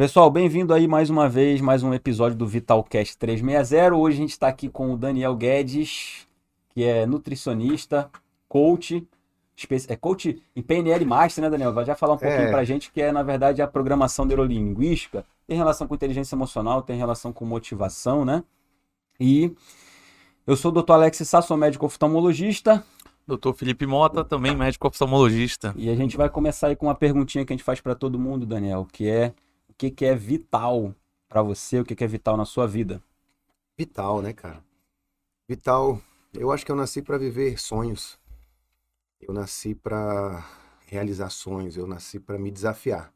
Pessoal, 0.00 0.30
bem-vindo 0.30 0.72
aí 0.72 0.88
mais 0.88 1.10
uma 1.10 1.28
vez, 1.28 1.60
mais 1.60 1.82
um 1.82 1.92
episódio 1.92 2.34
do 2.34 2.46
Vitalcast 2.46 3.18
360. 3.18 3.94
Hoje 3.94 4.16
a 4.16 4.20
gente 4.22 4.30
está 4.30 4.48
aqui 4.48 4.66
com 4.66 4.94
o 4.94 4.96
Daniel 4.96 5.36
Guedes, 5.36 6.26
que 6.70 6.82
é 6.82 7.04
nutricionista, 7.04 8.10
coach, 8.48 9.06
é 9.88 9.96
coach 9.96 10.42
em 10.56 10.62
PNL 10.62 11.04
Master, 11.04 11.44
né, 11.44 11.50
Daniel? 11.50 11.74
Vai 11.74 11.84
já 11.84 11.94
falar 11.94 12.14
um 12.14 12.16
pouquinho 12.16 12.48
É. 12.48 12.50
pra 12.50 12.64
gente 12.64 12.90
que 12.90 13.02
é, 13.02 13.12
na 13.12 13.22
verdade, 13.22 13.60
a 13.60 13.66
programação 13.66 14.24
neurolinguística. 14.24 15.22
Tem 15.46 15.58
relação 15.58 15.86
com 15.86 15.94
inteligência 15.94 16.34
emocional, 16.34 16.80
tem 16.80 16.96
relação 16.96 17.30
com 17.30 17.44
motivação, 17.44 18.24
né? 18.24 18.42
E 19.20 19.52
eu 20.46 20.56
sou 20.56 20.72
o 20.72 20.82
Dr. 20.82 20.92
Alex 20.92 21.18
Sá, 21.28 21.42
sou 21.42 21.58
médico 21.58 21.84
oftalmologista, 21.84 22.82
Doutor 23.26 23.52
Felipe 23.52 23.84
Mota, 23.84 24.24
também 24.24 24.56
médico 24.56 24.88
oftalmologista. 24.88 25.74
e 25.76 25.90
a 25.90 25.94
gente 25.94 26.16
vai 26.16 26.30
começar 26.30 26.68
aí 26.68 26.74
com 26.74 26.86
uma 26.86 26.94
perguntinha 26.94 27.44
que 27.44 27.52
a 27.52 27.54
gente 27.54 27.62
faz 27.62 27.82
pra 27.82 27.94
todo 27.94 28.18
mundo, 28.18 28.46
Daniel, 28.46 28.88
que 28.90 29.06
é 29.06 29.34
que, 29.80 29.90
que 29.90 30.04
é 30.04 30.14
vital 30.14 30.94
pra 31.26 31.40
você, 31.42 31.80
o 31.80 31.84
que, 31.86 31.96
que 31.96 32.04
é 32.04 32.06
vital 32.06 32.36
na 32.36 32.44
sua 32.44 32.66
vida? 32.66 33.02
Vital, 33.78 34.20
né, 34.20 34.34
cara? 34.34 34.62
Vital, 35.48 35.98
eu 36.34 36.52
acho 36.52 36.66
que 36.66 36.70
eu 36.70 36.76
nasci 36.76 37.00
para 37.00 37.16
viver 37.16 37.58
sonhos. 37.58 38.18
Eu 39.18 39.32
nasci 39.32 39.74
para 39.74 40.46
realizar 40.86 41.30
sonhos, 41.30 41.78
eu 41.78 41.86
nasci 41.86 42.20
para 42.20 42.38
me 42.38 42.50
desafiar. 42.50 43.10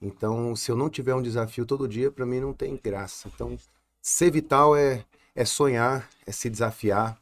Então, 0.00 0.54
se 0.54 0.70
eu 0.70 0.76
não 0.76 0.88
tiver 0.88 1.16
um 1.16 1.22
desafio 1.22 1.66
todo 1.66 1.88
dia, 1.88 2.12
para 2.12 2.24
mim 2.24 2.38
não 2.38 2.52
tem 2.52 2.76
graça. 2.76 3.28
Então, 3.34 3.58
ser 4.00 4.30
vital 4.30 4.76
é 4.76 5.04
é 5.34 5.44
sonhar, 5.44 6.08
é 6.26 6.30
se 6.32 6.48
desafiar. 6.48 7.20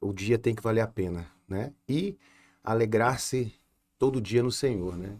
O 0.00 0.12
dia 0.12 0.38
tem 0.38 0.54
que 0.54 0.62
valer 0.62 0.82
a 0.82 0.86
pena, 0.86 1.30
né? 1.46 1.72
E 1.88 2.18
alegrar-se 2.62 3.54
todo 3.98 4.20
dia 4.20 4.42
no 4.42 4.52
Senhor, 4.52 4.96
né? 4.96 5.18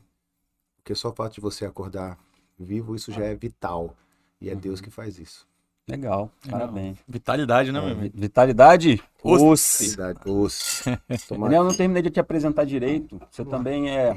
Porque 0.76 0.94
só 0.94 1.08
o 1.08 1.14
fato 1.14 1.34
de 1.34 1.40
você 1.40 1.64
acordar 1.64 2.18
vivo, 2.58 2.94
isso 2.94 3.12
já 3.12 3.24
é 3.24 3.34
vital. 3.34 3.94
E 4.40 4.48
é 4.50 4.54
Deus 4.54 4.80
que 4.80 4.90
faz 4.90 5.18
isso. 5.18 5.46
Legal, 5.88 6.30
parabéns. 6.50 6.98
Vitalidade, 7.08 7.72
né, 7.72 7.78
É, 7.78 7.82
meu 7.82 7.94
vi- 7.94 8.00
amigo? 8.00 8.18
Vitalidade? 8.20 9.02
Os- 9.24 9.40
Os. 9.42 9.96
Doce. 10.24 10.84
Tomara- 11.26 11.50
Daniel, 11.50 11.62
eu 11.62 11.64
não 11.64 11.74
terminei 11.74 12.02
de 12.02 12.10
te 12.10 12.20
apresentar 12.20 12.64
direito. 12.64 13.18
Você 13.30 13.44
também 13.44 13.90
é 13.90 14.16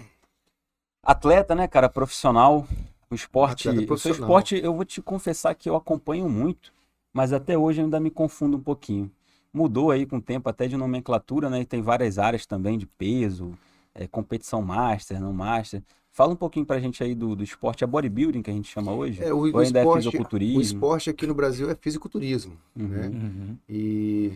atleta, 1.04 1.56
né, 1.56 1.68
cara? 1.68 1.90
Profissional. 1.90 2.68
O 3.10 3.16
esporte. 3.16 3.68
Atleta 3.70 3.94
O 3.94 3.98
seu 3.98 4.12
esporte, 4.14 4.56
eu 4.56 4.74
vou 4.74 4.86
te 4.86 5.02
confessar 5.02 5.54
que 5.56 5.70
eu 5.70 5.76
acompanho 5.76 6.30
muito, 6.30 6.72
mas 7.14 7.34
até 7.34 7.58
hoje 7.58 7.82
eu 7.82 7.86
ainda 7.86 8.00
me 8.00 8.10
confundo 8.10 8.58
um 8.58 8.62
pouquinho. 8.62 9.12
Mudou 9.54 9.92
aí 9.92 10.06
com 10.06 10.18
o 10.18 10.22
tempo 10.22 10.48
até 10.48 10.68
de 10.68 10.78
nomenclatura, 10.78 11.50
né? 11.50 11.60
E 11.62 11.66
tem 11.66 11.82
várias 11.82 12.18
áreas 12.18 12.46
também 12.46 12.78
de 12.78 12.86
peso, 12.86 13.52
é, 13.94 14.08
competição 14.08 14.62
master, 14.62 15.20
não 15.20 15.34
master. 15.34 15.84
Fala 16.14 16.34
um 16.34 16.36
pouquinho 16.36 16.66
pra 16.66 16.80
gente 16.80 17.02
aí 17.02 17.16
do, 17.16 17.36
do 17.36 17.44
esporte, 17.44 17.84
é 17.84 17.88
bodybuilding 17.88 18.42
que 18.42 18.50
a 18.50 18.54
gente 18.54 18.70
chama 18.70 18.92
hoje? 18.92 19.24
É, 19.24 19.34
o, 19.34 19.38
Ou 19.38 19.54
o 19.54 19.60
ainda 19.60 19.80
é 19.80 19.82
esporte, 19.82 20.04
fisiculturismo? 20.04 20.60
o 20.60 20.62
esporte 20.62 21.10
aqui 21.10 21.26
no 21.26 21.34
Brasil 21.34 21.70
é 21.70 21.76
fisiculturismo, 21.76 22.58
Uhum, 22.76 22.88
né? 22.88 23.08
Uhum. 23.08 23.58
E 23.70 24.34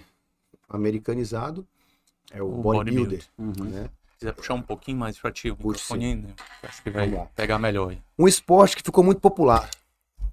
americanizado 0.69 1.67
é 2.31 2.41
o, 2.41 2.47
O 2.47 2.61
bodybuilder, 2.61 3.23
uhum. 3.37 3.53
né? 3.65 3.89
Se 4.13 4.19
quiser 4.19 4.33
puxar 4.33 4.53
um 4.53 4.61
pouquinho 4.61 4.97
mais 4.97 5.19
pra 5.19 5.29
ti 5.31 5.51
o 5.51 5.57
microfone 5.57 6.15
né? 6.15 6.29
Acho 6.63 6.81
que 6.81 6.89
vai 6.89 7.27
pegar 7.35 7.59
melhor 7.59 7.89
aí. 7.89 7.99
Um 8.17 8.27
esporte 8.27 8.77
que 8.77 8.81
ficou 8.81 9.03
muito 9.03 9.19
popular. 9.19 9.69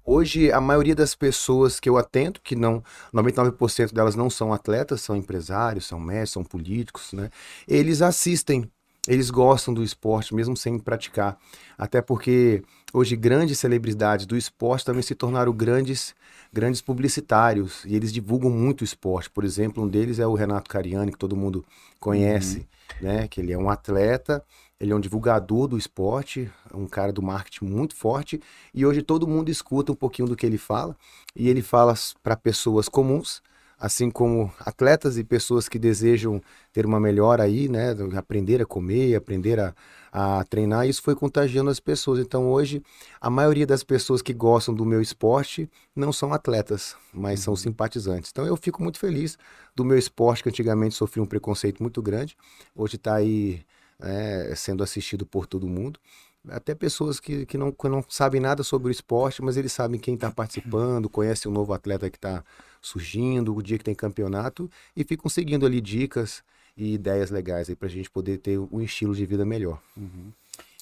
Hoje, 0.05 0.51
a 0.51 0.59
maioria 0.59 0.93
das 0.95 1.15
pessoas 1.15 1.79
que 1.79 1.89
eu 1.89 1.97
atendo, 1.97 2.41
que 2.41 2.57
não, 2.57 2.83
99% 3.13 3.93
delas 3.93 4.15
não 4.15 4.29
são 4.29 4.51
atletas, 4.51 4.99
são 5.01 5.15
empresários, 5.15 5.85
são 5.85 5.97
mestres, 5.97 6.31
são 6.31 6.43
políticos, 6.43 7.13
né? 7.13 7.29
Eles 7.65 8.01
assistem, 8.01 8.69
eles 9.07 9.29
gostam 9.29 9.73
do 9.73 9.83
esporte, 9.83 10.33
mesmo 10.33 10.55
sem 10.55 10.79
praticar. 10.79 11.37
Até 11.77 12.01
porque 12.01 12.63
hoje 12.93 13.15
grandes 13.15 13.59
celebridades 13.59 14.25
do 14.25 14.37
esporte 14.37 14.85
também 14.85 15.01
se 15.01 15.13
tornaram 15.13 15.51
grandes, 15.51 16.15
grandes 16.51 16.81
publicitários 16.81 17.83
e 17.85 17.95
eles 17.95 18.13
divulgam 18.13 18.49
muito 18.49 18.81
o 18.81 18.85
esporte. 18.85 19.29
Por 19.29 19.43
exemplo, 19.43 19.83
um 19.83 19.87
deles 19.87 20.19
é 20.19 20.27
o 20.27 20.33
Renato 20.33 20.69
Cariani, 20.69 21.11
que 21.11 21.17
todo 21.17 21.35
mundo 21.35 21.65
conhece, 21.99 22.67
né? 23.01 23.27
Que 23.27 23.41
ele 23.41 23.51
é 23.51 23.57
um 23.57 23.69
atleta, 23.69 24.43
ele 24.79 24.91
é 24.91 24.95
um 24.95 24.99
divulgador 24.99 25.67
do 25.67 25.77
esporte, 25.77 26.49
um 26.73 26.87
cara 26.87 27.11
do 27.11 27.21
marketing 27.21 27.65
muito 27.65 27.95
forte, 27.95 28.41
e 28.73 28.85
hoje 28.85 29.01
todo 29.01 29.27
mundo 29.27 29.49
escuta 29.49 29.91
um 29.91 29.95
pouquinho 29.95 30.27
do 30.27 30.35
que 30.35 30.45
ele 30.45 30.57
fala, 30.57 30.95
e 31.35 31.47
ele 31.49 31.61
fala 31.61 31.93
para 32.21 32.35
pessoas 32.35 32.89
comuns, 32.89 33.41
assim 33.83 34.09
como 34.09 34.49
atletas 34.61 35.17
e 35.17 35.25
pessoas 35.25 35.67
que 35.67 35.77
desejam 35.77 36.41
ter 36.71 36.85
uma 36.85 37.01
melhora 37.01 37.43
aí, 37.43 37.67
né, 37.67 37.93
aprender 38.15 38.61
a 38.61 38.65
comer, 38.65 39.13
aprender 39.13 39.59
a, 39.59 39.75
a 40.09 40.41
treinar, 40.45 40.87
isso 40.87 41.01
foi 41.01 41.13
contagiando 41.13 41.69
as 41.69 41.81
pessoas. 41.81 42.19
Então 42.19 42.49
hoje 42.49 42.81
a 43.19 43.29
maioria 43.29 43.67
das 43.67 43.83
pessoas 43.83 44.21
que 44.21 44.33
gostam 44.33 44.73
do 44.73 44.85
meu 44.85 45.01
esporte 45.01 45.69
não 45.93 46.13
são 46.13 46.31
atletas, 46.31 46.95
mas 47.13 47.41
são 47.41 47.57
simpatizantes. 47.57 48.31
Então 48.31 48.45
eu 48.45 48.55
fico 48.55 48.81
muito 48.81 48.97
feliz 48.97 49.37
do 49.75 49.83
meu 49.83 49.97
esporte 49.97 50.43
que 50.43 50.47
antigamente 50.47 50.95
sofria 50.95 51.21
um 51.21 51.27
preconceito 51.27 51.83
muito 51.83 52.01
grande, 52.01 52.37
hoje 52.73 52.95
está 52.95 53.15
aí 53.15 53.65
né, 53.99 54.55
sendo 54.55 54.81
assistido 54.81 55.25
por 55.25 55.45
todo 55.45 55.67
mundo. 55.67 55.99
Até 56.47 56.73
pessoas 56.73 57.19
que, 57.19 57.45
que, 57.45 57.57
não, 57.57 57.71
que 57.71 57.89
não 57.89 58.03
sabem 58.07 58.39
nada 58.39 58.63
sobre 58.63 58.87
o 58.87 58.91
esporte, 58.91 59.41
mas 59.41 59.57
eles 59.57 59.73
sabem 59.73 59.99
quem 59.99 60.15
está 60.15 60.31
participando, 60.31 61.09
conhecem 61.09 61.51
o 61.51 61.53
novo 61.53 61.73
atleta 61.73 62.09
que 62.09 62.17
está 62.17 62.45
surgindo, 62.83 63.55
o 63.55 63.63
dia 63.63 63.77
que 63.77 63.83
tem 63.83 63.95
campeonato, 63.95 64.69
e 64.95 65.03
ficam 65.03 65.29
seguindo 65.29 65.65
ali 65.65 65.81
dicas 65.81 66.43
e 66.75 66.93
ideias 66.93 67.31
legais 67.31 67.69
aí 67.69 67.75
para 67.75 67.87
a 67.87 67.91
gente 67.91 68.11
poder 68.11 68.37
ter 68.37 68.59
um 68.59 68.81
estilo 68.81 69.15
de 69.15 69.25
vida 69.25 69.45
melhor. 69.45 69.79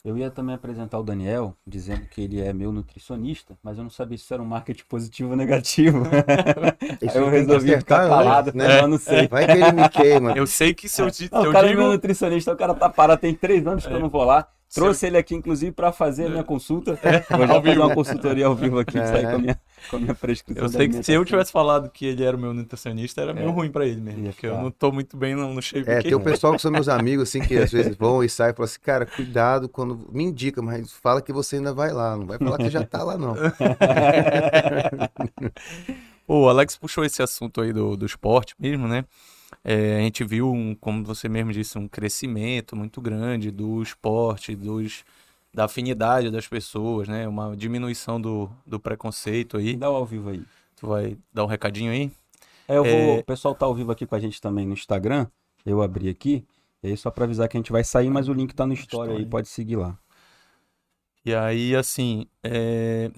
Eu 0.03 0.17
ia 0.17 0.31
também 0.31 0.55
apresentar 0.55 0.97
o 0.97 1.03
Daniel, 1.03 1.55
dizendo 1.65 2.07
que 2.07 2.21
ele 2.21 2.41
é 2.41 2.51
meu 2.51 2.71
nutricionista, 2.71 3.55
mas 3.61 3.77
eu 3.77 3.83
não 3.83 3.91
sabia 3.91 4.17
se 4.17 4.23
isso 4.23 4.33
era 4.33 4.41
um 4.41 4.47
marketing 4.47 4.83
positivo 4.89 5.29
ou 5.29 5.35
negativo. 5.35 6.01
Aí 6.81 7.15
eu 7.15 7.29
resolvi 7.29 7.77
ficar 7.77 8.09
calado, 8.09 8.51
né? 8.55 8.79
Eu 8.81 8.87
não 8.87 8.97
sei. 8.97 9.27
Vai 9.27 9.45
que 9.45 9.51
ele 9.51 9.71
me 9.71 9.87
queima. 9.89 10.31
Eu 10.31 10.47
sei 10.47 10.73
que 10.73 10.89
se 10.89 11.03
eu, 11.03 11.11
te, 11.11 11.29
Não, 11.31 11.43
eu 11.43 11.51
o 11.51 11.53
cara 11.53 11.67
é 11.67 11.69
digo... 11.69 11.81
meu 11.81 11.91
nutricionista, 11.91 12.51
o 12.51 12.57
cara 12.57 12.73
tá 12.73 12.89
parado, 12.89 13.21
tem 13.21 13.35
três 13.35 13.65
anos 13.67 13.85
que 13.85 13.93
eu 13.93 13.99
não 13.99 14.09
vou 14.09 14.23
lá. 14.23 14.47
Trouxe 14.73 15.07
ele 15.07 15.17
aqui, 15.17 15.35
inclusive, 15.35 15.71
para 15.73 15.91
fazer 15.91 16.27
a 16.27 16.29
minha 16.29 16.43
consulta. 16.45 16.97
Vou 17.29 17.45
já 17.45 17.53
Ao 17.53 17.61
fazer 17.61 17.61
vivo. 17.75 17.85
uma 17.85 17.93
consultoria 17.93 18.45
ao 18.45 18.55
vivo 18.55 18.79
aqui, 18.79 18.97
É. 18.97 19.05
sair 19.05 19.23
com 19.23 19.35
a 19.35 19.37
minha, 19.37 19.59
com 19.89 19.95
a 19.97 19.99
minha 19.99 20.15
prescrição. 20.15 20.63
Eu 20.63 20.69
sei 20.69 20.87
que 20.87 21.03
se 21.03 21.11
eu 21.11 21.25
tivesse 21.25 21.51
falado 21.51 21.89
que 21.89 22.05
ele 22.05 22.23
era 22.23 22.37
o 22.37 22.39
meu 22.39 22.53
nutricionista, 22.53 23.19
era 23.21 23.33
meio 23.33 23.51
ruim 23.51 23.69
pra 23.69 23.85
ele 23.85 23.99
mesmo. 23.99 24.23
Porque 24.31 24.47
eu 24.47 24.55
não 24.61 24.71
tô 24.71 24.89
muito 24.91 25.17
bem 25.17 25.35
no, 25.35 25.53
no 25.53 25.61
shape 25.61 25.89
É, 25.89 25.95
aqui. 25.97 26.07
tem 26.07 26.15
o 26.15 26.21
pessoal 26.21 26.55
que 26.55 26.61
são 26.61 26.71
meus 26.71 26.87
amigos, 26.89 27.27
assim, 27.27 27.41
que 27.41 27.57
às 27.57 27.69
vezes 27.71 27.95
vão 27.97 28.23
e 28.23 28.29
saem 28.29 28.51
e 28.51 28.55
falam 28.55 28.65
assim, 28.65 28.79
cara, 28.81 29.05
cuidado 29.05 29.67
quando 29.67 30.07
me 30.11 30.23
indica, 30.23 30.61
mas 30.61 30.91
fala 30.93 31.21
que 31.21 31.33
você 31.33 31.57
ainda 31.57 31.73
vai 31.73 31.91
lá, 31.91 32.15
não 32.15 32.25
vai 32.25 32.37
falar 32.37 32.57
que 32.57 32.69
já 32.69 32.83
tá 32.85 33.03
lá, 33.03 33.17
não. 33.17 33.35
O 36.27 36.47
Alex 36.47 36.77
puxou 36.77 37.03
esse 37.03 37.21
assunto 37.21 37.59
aí 37.61 37.73
do, 37.73 37.97
do 37.97 38.05
esporte 38.05 38.55
mesmo, 38.57 38.87
né? 38.87 39.03
É, 39.63 39.97
a 39.97 40.01
gente 40.01 40.23
viu, 40.23 40.51
um, 40.51 40.73
como 40.75 41.03
você 41.03 41.29
mesmo 41.29 41.51
disse, 41.51 41.77
um 41.77 41.87
crescimento 41.87 42.75
muito 42.75 43.01
grande 43.01 43.51
do 43.51 43.81
esporte, 43.81 44.55
dos, 44.55 45.03
da 45.53 45.65
afinidade 45.65 46.31
das 46.31 46.47
pessoas, 46.47 47.07
né? 47.07 47.27
Uma 47.27 47.55
diminuição 47.55 48.19
do, 48.19 48.49
do 48.65 48.79
preconceito 48.79 49.57
aí. 49.57 49.75
Dá 49.75 49.89
o 49.89 49.95
ao 49.95 50.05
vivo 50.05 50.29
aí. 50.29 50.43
Tu 50.75 50.87
vai 50.87 51.17
dar 51.33 51.43
um 51.43 51.47
recadinho 51.47 51.91
aí? 51.91 52.11
É, 52.67 52.77
eu 52.77 52.83
vou, 52.83 52.91
É. 52.91 53.19
O 53.19 53.23
pessoal 53.23 53.53
tá 53.53 53.65
ao 53.65 53.75
vivo 53.75 53.91
aqui 53.91 54.05
com 54.05 54.15
a 54.15 54.19
gente 54.19 54.41
também 54.41 54.65
no 54.65 54.73
Instagram. 54.73 55.27
Eu 55.65 55.81
abri 55.81 56.09
aqui. 56.09 56.45
E 56.81 56.87
aí, 56.87 56.97
só 56.97 57.11
para 57.11 57.25
avisar 57.25 57.47
que 57.47 57.55
a 57.55 57.59
gente 57.59 57.71
vai 57.71 57.83
sair, 57.83 58.09
mas 58.09 58.27
o 58.27 58.33
link 58.33 58.55
tá 58.55 58.65
no 58.65 58.73
Story 58.73 59.11
aí, 59.11 59.25
pode 59.25 59.47
seguir 59.47 59.75
lá. 59.75 59.97
E 61.23 61.35
aí, 61.35 61.75
assim, 61.75 62.25
é, 62.43 63.11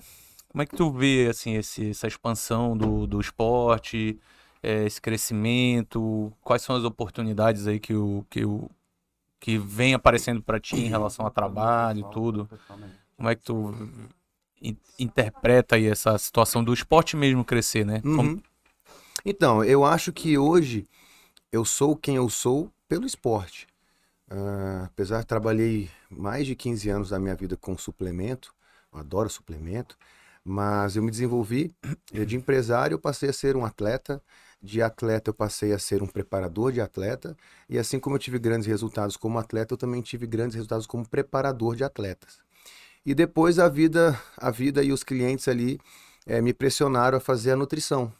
como 0.50 0.62
é 0.62 0.66
que 0.66 0.76
tu 0.76 0.92
vê, 0.92 1.28
assim, 1.30 1.56
esse, 1.56 1.92
essa 1.92 2.08
expansão 2.08 2.76
do, 2.78 3.08
do 3.08 3.22
esporte, 3.22 4.20
é, 4.64 4.86
esse 4.86 5.02
crescimento? 5.02 6.34
Quais 6.42 6.64
são 6.64 6.76
as 6.76 6.86
oportunidades 6.86 7.68
aí 7.68 7.80
que 7.80 7.94
o, 7.94 8.26
que 8.30 8.46
o, 8.46 8.70
que 9.40 9.58
vem 9.58 9.94
aparecendo 9.94 10.42
para 10.42 10.60
ti 10.60 10.78
em 10.78 10.90
relação 10.90 11.26
a 11.26 11.32
trabalho 11.32 12.00
e 12.02 12.14
tudo? 12.14 12.50
Como 13.18 13.30
é 13.30 13.36
que 13.36 13.44
tu 13.44 13.74
in- 14.62 14.78
interpreta 15.00 15.76
aí 15.76 15.88
essa 15.88 16.18
situação 16.18 16.64
do 16.64 16.74
esporte 16.74 17.16
mesmo 17.16 17.44
crescer, 17.46 17.86
né? 17.86 18.02
Como- 18.02 18.22
Uhum. 18.22 18.42
Então, 19.26 19.64
eu 19.64 19.86
acho 19.86 20.12
que 20.12 20.38
hoje 20.38 20.88
eu 21.52 21.66
sou 21.66 21.96
quem 21.96 22.16
eu 22.18 22.30
sou 22.30 22.72
pelo 22.88 23.06
esporte. 23.06 23.68
Ah, 24.30 24.86
apesar 24.86 25.22
de 25.22 25.28
trabalhei 25.28 25.90
mais 26.10 26.48
de 26.48 26.56
15 26.56 26.90
anos 26.90 27.10
da 27.10 27.20
minha 27.20 27.36
vida 27.36 27.58
com 27.58 27.78
suplemento, 27.78 28.54
eu 28.94 29.00
adoro 29.00 29.30
suplemento, 29.30 29.98
mas 30.44 30.96
eu 30.96 31.04
me 31.04 31.12
desenvolvi 31.12 31.74
de 32.12 32.36
empresário, 32.36 32.96
eu 32.96 33.00
passei 33.00 33.30
a 33.30 33.34
ser 33.34 33.56
um 33.56 33.66
atleta, 33.66 34.22
de 34.64 34.82
atleta 34.82 35.30
eu 35.30 35.34
passei 35.34 35.74
a 35.74 35.78
ser 35.78 36.02
um 36.02 36.08
preparador 36.08 36.72
de 36.72 36.80
atleta, 36.80 37.36
e 37.70 37.78
assim 37.78 38.00
como 38.00 38.16
eu 38.16 38.20
tive 38.20 38.40
grandes 38.40 38.66
resultados 38.66 39.18
como 39.18 39.38
atleta, 39.38 39.74
eu 39.74 39.78
também 39.78 40.02
tive 40.02 40.26
grandes 40.26 40.56
resultados 40.56 40.88
como 40.88 41.08
preparador 41.08 41.76
de 41.76 41.84
atletas. 41.84 42.40
E 43.06 43.14
depois 43.14 43.60
a 43.60 43.68
vida, 43.68 44.18
a 44.38 44.50
vida 44.50 44.82
e 44.82 44.94
os 44.94 45.04
clientes 45.04 45.50
ali 45.50 45.78
eh, 46.26 46.40
me 46.40 46.54
pressionaram 46.54 47.18
a 47.18 47.22
fazer 47.22 47.52
a 47.52 47.56
nutrição. 47.58 48.14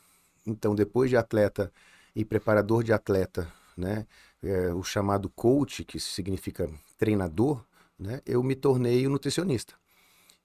Então, 0.46 0.76
depois 0.76 1.10
de 1.10 1.16
atleta 1.16 1.72
e 2.14 2.26
preparador 2.26 2.84
de 2.84 2.92
atleta, 2.92 3.48
né, 3.78 4.06
é, 4.44 4.74
o 4.74 4.84
chamado 4.84 5.30
coach, 5.30 5.86
que 5.86 5.98
significa 5.98 6.70
treinador, 6.98 7.64
né, 7.98 8.22
eu 8.26 8.44
me 8.44 8.56
tornei 8.56 9.08
um 9.08 9.12
nutricionista. 9.12 9.74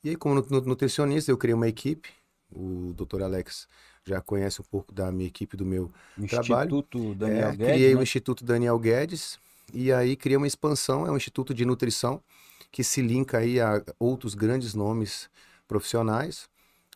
E 0.05 0.11
aí, 0.11 0.17
como 0.17 0.37
nutricionista, 0.37 1.33
eu 1.33 1.37
criei 1.37 1.55
uma 1.55 1.67
equipe. 1.67 2.11
O 2.51 2.95
Dr. 2.95 3.25
Alex 3.25 3.69
já 4.09 4.21
conhece 4.21 4.61
um 4.61 4.65
pouco 4.65 4.93
da 4.93 5.11
minha 5.13 5.29
equipe, 5.29 5.57
do 5.57 5.65
meu 5.65 5.91
Instituto 6.17 6.47
trabalho. 6.47 6.69
Instituto 6.69 7.15
Daniel 7.15 7.49
É, 7.49 7.57
Guedes. 7.57 7.67
criei 7.75 7.95
né? 7.95 8.01
o 8.01 8.03
Instituto 8.03 8.45
Daniel 8.45 8.79
Guedes 8.79 9.39
e 9.73 9.93
aí 9.93 10.17
criei 10.17 10.37
uma 10.37 10.47
expansão, 10.47 11.07
é 11.07 11.11
um 11.11 11.17
instituto 11.17 11.53
de 11.55 11.65
nutrição 11.65 12.23
que 12.71 12.83
se 12.85 13.01
linka 13.03 13.39
aí 13.39 13.61
a 13.61 13.83
outros 13.99 14.35
grandes 14.35 14.75
nomes 14.75 15.29
profissionais. 15.67 16.49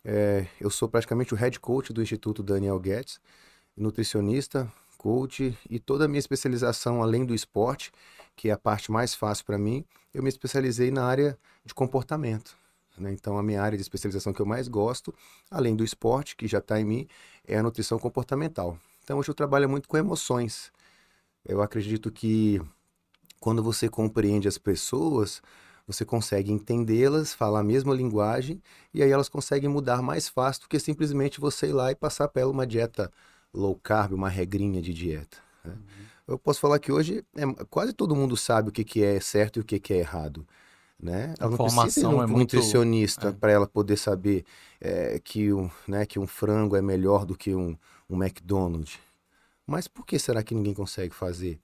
É, 0.05 0.45
eu 0.59 0.69
sou 0.69 0.89
praticamente 0.89 1.33
o 1.33 1.37
head 1.37 1.59
coach 1.59 1.93
do 1.93 2.01
Instituto 2.01 2.43
Daniel 2.43 2.79
Guedes, 2.79 3.19
nutricionista, 3.77 4.71
coach 4.97 5.57
e 5.69 5.79
toda 5.79 6.05
a 6.05 6.07
minha 6.07 6.19
especialização 6.19 7.01
além 7.01 7.25
do 7.25 7.33
esporte, 7.35 7.91
que 8.35 8.49
é 8.49 8.51
a 8.53 8.57
parte 8.57 8.91
mais 8.91 9.13
fácil 9.13 9.45
para 9.45 9.57
mim, 9.57 9.85
eu 10.13 10.23
me 10.23 10.29
especializei 10.29 10.91
na 10.91 11.05
área 11.05 11.37
de 11.65 11.73
comportamento. 11.73 12.57
Né? 12.97 13.11
Então, 13.11 13.37
a 13.37 13.43
minha 13.43 13.61
área 13.61 13.77
de 13.77 13.81
especialização 13.81 14.33
que 14.33 14.41
eu 14.41 14.45
mais 14.45 14.67
gosto, 14.67 15.13
além 15.49 15.75
do 15.75 15.83
esporte, 15.83 16.35
que 16.35 16.47
já 16.47 16.59
está 16.59 16.79
em 16.79 16.85
mim, 16.85 17.07
é 17.45 17.57
a 17.57 17.63
nutrição 17.63 17.97
comportamental. 17.99 18.77
Então, 19.03 19.19
hoje 19.19 19.29
eu 19.29 19.35
trabalho 19.35 19.69
muito 19.69 19.87
com 19.87 19.97
emoções. 19.97 20.71
Eu 21.45 21.61
acredito 21.61 22.11
que 22.11 22.61
quando 23.39 23.61
você 23.61 23.89
compreende 23.89 24.47
as 24.47 24.57
pessoas, 24.57 25.41
você 25.85 26.05
consegue 26.05 26.51
entendê-las, 26.51 27.33
falar 27.33 27.59
a 27.59 27.63
mesma 27.63 27.93
linguagem, 27.93 28.61
e 28.93 29.03
aí 29.03 29.11
elas 29.11 29.27
conseguem 29.27 29.69
mudar 29.69 30.01
mais 30.01 30.29
fácil 30.29 30.63
do 30.63 30.69
que 30.69 30.79
simplesmente 30.79 31.39
você 31.41 31.67
ir 31.67 31.73
lá 31.73 31.91
e 31.91 31.95
passar 31.95 32.29
para 32.29 32.41
ela 32.41 32.51
uma 32.51 32.65
dieta 32.65 33.11
low 33.53 33.75
carb, 33.75 34.13
uma 34.13 34.29
regrinha 34.29 34.81
de 34.81 34.93
dieta. 34.93 35.37
né? 35.63 35.77
Eu 36.25 36.39
posso 36.39 36.61
falar 36.61 36.79
que 36.79 36.91
hoje 36.91 37.25
é, 37.35 37.43
quase 37.69 37.91
todo 37.91 38.15
mundo 38.15 38.37
sabe 38.37 38.69
o 38.69 38.71
que, 38.71 38.83
que 38.83 39.03
é 39.03 39.19
certo 39.19 39.57
e 39.57 39.61
o 39.61 39.65
que, 39.65 39.77
que 39.77 39.93
é 39.93 39.97
errado. 39.97 40.47
Né? 41.01 41.33
Ela 41.39 41.51
não 41.51 41.57
precisa 41.57 41.99
ir 41.99 42.03
num 42.03 42.23
é 42.23 42.27
muito- 42.27 42.55
nutricionista 42.55 43.29
é. 43.29 43.31
para 43.31 43.51
ela 43.51 43.67
poder 43.67 43.97
saber 43.97 44.45
é, 44.79 45.19
que, 45.19 45.51
um, 45.51 45.69
né, 45.87 46.05
que 46.05 46.17
um 46.17 46.25
frango 46.25 46.75
é 46.75 46.81
melhor 46.81 47.25
do 47.25 47.35
que 47.35 47.53
um, 47.53 47.77
um 48.09 48.23
McDonald's. 48.23 48.99
Mas 49.67 49.87
por 49.87 50.05
que 50.05 50.17
será 50.17 50.43
que 50.43 50.55
ninguém 50.55 50.73
consegue 50.73 51.13
fazer? 51.13 51.59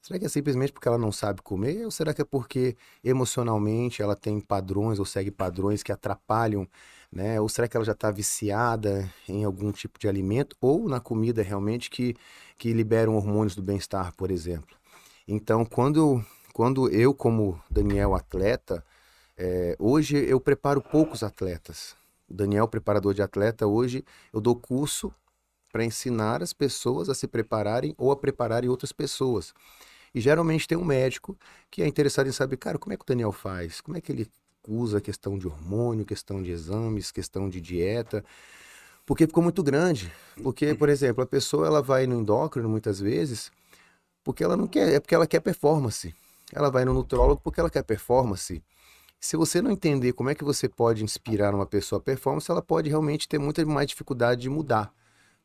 Será 0.00 0.18
que 0.18 0.26
é 0.26 0.28
simplesmente 0.28 0.72
porque 0.72 0.86
ela 0.86 0.98
não 0.98 1.10
sabe 1.10 1.40
comer? 1.40 1.84
Ou 1.84 1.90
será 1.90 2.12
que 2.12 2.20
é 2.20 2.24
porque 2.24 2.76
emocionalmente 3.02 4.02
ela 4.02 4.14
tem 4.14 4.38
padrões 4.38 4.98
ou 4.98 5.04
segue 5.06 5.30
padrões 5.30 5.82
que 5.82 5.90
atrapalham, 5.90 6.68
né? 7.10 7.40
Ou 7.40 7.48
será 7.48 7.66
que 7.66 7.74
ela 7.74 7.86
já 7.86 7.92
está 7.92 8.10
viciada 8.10 9.10
em 9.26 9.44
algum 9.44 9.72
tipo 9.72 9.98
de 9.98 10.06
alimento 10.06 10.54
ou 10.60 10.88
na 10.90 11.00
comida 11.00 11.42
realmente 11.42 11.88
que, 11.88 12.14
que 12.58 12.72
liberam 12.74 13.16
hormônios 13.16 13.56
do 13.56 13.62
bem-estar, 13.62 14.14
por 14.14 14.30
exemplo? 14.30 14.76
Então, 15.26 15.64
quando, 15.64 16.22
quando 16.54 16.88
eu, 16.88 17.12
como 17.12 17.60
Daniel 17.68 18.14
atleta, 18.14 18.82
é, 19.36 19.74
hoje 19.76 20.16
eu 20.16 20.38
preparo 20.40 20.80
poucos 20.80 21.24
atletas. 21.24 21.96
O 22.30 22.32
Daniel, 22.32 22.68
preparador 22.68 23.12
de 23.12 23.20
atleta, 23.20 23.66
hoje 23.66 24.04
eu 24.32 24.40
dou 24.40 24.54
curso 24.54 25.12
para 25.72 25.84
ensinar 25.84 26.44
as 26.44 26.52
pessoas 26.52 27.08
a 27.08 27.14
se 27.14 27.26
prepararem 27.26 27.92
ou 27.98 28.12
a 28.12 28.16
prepararem 28.16 28.70
outras 28.70 28.92
pessoas. 28.92 29.52
E 30.14 30.20
geralmente 30.20 30.68
tem 30.68 30.78
um 30.78 30.84
médico 30.84 31.36
que 31.68 31.82
é 31.82 31.88
interessado 31.88 32.28
em 32.28 32.32
saber, 32.32 32.56
cara, 32.56 32.78
como 32.78 32.92
é 32.92 32.96
que 32.96 33.02
o 33.02 33.06
Daniel 33.06 33.32
faz? 33.32 33.80
Como 33.80 33.98
é 33.98 34.00
que 34.00 34.12
ele 34.12 34.30
usa 34.68 35.00
questão 35.00 35.36
de 35.36 35.48
hormônio, 35.48 36.04
questão 36.04 36.40
de 36.40 36.52
exames, 36.52 37.10
questão 37.10 37.50
de 37.50 37.60
dieta? 37.60 38.24
Porque 39.04 39.26
ficou 39.26 39.42
muito 39.42 39.60
grande. 39.60 40.12
Porque, 40.40 40.72
por 40.72 40.88
exemplo, 40.88 41.24
a 41.24 41.26
pessoa 41.26 41.66
ela 41.66 41.82
vai 41.82 42.06
no 42.06 42.20
endócrino 42.20 42.68
muitas 42.68 43.00
vezes 43.00 43.50
porque 44.24 44.42
ela 44.42 44.56
não 44.56 44.66
quer, 44.66 44.94
é 44.94 44.98
porque 44.98 45.14
ela 45.14 45.26
quer 45.26 45.40
performance. 45.40 46.14
Ela 46.54 46.70
vai 46.70 46.84
no 46.84 46.94
nutrólogo 46.94 47.40
porque 47.42 47.58
ela 47.60 47.68
quer 47.68 47.82
performance. 47.82 48.62
Se 49.18 49.36
você 49.36 49.60
não 49.60 49.70
entender 49.70 50.12
como 50.12 50.30
é 50.30 50.34
que 50.34 50.44
você 50.44 50.68
pode 50.68 51.02
inspirar 51.02 51.54
uma 51.54 51.66
pessoa 51.66 51.98
a 51.98 52.02
performance, 52.02 52.50
ela 52.50 52.62
pode 52.62 52.88
realmente 52.88 53.28
ter 53.28 53.38
muita 53.38 53.64
mais 53.66 53.88
dificuldade 53.88 54.42
de 54.42 54.48
mudar. 54.48 54.94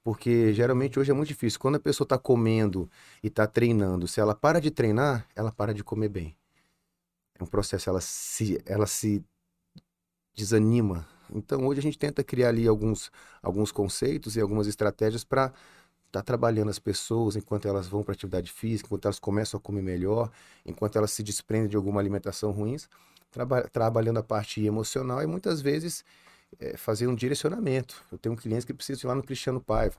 Porque 0.03 0.53
geralmente 0.53 0.99
hoje 0.99 1.11
é 1.11 1.13
muito 1.13 1.29
difícil. 1.29 1.59
Quando 1.59 1.75
a 1.75 1.79
pessoa 1.79 2.05
está 2.05 2.17
comendo 2.17 2.89
e 3.23 3.27
está 3.27 3.47
treinando, 3.47 4.07
se 4.07 4.19
ela 4.19 4.35
para 4.35 4.61
de 4.61 4.69
treinar, 4.69 5.27
ela 5.35 5.51
para 5.51 5.73
de 5.73 5.83
comer 5.83 6.09
bem. 6.09 6.37
É 7.39 7.43
um 7.43 7.47
processo, 7.47 7.89
ela 7.89 8.01
se, 8.01 8.61
ela 8.65 8.85
se 8.85 9.23
desanima. 10.35 11.07
Então 11.33 11.65
hoje 11.65 11.79
a 11.79 11.83
gente 11.83 11.97
tenta 11.97 12.23
criar 12.23 12.49
ali 12.49 12.67
alguns, 12.67 13.11
alguns 13.41 13.71
conceitos 13.71 14.35
e 14.35 14.41
algumas 14.41 14.67
estratégias 14.67 15.23
para 15.23 15.53
estar 16.09 16.23
trabalhando 16.23 16.69
as 16.69 16.79
pessoas 16.79 17.35
enquanto 17.35 17.67
elas 17.67 17.87
vão 17.87 18.03
para 18.03 18.13
atividade 18.13 18.51
física, 18.51 18.87
enquanto 18.87 19.05
elas 19.05 19.19
começam 19.19 19.57
a 19.57 19.61
comer 19.61 19.81
melhor, 19.81 20.31
enquanto 20.65 20.97
elas 20.97 21.11
se 21.11 21.23
desprendem 21.23 21.69
de 21.69 21.75
alguma 21.75 22.01
alimentação 22.01 22.51
ruim, 22.51 22.77
traba 23.31 23.61
trabalhando 23.69 24.17
a 24.17 24.23
parte 24.23 24.63
emocional 24.63 25.21
e 25.21 25.27
muitas 25.27 25.61
vezes 25.61 26.03
é, 26.59 26.75
fazer 26.75 27.07
um 27.07 27.15
direcionamento. 27.15 28.03
Eu 28.11 28.17
tenho 28.17 28.35
clientes 28.35 28.65
que 28.65 28.73
precisam 28.73 29.07
ir 29.07 29.09
lá 29.09 29.15
no 29.15 29.23
Cristiano 29.23 29.61
Paiva. 29.61 29.97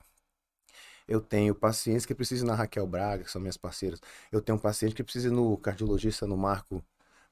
Eu 1.07 1.19
tenho 1.19 1.55
pacientes 1.55 2.05
que 2.05 2.13
precisam 2.13 2.45
ir 2.45 2.49
na 2.49 2.55
Raquel 2.55 2.85
Braga, 2.85 3.23
que 3.23 3.31
são 3.31 3.41
minhas 3.41 3.57
parceiras. 3.57 3.99
Eu 4.31 4.41
tenho 4.41 4.57
um 4.57 4.61
paciente 4.61 4.93
que 4.93 5.03
precisa 5.03 5.29
ir 5.29 5.31
no 5.31 5.57
cardiologista, 5.57 6.27
no 6.27 6.37
Marco 6.37 6.83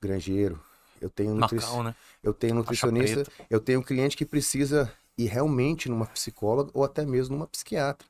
Grangeiro. 0.02 0.60
Eu 1.02 1.10
tenho, 1.10 1.34
nutri... 1.34 1.58
Macau, 1.58 1.84
né? 1.84 1.96
eu 2.22 2.34
tenho 2.34 2.56
nutricionista, 2.56 3.24
eu 3.50 3.60
tenho 3.60 3.80
um 3.80 3.84
cliente 3.84 4.18
que 4.18 4.26
precisa 4.26 4.92
ir 5.18 5.28
realmente 5.28 5.88
numa 5.90 6.06
psicóloga 6.06 6.72
ou 6.74 6.84
até 6.84 7.06
mesmo 7.06 7.36
numa 7.36 7.48
psiquiatra. 7.48 8.08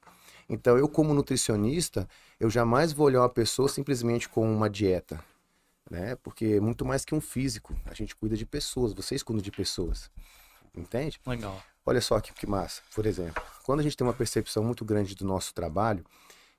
Então, 0.50 0.78
eu 0.78 0.90
como 0.90 1.14
nutricionista, 1.14 2.10
eu 2.40 2.50
jamais 2.50 2.92
vou 2.92 3.06
olhar 3.06 3.22
uma 3.22 3.30
pessoa 3.30 3.70
simplesmente 3.70 4.28
com 4.28 4.52
uma 4.52 4.68
dieta, 4.68 5.24
né? 5.90 6.16
Porque 6.16 6.46
é 6.46 6.60
muito 6.60 6.84
mais 6.84 7.06
que 7.06 7.14
um 7.14 7.22
físico. 7.22 7.76
A 7.86 7.94
gente 7.94 8.16
cuida 8.16 8.36
de 8.36 8.46
pessoas, 8.46 8.92
vocês 8.94 9.22
cuidam 9.22 9.44
de 9.44 9.52
pessoas. 9.52 10.10
Entende? 10.76 11.20
Legal. 11.26 11.62
Olha 11.86 12.02
só 12.02 12.20
que, 12.20 12.34
que 12.34 12.48
massa. 12.48 12.82
Por 12.96 13.06
exemplo, 13.06 13.42
quando 13.64 13.82
a 13.82 13.84
gente 13.84 13.96
tem 13.96 14.06
uma 14.06 14.14
percepção 14.14 14.64
muito 14.64 14.84
grande 14.84 15.16
do 15.16 15.24
nosso 15.24 15.54
trabalho, 15.54 16.04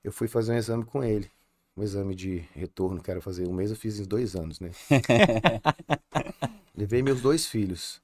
eu 0.04 0.12
fui 0.12 0.28
fazer 0.28 0.52
um 0.52 0.56
exame 0.56 0.84
com 0.84 1.02
ele. 1.02 1.30
Um 1.76 1.82
exame 1.82 2.14
de 2.14 2.44
retorno, 2.54 3.02
quero 3.02 3.20
fazer 3.20 3.46
um 3.46 3.52
mês, 3.52 3.70
eu 3.70 3.76
fiz 3.76 3.98
em 3.98 4.04
dois 4.04 4.34
anos, 4.36 4.60
né? 4.60 4.70
Levei 6.76 7.02
meus 7.02 7.20
dois 7.20 7.46
filhos. 7.46 8.00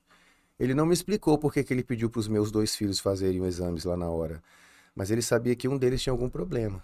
Ele 0.58 0.74
não 0.74 0.86
me 0.86 0.94
explicou 0.94 1.36
por 1.38 1.52
que, 1.52 1.62
que 1.62 1.72
ele 1.72 1.82
pediu 1.82 2.08
para 2.08 2.20
os 2.20 2.28
meus 2.28 2.50
dois 2.50 2.74
filhos 2.74 2.98
fazerem 2.98 3.40
os 3.40 3.48
exames 3.48 3.84
lá 3.84 3.96
na 3.96 4.08
hora. 4.08 4.42
Mas 4.96 5.10
ele 5.10 5.20
sabia 5.22 5.54
que 5.54 5.68
um 5.68 5.76
deles 5.76 6.02
tinha 6.02 6.10
algum 6.12 6.28
problema. 6.30 6.82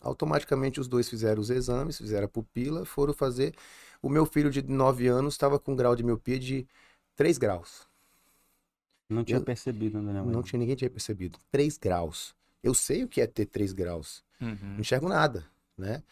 Automaticamente 0.00 0.78
os 0.78 0.86
dois 0.86 1.08
fizeram 1.08 1.42
os 1.42 1.50
exames, 1.50 1.98
fizeram 1.98 2.26
a 2.26 2.28
pupila, 2.28 2.84
foram 2.86 3.12
fazer. 3.12 3.52
O 4.00 4.08
meu 4.08 4.24
filho 4.24 4.48
de 4.48 4.62
9 4.62 5.08
anos 5.08 5.34
estava 5.34 5.58
com 5.58 5.72
um 5.72 5.76
grau 5.76 5.96
de 5.96 6.04
miopia 6.04 6.38
de 6.38 6.66
3 7.16 7.36
graus. 7.36 7.88
Não 9.08 9.24
tinha 9.24 9.38
Eu- 9.38 9.44
percebido, 9.44 10.00
né? 10.00 10.22
Não 10.22 10.42
tinha 10.42 10.60
ninguém 10.60 10.76
tinha 10.76 10.88
percebido. 10.88 11.36
3 11.50 11.76
graus. 11.76 12.32
Eu 12.62 12.74
sei 12.74 13.02
o 13.02 13.08
que 13.08 13.20
é 13.20 13.26
ter 13.26 13.46
3 13.46 13.72
graus. 13.72 14.22
Uhum. 14.40 14.56
Não 14.74 14.80
enxergo 14.80 15.08
nada, 15.08 15.44
né? 15.76 16.02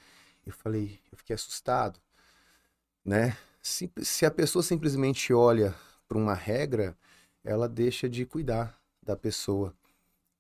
Eu 0.45 0.53
falei, 0.53 0.99
eu 1.13 1.19
fiquei 1.19 1.35
assustado, 1.35 2.01
né? 3.05 3.37
Se, 3.63 3.91
se 4.03 4.25
a 4.27 4.31
pessoa 4.31 4.63
simplesmente 4.63 5.33
olha 5.33 5.75
para 6.09 6.19
uma 6.19 6.35
regra, 6.35 6.97
ela 7.45 7.69
deixa 7.69 8.09
de 8.09 8.25
cuidar 8.25 8.77
da 9.03 9.17
pessoa, 9.17 9.75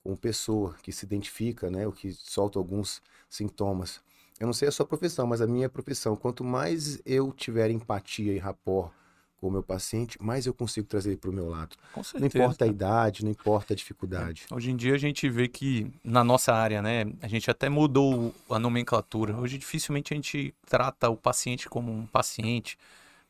como 0.06 0.16
pessoa 0.16 0.76
que 0.84 0.92
se 0.92 1.04
identifica, 1.04 1.68
né? 1.68 1.84
O 1.84 1.90
que 1.90 2.12
solta 2.12 2.60
alguns 2.60 3.02
sintomas. 3.28 4.00
Eu 4.38 4.46
não 4.46 4.54
sei 4.54 4.68
a 4.68 4.70
sua 4.70 4.86
profissão, 4.86 5.26
mas 5.26 5.40
a 5.40 5.48
minha 5.48 5.68
profissão, 5.68 6.14
quanto 6.14 6.44
mais 6.44 7.02
eu 7.04 7.32
tiver 7.32 7.70
empatia 7.72 8.32
e 8.32 8.38
rapport 8.38 8.92
com 9.40 9.48
o 9.48 9.50
meu 9.50 9.64
paciente, 9.64 10.16
mais 10.22 10.46
eu 10.46 10.54
consigo 10.54 10.86
trazer 10.86 11.10
ele 11.10 11.16
para 11.16 11.30
o 11.30 11.32
meu 11.32 11.48
lado. 11.48 11.74
Com 11.92 11.98
Não 11.98 12.04
certeza. 12.04 12.38
importa 12.38 12.64
a 12.64 12.68
idade, 12.68 13.24
não 13.24 13.32
importa 13.32 13.74
a 13.74 13.76
dificuldade. 13.76 14.46
Hoje 14.52 14.70
em 14.70 14.76
dia 14.76 14.94
a 14.94 14.98
gente 14.98 15.28
vê 15.28 15.48
que 15.48 15.90
na 16.04 16.22
nossa 16.22 16.54
área, 16.54 16.80
né, 16.80 17.04
a 17.20 17.26
gente 17.26 17.50
até 17.50 17.68
mudou 17.68 18.32
a 18.48 18.60
nomenclatura. 18.60 19.36
Hoje 19.36 19.58
dificilmente 19.58 20.14
a 20.14 20.16
gente 20.16 20.54
trata 20.66 21.10
o 21.10 21.16
paciente 21.16 21.68
como 21.68 21.90
um 21.90 22.06
paciente, 22.06 22.78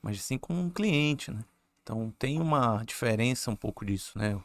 mas 0.02 0.20
sim 0.20 0.36
como 0.36 0.60
um 0.60 0.68
cliente, 0.68 1.30
né? 1.30 1.42
Então 1.82 2.12
tem 2.18 2.38
uma 2.38 2.84
diferença 2.84 3.50
um 3.50 3.56
pouco 3.56 3.84
disso, 3.86 4.18
né? 4.18 4.38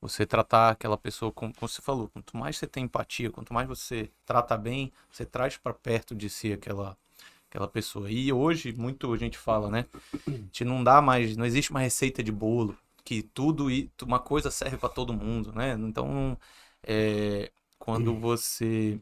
Você 0.00 0.24
tratar 0.24 0.70
aquela 0.70 0.96
pessoa 0.96 1.32
como, 1.32 1.52
como 1.54 1.68
você 1.68 1.82
falou, 1.82 2.08
quanto 2.08 2.36
mais 2.36 2.56
você 2.56 2.66
tem 2.66 2.84
empatia, 2.84 3.30
quanto 3.30 3.52
mais 3.52 3.68
você 3.68 4.10
trata 4.24 4.56
bem, 4.56 4.92
você 5.10 5.24
traz 5.24 5.56
para 5.56 5.74
perto 5.74 6.14
de 6.14 6.30
si 6.30 6.52
aquela 6.52 6.96
aquela 7.48 7.66
pessoa. 7.66 8.10
E 8.10 8.32
hoje 8.32 8.72
muito 8.72 9.12
a 9.12 9.16
gente 9.16 9.38
fala, 9.38 9.70
né? 9.70 9.86
A 10.26 10.30
gente 10.30 10.64
não 10.64 10.84
dá 10.84 11.00
mais, 11.00 11.36
não 11.36 11.46
existe 11.46 11.70
uma 11.70 11.80
receita 11.80 12.22
de 12.22 12.30
bolo 12.30 12.76
que 13.08 13.22
tudo 13.22 13.70
e 13.70 13.90
uma 14.02 14.18
coisa 14.18 14.50
serve 14.50 14.76
para 14.76 14.90
todo 14.90 15.14
mundo, 15.14 15.50
né? 15.52 15.72
Então, 15.80 16.36
é, 16.82 17.50
quando 17.78 18.14
você 18.14 19.00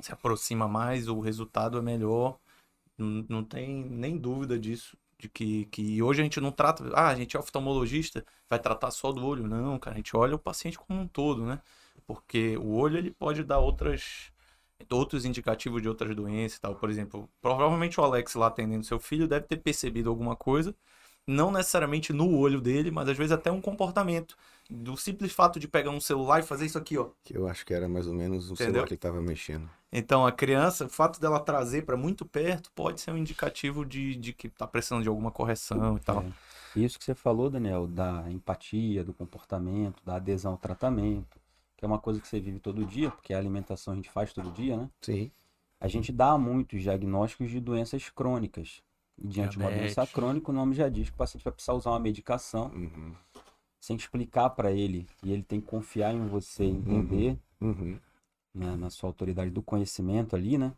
se 0.00 0.12
aproxima 0.12 0.68
mais, 0.68 1.08
o 1.08 1.18
resultado 1.18 1.76
é 1.78 1.82
melhor. 1.82 2.38
Não, 2.96 3.26
não 3.28 3.44
tem 3.44 3.84
nem 3.84 4.16
dúvida 4.16 4.56
disso. 4.56 4.96
De 5.18 5.28
que, 5.28 5.66
que 5.66 6.02
hoje 6.02 6.20
a 6.20 6.24
gente 6.24 6.40
não 6.40 6.52
trata. 6.52 6.84
Ah, 6.94 7.08
a 7.08 7.14
gente 7.14 7.36
é 7.36 7.40
oftalmologista, 7.40 8.24
vai 8.48 8.58
tratar 8.58 8.90
só 8.90 9.12
do 9.12 9.24
olho. 9.26 9.46
Não, 9.46 9.78
cara, 9.78 9.94
a 9.94 9.98
gente 9.98 10.16
olha 10.16 10.36
o 10.36 10.38
paciente 10.38 10.78
como 10.78 11.00
um 11.00 11.08
todo, 11.08 11.44
né? 11.44 11.60
Porque 12.06 12.56
o 12.56 12.74
olho 12.76 12.98
ele 12.98 13.10
pode 13.10 13.42
dar 13.44 13.58
outras 13.58 14.32
outros 14.90 15.24
indicativos 15.24 15.82
de 15.82 15.88
outras 15.88 16.14
doenças 16.14 16.58
e 16.58 16.60
tal. 16.60 16.74
Por 16.76 16.88
exemplo, 16.90 17.28
provavelmente 17.40 18.00
o 18.00 18.04
Alex 18.04 18.34
lá 18.34 18.46
atendendo 18.46 18.84
seu 18.84 19.00
filho 19.00 19.26
deve 19.28 19.46
ter 19.46 19.56
percebido 19.58 20.08
alguma 20.08 20.36
coisa 20.36 20.74
não 21.28 21.52
necessariamente 21.52 22.12
no 22.12 22.36
olho 22.38 22.60
dele, 22.60 22.90
mas 22.90 23.08
às 23.08 23.16
vezes 23.16 23.32
até 23.32 23.52
um 23.52 23.60
comportamento. 23.60 24.36
Do 24.70 24.96
simples 24.96 25.32
fato 25.32 25.58
de 25.58 25.66
pegar 25.66 25.90
um 25.90 26.00
celular 26.00 26.40
e 26.40 26.42
fazer 26.42 26.66
isso 26.66 26.76
aqui, 26.76 26.98
ó. 26.98 27.08
Que 27.24 27.36
eu 27.36 27.48
acho 27.48 27.64
que 27.64 27.72
era 27.72 27.88
mais 27.88 28.06
ou 28.06 28.12
menos 28.12 28.50
o 28.50 28.52
Entendeu? 28.52 28.66
celular 28.72 28.86
que 28.86 28.92
ele 28.94 28.98
tava 28.98 29.22
mexendo. 29.22 29.68
Então, 29.90 30.26
a 30.26 30.32
criança, 30.32 30.84
o 30.84 30.88
fato 30.90 31.18
dela 31.18 31.40
trazer 31.40 31.86
para 31.86 31.96
muito 31.96 32.26
perto 32.26 32.70
pode 32.72 33.00
ser 33.00 33.10
um 33.10 33.16
indicativo 33.16 33.86
de, 33.86 34.14
de 34.14 34.34
que 34.34 34.50
tá 34.50 34.66
precisando 34.66 35.02
de 35.02 35.08
alguma 35.08 35.30
correção 35.30 35.96
e 35.96 36.00
tal. 36.00 36.22
É. 36.22 36.32
Isso 36.78 36.98
que 36.98 37.04
você 37.06 37.14
falou, 37.14 37.48
Daniel, 37.48 37.86
da 37.86 38.30
empatia, 38.30 39.02
do 39.02 39.14
comportamento, 39.14 40.02
da 40.04 40.16
adesão 40.16 40.52
ao 40.52 40.58
tratamento, 40.58 41.40
que 41.74 41.84
é 41.84 41.88
uma 41.88 41.98
coisa 41.98 42.20
que 42.20 42.28
você 42.28 42.38
vive 42.38 42.58
todo 42.58 42.84
dia, 42.84 43.10
porque 43.10 43.32
a 43.32 43.38
alimentação 43.38 43.94
a 43.94 43.96
gente 43.96 44.10
faz 44.10 44.34
todo 44.34 44.50
dia, 44.52 44.76
né? 44.76 44.90
Sim. 45.00 45.30
A 45.80 45.88
gente 45.88 46.12
dá 46.12 46.36
muitos 46.36 46.82
diagnósticos 46.82 47.50
de 47.50 47.58
doenças 47.58 48.10
crônicas. 48.10 48.82
E 49.16 49.26
diante 49.26 49.52
de 49.52 49.58
uma 49.58 49.70
doença 49.70 49.94
Diabetes. 49.94 50.12
crônica, 50.14 50.50
o 50.50 50.54
nome 50.54 50.74
já 50.76 50.88
diz 50.88 51.08
que 51.08 51.14
o 51.14 51.18
paciente 51.18 51.42
vai 51.42 51.52
precisar 51.52 51.72
usar 51.72 51.90
uma 51.90 51.98
medicação 51.98 52.66
Uhum. 52.74 53.14
Sem 53.80 53.96
explicar 53.96 54.50
para 54.50 54.70
ele. 54.72 55.06
E 55.22 55.32
ele 55.32 55.42
tem 55.42 55.60
que 55.60 55.66
confiar 55.66 56.12
em 56.14 56.26
você, 56.26 56.64
entender 56.64 57.38
Uhum. 57.60 57.98
né, 58.54 58.76
na 58.76 58.90
sua 58.90 59.08
autoridade 59.08 59.50
do 59.50 59.62
conhecimento 59.62 60.34
ali, 60.36 60.56
né? 60.58 60.72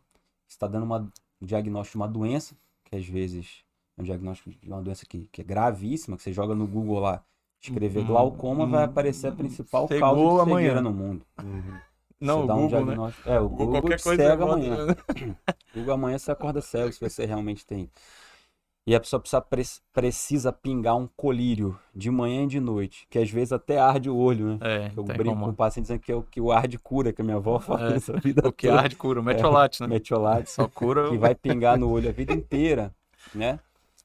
Você 0.47 0.55
está 0.55 0.67
dando 0.67 0.83
uma, 0.83 0.99
um 1.41 1.45
diagnóstico 1.45 1.97
de 1.97 2.01
uma 2.03 2.07
doença, 2.07 2.55
que 2.85 2.95
às 2.95 3.05
vezes 3.05 3.63
é 3.97 4.01
um 4.01 4.05
diagnóstico 4.05 4.49
de 4.51 4.67
uma 4.67 4.81
doença 4.81 5.05
que, 5.05 5.27
que 5.31 5.41
é 5.41 5.43
gravíssima, 5.43 6.17
que 6.17 6.23
você 6.23 6.33
joga 6.33 6.53
no 6.53 6.67
Google 6.67 6.99
lá, 6.99 7.23
escrever 7.61 8.01
Uhum. 8.01 8.07
glaucoma, 8.07 8.65
vai 8.65 8.83
Uhum. 8.83 8.89
aparecer 8.91 9.27
a 9.27 9.31
principal 9.31 9.87
Chegou 9.87 9.99
causa 9.99 10.21
de 10.45 10.49
amanhã. 10.51 10.67
cegueira 10.67 10.81
no 10.81 10.91
mundo. 10.93 11.25
Uhum. 11.41 11.79
Não, 12.19 12.37
Você 12.39 12.43
o 12.43 12.47
dá 12.47 12.55
um 12.55 12.61
Google, 12.61 12.79
né? 12.79 12.85
diagnóstico- 12.85 13.29
É, 13.29 13.39
o 13.39 13.49
Google 13.49 13.81
qualquer 13.81 13.97
te 13.97 14.03
coisa. 14.03 14.23
cega 14.23 14.45
bota- 14.45 14.53
amanhã. 14.53 14.77
Google 15.73 15.93
amanhã 15.93 16.17
você 16.19 16.31
acorda 16.31 16.61
cego 16.61 16.91
se 16.93 16.99
você 16.99 17.25
realmente 17.25 17.65
tem. 17.65 17.89
E 18.85 18.95
a 18.95 18.99
pessoa 18.99 19.19
precisa, 19.19 19.41
pre- 19.41 19.63
precisa 19.93 20.51
pingar 20.51 20.95
um 20.95 21.07
colírio 21.15 21.77
de 21.95 22.09
manhã 22.09 22.43
e 22.43 22.47
de 22.47 22.59
noite, 22.59 23.05
que 23.09 23.19
às 23.19 23.29
vezes 23.29 23.51
até 23.53 23.77
arde 23.79 24.09
o 24.09 24.17
olho, 24.17 24.53
né? 24.53 24.59
É, 24.61 24.91
Eu 24.97 25.03
brinco 25.03 25.29
como. 25.35 25.45
com 25.45 25.51
o 25.51 25.55
paciente 25.55 25.83
dizendo 25.85 25.99
que 25.99 26.11
é 26.11 26.15
o 26.15 26.23
que 26.23 26.41
o 26.41 26.51
arde 26.51 26.79
cura, 26.79 27.13
que 27.13 27.21
a 27.21 27.25
minha 27.25 27.37
avó 27.37 27.59
fala 27.61 27.93
É, 27.93 27.97
isso 27.97 28.11
a 28.15 28.19
vida 28.19 28.41
O 28.47 28.51
que 28.51 28.67
toda. 28.67 28.79
arde 28.81 28.95
cura, 28.95 29.19
o 29.19 29.23
metiolate, 29.23 29.81
né? 29.81 29.87
Metiolate, 29.87 30.49
Só 30.49 30.67
cura 30.67 31.09
que 31.09 31.17
vai 31.17 31.35
pingar 31.35 31.77
no 31.77 31.89
olho 31.91 32.09
a 32.09 32.11
vida 32.11 32.33
inteira, 32.33 32.91
né? 33.35 33.59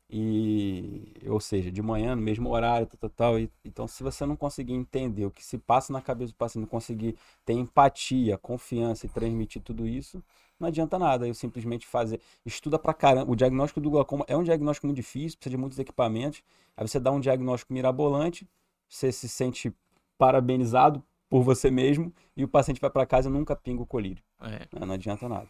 E, 0.08 1.12
ou 1.26 1.40
seja, 1.40 1.70
de 1.70 1.82
manhã, 1.82 2.14
no 2.14 2.22
mesmo 2.22 2.48
horário, 2.50 2.86
tal, 2.86 2.98
tal, 2.98 3.10
tal. 3.10 3.38
E, 3.40 3.50
então, 3.64 3.88
se 3.88 4.02
você 4.02 4.24
não 4.24 4.36
conseguir 4.36 4.72
entender 4.72 5.26
o 5.26 5.30
que 5.30 5.44
se 5.44 5.58
passa 5.58 5.92
na 5.92 6.00
cabeça 6.00 6.32
do 6.32 6.36
paciente, 6.36 6.62
não 6.62 6.68
conseguir 6.68 7.16
ter 7.44 7.54
empatia, 7.54 8.38
confiança 8.38 9.06
e 9.06 9.08
transmitir 9.08 9.60
tudo 9.62 9.86
isso, 9.86 10.22
não 10.60 10.68
adianta 10.68 10.98
nada. 10.98 11.26
Eu 11.26 11.34
simplesmente 11.34 11.86
fazer, 11.86 12.20
estuda 12.44 12.78
pra 12.78 12.94
caramba. 12.94 13.30
O 13.30 13.36
diagnóstico 13.36 13.80
do 13.80 13.90
glaucoma 13.90 14.24
é 14.28 14.36
um 14.36 14.44
diagnóstico 14.44 14.86
muito 14.86 14.96
difícil, 14.96 15.38
precisa 15.38 15.50
de 15.50 15.56
muitos 15.56 15.78
equipamentos. 15.78 16.42
Aí 16.76 16.86
você 16.86 17.00
dá 17.00 17.10
um 17.10 17.20
diagnóstico 17.20 17.72
mirabolante, 17.72 18.48
você 18.88 19.10
se 19.10 19.28
sente 19.28 19.74
parabenizado 20.16 21.02
por 21.28 21.42
você 21.42 21.70
mesmo 21.70 22.12
e 22.36 22.44
o 22.44 22.48
paciente 22.48 22.80
vai 22.80 22.90
para 22.90 23.04
casa 23.04 23.28
e 23.28 23.32
nunca 23.32 23.56
pinga 23.56 23.82
o 23.82 23.86
colírio. 23.86 24.22
É. 24.40 24.60
né? 24.78 24.86
Não 24.86 24.94
adianta 24.94 25.28
nada. 25.28 25.48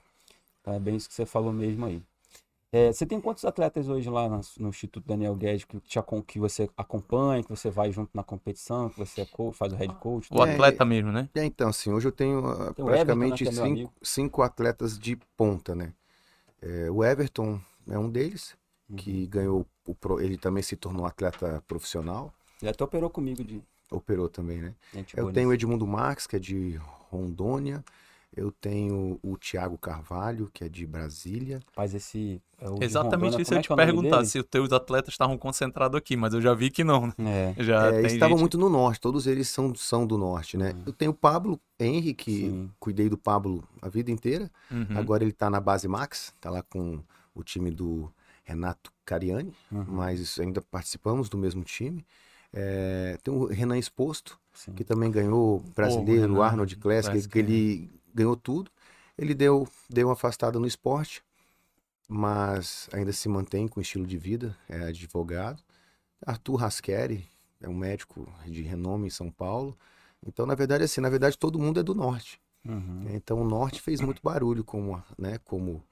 Então 0.61 0.75
é 0.75 0.81
bem 0.81 0.97
isso 0.97 1.09
que 1.09 1.15
você 1.15 1.27
falou 1.27 1.53
mesmo 1.53 1.85
aí. 1.87 2.03
É, 2.77 2.93
você 2.93 3.07
tem 3.07 3.21
quantos 3.21 3.45
atletas 3.45 3.89
hoje 3.89 4.11
lá 4.11 4.29
no, 4.29 4.41
no 4.59 4.69
Instituto 4.69 5.07
Daniel 5.07 5.35
Guedes 5.35 5.65
que, 5.65 5.81
te, 5.81 5.99
que 6.27 6.39
você 6.39 6.69
acompanha, 6.77 7.43
que 7.43 7.49
você 7.49 7.71
vai 7.71 7.91
junto 7.91 8.11
na 8.15 8.23
competição, 8.23 8.91
que 8.91 8.99
você 8.99 9.23
é 9.23 9.25
co- 9.25 9.51
faz 9.53 9.73
o 9.73 9.77
head 9.77 9.95
coach? 9.95 10.31
O 10.31 10.43
É, 10.43 10.43
atleta 10.43 10.85
mesmo, 10.85 11.13
né? 11.13 11.29
É, 11.35 11.45
então, 11.45 11.69
assim, 11.69 11.93
hoje 11.93 12.09
eu 12.09 12.13
tenho 12.13 12.47
ah, 12.47 12.75
praticamente 12.85 13.45
Everton, 13.45 13.51
né, 13.53 13.63
é 13.63 13.77
cinco, 13.77 13.93
cinco 14.03 14.43
atletas 14.43 14.99
de 14.99 15.17
ponta, 15.37 15.75
né? 15.75 15.93
É, 16.63 16.91
o 16.91 17.05
Everton 17.05 17.61
é 17.89 17.99
um 17.99 18.11
deles, 18.11 18.57
Uhum. 18.91 19.03
que 19.03 19.27
ganhou 19.27 19.67
o 19.87 19.95
pro, 19.95 20.21
ele 20.21 20.39
também 20.39 20.63
se 20.63 20.77
tornou 20.77 21.07
atleta 21.07 21.63
profissional, 21.69 22.33
Ele 22.61 22.71
até 22.71 22.85
operou 22.85 23.09
comigo 23.09 23.43
de 23.43 23.63
operou 23.91 24.29
também, 24.29 24.61
né? 24.61 24.75
gente 24.93 25.17
Eu 25.17 25.27
tenho 25.27 25.49
o. 25.49 25.53
Edmundo 25.53 25.87
Marques, 25.87 26.27
que 26.27 26.37
é 26.37 26.39
de 26.39 26.77
Rondônia, 27.11 27.85
eu 28.37 28.53
tenho 28.53 29.19
o 29.23 29.37
Thiago 29.39 29.79
Carvalho, 29.79 30.51
que 30.53 30.63
é 30.63 30.69
de 30.69 30.87
Brasília. 30.87 31.61
Faz 31.73 31.95
esse. 31.95 32.41
é 32.61 32.69
o 32.69 32.83
Exatamente 32.83 33.25
Rondônia, 33.33 33.43
isso 33.43 33.55
eu 33.55 33.59
é 33.59 33.63
te 33.63 33.71
é 33.71 33.75
o 33.75 33.77
perguntar, 33.77 34.17
dele? 34.17 34.27
se 34.29 34.39
os 34.39 34.45
teus 34.45 34.73
atletas 34.73 35.15
estavam 35.15 35.39
concentrados 35.39 35.97
aqui, 35.97 36.17
mas 36.17 36.35
eu 36.35 36.41
já 36.43 36.53
vi 36.55 36.71
que 36.71 36.85
não, 36.85 37.07
né? 37.17 37.55
É, 37.57 37.63
Já 37.65 37.93
É, 37.95 38.03
estavam 38.03 38.37
gente- 38.37 38.41
muito 38.43 38.59
no 38.59 38.69
norte, 38.69 39.01
todos 39.01 39.27
eles 39.27 39.49
são, 39.49 39.75
são 39.75 40.07
do 40.07 40.19
norte, 40.19 40.57
né? 40.59 40.73
Uhum. 40.73 40.83
Eu 40.87 40.93
tenho 40.93 41.11
o 41.13 41.15
Pablo 41.15 41.59
Henry, 41.81 42.13
que 42.15 42.41
sim. 42.41 42.71
cuidei 42.79 43.09
do 43.09 43.17
Pablo 43.17 43.65
a 43.81 43.89
vida 43.89 44.11
inteira. 44.11 44.51
Uhum. 44.71 44.87
Agora 44.99 45.25
ele 45.25 45.33
tá 45.33 45.49
na 45.49 45.59
base 45.61 45.89
Max, 45.89 46.35
tá 46.41 46.51
lá 46.51 46.63
com 46.63 47.01
o 47.35 47.43
time 47.43 47.71
do 47.71 48.13
Renato 48.45 48.93
Cariani, 49.05 49.53
Uhum, 49.73 49.85
mas 49.89 50.39
ainda 50.39 50.61
participamos 50.61 51.29
do 51.29 51.37
mesmo 51.39 51.65
time. 51.65 52.05
É, 52.53 53.19
tem 53.23 53.35
o 53.35 53.47
Renan 53.47 53.77
Exposto, 53.77 54.39
sim. 54.53 54.73
que 54.73 54.85
também 54.85 55.11
ganhou 55.11 55.63
brasileiro, 55.75 56.33
Renan, 56.35 56.45
Arnold 56.45 56.77
Classic, 56.77 57.13
Classic, 57.13 57.33
que 57.33 57.39
ele 57.39 57.91
ganhou 58.17 58.37
tudo. 58.37 58.71
Ele 59.17 59.35
deu, 59.35 59.69
deu 59.89 60.09
uma 60.09 60.15
afastada 60.15 60.59
no 60.59 60.67
esporte, 60.67 61.23
mas 62.09 62.89
ainda 62.93 63.13
se 63.13 63.29
mantém 63.29 63.69
com 63.69 63.81
estilo 63.81 64.07
de 64.07 64.17
vida, 64.17 64.57
é 64.69 64.85
advogado. 64.85 65.63
Arthur 66.25 66.57
Rasqueri 66.57 67.29
é 67.61 67.69
um 67.69 67.75
médico 67.75 68.33
de 68.47 68.63
renome 68.63 69.07
em 69.07 69.11
São 69.11 69.31
Paulo. 69.31 69.77
Então, 70.27 70.47
na 70.47 70.55
verdade, 70.55 70.85
assim, 70.85 71.01
na 71.01 71.09
verdade, 71.09 71.39
todo 71.39 71.59
mundo 71.59 71.81
é 71.81 71.83
do 71.83 71.95
norte. 71.95 72.41
Uhum. 72.65 73.07
Então, 73.11 73.41
o 73.41 73.49
norte 73.49 73.81
fez 73.81 74.01
muito 74.01 74.21
barulho 74.23 74.65
como, 74.65 75.03
né, 75.17 75.39
como, 75.45 75.85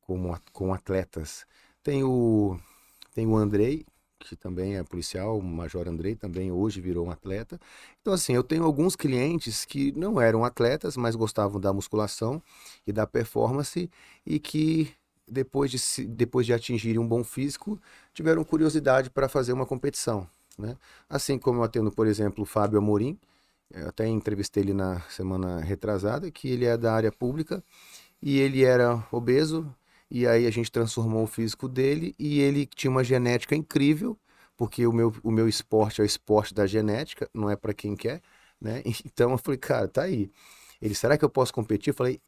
como 0.00 0.38
com 0.52 0.72
atletas. 0.72 1.46
Tem 1.82 2.02
o, 2.02 2.58
tem 3.14 3.26
o 3.26 3.36
Andrei, 3.36 3.84
que 4.28 4.36
também 4.36 4.76
é 4.76 4.82
policial, 4.82 5.38
o 5.38 5.42
Major 5.42 5.88
Andrei 5.88 6.14
também 6.14 6.50
hoje 6.50 6.80
virou 6.80 7.06
um 7.06 7.10
atleta. 7.10 7.60
Então, 8.00 8.12
assim, 8.12 8.34
eu 8.34 8.42
tenho 8.42 8.64
alguns 8.64 8.96
clientes 8.96 9.64
que 9.64 9.92
não 9.92 10.20
eram 10.20 10.44
atletas, 10.44 10.96
mas 10.96 11.14
gostavam 11.14 11.60
da 11.60 11.72
musculação 11.72 12.42
e 12.86 12.92
da 12.92 13.06
performance 13.06 13.90
e 14.26 14.38
que 14.38 14.92
depois 15.26 15.70
de, 15.70 16.06
depois 16.06 16.46
de 16.46 16.52
atingirem 16.52 16.98
um 16.98 17.06
bom 17.06 17.24
físico, 17.24 17.80
tiveram 18.12 18.44
curiosidade 18.44 19.10
para 19.10 19.28
fazer 19.28 19.52
uma 19.52 19.66
competição, 19.66 20.28
né? 20.58 20.76
Assim 21.08 21.38
como 21.38 21.60
eu 21.60 21.64
atendo, 21.64 21.90
por 21.90 22.06
exemplo, 22.06 22.42
o 22.42 22.46
Fábio 22.46 22.78
Amorim, 22.78 23.18
eu 23.72 23.88
até 23.88 24.06
entrevistei 24.06 24.62
ele 24.62 24.74
na 24.74 25.00
semana 25.08 25.60
retrasada, 25.60 26.30
que 26.30 26.48
ele 26.48 26.64
é 26.64 26.76
da 26.76 26.92
área 26.92 27.10
pública 27.10 27.62
e 28.22 28.38
ele 28.38 28.64
era 28.64 29.04
obeso, 29.10 29.66
e 30.10 30.26
aí 30.26 30.46
a 30.46 30.50
gente 30.50 30.70
transformou 30.70 31.24
o 31.24 31.26
físico 31.26 31.68
dele 31.68 32.14
e 32.18 32.40
ele 32.40 32.66
tinha 32.66 32.90
uma 32.90 33.04
genética 33.04 33.54
incrível, 33.54 34.18
porque 34.56 34.86
o 34.86 34.92
meu, 34.92 35.14
o 35.22 35.30
meu 35.30 35.48
esporte 35.48 36.00
é 36.00 36.04
o 36.04 36.06
esporte 36.06 36.54
da 36.54 36.66
genética, 36.66 37.28
não 37.34 37.50
é 37.50 37.56
para 37.56 37.74
quem 37.74 37.96
quer, 37.96 38.20
né? 38.60 38.82
Então 39.04 39.32
eu 39.32 39.38
falei, 39.38 39.58
cara, 39.58 39.88
tá 39.88 40.02
aí. 40.02 40.30
Ele, 40.80 40.94
será 40.94 41.18
que 41.18 41.24
eu 41.24 41.30
posso 41.30 41.52
competir? 41.52 41.90
Eu 41.90 41.94
falei, 41.94 42.20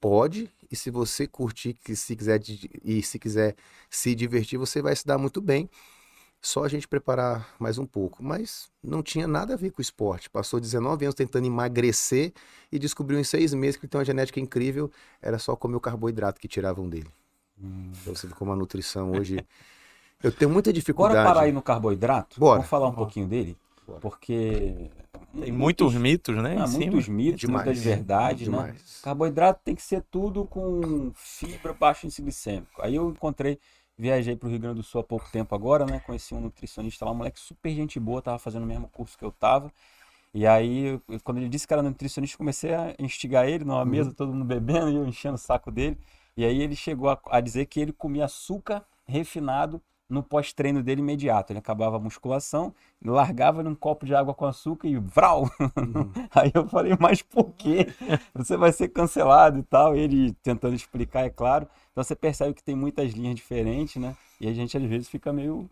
pode, 0.00 0.50
e 0.70 0.76
se 0.76 0.90
você 0.90 1.26
curtir, 1.26 1.74
que 1.74 1.94
se 1.96 2.16
quiser 2.16 2.40
e 2.84 3.02
se 3.02 3.18
quiser 3.18 3.56
se 3.90 4.14
divertir, 4.14 4.58
você 4.58 4.82
vai 4.82 4.96
se 4.96 5.06
dar 5.06 5.18
muito 5.18 5.40
bem. 5.40 5.68
Só 6.42 6.64
a 6.64 6.68
gente 6.68 6.88
preparar 6.88 7.54
mais 7.58 7.78
um 7.78 7.86
pouco. 7.86 8.22
Mas 8.22 8.70
não 8.82 9.02
tinha 9.02 9.26
nada 9.26 9.54
a 9.54 9.56
ver 9.56 9.70
com 9.70 9.80
o 9.80 9.82
esporte. 9.82 10.30
Passou 10.30 10.58
19 10.58 11.04
anos 11.04 11.14
tentando 11.14 11.46
emagrecer 11.46 12.32
e 12.72 12.78
descobriu 12.78 13.18
em 13.20 13.24
seis 13.24 13.52
meses 13.52 13.76
que 13.76 13.84
ele 13.84 13.90
tem 13.90 13.98
uma 13.98 14.04
genética 14.04 14.40
incrível. 14.40 14.90
Era 15.20 15.38
só 15.38 15.54
comer 15.54 15.76
o 15.76 15.80
carboidrato 15.80 16.40
que 16.40 16.48
tiravam 16.48 16.88
dele. 16.88 17.10
Hum. 17.62 17.92
Você 18.06 18.26
vê 18.26 18.34
como 18.34 18.52
a 18.52 18.56
nutrição 18.56 19.12
hoje. 19.12 19.44
Eu 20.22 20.32
tenho 20.32 20.50
muita 20.50 20.70
Bora 20.70 20.80
dificuldade. 20.80 21.28
parar 21.28 21.42
aí 21.42 21.52
no 21.52 21.62
carboidrato? 21.62 22.38
Bora. 22.38 22.56
Vamos 22.56 22.68
falar 22.68 22.86
um 22.86 22.90
Bora. 22.90 23.04
pouquinho 23.04 23.26
dele? 23.26 23.56
Bora. 23.86 24.00
Porque. 24.00 24.90
Tem 25.38 25.52
muitos 25.52 25.94
mitos, 25.94 26.36
né? 26.36 26.56
Ah, 26.58 26.64
em 26.64 26.66
cima. 26.66 26.86
muitos 26.86 27.08
mitos, 27.08 27.40
Demais. 27.40 27.64
muitas 27.64 27.82
verdades, 27.82 28.48
né? 28.48 28.74
Carboidrato 29.02 29.60
tem 29.64 29.74
que 29.74 29.82
ser 29.82 30.02
tudo 30.10 30.44
com 30.44 31.12
fibra 31.14 31.72
baixo 31.72 32.06
índice 32.06 32.20
glicêmico. 32.20 32.82
Aí 32.82 32.96
eu 32.96 33.10
encontrei, 33.10 33.58
viajei 33.96 34.34
para 34.34 34.46
o 34.46 34.50
Rio 34.50 34.58
Grande 34.58 34.76
do 34.76 34.82
Sul 34.82 35.00
há 35.00 35.04
pouco 35.04 35.30
tempo 35.30 35.54
agora, 35.54 35.86
né? 35.86 36.00
Conheci 36.00 36.34
um 36.34 36.40
nutricionista 36.40 37.04
lá, 37.04 37.12
um 37.12 37.14
moleque 37.14 37.38
super 37.38 37.72
gente 37.72 38.00
boa, 38.00 38.20
tava 38.20 38.38
fazendo 38.38 38.64
o 38.64 38.66
mesmo 38.66 38.88
curso 38.88 39.16
que 39.16 39.24
eu 39.24 39.30
tava. 39.30 39.72
E 40.34 40.46
aí, 40.46 41.00
quando 41.24 41.38
ele 41.38 41.48
disse 41.48 41.66
que 41.66 41.72
era 41.72 41.82
nutricionista, 41.82 42.34
eu 42.34 42.38
comecei 42.38 42.74
a 42.74 42.94
instigar 42.98 43.48
ele 43.48 43.64
numa 43.64 43.84
mesa, 43.84 44.12
todo 44.12 44.32
mundo 44.32 44.44
bebendo, 44.44 44.90
e 44.90 44.96
eu 44.96 45.06
enchendo 45.06 45.34
o 45.34 45.38
saco 45.38 45.70
dele. 45.70 45.98
E 46.36 46.44
aí 46.44 46.60
ele 46.62 46.76
chegou 46.76 47.08
a, 47.10 47.20
a 47.30 47.40
dizer 47.40 47.66
que 47.66 47.80
ele 47.80 47.92
comia 47.92 48.24
açúcar 48.26 48.84
refinado 49.06 49.80
no 50.08 50.22
pós-treino 50.24 50.82
dele 50.82 51.00
imediato. 51.00 51.52
Ele 51.52 51.58
acabava 51.60 51.96
a 51.96 52.00
musculação, 52.00 52.74
largava 53.04 53.62
num 53.62 53.76
copo 53.76 54.04
de 54.04 54.12
água 54.14 54.34
com 54.34 54.44
açúcar 54.44 54.88
e 54.88 54.96
vral! 54.96 55.48
Aí 56.34 56.50
eu 56.52 56.66
falei, 56.68 56.96
mas 56.98 57.22
por 57.22 57.52
quê? 57.52 57.86
Você 58.34 58.56
vai 58.56 58.72
ser 58.72 58.88
cancelado 58.88 59.58
e 59.58 59.62
tal. 59.62 59.94
Ele 59.94 60.32
tentando 60.42 60.74
explicar, 60.74 61.24
é 61.24 61.30
claro. 61.30 61.68
Então 61.92 62.02
você 62.02 62.16
percebe 62.16 62.54
que 62.54 62.62
tem 62.62 62.74
muitas 62.74 63.12
linhas 63.12 63.36
diferentes, 63.36 64.02
né? 64.02 64.16
E 64.40 64.48
a 64.48 64.52
gente 64.52 64.76
às 64.76 64.82
vezes 64.82 65.08
fica 65.08 65.32
meio 65.32 65.70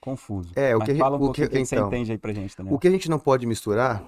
confuso. 0.00 0.52
É, 0.54 0.74
o 0.76 0.80
Mas 0.80 0.88
que 0.88 0.94
fala 0.96 1.16
um 1.16 1.24
o 1.24 1.32
que- 1.32 1.48
que, 1.48 1.64
você 1.64 1.76
então, 1.76 1.86
entende 1.86 2.12
aí 2.12 2.18
pra 2.18 2.32
gente 2.32 2.54
também. 2.56 2.74
O 2.74 2.78
que 2.78 2.88
a 2.88 2.90
gente 2.90 3.08
não 3.08 3.18
pode 3.18 3.46
misturar 3.46 4.02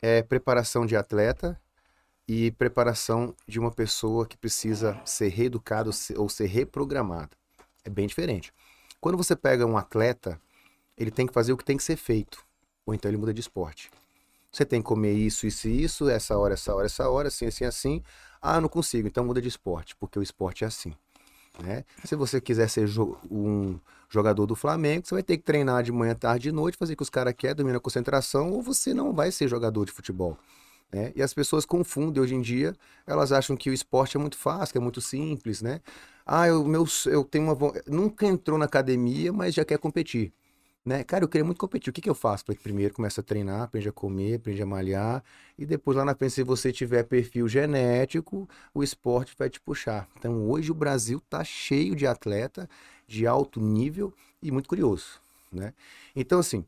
é 0.00 0.22
preparação 0.22 0.86
de 0.86 0.94
atleta 0.96 1.60
e 2.28 2.50
preparação 2.52 3.34
de 3.46 3.58
uma 3.58 3.70
pessoa 3.70 4.26
que 4.26 4.36
precisa 4.36 5.00
ser 5.04 5.28
reeducada 5.28 5.90
ou 6.16 6.28
ser- 6.28 6.46
reprogramada. 6.46 7.30
É 7.82 7.88
bem 7.88 8.06
diferente. 8.06 8.52
Quando 9.00 9.16
você 9.16 9.34
pega 9.34 9.64
um 9.64 9.78
atleta 9.78 10.40
ele 10.98 11.10
tem 11.10 11.26
que 11.26 11.32
fazer 11.32 11.52
o 11.52 11.56
que 11.56 11.64
tem 11.64 11.76
que 11.76 11.82
ser 11.82 11.96
feito. 11.96 12.44
Ou 12.84 12.92
então 12.92 13.08
ele 13.08 13.16
muda 13.16 13.32
de 13.32 13.40
esporte. 13.40 13.90
Você 14.50 14.64
tem 14.64 14.80
que 14.80 14.86
comer 14.86 15.12
isso, 15.12 15.46
isso 15.46 15.68
e 15.68 15.82
isso, 15.84 16.08
essa 16.08 16.36
hora, 16.36 16.54
essa 16.54 16.74
hora, 16.74 16.86
essa 16.86 17.08
hora, 17.08 17.28
assim, 17.28 17.46
assim, 17.46 17.64
assim. 17.64 18.02
Ah, 18.42 18.60
não 18.60 18.68
consigo, 18.68 19.06
então 19.06 19.24
muda 19.24 19.40
de 19.40 19.48
esporte, 19.48 19.94
porque 19.96 20.18
o 20.18 20.22
esporte 20.22 20.64
é 20.64 20.66
assim. 20.66 20.92
Né? 21.62 21.84
Se 22.04 22.16
você 22.16 22.40
quiser 22.40 22.68
ser 22.68 22.86
jo 22.86 23.16
um 23.30 23.78
jogador 24.08 24.46
do 24.46 24.56
Flamengo, 24.56 25.06
você 25.06 25.14
vai 25.14 25.22
ter 25.22 25.36
que 25.36 25.44
treinar 25.44 25.82
de 25.82 25.92
manhã, 25.92 26.14
tarde 26.14 26.48
e 26.48 26.52
noite, 26.52 26.78
fazer 26.78 26.94
o 26.94 26.96
que 26.96 27.02
os 27.02 27.10
caras 27.10 27.34
querem, 27.36 27.56
dominar 27.56 27.78
a 27.78 27.80
concentração, 27.80 28.50
ou 28.50 28.62
você 28.62 28.94
não 28.94 29.12
vai 29.12 29.30
ser 29.30 29.48
jogador 29.48 29.84
de 29.84 29.92
futebol. 29.92 30.36
Né? 30.92 31.12
E 31.14 31.22
as 31.22 31.34
pessoas 31.34 31.66
confundem 31.66 32.22
hoje 32.22 32.34
em 32.34 32.40
dia, 32.40 32.74
elas 33.06 33.32
acham 33.32 33.56
que 33.56 33.68
o 33.70 33.72
esporte 33.72 34.16
é 34.16 34.20
muito 34.20 34.36
fácil, 34.36 34.72
que 34.72 34.78
é 34.78 34.80
muito 34.80 35.00
simples, 35.00 35.60
né? 35.60 35.80
Ah, 36.26 36.46
eu, 36.46 36.64
meu, 36.64 36.86
eu 37.06 37.24
tenho 37.24 37.44
uma. 37.44 37.72
Nunca 37.86 38.26
entrou 38.26 38.58
na 38.58 38.66
academia, 38.66 39.32
mas 39.32 39.54
já 39.54 39.64
quer 39.64 39.78
competir. 39.78 40.32
Né? 40.84 41.04
Cara, 41.04 41.24
eu 41.24 41.28
queria 41.28 41.44
muito 41.44 41.58
competir. 41.58 41.90
O 41.90 41.92
que, 41.92 42.00
que 42.00 42.08
eu 42.08 42.14
faço? 42.14 42.44
Primeiro 42.62 42.94
começa 42.94 43.20
a 43.20 43.24
treinar, 43.24 43.62
aprende 43.62 43.88
a 43.88 43.92
comer, 43.92 44.36
aprende 44.36 44.62
a 44.62 44.66
malhar. 44.66 45.22
E 45.58 45.66
depois 45.66 45.96
lá 45.96 46.04
na 46.04 46.14
frente, 46.14 46.32
se 46.32 46.42
você 46.42 46.72
tiver 46.72 47.02
perfil 47.04 47.48
genético, 47.48 48.48
o 48.72 48.82
esporte 48.82 49.34
vai 49.38 49.50
te 49.50 49.60
puxar. 49.60 50.08
Então 50.18 50.48
hoje 50.48 50.70
o 50.70 50.74
Brasil 50.74 51.20
tá 51.28 51.44
cheio 51.44 51.94
de 51.94 52.06
atleta 52.06 52.68
de 53.06 53.26
alto 53.26 53.60
nível 53.60 54.14
e 54.42 54.50
muito 54.50 54.68
curioso. 54.68 55.20
Né? 55.52 55.74
Então, 56.14 56.38
assim, 56.38 56.64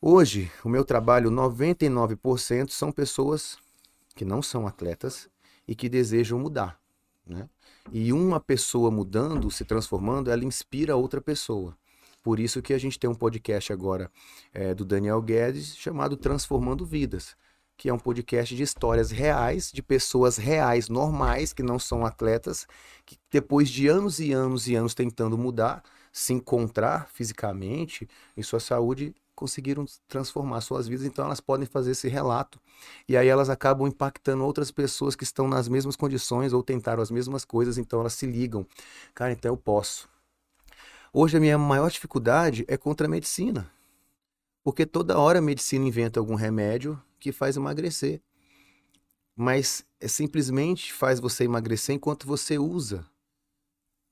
hoje 0.00 0.50
o 0.64 0.68
meu 0.68 0.84
trabalho, 0.84 1.30
99% 1.30 2.70
são 2.70 2.90
pessoas 2.92 3.58
que 4.14 4.24
não 4.24 4.42
são 4.42 4.66
atletas 4.66 5.28
e 5.66 5.74
que 5.74 5.88
desejam 5.88 6.38
mudar. 6.38 6.78
Né? 7.26 7.48
E 7.92 8.12
uma 8.12 8.40
pessoa 8.40 8.90
mudando, 8.90 9.50
se 9.50 9.64
transformando, 9.64 10.30
ela 10.30 10.44
inspira 10.44 10.96
outra 10.96 11.20
pessoa. 11.20 11.76
Por 12.22 12.38
isso 12.38 12.60
que 12.60 12.74
a 12.74 12.78
gente 12.78 12.98
tem 12.98 13.08
um 13.08 13.14
podcast 13.14 13.72
agora 13.72 14.10
é, 14.52 14.74
do 14.74 14.84
Daniel 14.84 15.22
Guedes 15.22 15.76
chamado 15.76 16.16
Transformando 16.16 16.84
Vidas, 16.84 17.34
que 17.76 17.88
é 17.88 17.94
um 17.94 17.98
podcast 17.98 18.54
de 18.54 18.62
histórias 18.62 19.10
reais, 19.10 19.72
de 19.72 19.82
pessoas 19.82 20.36
reais, 20.36 20.90
normais, 20.90 21.54
que 21.54 21.62
não 21.62 21.78
são 21.78 22.04
atletas, 22.04 22.66
que 23.06 23.16
depois 23.30 23.70
de 23.70 23.88
anos 23.88 24.20
e 24.20 24.32
anos 24.32 24.68
e 24.68 24.74
anos 24.74 24.92
tentando 24.92 25.38
mudar, 25.38 25.82
se 26.12 26.34
encontrar 26.34 27.08
fisicamente 27.10 28.06
em 28.36 28.42
sua 28.42 28.60
saúde, 28.60 29.14
conseguiram 29.40 29.86
transformar 30.06 30.60
suas 30.60 30.86
vidas, 30.86 31.06
então 31.06 31.24
elas 31.24 31.40
podem 31.40 31.66
fazer 31.66 31.92
esse 31.92 32.08
relato. 32.08 32.60
E 33.08 33.16
aí 33.16 33.26
elas 33.26 33.48
acabam 33.48 33.88
impactando 33.88 34.44
outras 34.44 34.70
pessoas 34.70 35.16
que 35.16 35.24
estão 35.24 35.48
nas 35.48 35.66
mesmas 35.66 35.96
condições 35.96 36.52
ou 36.52 36.62
tentaram 36.62 37.02
as 37.02 37.10
mesmas 37.10 37.42
coisas, 37.42 37.78
então 37.78 38.00
elas 38.00 38.12
se 38.12 38.26
ligam. 38.26 38.66
Cara, 39.14 39.32
então 39.32 39.50
eu 39.50 39.56
posso. 39.56 40.06
Hoje 41.10 41.38
a 41.38 41.40
minha 41.40 41.56
maior 41.56 41.90
dificuldade 41.90 42.66
é 42.68 42.76
contra 42.76 43.06
a 43.06 43.10
medicina. 43.10 43.70
Porque 44.62 44.84
toda 44.84 45.18
hora 45.18 45.38
a 45.38 45.42
medicina 45.42 45.88
inventa 45.88 46.20
algum 46.20 46.34
remédio 46.34 47.00
que 47.18 47.32
faz 47.32 47.56
emagrecer. 47.56 48.20
Mas 49.34 49.82
é 49.98 50.06
simplesmente 50.06 50.92
faz 50.92 51.18
você 51.18 51.44
emagrecer 51.44 51.96
enquanto 51.96 52.26
você 52.26 52.58
usa. 52.58 53.06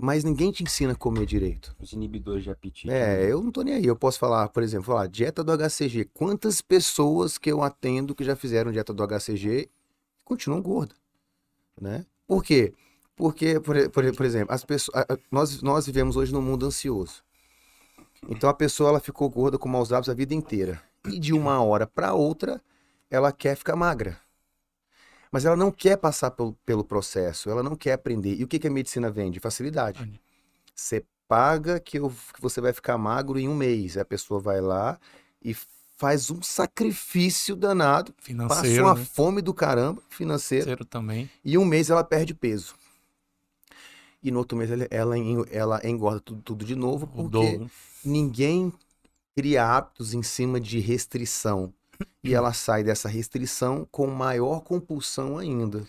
Mas 0.01 0.23
ninguém 0.23 0.53
te 0.53 0.63
ensina 0.63 0.93
a 0.93 0.97
comer 0.97 1.27
direito. 1.27 1.75
Os 1.81 1.93
inibidores 1.93 2.45
de 2.45 2.51
apetite. 2.51 2.89
É, 2.89 3.17
né? 3.17 3.33
eu 3.33 3.43
não 3.43 3.51
tô 3.51 3.63
nem 3.63 3.75
aí. 3.75 3.85
Eu 3.85 3.97
posso 3.97 4.19
falar, 4.19 4.49
por 4.49 4.63
exemplo, 4.63 4.87
falar 4.87 5.09
dieta 5.09 5.43
do 5.43 5.53
HCG. 5.53 6.05
Quantas 6.15 6.61
pessoas 6.61 7.37
que 7.37 7.51
eu 7.51 7.63
atendo 7.63 8.15
que 8.15 8.23
já 8.23 8.37
fizeram 8.37 8.71
dieta 8.71 8.95
do 8.95 9.03
HCG 9.03 9.69
continuam 10.25 10.63
gordas, 10.63 10.97
né? 11.81 12.07
Por 12.27 12.45
quê? 12.45 12.73
Porque, 13.17 13.59
por, 13.59 13.91
por, 13.91 14.15
por 14.15 14.25
exemplo, 14.25 14.55
as 14.55 14.65
pessoas, 14.65 15.05
nós, 15.33 15.61
nós 15.63 15.87
vivemos 15.87 16.15
hoje 16.15 16.33
num 16.33 16.43
mundo 16.43 16.65
ansioso. 16.67 17.25
Então 18.29 18.49
a 18.49 18.55
pessoa 18.55 18.91
ela 18.91 19.01
ficou 19.01 19.29
gorda 19.29 19.59
com 19.59 19.69
maus 19.69 19.93
hábitos 19.93 20.11
a 20.11 20.15
vida 20.15 20.35
inteira. 20.35 20.81
E 21.07 21.19
de 21.19 21.33
uma 21.33 21.61
hora 21.63 21.87
para 21.87 22.15
outra, 22.15 22.63
ela 23.11 23.33
quer 23.33 23.57
ficar 23.57 23.75
magra. 23.75 24.21
Mas 25.31 25.45
ela 25.45 25.57
não 25.57 25.71
quer 25.71 25.97
passar 25.97 26.31
pelo, 26.31 26.53
pelo 26.65 26.85
processo, 26.85 27.51
ela 27.51 27.63
não 27.63 27.77
quer 27.77 27.93
aprender. 27.93 28.35
E 28.37 28.45
o 28.45 28.49
que, 28.49 28.59
que 28.59 28.67
a 28.67 28.71
medicina 28.71 29.11
vende? 29.11 29.41
Facilidade. 29.41 30.21
Você 30.75 31.05
paga 31.27 31.79
que, 31.79 31.99
eu, 31.99 32.13
que 32.35 32.41
você 32.41 32.61
vai 32.61 32.73
ficar 32.73 32.97
magro 32.97 33.39
em 33.39 33.49
um 33.49 33.55
mês. 33.55 33.97
A 33.97 34.05
pessoa 34.05 34.41
vai 34.41 34.61
lá 34.61 34.99
e 35.43 35.55
faz 35.97 36.31
um 36.31 36.41
sacrifício 36.41 37.57
danado, 37.57 38.15
financeiro, 38.19 38.63
passa 38.63 38.83
uma 38.83 38.95
né? 38.95 39.05
fome 39.05 39.43
do 39.43 39.53
caramba, 39.53 40.01
financeiro, 40.09 40.65
financeiro 40.65 40.85
também. 40.85 41.29
E 41.45 41.59
um 41.59 41.65
mês 41.65 41.91
ela 41.91 42.05
perde 42.05 42.35
peso 42.35 42.75
e 44.23 44.31
no 44.31 44.39
outro 44.39 44.57
mês 44.57 44.71
ela, 44.91 45.17
ela 45.51 45.87
engorda 45.87 46.21
tudo, 46.21 46.43
tudo 46.43 46.65
de 46.65 46.75
novo, 46.75 47.07
porque 47.07 47.61
ninguém 48.05 48.73
cria 49.37 49.65
hábitos 49.65 50.15
em 50.15 50.23
cima 50.23 50.61
de 50.61 50.81
restrição. 50.81 51.73
E 52.23 52.35
ela 52.35 52.53
sai 52.53 52.83
dessa 52.85 53.09
restrição 53.09 53.87
com 53.91 54.07
maior 54.07 54.61
compulsão 54.61 55.39
ainda. 55.39 55.87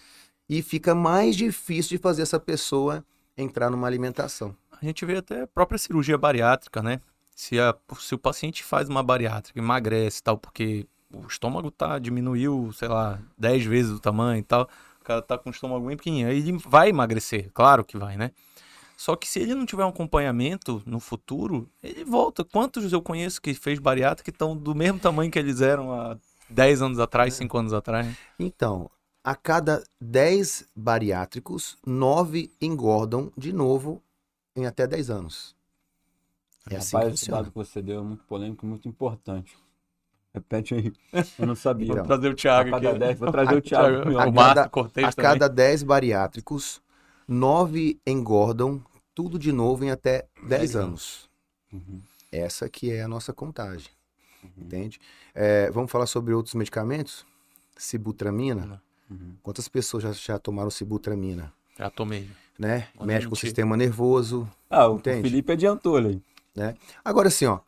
E 0.47 0.61
fica 0.61 0.95
mais 0.95 1.35
difícil 1.35 1.97
de 1.97 2.01
fazer 2.01 2.23
essa 2.23 2.39
pessoa 2.39 3.05
entrar 3.37 3.69
numa 3.69 3.87
alimentação. 3.87 4.55
A 4.81 4.83
gente 4.85 5.05
vê 5.05 5.17
até 5.17 5.43
a 5.43 5.47
própria 5.47 5.77
cirurgia 5.77 6.17
bariátrica, 6.17 6.81
né? 6.81 7.01
Se, 7.35 7.59
a, 7.59 7.75
se 7.99 8.15
o 8.15 8.17
paciente 8.17 8.63
faz 8.63 8.89
uma 8.89 9.03
bariátrica, 9.03 9.59
emagrece 9.59 10.19
e 10.19 10.23
tal, 10.23 10.37
porque 10.37 10.87
o 11.13 11.27
estômago 11.27 11.71
tá, 11.71 11.99
diminuiu, 11.99 12.71
sei 12.73 12.87
lá, 12.87 13.19
10 13.37 13.65
vezes 13.65 13.91
o 13.91 13.99
tamanho 13.99 14.39
e 14.39 14.43
tal 14.43 14.69
cara 15.09 15.21
tá 15.23 15.37
com 15.37 15.49
o 15.49 15.51
estômago 15.51 15.87
bem 15.87 15.97
pequenininho. 15.97 16.29
Aí 16.29 16.37
ele 16.37 16.57
vai 16.57 16.89
emagrecer, 16.89 17.49
claro 17.53 17.83
que 17.83 17.97
vai, 17.97 18.15
né? 18.15 18.31
Só 18.99 19.15
que 19.15 19.29
se 19.29 19.39
ele 19.39 19.55
não 19.55 19.65
tiver 19.65 19.85
um 19.85 19.87
acompanhamento 19.87 20.83
no 20.85 20.99
futuro, 20.99 21.69
ele 21.81 22.03
volta. 22.03 22.43
Quantos 22.43 22.91
eu 22.91 23.01
conheço 23.01 23.41
que 23.41 23.53
fez 23.53 23.79
bariátrica 23.79 24.29
que 24.29 24.35
estão 24.35 24.57
do 24.57 24.75
mesmo 24.75 24.99
tamanho 24.99 25.31
que 25.31 25.39
eles 25.39 25.61
eram 25.61 25.93
há 25.93 26.17
10 26.49 26.81
anos 26.81 26.99
atrás, 26.99 27.33
5 27.35 27.57
anos 27.57 27.71
atrás? 27.71 28.13
Então, 28.37 28.91
a 29.23 29.37
cada 29.37 29.81
10 30.01 30.67
bariátricos, 30.75 31.77
9 31.87 32.51
engordam 32.59 33.31
de 33.37 33.53
novo 33.53 34.03
em 34.53 34.65
até 34.65 34.85
10 34.85 35.09
anos. 35.09 35.55
É 36.69 36.75
assim 36.75 36.97
Rapaz, 36.97 37.13
esse 37.13 37.31
dado 37.31 37.51
que 37.51 37.55
você 37.55 37.81
deu 37.81 38.01
é 38.01 38.03
muito 38.03 38.25
polêmico, 38.25 38.65
muito 38.65 38.89
importante. 38.89 39.57
Repete 40.33 40.75
aí. 40.75 40.91
Eu 41.39 41.47
não 41.47 41.55
sabia. 41.55 41.85
Então, 41.85 41.95
vou 41.99 42.05
trazer 42.05 42.27
o 42.27 42.35
Thiago 42.35 42.75
aqui. 42.75 42.99
Dez, 42.99 43.17
vou 43.17 43.31
trazer 43.31 43.55
o 43.55 43.61
Thiago. 43.63 44.19
a, 44.19 44.29
cada, 44.29 44.69
a 45.07 45.13
cada 45.13 45.47
10 45.47 45.83
bariátricos, 45.83 46.81
9 47.25 47.97
engordam 48.05 48.83
tudo 49.19 49.37
de 49.37 49.51
novo 49.51 49.83
em 49.83 49.91
até 49.91 50.27
10 50.47 50.77
anos. 50.77 51.29
Uhum. 51.73 51.99
Essa 52.31 52.69
que 52.69 52.89
é 52.89 53.01
a 53.01 53.07
nossa 53.07 53.33
contagem. 53.33 53.89
Uhum. 54.41 54.63
Entende? 54.63 54.97
É, 55.35 55.69
vamos 55.71 55.91
falar 55.91 56.05
sobre 56.05 56.33
outros 56.33 56.55
medicamentos? 56.55 57.25
Sibutramina. 57.77 58.81
Uhum. 59.11 59.35
Quantas 59.43 59.67
pessoas 59.67 60.03
já, 60.03 60.13
já 60.13 60.39
tomaram 60.39 60.69
sibutramina? 60.69 61.51
Já 61.77 61.89
tomei. 61.89 62.29
Né? 62.57 62.87
Mexe 63.01 63.27
com 63.27 63.33
o 63.33 63.37
sistema 63.37 63.75
nervoso. 63.75 64.49
Ah, 64.69 64.87
o 64.87 64.95
entende? 64.95 65.23
Felipe 65.23 65.51
adiantou 65.51 65.97
ali. 65.97 66.23
Né? 66.55 66.77
Agora 67.03 67.29
sim, 67.29 67.45
ó. 67.45 67.59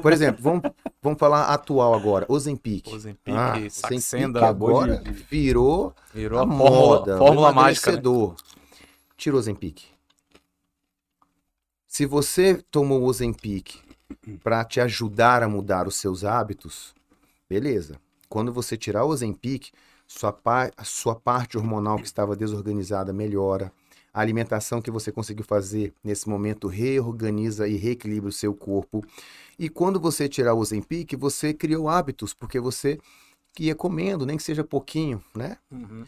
Por 0.00 0.12
exemplo, 0.12 0.40
vamos, 0.40 0.62
vamos 1.02 1.18
falar 1.18 1.52
atual 1.52 1.92
agora, 1.92 2.24
Ozempic. 2.28 2.86
Ozempic, 2.86 3.34
ah, 3.34 3.56
Saxenda. 3.68 4.46
Agora 4.46 4.98
de... 4.98 5.10
virou, 5.10 5.92
virou 6.14 6.38
a, 6.38 6.42
a 6.42 6.46
moda, 6.46 7.18
fórmula 7.18 7.52
mágica. 7.52 7.90
Né? 7.90 8.00
Tira 9.16 9.34
o 9.34 9.38
Ozempic. 9.40 9.90
Se 11.90 12.06
você 12.06 12.62
tomou 12.70 13.02
o 13.02 13.06
Ozempic 13.06 13.80
para 14.44 14.64
te 14.64 14.80
ajudar 14.80 15.42
a 15.42 15.48
mudar 15.48 15.88
os 15.88 15.96
seus 15.96 16.22
hábitos, 16.22 16.94
beleza. 17.48 18.00
Quando 18.28 18.52
você 18.52 18.76
tirar 18.76 19.04
o 19.04 19.08
Ozempic, 19.08 19.72
sua, 20.06 20.32
par 20.32 20.70
a 20.76 20.84
sua 20.84 21.16
parte 21.16 21.58
hormonal 21.58 21.96
que 21.96 22.06
estava 22.06 22.36
desorganizada 22.36 23.12
melhora, 23.12 23.72
a 24.14 24.20
alimentação 24.20 24.80
que 24.80 24.88
você 24.88 25.10
conseguiu 25.10 25.44
fazer 25.44 25.92
nesse 26.02 26.28
momento 26.28 26.68
reorganiza 26.68 27.66
e 27.66 27.74
reequilibra 27.76 28.28
o 28.28 28.32
seu 28.32 28.54
corpo. 28.54 29.04
E 29.58 29.68
quando 29.68 29.98
você 29.98 30.28
tirar 30.28 30.54
o 30.54 30.60
Ozempic, 30.60 31.16
você 31.16 31.52
criou 31.52 31.88
hábitos, 31.88 32.32
porque 32.32 32.60
você 32.60 33.00
ia 33.58 33.74
comendo, 33.74 34.24
nem 34.24 34.36
que 34.36 34.44
seja 34.44 34.62
pouquinho, 34.62 35.20
né? 35.34 35.58
Uhum. 35.68 36.04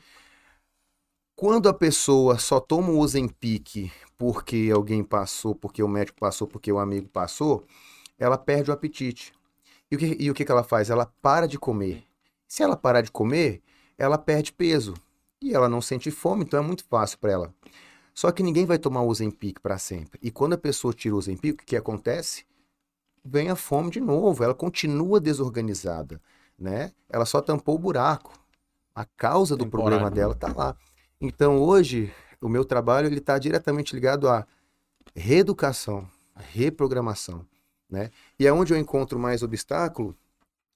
Quando 1.35 1.69
a 1.69 1.75
pessoa 1.75 2.39
só 2.39 2.61
toma 2.61 2.91
o 2.91 3.01
Ozempic 3.01 3.91
porque 4.23 4.71
alguém 4.73 5.03
passou, 5.03 5.53
porque 5.53 5.83
o 5.83 5.89
médico 5.89 6.21
passou, 6.21 6.47
porque 6.47 6.71
o 6.71 6.79
amigo 6.79 7.09
passou, 7.09 7.65
ela 8.17 8.39
perde 8.39 8.71
o 8.71 8.73
apetite. 8.73 9.33
E 9.91 9.97
o 9.97 9.99
que, 9.99 10.17
e 10.21 10.31
o 10.31 10.35
que, 10.35 10.45
que 10.45 10.53
ela 10.53 10.63
faz? 10.63 10.91
Ela 10.91 11.07
para 11.21 11.49
de 11.49 11.59
comer. 11.59 12.05
Se 12.47 12.63
ela 12.63 12.77
parar 12.77 13.01
de 13.01 13.11
comer, 13.11 13.61
ela 13.99 14.17
perde 14.17 14.53
peso. 14.53 14.95
E 15.41 15.53
ela 15.53 15.69
não 15.69 15.83
sente 15.83 16.09
fome, 16.13 16.45
então 16.45 16.61
é 16.61 16.63
muito 16.63 16.85
fácil 16.85 17.19
para 17.19 17.33
ela. 17.33 17.55
Só 18.15 18.31
que 18.31 18.45
ninguém 18.45 18.65
vai 18.65 18.79
tomar 18.79 19.01
o 19.01 19.09
Ozempic 19.09 19.59
para 19.61 19.77
sempre. 19.77 20.21
E 20.23 20.31
quando 20.31 20.53
a 20.53 20.59
pessoa 20.59 20.95
tira 20.95 21.17
o 21.17 21.19
Ozempic, 21.19 21.61
o 21.61 21.67
que 21.67 21.75
acontece? 21.75 22.45
Vem 23.25 23.51
a 23.51 23.57
fome 23.57 23.91
de 23.91 24.01
novo, 24.01 24.45
ela 24.45 24.55
continua 24.55 25.19
desorganizada, 25.19 26.21
né? 26.57 26.93
Ela 27.11 27.25
só 27.25 27.41
tampou 27.41 27.75
o 27.75 27.79
buraco. 27.79 28.33
A 28.95 29.05
causa 29.05 29.57
do 29.57 29.67
problema 29.67 30.09
dela 30.09 30.35
está 30.35 30.53
lá. 30.53 30.77
Então 31.21 31.59
hoje, 31.59 32.13
o 32.43 32.49
meu 32.49 32.65
trabalho 32.65 33.07
ele 33.07 33.19
está 33.19 33.39
diretamente 33.39 33.95
ligado 33.95 34.29
à 34.29 34.47
reeducação, 35.15 36.09
à 36.35 36.41
reprogramação. 36.41 37.47
Né? 37.89 38.11
E 38.39 38.47
é 38.47 38.53
onde 38.53 38.75
eu 38.75 38.79
encontro 38.79 39.19
mais 39.19 39.43
obstáculo, 39.43 40.17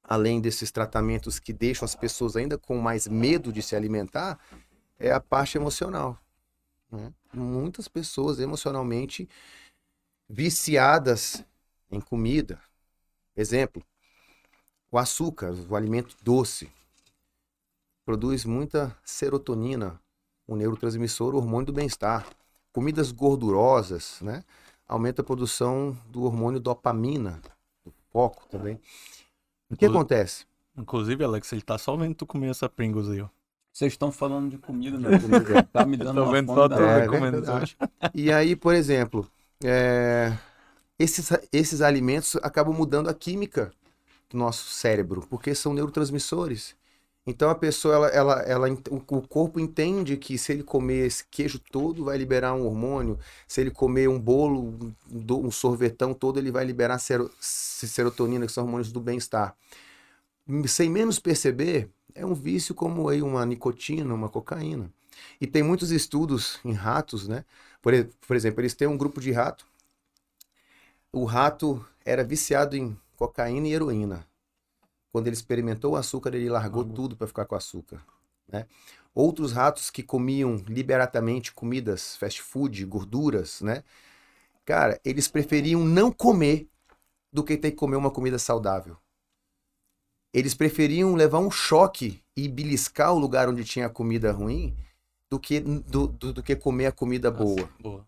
além 0.02 0.40
desses 0.40 0.70
tratamentos 0.70 1.40
que 1.40 1.52
deixam 1.52 1.85
as 1.85 1.96
pessoas 1.96 2.37
ainda 2.37 2.57
com 2.57 2.79
mais 2.79 3.09
medo 3.09 3.52
de 3.52 3.61
se 3.62 3.74
alimentar, 3.74 4.38
é 4.98 5.11
a 5.11 5.20
parte 5.20 5.59
emocional. 5.59 6.16
Né? 6.90 7.12
Muitas 7.33 7.88
pessoas 7.88 8.38
emocionalmente 8.38 9.29
viciadas 10.29 11.44
em 11.90 12.00
comida. 12.00 12.61
Exemplo, 13.37 13.83
o 14.90 14.98
açúcar, 14.98 15.52
o 15.68 15.74
alimento 15.74 16.16
doce, 16.22 16.70
produz 18.05 18.44
muita 18.44 18.96
serotonina, 19.05 20.00
um 20.48 20.56
neurotransmissor, 20.56 21.35
o 21.35 21.38
hormônio 21.38 21.66
do 21.66 21.72
bem-estar. 21.72 22.26
Comidas 22.72 23.11
gordurosas, 23.11 24.18
né? 24.20 24.44
Aumenta 24.88 25.22
a 25.22 25.24
produção 25.24 25.96
do 26.09 26.22
hormônio 26.24 26.61
dopamina, 26.61 27.40
do 27.85 27.92
foco 28.12 28.46
também. 28.48 28.78
O 29.70 29.76
que 29.76 29.87
acontece? 29.87 30.46
Inclusive, 30.76 31.24
Alex, 31.24 31.52
ele 31.52 31.62
tá 31.62 31.78
só 31.78 31.96
vendo 31.96 32.14
tu 32.14 32.26
comer 32.26 32.50
essa 32.50 32.68
Pringles 32.68 33.09
aí, 33.09 33.20
ó. 33.20 33.28
Vocês 33.72 33.92
estão 33.92 34.11
falando 34.11 34.50
de 34.50 34.59
comida, 34.59 34.98
né? 34.98 35.11
Tá 35.72 35.85
me 35.85 35.96
dando 35.96 36.22
uma 36.22 36.32
vendo 36.32 36.46
fome 36.46 36.59
só 36.59 36.68
É. 38.00 38.11
E 38.14 38.32
aí, 38.32 38.56
por 38.56 38.74
exemplo, 38.74 39.28
é, 39.62 40.32
esses, 40.98 41.30
esses 41.52 41.82
alimentos 41.82 42.37
acabam 42.37 42.74
mudando 42.74 43.09
a 43.09 43.14
química 43.14 43.70
do 44.30 44.38
nosso 44.38 44.70
cérebro, 44.70 45.26
porque 45.28 45.54
são 45.54 45.74
neurotransmissores. 45.74 46.74
Então 47.26 47.50
a 47.50 47.54
pessoa, 47.56 47.94
ela, 47.94 48.08
ela, 48.08 48.42
ela, 48.42 48.68
o 48.90 49.20
corpo 49.26 49.58
entende 49.58 50.16
que 50.16 50.38
se 50.38 50.52
ele 50.52 50.62
comer 50.62 51.06
esse 51.06 51.24
queijo 51.28 51.58
todo, 51.58 52.04
vai 52.04 52.16
liberar 52.16 52.54
um 52.54 52.64
hormônio. 52.64 53.18
Se 53.48 53.60
ele 53.60 53.70
comer 53.70 54.08
um 54.08 54.18
bolo, 54.18 54.94
um 55.10 55.50
sorvetão 55.50 56.14
todo, 56.14 56.38
ele 56.38 56.52
vai 56.52 56.64
liberar 56.64 56.98
sero- 56.98 57.30
serotonina, 57.40 58.46
que 58.46 58.52
são 58.52 58.64
hormônios 58.64 58.92
do 58.92 59.00
bem-estar. 59.00 59.56
Sem 60.68 60.88
menos 60.88 61.18
perceber, 61.18 61.90
é 62.14 62.24
um 62.24 62.34
vício 62.34 62.74
como 62.74 63.08
aí 63.08 63.22
uma 63.22 63.44
nicotina, 63.44 64.14
uma 64.14 64.28
cocaína. 64.28 64.92
E 65.40 65.46
tem 65.46 65.62
muitos 65.62 65.90
estudos 65.90 66.60
em 66.64 66.72
ratos, 66.72 67.26
né? 67.26 67.44
Por, 67.82 67.92
por 68.26 68.36
exemplo, 68.36 68.60
eles 68.60 68.74
têm 68.74 68.86
um 68.86 68.96
grupo 68.96 69.20
de 69.20 69.32
rato. 69.32 69.66
O 71.12 71.24
rato 71.24 71.84
era 72.04 72.22
viciado 72.22 72.76
em 72.76 72.96
cocaína 73.16 73.66
e 73.66 73.72
heroína. 73.72 74.24
Quando 75.16 75.29
ele 75.29 75.35
experimentou 75.35 75.94
o 75.94 75.96
açúcar, 75.96 76.35
ele 76.35 76.50
largou 76.50 76.85
tudo 76.85 77.16
para 77.16 77.26
ficar 77.26 77.46
com 77.46 77.55
açúcar. 77.55 78.05
Né? 78.46 78.66
Outros 79.14 79.50
ratos 79.50 79.88
que 79.88 80.02
comiam 80.02 80.57
liberadamente 80.68 81.55
comidas, 81.55 82.18
fast 82.18 82.42
food, 82.42 82.85
gorduras, 82.85 83.62
né? 83.62 83.83
Cara, 84.62 85.00
eles 85.02 85.26
preferiam 85.26 85.83
não 85.83 86.12
comer 86.12 86.68
do 87.33 87.42
que 87.42 87.57
ter 87.57 87.70
que 87.70 87.79
comer 87.79 87.96
uma 87.96 88.11
comida 88.11 88.38
saudável. 88.38 88.98
Eles 90.35 90.52
preferiam 90.52 91.14
levar 91.14 91.38
um 91.38 91.50
choque 91.50 92.22
e 92.37 92.46
beliscar 92.46 93.14
o 93.14 93.18
lugar 93.18 93.48
onde 93.48 93.64
tinha 93.64 93.88
comida 93.88 94.31
ruim 94.31 94.76
do 95.31 95.40
que, 95.40 95.61
do, 95.61 96.09
do, 96.09 96.33
do 96.35 96.42
que 96.42 96.55
comer 96.55 96.88
a 96.88 96.92
comida 96.92 97.31
boa 97.31 97.70
Boa. 97.81 98.07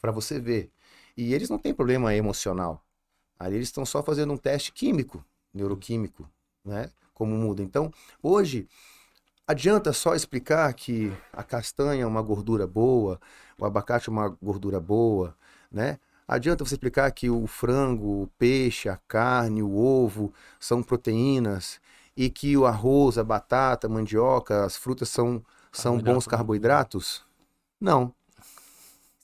para 0.00 0.10
você 0.10 0.40
ver. 0.40 0.72
E 1.16 1.32
eles 1.32 1.48
não 1.48 1.56
têm 1.56 1.72
problema 1.72 2.12
emocional. 2.16 2.84
Ali 3.38 3.54
eles 3.54 3.68
estão 3.68 3.86
só 3.86 4.02
fazendo 4.02 4.32
um 4.32 4.36
teste 4.36 4.72
químico, 4.72 5.24
neuroquímico, 5.56 6.28
né? 6.64 6.90
Como 7.14 7.34
muda. 7.34 7.62
Então, 7.62 7.92
hoje, 8.22 8.68
adianta 9.46 9.92
só 9.92 10.14
explicar 10.14 10.72
que 10.74 11.12
a 11.32 11.42
castanha 11.42 12.02
é 12.02 12.06
uma 12.06 12.22
gordura 12.22 12.66
boa, 12.66 13.20
o 13.58 13.64
abacate 13.64 14.08
é 14.08 14.12
uma 14.12 14.28
gordura 14.42 14.78
boa, 14.78 15.34
né? 15.70 15.98
Adianta 16.28 16.64
você 16.64 16.74
explicar 16.74 17.10
que 17.12 17.30
o 17.30 17.46
frango, 17.46 18.22
o 18.22 18.26
peixe, 18.38 18.88
a 18.88 18.96
carne, 19.08 19.62
o 19.62 19.76
ovo 19.76 20.32
são 20.58 20.82
proteínas 20.82 21.80
e 22.16 22.28
que 22.28 22.56
o 22.56 22.66
arroz, 22.66 23.16
a 23.16 23.22
batata, 23.22 23.86
a 23.86 23.90
mandioca, 23.90 24.64
as 24.64 24.76
frutas 24.76 25.08
são, 25.08 25.44
são 25.70 25.98
bons 25.98 26.26
né? 26.26 26.30
carboidratos? 26.30 27.24
Não. 27.80 28.12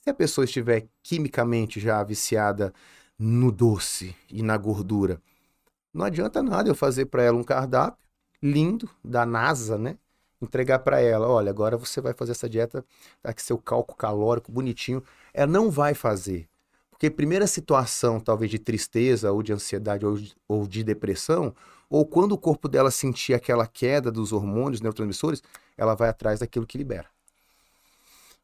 Se 0.01 0.09
a 0.09 0.13
pessoa 0.13 0.45
estiver 0.45 0.87
quimicamente 1.01 1.79
já 1.79 2.01
viciada 2.03 2.73
no 3.19 3.51
doce 3.51 4.15
e 4.29 4.41
na 4.41 4.57
gordura, 4.57 5.21
não 5.93 6.05
adianta 6.05 6.41
nada 6.41 6.69
eu 6.69 6.75
fazer 6.75 7.05
para 7.05 7.23
ela 7.23 7.37
um 7.37 7.43
cardápio 7.43 8.03
lindo 8.41 8.89
da 9.03 9.25
NASA, 9.25 9.77
né? 9.77 9.97
Entregar 10.41 10.79
para 10.79 10.99
ela, 10.99 11.27
olha, 11.27 11.49
agora 11.49 11.77
você 11.77 12.01
vai 12.01 12.13
fazer 12.13 12.31
essa 12.31 12.49
dieta, 12.49 12.83
tá 13.21 13.29
aqui 13.29 13.41
seu 13.41 13.57
cálculo 13.57 13.97
calórico 13.97 14.51
bonitinho. 14.51 15.01
Ela 15.33 15.49
não 15.49 15.71
vai 15.71 15.93
fazer. 15.93 16.49
Porque 16.91 17.09
primeira 17.09 17.47
situação, 17.47 18.19
talvez 18.19 18.51
de 18.51 18.59
tristeza 18.59 19.31
ou 19.31 19.41
de 19.41 19.53
ansiedade 19.53 20.05
ou 20.05 20.17
de, 20.17 20.35
ou 20.47 20.67
de 20.67 20.83
depressão, 20.83 21.55
ou 21.89 22.05
quando 22.05 22.33
o 22.33 22.37
corpo 22.37 22.67
dela 22.67 22.91
sentir 22.91 23.33
aquela 23.33 23.67
queda 23.67 24.11
dos 24.11 24.33
hormônios, 24.33 24.81
neurotransmissores, 24.81 25.41
ela 25.77 25.95
vai 25.95 26.09
atrás 26.09 26.39
daquilo 26.39 26.65
que 26.65 26.77
libera. 26.77 27.12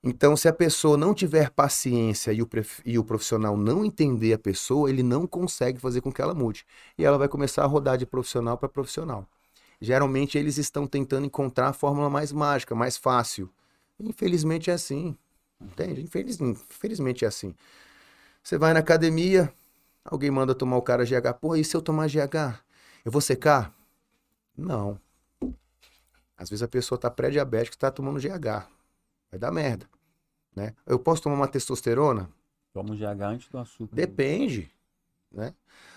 Então, 0.01 0.35
se 0.37 0.47
a 0.47 0.53
pessoa 0.53 0.95
não 0.97 1.13
tiver 1.13 1.49
paciência 1.49 2.31
e 2.31 2.41
o, 2.41 2.49
e 2.85 2.97
o 2.97 3.03
profissional 3.03 3.57
não 3.57 3.83
entender 3.83 4.33
a 4.33 4.39
pessoa, 4.39 4.89
ele 4.89 5.03
não 5.03 5.27
consegue 5.27 5.77
fazer 5.79 5.99
com 6.01 6.11
que 6.11 6.21
ela 6.21 6.33
mude. 6.33 6.65
E 6.97 7.03
ela 7.03 7.17
vai 7.17 7.27
começar 7.27 7.63
a 7.63 7.67
rodar 7.67 7.97
de 7.97 8.05
profissional 8.05 8.57
para 8.57 8.69
profissional. 8.69 9.27
Geralmente, 9.81 10.37
eles 10.37 10.57
estão 10.57 10.87
tentando 10.87 11.25
encontrar 11.25 11.69
a 11.69 11.73
fórmula 11.73 12.09
mais 12.09 12.31
mágica, 12.31 12.75
mais 12.75 12.97
fácil. 12.97 13.49
Infelizmente 13.99 14.69
é 14.69 14.73
assim. 14.73 15.17
Entende? 15.61 16.01
Infeliz- 16.01 16.39
Infelizmente 16.39 17.25
é 17.25 17.27
assim. 17.27 17.53
Você 18.43 18.57
vai 18.57 18.73
na 18.73 18.79
academia, 18.81 19.53
alguém 20.05 20.31
manda 20.31 20.55
tomar 20.55 20.77
o 20.77 20.81
cara 20.81 21.05
GH. 21.05 21.33
Pô, 21.33 21.55
e 21.55 21.63
se 21.63 21.75
eu 21.77 21.81
tomar 21.81 22.07
GH? 22.09 22.59
Eu 23.05 23.11
vou 23.11 23.21
secar? 23.21 23.73
Não. 24.57 24.99
Às 26.37 26.49
vezes 26.49 26.63
a 26.63 26.67
pessoa 26.67 26.97
tá 26.99 27.09
pré-diabética 27.11 27.75
e 27.75 27.79
tá 27.79 27.91
tomando 27.91 28.19
GH. 28.19 28.67
Vai 29.31 29.39
dar 29.39 29.51
merda. 29.51 29.87
Né? 30.55 30.73
Eu 30.85 30.99
posso 30.99 31.21
tomar 31.21 31.35
uma 31.35 31.47
testosterona? 31.47 32.29
Toma 32.73 32.91
um 32.93 32.95
GH 32.95 33.21
antes 33.23 33.49
do 33.49 33.57
açúcar. 33.57 33.95
Depende. 33.95 34.69
Né? 35.31 35.53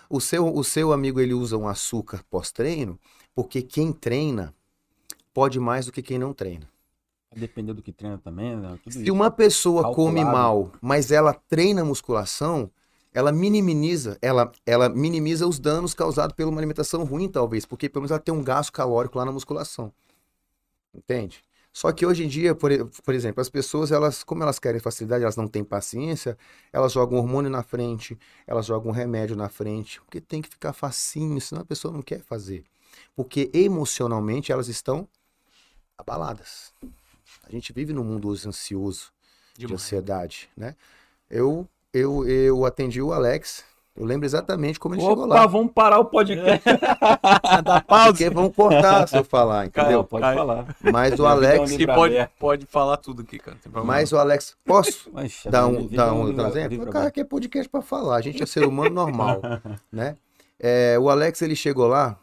O, 0.09 0.19
seu, 0.19 0.53
o 0.53 0.63
seu 0.63 0.93
amigo 0.93 1.19
ele 1.19 1.33
usa 1.33 1.57
um 1.57 1.67
açúcar 1.67 2.23
pós-treino 2.29 2.99
porque 3.33 3.61
quem 3.61 3.91
treina 3.91 4.53
pode 5.33 5.59
mais 5.59 5.85
do 5.85 5.91
que 5.91 6.01
quem 6.01 6.19
não 6.19 6.33
treina. 6.33 6.69
Depender 7.35 7.73
do 7.73 7.81
que 7.81 7.91
treina 7.91 8.19
também, 8.19 8.55
né? 8.55 8.77
Tudo 8.83 8.93
Se 8.93 9.03
isso. 9.03 9.11
uma 9.13 9.31
pessoa 9.31 9.91
come 9.93 10.21
Calculado. 10.21 10.37
mal, 10.37 10.71
mas 10.79 11.09
ela 11.09 11.33
treina 11.33 11.83
musculação, 11.83 12.69
ela 13.11 13.31
minimiza, 13.31 14.19
ela, 14.21 14.51
ela 14.67 14.87
minimiza 14.87 15.47
os 15.47 15.57
danos 15.57 15.95
causados 15.95 16.35
por 16.35 16.45
uma 16.45 16.59
alimentação 16.59 17.03
ruim, 17.03 17.27
talvez, 17.27 17.65
porque 17.65 17.89
pelo 17.89 18.03
menos 18.03 18.11
ela 18.11 18.19
tem 18.19 18.31
um 18.31 18.43
gasto 18.43 18.71
calórico 18.71 19.17
lá 19.17 19.25
na 19.25 19.31
musculação. 19.31 19.91
Entende? 20.93 21.43
Só 21.73 21.91
que 21.91 22.05
hoje 22.05 22.23
em 22.23 22.27
dia, 22.27 22.53
por, 22.53 22.69
por 23.03 23.13
exemplo, 23.15 23.41
as 23.41 23.49
pessoas, 23.49 23.91
elas, 23.91 24.23
como 24.23 24.43
elas 24.43 24.59
querem 24.59 24.79
facilidade, 24.79 25.23
elas 25.23 25.35
não 25.35 25.47
têm 25.47 25.63
paciência, 25.63 26.37
elas 26.71 26.93
jogam 26.93 27.17
hormônio 27.17 27.49
na 27.49 27.63
frente, 27.63 28.17
elas 28.45 28.67
jogam 28.67 28.91
remédio 28.91 29.35
na 29.35 29.49
frente, 29.49 29.99
porque 30.01 30.21
tem 30.21 30.39
que 30.39 30.49
ficar 30.49 30.71
facinho, 30.71 31.41
senão 31.41 31.63
a 31.63 31.65
pessoa 31.65 31.91
não 31.91 32.03
quer 32.03 32.21
fazer. 32.21 32.63
Porque 33.15 33.49
emocionalmente 33.51 34.51
elas 34.51 34.67
estão 34.67 35.07
abaladas. 35.97 36.71
A 37.43 37.49
gente 37.51 37.73
vive 37.73 37.91
num 37.91 38.03
mundo 38.03 38.29
hoje 38.29 38.47
ansioso, 38.47 39.11
de 39.55 39.61
Demais. 39.65 39.81
ansiedade, 39.81 40.49
né? 40.55 40.75
Eu, 41.27 41.67
eu, 41.91 42.27
eu 42.27 42.65
atendi 42.65 43.01
o 43.01 43.11
Alex, 43.11 43.65
eu 43.95 44.05
lembro 44.05 44.25
exatamente 44.25 44.79
como 44.79 44.95
ele 44.95 45.01
chegou 45.01 45.25
Opa, 45.25 45.35
lá. 45.35 45.45
vamos 45.45 45.71
parar 45.71 45.99
o 45.99 46.05
podcast. 46.05 46.63
Dá 47.63 47.81
pausa. 47.81 48.07
Porque 48.11 48.29
vão 48.29 48.49
cortar 48.49 49.07
se 49.07 49.15
eu 49.17 49.23
falar, 49.23 49.69
Cara, 49.69 49.87
entendeu? 49.87 50.03
pode 50.03 50.21
Caio. 50.23 50.37
falar. 50.37 50.75
Mas 50.91 51.19
o 51.19 51.23
é 51.23 51.27
um 51.27 51.29
Alex, 51.29 51.77
pode, 51.95 52.29
pode 52.39 52.65
falar 52.65 52.97
tudo 52.97 53.21
aqui, 53.21 53.37
cara. 53.37 53.57
não 53.71 53.85
mas 53.85 54.11
o 54.11 54.17
Alex, 54.17 54.55
posso 54.65 55.09
Poxa, 55.11 55.49
dar 55.51 55.67
minha 55.67 55.81
um, 55.81 55.87
dar 55.87 56.07
é 56.07 56.11
um, 56.11 56.19
livro- 56.25 56.33
dar 56.37 56.43
um 56.43 56.47
exemplo? 56.47 56.69
livro 56.69 56.89
O 56.89 56.91
cara 56.91 57.03
aberto. 57.05 57.15
quer 57.15 57.23
podcast 57.25 57.69
pra 57.69 57.81
falar, 57.81 58.15
a 58.15 58.21
gente 58.21 58.41
é 58.41 58.45
ser 58.45 58.65
humano 58.65 58.89
normal, 58.95 59.41
né? 59.91 60.17
É, 60.59 60.97
o 60.99 61.09
Alex, 61.09 61.41
ele 61.41 61.55
chegou 61.55 61.87
lá 61.87 62.17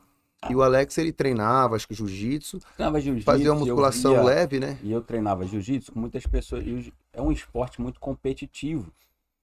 e 0.49 0.57
o 0.57 0.63
Alex, 0.63 0.97
ele 0.99 1.13
treinava, 1.13 1.77
acho 1.77 1.87
que 1.87 1.95
jiu-jitsu, 1.95 2.59
Treinava 2.75 3.01
jiu-jitsu, 3.01 3.27
fazia 3.27 3.53
uma 3.53 3.61
musculação 3.61 4.13
via- 4.15 4.23
leve, 4.23 4.59
né? 4.59 4.79
E 4.83 4.91
eu 4.91 5.03
treinava 5.03 5.45
jiu-jitsu 5.47 5.93
com 5.93 6.01
muitas 6.01 6.27
pessoas. 6.27 6.65
e 6.67 6.93
é 7.13 7.21
um 7.21 7.31
esporte 7.31 7.81
muito 7.81 8.01
competitivo. 8.01 8.91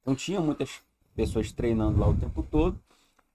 Então 0.01 0.15
tinha 0.15 0.41
muitas 0.41 0.81
pessoas 1.17 1.51
treinando 1.51 1.99
lá 1.99 2.07
o 2.07 2.15
tempo 2.15 2.41
todo. 2.43 2.79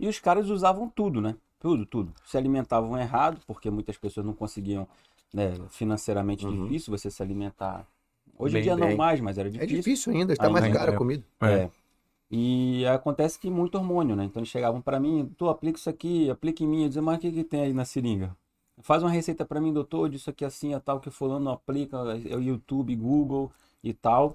E 0.01 0.09
os 0.09 0.19
caras 0.19 0.49
usavam 0.49 0.89
tudo, 0.89 1.21
né? 1.21 1.37
Tudo, 1.61 1.85
tudo. 1.85 2.13
Se 2.25 2.39
alimentavam 2.39 2.99
errado, 2.99 3.41
porque 3.47 3.71
muitas 3.71 3.97
pessoas 3.99 4.25
não 4.27 4.33
conseguiam, 4.35 4.89
né, 5.35 5.53
financeiramente 5.71 6.47
Uhum. 6.47 6.65
difícil 6.65 6.91
você 6.97 7.11
se 7.11 7.23
alimentar. 7.23 7.87
Hoje 8.39 8.55
em 8.55 8.57
Bem, 8.57 8.63
dia 8.63 8.77
não 8.77 8.89
bem. 8.89 8.97
mais, 8.97 9.21
mas 9.21 9.39
era 9.39 9.49
É 9.49 9.53
difícil. 9.53 9.77
difícil 9.77 10.13
ainda, 10.13 10.33
está 10.33 10.49
mais 10.49 10.65
é. 10.65 10.73
cara 10.73 10.93
a 10.93 10.97
comida. 10.97 11.23
É. 11.43 11.69
E 12.31 12.85
acontece 12.87 13.39
que 13.39 13.51
muito 13.51 13.77
hormônio, 13.77 14.17
né? 14.17 14.25
Então 14.25 14.41
eles 14.41 14.49
chegavam 14.49 14.81
pra 14.81 14.99
mim, 14.99 15.31
tu 15.37 15.49
aplica 15.49 15.79
isso 15.79 15.91
aqui, 15.91 16.31
aplica 16.31 16.65
em 16.65 16.67
mim. 16.67 16.83
Eu 16.83 16.89
dizia, 16.89 17.03
mas 17.03 17.19
o 17.19 17.21
que, 17.21 17.31
que 17.31 17.45
tem 17.45 17.61
aí 17.61 17.73
na 17.75 17.85
seringa? 17.85 18.35
Faz 18.81 19.03
uma 19.03 19.11
receita 19.11 19.45
pra 19.45 19.61
mim, 19.61 19.73
doutor, 19.73 20.09
disso 20.09 20.31
aqui 20.31 20.45
assim, 20.45 20.75
é 20.75 20.81
tal, 20.81 20.99
que 20.99 21.11
fulano 21.11 21.45
não 21.45 21.53
aplica, 21.53 21.97
é 22.29 22.35
o 22.35 22.41
YouTube, 22.41 22.97
Google 22.97 23.53
e 23.85 23.93
tal. 23.93 24.35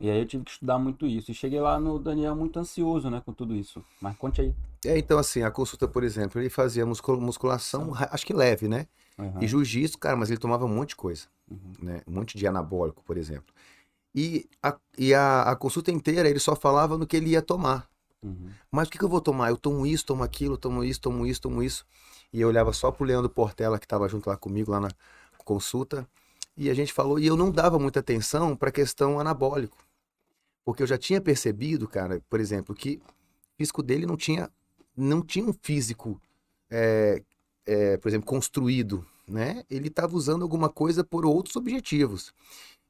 E 0.00 0.08
aí 0.08 0.18
eu 0.20 0.26
tive 0.26 0.44
que 0.44 0.50
estudar 0.52 0.78
muito 0.78 1.06
isso. 1.06 1.30
E 1.30 1.34
cheguei 1.34 1.60
lá 1.60 1.78
no 1.80 1.98
Daniel 1.98 2.34
muito 2.36 2.58
ansioso, 2.58 3.10
né, 3.10 3.20
com 3.24 3.32
tudo 3.32 3.54
isso. 3.54 3.84
Mas 4.00 4.16
conte 4.16 4.40
aí. 4.40 4.54
É, 4.84 4.96
então 4.96 5.18
assim, 5.18 5.42
a 5.42 5.50
consulta, 5.50 5.88
por 5.88 6.04
exemplo, 6.04 6.40
ele 6.40 6.48
fazia 6.48 6.86
muscul- 6.86 7.20
musculação, 7.20 7.92
acho 8.10 8.24
que 8.24 8.32
leve, 8.32 8.68
né? 8.68 8.86
Aham. 9.18 9.42
E 9.42 9.48
jiu-jitsu, 9.48 9.98
cara, 9.98 10.16
mas 10.16 10.30
ele 10.30 10.38
tomava 10.38 10.64
um 10.64 10.68
monte 10.68 10.90
de 10.90 10.96
coisa, 10.96 11.26
Uhum. 11.50 11.72
né? 11.82 12.02
Um 12.06 12.12
monte 12.12 12.38
de 12.38 12.46
anabólico, 12.46 13.02
por 13.02 13.16
exemplo. 13.16 13.52
E 14.14 14.48
a, 14.62 14.76
e 14.96 15.12
a, 15.12 15.42
a 15.42 15.56
consulta 15.56 15.90
inteira 15.90 16.28
ele 16.28 16.38
só 16.38 16.54
falava 16.54 16.96
no 16.96 17.06
que 17.06 17.16
ele 17.16 17.30
ia 17.30 17.42
tomar. 17.42 17.88
Uhum. 18.22 18.50
Mas 18.70 18.88
o 18.88 18.90
que, 18.90 18.98
que 18.98 19.04
eu 19.04 19.08
vou 19.08 19.20
tomar? 19.20 19.50
Eu 19.50 19.56
tomo 19.56 19.84
isso, 19.86 20.04
tomo 20.06 20.22
aquilo, 20.22 20.56
tomo 20.56 20.84
isso, 20.84 21.00
tomo 21.00 21.26
isso, 21.26 21.40
tomo 21.40 21.62
isso. 21.62 21.84
E 22.32 22.40
eu 22.40 22.48
olhava 22.48 22.72
só 22.72 22.90
pro 22.92 23.04
Leandro 23.04 23.28
Portela, 23.28 23.78
que 23.78 23.84
estava 23.86 24.08
junto 24.08 24.28
lá 24.28 24.36
comigo, 24.36 24.70
lá 24.70 24.80
na 24.80 24.88
consulta. 25.38 26.06
E 26.56 26.68
a 26.70 26.74
gente 26.74 26.92
falou, 26.92 27.18
e 27.18 27.26
eu 27.26 27.36
não 27.36 27.50
dava 27.50 27.78
muita 27.78 28.00
atenção 28.00 28.54
para 28.56 28.68
a 28.68 28.72
questão 28.72 29.18
anabólico. 29.20 29.76
Porque 30.68 30.82
eu 30.82 30.86
já 30.86 30.98
tinha 30.98 31.18
percebido, 31.18 31.88
cara, 31.88 32.22
por 32.28 32.38
exemplo, 32.38 32.74
que 32.74 32.96
o 32.96 33.56
físico 33.56 33.82
dele 33.82 34.04
não 34.04 34.18
tinha, 34.18 34.50
não 34.94 35.22
tinha 35.22 35.46
um 35.46 35.54
físico, 35.62 36.20
é, 36.68 37.22
é, 37.64 37.96
por 37.96 38.06
exemplo, 38.08 38.26
construído, 38.26 39.02
né? 39.26 39.64
Ele 39.70 39.88
estava 39.88 40.14
usando 40.14 40.42
alguma 40.42 40.68
coisa 40.68 41.02
por 41.02 41.24
outros 41.24 41.56
objetivos. 41.56 42.34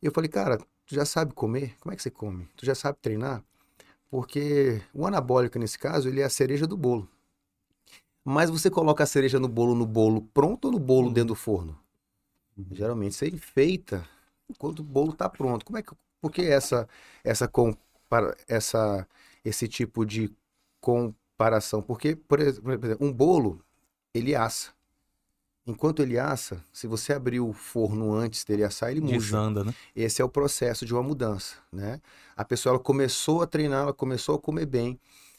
E 0.03 0.07
eu 0.07 0.11
falei, 0.11 0.29
cara, 0.29 0.59
tu 0.59 0.93
já 0.97 1.05
sabe 1.05 1.33
comer? 1.35 1.77
Como 1.79 1.93
é 1.93 1.97
que 1.97 2.03
você 2.03 2.11
come? 2.11 2.49
Tu 2.57 2.67
já 2.67 2.75
sabe 2.75 2.99
treinar? 3.01 3.45
Porque 4.11 4.83
o 4.93 5.07
anabólico, 5.07 5.57
nesse 5.57 5.79
caso, 5.79 6.09
ele 6.09 6.21
é 6.21 6.25
a 6.25 6.31
cereja 6.31 6.67
do 6.67 6.77
bolo. 6.77 7.09
Mas 8.25 8.51
você 8.51 8.69
coloca 8.69 9.05
a 9.05 9.07
cereja 9.07 9.39
no 9.39 9.47
bolo 9.47 9.77
no 9.77 9.87
bolo 9.87 10.23
pronto 10.35 10.65
ou 10.65 10.73
no 10.73 10.81
bolo 10.81 11.11
Hum. 11.11 11.13
dentro 11.13 11.29
do 11.29 11.35
forno? 11.37 11.79
Uhum. 12.57 12.67
Geralmente 12.73 13.15
você 13.15 13.29
enfeita 13.29 14.05
quando 14.59 14.81
o 14.81 14.83
bolo 14.83 15.13
está 15.13 15.29
pronto. 15.29 15.65
Como 15.65 15.79
é 15.79 15.83
que 15.85 15.93
por 16.21 16.31
que 16.33 16.43
essa 16.43 16.89
essa 17.25 17.47
compara, 17.49 18.37
essa 18.47 19.07
esse 19.45 19.69
tipo 19.69 20.05
de 20.05 20.31
comparação? 20.81 21.83
Porque, 21.83 22.17
por 22.17 22.41
ex- 22.41 22.59
por 22.59 22.73
exemplo, 22.73 23.07
um 23.07 23.13
bolo 23.13 23.63
ele 24.15 24.35
assa. 24.35 24.71
Enquanto 25.67 26.03
ele 26.03 26.19
assa, 26.19 26.65
se 26.73 26.87
você 26.87 27.13
abrir 27.13 27.41
o 27.41 27.53
forno 27.53 28.15
antes 28.15 28.43
dele 28.43 28.65
assar, 28.65 28.91
ele 28.91 29.03
murcha. 29.03 29.19
Desanda, 29.19 29.65
né? 29.65 29.75
Esse 29.95 30.23
é 30.23 30.25
o 30.25 30.29
processo 30.29 30.87
de 30.87 30.95
uma 30.95 31.03
mudança, 31.03 31.57
né? 31.71 32.01
A 32.35 32.43
pessoa 32.43 32.73
ela 32.75 32.83
começou 32.83 33.43
a 33.43 33.47
treinar, 33.47 33.83
ela 33.83 33.93
começou 33.93 34.35
a 34.37 34.39
comer 34.39 34.65
bem, 34.65 34.99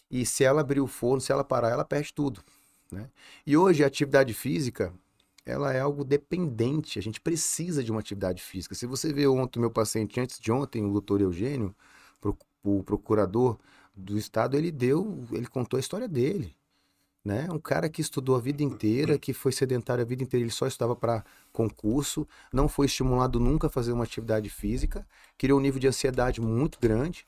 e 0.10 0.26
se 0.28 0.44
ela 0.44 0.62
abrir 0.62 0.82
o 0.82 0.88
forno, 0.88 1.20
se 1.20 1.32
ela 1.32 1.44
parar, 1.44 1.70
ela 1.70 1.84
perde 1.84 2.14
tudo, 2.14 2.44
né? 2.92 3.10
E 3.46 3.58
hoje 3.58 3.84
a 3.84 3.88
atividade 3.88 4.32
física, 4.36 4.94
ela 5.50 5.74
é 5.74 5.80
algo 5.80 6.04
dependente, 6.04 7.00
a 7.00 7.02
gente 7.02 7.20
precisa 7.20 7.84
de 7.84 7.92
uma 7.92 8.00
atividade 8.00 8.42
física. 8.42 8.76
Se 8.76 8.86
você 8.86 9.12
vê 9.12 9.28
ontem 9.28 9.60
o 9.60 9.62
meu 9.62 9.72
paciente, 9.72 10.20
antes 10.20 10.40
de 10.40 10.52
ontem, 10.52 10.86
o 10.86 10.92
doutor 10.92 11.22
Eugênio, 11.22 11.76
o 12.64 12.84
procurador 12.84 13.58
do 13.96 14.18
estado, 14.18 14.56
ele 14.56 14.72
deu, 14.72 15.26
ele 15.32 15.48
contou 15.48 15.78
a 15.78 15.80
história 15.80 16.08
dele, 16.08 16.56
né? 17.24 17.48
Um 17.52 17.60
cara 17.60 17.90
que 17.90 18.02
estudou 18.02 18.36
a 18.36 18.40
vida 18.40 18.64
inteira, 18.64 19.18
que 19.18 19.34
foi 19.34 19.52
sedentário 19.52 20.04
a 20.04 20.06
vida 20.06 20.24
inteira, 20.24 20.44
ele 20.44 20.52
só 20.52 20.68
estudava 20.68 20.96
para 20.96 21.24
concurso, 21.52 22.28
não 22.54 22.68
foi 22.68 22.86
estimulado 22.86 23.40
nunca 23.40 23.68
a 23.68 23.70
fazer 23.70 23.92
uma 23.92 24.04
atividade 24.04 24.50
física, 24.50 25.06
criou 25.38 25.60
um 25.60 25.62
nível 25.62 25.80
de 25.80 25.88
ansiedade 25.88 26.40
muito 26.40 26.80
grande. 26.80 27.26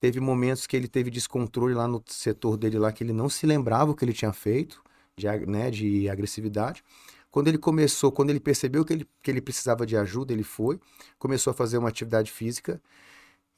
Teve 0.00 0.20
momentos 0.20 0.66
que 0.66 0.76
ele 0.76 0.88
teve 0.88 1.10
descontrole 1.10 1.74
lá 1.74 1.88
no 1.88 2.02
setor 2.06 2.56
dele 2.56 2.78
lá 2.78 2.92
que 2.92 3.02
ele 3.02 3.12
não 3.12 3.28
se 3.28 3.46
lembrava 3.46 3.90
o 3.90 3.94
que 3.94 4.04
ele 4.04 4.12
tinha 4.12 4.32
feito, 4.32 4.82
de, 5.16 5.26
né, 5.46 5.70
de 5.70 6.08
agressividade. 6.08 6.84
Quando 7.30 7.48
ele 7.48 7.58
começou, 7.58 8.10
quando 8.10 8.30
ele 8.30 8.40
percebeu 8.40 8.84
que 8.84 8.92
ele, 8.92 9.08
que 9.22 9.30
ele 9.30 9.40
precisava 9.40 9.84
de 9.84 9.96
ajuda, 9.96 10.32
ele 10.32 10.42
foi, 10.42 10.80
começou 11.18 11.50
a 11.50 11.54
fazer 11.54 11.78
uma 11.78 11.88
atividade 11.88 12.30
física 12.30 12.80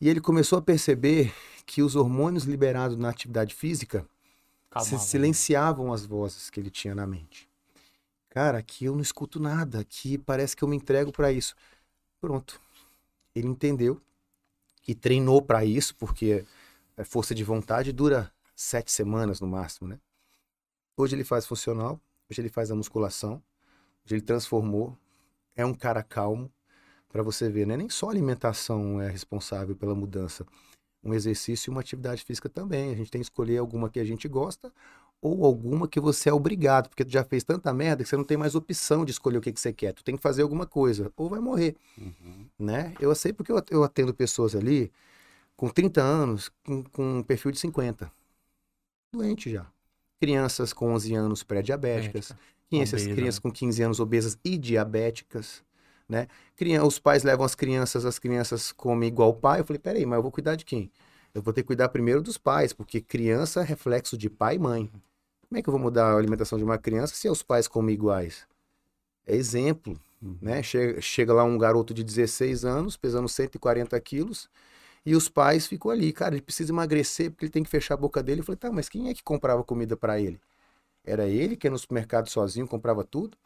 e 0.01 0.09
ele 0.09 0.21
começou 0.21 0.59
a 0.59 0.63
perceber 0.63 1.33
que 1.67 1.83
os 1.83 1.95
hormônios 1.95 2.45
liberados 2.45 2.97
na 2.97 3.11
atividade 3.11 3.55
física 3.55 4.01
se 4.01 4.07
Acabava, 4.71 4.93
né? 4.93 4.99
silenciavam 4.99 5.93
as 5.93 6.05
vozes 6.05 6.51
que 6.51 6.59
ele 6.59 6.71
tinha 6.71 6.95
na 6.95 7.07
mente. 7.07 7.49
Cara, 8.29 8.59
aqui 8.59 8.85
eu 8.85 8.95
não 8.95 9.03
escuto 9.03 9.41
nada, 9.41 9.81
aqui 9.81 10.17
parece 10.17 10.57
que 10.57 10.63
eu 10.63 10.69
me 10.69 10.77
entrego 10.77 11.13
para 11.13 11.33
isso. 11.33 11.55
Pronto. 12.21 12.61
Ele 13.35 13.49
entendeu 13.49 14.01
e 14.87 14.95
treinou 14.95 15.43
para 15.43 15.65
isso, 15.65 15.95
porque 15.97 16.45
a 16.97 17.05
força 17.05 17.35
de 17.35 17.45
vontade 17.45 17.93
dura 17.93 18.33
sete 18.55 18.91
semanas 18.91 19.41
no 19.41 19.47
máximo, 19.47 19.89
né? 19.89 19.99
Hoje 20.97 21.17
ele 21.17 21.25
faz 21.25 21.47
funcional, 21.47 22.01
hoje 22.29 22.41
ele 22.41 22.49
faz 22.49 22.71
a 22.71 22.75
musculação, 22.75 23.43
ele 24.09 24.21
transformou, 24.21 24.97
é 25.57 25.65
um 25.65 25.75
cara 25.75 26.03
calmo, 26.03 26.51
para 27.09 27.23
você 27.23 27.49
ver, 27.51 27.67
né? 27.67 27.77
Nem 27.77 27.89
só 27.89 28.07
a 28.07 28.11
alimentação 28.13 29.01
é 29.01 29.11
responsável 29.11 29.75
pela 29.75 29.95
mudança 29.95 30.47
um 31.03 31.15
exercício 31.15 31.71
e 31.71 31.73
uma 31.73 31.81
atividade 31.81 32.23
física 32.23 32.49
também. 32.49 32.93
A 32.93 32.95
gente 32.95 33.11
tem 33.11 33.21
que 33.21 33.25
escolher 33.25 33.59
alguma 33.59 33.89
que 33.89 33.99
a 33.99 34.05
gente 34.05 34.29
gosta 34.29 34.73
ou 35.21 35.45
alguma 35.45 35.89
que 35.89 35.99
você 36.01 36.29
é 36.29 36.33
obrigado, 36.33 36.89
porque 36.89 37.05
tu 37.05 37.11
já 37.11 37.25
fez 37.25 37.43
tanta 37.43 37.73
merda 37.75 38.03
que 38.03 38.09
você 38.09 38.17
não 38.17 38.25
tem 38.25 38.37
mais 38.37 38.55
opção 38.55 39.05
de 39.05 39.11
escolher 39.11 39.39
o 39.39 39.41
que, 39.41 39.53
que 39.53 39.61
você 39.61 39.73
quer. 39.73 39.93
Tu 39.93 40.05
tem 40.05 40.17
que 40.17 40.23
fazer 40.23 40.43
alguma 40.43 40.67
coisa, 40.67 41.11
ou 41.17 41.29
vai 41.29 41.41
morrer, 41.41 41.75
Uhum. 41.99 42.47
né? 42.59 42.95
Eu 43.01 43.15
sei 43.15 43.33
porque 43.33 43.53
eu 43.71 43.83
atendo 43.83 44.15
pessoas 44.15 44.55
ali 44.55 44.91
com 45.57 45.69
30 45.69 46.01
anos, 46.03 46.51
com, 46.65 46.83
com 46.85 47.19
um 47.19 47.23
perfil 47.23 47.51
de 47.51 47.59
50. 47.59 48.11
Doente 49.13 49.51
já. 49.51 49.67
Crianças 50.21 50.73
com 50.73 50.93
11 50.93 51.15
anos 51.15 51.43
pré-diabéticas, 51.43 52.33
crianças, 52.71 53.03
Obesa, 53.03 53.15
crianças 53.15 53.35
né? 53.37 53.41
com 53.43 53.51
15 53.53 53.83
anos 53.83 54.01
obesas 54.01 54.39
e 54.45 54.57
diabéticas, 54.59 55.63
né? 56.09 56.27
Crian- 56.57 56.85
os 56.85 56.99
pais 56.99 57.23
levam 57.23 57.45
as 57.45 57.55
crianças, 57.55 58.05
as 58.05 58.19
crianças 58.19 58.73
comem 58.73 59.09
igual 59.09 59.31
o 59.31 59.35
pai. 59.35 59.61
Eu 59.61 59.65
falei, 59.65 59.79
peraí, 59.81 60.07
mas 60.07 60.17
eu 60.17 60.23
vou 60.23 60.33
cuidar 60.33 60.57
de 60.57 60.65
quem? 60.65 60.91
Eu 61.35 61.43
vou 61.43 61.53
ter 61.55 61.63
que 61.63 61.69
cuidar 61.69 61.89
primeiro 61.91 62.23
dos 62.23 62.37
pais, 62.39 62.73
porque 62.73 63.01
criança 63.01 63.61
é 63.61 63.65
reflexo 63.65 64.17
de 64.19 64.29
pai 64.29 64.57
e 64.57 64.59
mãe. 64.59 64.91
Como 65.49 65.59
é 65.59 65.63
que 65.63 65.69
eu 65.69 65.73
vou 65.73 65.81
mudar 65.81 66.07
a 66.13 66.17
alimentação 66.17 66.59
de 66.59 66.65
uma 66.65 66.79
criança 66.79 67.15
se 67.15 67.29
os 67.29 67.43
pais 67.43 67.69
comem 67.69 67.95
iguais? 67.95 68.47
É 69.27 69.35
exemplo, 69.35 69.99
Uhum. 70.23 70.37
né? 70.41 70.63
Chega, 70.63 71.01
chega 71.01 71.33
lá 71.33 71.45
um 71.45 71.57
garoto 71.59 71.95
de 71.95 72.05
16 72.05 72.65
anos, 72.65 72.97
pesando 72.97 73.29
140 73.29 73.99
quilos, 74.01 74.49
e 75.07 75.15
os 75.17 75.29
pais 75.29 75.67
ficam 75.67 75.91
ali, 75.91 76.13
cara, 76.13 76.35
ele 76.35 76.43
precisa 76.43 76.73
emagrecer 76.73 77.31
porque 77.31 77.47
ele 77.47 77.53
tem 77.53 77.63
que 77.65 77.71
fechar 77.71 77.95
a 77.95 77.99
boca 77.99 78.23
dele. 78.23 78.41
Eu 78.43 78.45
falei, 78.45 78.59
tá, 78.59 78.73
mas 78.73 78.89
quem 78.89 79.09
é 79.11 79.15
que 79.15 79.23
comprava 79.23 79.65
comida 79.65 79.97
para 79.97 80.21
ele? 80.21 80.41
Era 81.05 81.27
ele 81.27 81.57
que 81.57 81.67
ia 81.67 81.71
no 81.71 81.79
supermercado 81.79 82.29
sozinho, 82.29 82.67
comprava 82.69 83.05
tudo? 83.05 83.37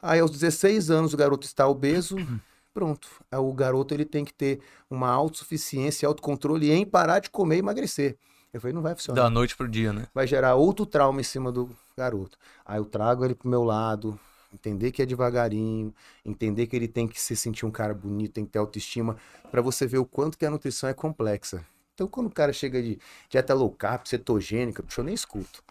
Aí 0.00 0.20
aos 0.20 0.30
16 0.30 0.90
anos 0.90 1.12
o 1.12 1.16
garoto 1.16 1.46
está 1.46 1.68
obeso, 1.68 2.16
pronto. 2.72 3.08
O 3.32 3.52
garoto 3.52 3.92
ele 3.94 4.04
tem 4.04 4.24
que 4.24 4.32
ter 4.32 4.60
uma 4.88 5.08
autossuficiência, 5.08 6.06
autocontrole 6.08 6.70
em 6.70 6.86
parar 6.86 7.18
de 7.18 7.30
comer 7.30 7.56
e 7.56 7.58
emagrecer. 7.58 8.16
Eu 8.52 8.60
falei, 8.60 8.74
não 8.74 8.82
vai 8.82 8.94
funcionar 8.94 9.22
Da 9.22 9.30
noite 9.30 9.56
pro 9.56 9.68
dia, 9.68 9.92
né? 9.92 10.06
vai 10.12 10.26
gerar 10.26 10.56
outro 10.56 10.84
trauma 10.84 11.20
em 11.20 11.24
cima 11.24 11.52
do 11.52 11.70
garoto. 11.96 12.36
Aí 12.64 12.78
eu 12.78 12.84
trago 12.84 13.24
ele 13.24 13.34
pro 13.34 13.48
meu 13.48 13.62
lado, 13.62 14.18
entender 14.52 14.90
que 14.90 15.02
é 15.02 15.06
devagarinho, 15.06 15.94
entender 16.24 16.66
que 16.66 16.74
ele 16.74 16.88
tem 16.88 17.06
que 17.06 17.20
se 17.20 17.36
sentir 17.36 17.64
um 17.64 17.70
cara 17.70 17.94
bonito, 17.94 18.32
tem 18.32 18.44
que 18.44 18.50
ter 18.50 18.58
autoestima, 18.58 19.16
pra 19.52 19.62
você 19.62 19.86
ver 19.86 19.98
o 19.98 20.04
quanto 20.04 20.36
que 20.36 20.44
a 20.44 20.50
nutrição 20.50 20.88
é 20.88 20.94
complexa. 20.94 21.64
Então 21.94 22.08
quando 22.08 22.26
o 22.26 22.30
cara 22.30 22.52
chega 22.52 22.82
de 22.82 22.98
dieta 23.28 23.54
low 23.54 23.70
carb, 23.70 24.06
cetogênica, 24.06 24.82
eu 24.96 25.04
nem 25.04 25.14
escuto. 25.14 25.62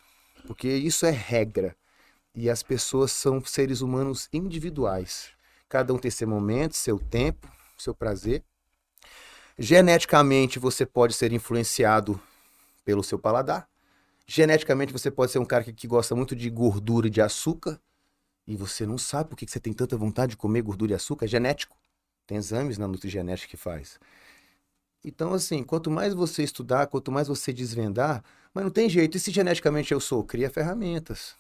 Porque 0.46 0.68
isso 0.68 1.06
é 1.06 1.12
regra. 1.12 1.76
E 2.34 2.50
as 2.50 2.64
pessoas 2.64 3.12
são 3.12 3.44
seres 3.44 3.82
humanos 3.82 4.30
individuais. 4.32 5.30
Cada 5.68 5.94
um 5.94 5.98
tem 5.98 6.10
seu 6.10 6.28
momento, 6.28 6.76
seu 6.76 6.98
tempo, 6.98 7.52
seu 7.78 7.94
prazer. 7.94 8.44
Geneticamente 9.58 10.58
você 10.58 10.86
pode 10.86 11.14
ser 11.14 11.34
influenciado 11.34 12.20
pelo 12.86 13.04
seu 13.04 13.20
paladar. 13.20 13.68
Geneticamente 14.26 14.94
você 14.94 15.12
pode 15.12 15.32
ser 15.32 15.40
um 15.40 15.46
cara 15.46 15.64
que, 15.64 15.74
que 15.74 15.88
gosta 15.88 16.16
muito 16.16 16.36
de 16.36 16.50
gordura 16.50 17.08
e 17.08 17.10
de 17.10 17.22
açúcar. 17.22 17.80
E 18.48 18.56
você 18.56 18.86
não 18.86 18.98
sabe 18.98 19.30
por 19.30 19.36
que 19.36 19.46
você 19.46 19.60
tem 19.60 19.74
tanta 19.74 19.98
vontade 19.98 20.32
de 20.32 20.38
comer 20.38 20.62
gordura 20.62 20.94
e 20.94 20.96
açúcar. 20.96 21.26
É 21.26 21.28
genético. 21.28 21.76
Tem 22.26 22.38
exames 22.38 22.78
na 22.78 22.88
nutrigenética 22.88 23.50
que 23.50 23.58
faz. 23.58 24.00
Então, 25.04 25.34
assim, 25.34 25.64
quanto 25.64 25.90
mais 25.90 26.14
você 26.14 26.44
estudar, 26.44 26.88
quanto 26.88 27.12
mais 27.12 27.28
você 27.28 27.54
desvendar, 27.54 28.24
mas 28.54 28.64
não 28.64 28.72
tem 28.72 28.90
jeito. 28.90 29.18
E 29.18 29.20
se 29.20 29.32
geneticamente 29.32 29.94
eu 29.94 30.00
sou? 30.00 30.24
Cria 30.24 30.50
ferramentas. 30.50 31.36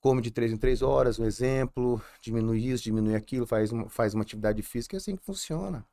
Come 0.00 0.22
de 0.22 0.30
três 0.30 0.52
em 0.52 0.56
três 0.56 0.82
horas, 0.82 1.18
um 1.18 1.24
exemplo. 1.24 2.02
Diminui 2.20 2.66
isso, 2.68 2.84
diminui 2.84 3.14
aquilo, 3.14 3.46
faz 3.46 3.72
uma, 3.72 3.88
faz 3.88 4.14
uma 4.14 4.22
atividade 4.22 4.62
física. 4.62 4.96
É 4.96 4.98
assim 4.98 5.16
que 5.16 5.24
funciona. 5.24 5.84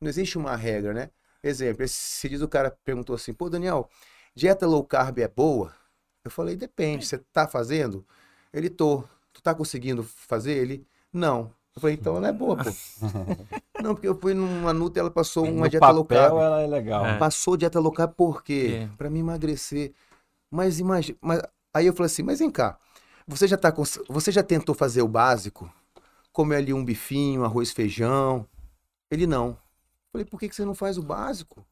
Não 0.00 0.08
existe 0.08 0.38
uma 0.38 0.56
regra, 0.56 0.92
né? 0.94 1.10
Exemplo, 1.42 1.84
esse 1.84 2.28
diz 2.28 2.42
o 2.42 2.48
cara 2.48 2.70
perguntou 2.84 3.14
assim, 3.14 3.32
pô, 3.32 3.48
Daniel, 3.48 3.88
dieta 4.34 4.66
low 4.66 4.84
carb 4.84 5.18
é 5.18 5.28
boa? 5.28 5.74
Eu 6.24 6.30
falei, 6.30 6.56
depende, 6.56 7.06
você 7.06 7.18
tá 7.32 7.46
fazendo? 7.48 8.06
Ele, 8.52 8.68
tô. 8.70 9.04
Tu 9.32 9.42
tá 9.42 9.54
conseguindo 9.54 10.02
fazer? 10.02 10.52
Ele, 10.54 10.86
não. 11.12 11.54
Eu 11.76 11.80
falei, 11.80 11.94
então 11.94 12.16
ela 12.16 12.28
é 12.28 12.32
boa, 12.32 12.56
pô. 12.56 12.64
não, 13.82 13.94
porque 13.94 14.08
eu 14.08 14.18
fui 14.18 14.32
numa 14.32 14.72
nuta 14.72 14.98
e 14.98 15.00
ela 15.00 15.10
passou 15.10 15.44
uma 15.44 15.66
no 15.66 15.68
dieta 15.68 15.90
low 15.90 16.04
papel 16.04 16.30
carb. 16.30 16.40
ela 16.40 16.62
é 16.62 16.66
legal. 16.66 17.04
É. 17.04 17.18
Passou 17.18 17.56
dieta 17.56 17.78
low 17.78 17.92
carb 17.92 18.12
por 18.14 18.42
quê? 18.42 18.88
É. 18.90 18.96
Pra 18.96 19.10
me 19.10 19.20
emagrecer. 19.20 19.92
Mas 20.50 20.78
imagina, 20.80 21.18
mas 21.20 21.42
aí 21.74 21.86
eu 21.86 21.92
falei 21.92 22.06
assim, 22.06 22.22
mas 22.22 22.38
vem 22.38 22.50
cá. 22.50 22.78
Você 23.28 23.46
já 23.46 23.58
tá 23.58 23.70
com, 23.70 23.82
você 24.08 24.32
já 24.32 24.42
tentou 24.42 24.74
fazer 24.74 25.02
o 25.02 25.08
básico? 25.08 25.70
Comer 26.32 26.56
ali 26.56 26.72
um 26.72 26.84
bifinho, 26.84 27.44
arroz, 27.44 27.70
feijão? 27.70 28.46
Ele 29.10 29.26
não. 29.26 29.56
Falei, 30.10 30.24
por 30.24 30.40
que 30.40 30.48
que 30.48 30.56
você 30.56 30.64
não 30.64 30.74
faz 30.74 30.96
o 30.96 31.02
básico? 31.02 31.64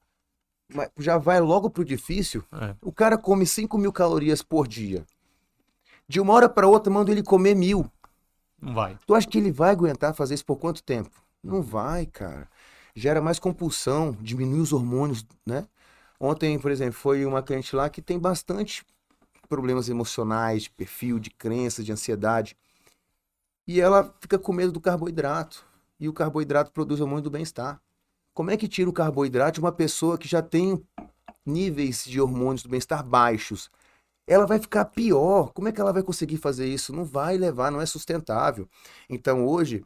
mas 0.73 0.91
já 0.99 1.19
vai 1.19 1.41
logo 1.41 1.71
pro 1.71 1.85
difícil. 1.85 2.45
É. 2.53 2.75
O 2.83 2.93
cara 2.93 3.19
come 3.19 3.47
5 3.47 3.77
mil 3.79 3.93
calorias 3.93 4.43
por 4.43 4.67
dia. 4.67 5.05
De 6.07 6.21
uma 6.21 6.35
hora 6.35 6.49
para 6.49 6.69
outra, 6.69 6.93
manda 6.93 7.11
ele 7.11 7.23
comer 7.23 7.55
mil. 7.55 7.91
Não 8.65 8.73
vai. 8.73 8.99
Tu 9.07 9.15
acha 9.15 9.29
que 9.29 9.37
ele 9.37 9.53
vai 9.53 9.71
aguentar 9.71 10.15
fazer 10.15 10.35
isso 10.35 10.47
por 10.47 10.57
quanto 10.57 10.83
tempo? 10.83 11.11
Não 11.43 11.61
vai, 11.61 12.07
cara. 12.07 12.49
Gera 12.97 13.21
mais 13.21 13.39
compulsão, 13.39 14.17
diminui 14.21 14.61
os 14.61 14.73
hormônios, 14.73 15.27
né? 15.45 15.67
Ontem, 16.19 16.59
por 16.59 16.71
exemplo, 16.71 16.95
foi 16.95 17.27
uma 17.27 17.43
cliente 17.43 17.77
lá 17.77 17.91
que 17.91 18.01
tem 18.01 18.19
bastante 18.19 18.83
problemas 19.51 19.91
emocionais, 19.91 20.63
de 20.63 20.71
perfil, 20.71 21.19
de 21.19 21.29
crenças, 21.29 21.85
de 21.85 21.93
ansiedade. 21.93 22.57
E 23.67 23.81
ela 23.81 24.15
fica 24.19 24.39
com 24.39 24.53
medo 24.53 24.73
do 24.73 24.81
carboidrato. 24.81 25.63
E 26.01 26.09
o 26.09 26.13
carboidrato 26.13 26.73
produz 26.73 27.01
hormônio 27.01 27.25
do 27.25 27.31
bem-estar. 27.31 27.79
Como 28.33 28.51
é 28.51 28.57
que 28.57 28.67
tira 28.67 28.89
o 28.89 28.93
carboidrato 28.93 29.55
de 29.55 29.61
uma 29.61 29.73
pessoa 29.73 30.17
que 30.17 30.27
já 30.27 30.41
tem 30.41 30.83
níveis 31.45 32.05
de 32.05 32.19
hormônios 32.19 32.63
do 32.63 32.71
bem-estar 32.71 33.05
baixos? 33.05 33.71
Ela 34.27 34.47
vai 34.47 34.59
ficar 34.59 34.87
pior. 34.87 35.53
Como 35.53 35.69
é 35.69 35.73
que 35.73 35.81
ela 35.81 35.93
vai 35.93 36.03
conseguir 36.03 36.39
fazer 36.39 36.67
isso? 36.67 36.93
Não 36.95 37.05
vai 37.05 37.37
levar, 37.37 37.71
não 37.71 37.81
é 37.81 37.87
sustentável. 37.87 38.69
Então, 39.09 39.47
hoje, 39.47 39.85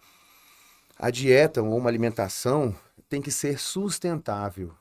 a 0.98 1.10
dieta 1.10 1.62
ou 1.62 1.76
uma 1.76 1.88
alimentação 1.88 2.74
tem 3.08 3.20
que 3.20 3.30
ser 3.30 3.58
sustentável 3.58 4.72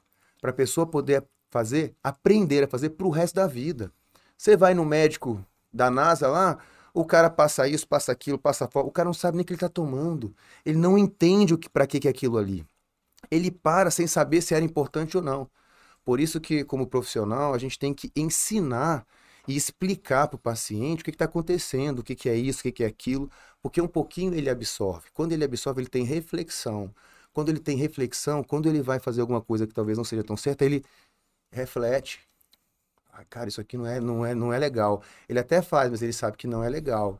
para 0.42 0.52
a 0.52 0.54
pessoa 0.54 0.86
poder 0.86 1.24
fazer, 1.50 1.96
aprender 2.04 2.64
a 2.64 2.68
fazer 2.68 2.92
para 2.92 3.08
o 3.08 3.12
resto 3.12 3.36
da 3.36 3.48
vida. 3.48 3.92
Você 4.38 4.56
vai 4.56 4.74
no 4.74 4.86
médico 4.86 5.44
da 5.74 5.90
NASA 5.90 6.28
lá, 6.28 6.58
o 6.94 7.06
cara 7.06 7.30
passa 7.30 7.68
isso, 7.68 7.88
passa 7.88 8.12
aquilo, 8.12 8.38
passa 8.38 8.68
fora, 8.68 8.86
o 8.86 8.92
cara 8.92 9.08
não 9.08 9.14
sabe 9.14 9.38
nem 9.38 9.44
o 9.44 9.46
que 9.46 9.54
ele 9.54 9.58
está 9.58 9.70
tomando. 9.70 10.36
Ele 10.66 10.78
não 10.78 10.98
entende 10.98 11.54
o 11.54 11.58
que 11.58 11.70
para 11.70 11.88
que 11.88 12.00
que 12.00 12.08
é 12.08 12.12
aquilo 12.12 12.38
ali. 12.38 12.66
Ele 13.32 13.52
para 13.52 13.92
sem 13.92 14.08
saber 14.08 14.42
se 14.42 14.54
era 14.54 14.64
importante 14.64 15.18
ou 15.18 15.24
não. 15.24 15.50
Por 16.04 16.20
isso 16.20 16.40
que, 16.40 16.64
como 16.64 16.88
profissional, 16.88 17.54
a 17.54 17.58
gente 17.58 17.78
tem 17.78 17.94
que 17.94 18.12
ensinar 18.16 19.06
e 19.48 19.56
explicar 19.56 20.28
para 20.28 20.36
o 20.36 20.40
paciente 20.40 21.02
o 21.02 21.04
que 21.04 21.12
está 21.12 21.26
acontecendo, 21.26 22.00
o 22.00 22.04
que, 22.04 22.16
que 22.16 22.28
é 22.28 22.36
isso, 22.36 22.60
o 22.60 22.64
que, 22.64 22.72
que 22.72 22.84
é 22.84 22.88
aquilo, 22.88 23.32
porque 23.62 23.82
um 23.82 23.88
pouquinho 23.88 24.34
ele 24.34 24.50
absorve. 24.50 25.08
Quando 25.14 25.32
ele 25.32 25.44
absorve, 25.44 25.82
ele 25.82 25.90
tem 25.90 26.04
reflexão. 26.04 26.94
Quando 27.34 27.50
ele 27.50 27.60
tem 27.60 27.78
reflexão, 27.78 28.44
quando 28.44 28.68
ele 28.68 28.82
vai 28.82 29.00
fazer 29.00 29.22
alguma 29.22 29.42
coisa 29.42 29.66
que 29.66 29.74
talvez 29.74 29.98
não 29.98 30.04
seja 30.04 30.24
tão 30.24 30.36
certa, 30.36 30.66
ele 30.66 30.84
reflete. 31.52 32.20
Ah, 33.14 33.24
cara, 33.26 33.48
isso 33.48 33.62
aqui 33.62 33.78
não 33.78 33.86
é, 33.88 34.00
não, 34.00 34.26
é, 34.26 34.36
não 34.36 34.52
é 34.52 34.60
legal. 34.60 35.02
Ele 35.30 35.40
até 35.40 35.62
faz, 35.62 35.90
mas 35.90 36.02
ele 36.02 36.14
sabe 36.14 36.36
que 36.38 36.48
não 36.48 36.64
é 36.64 36.70
legal. 36.70 37.20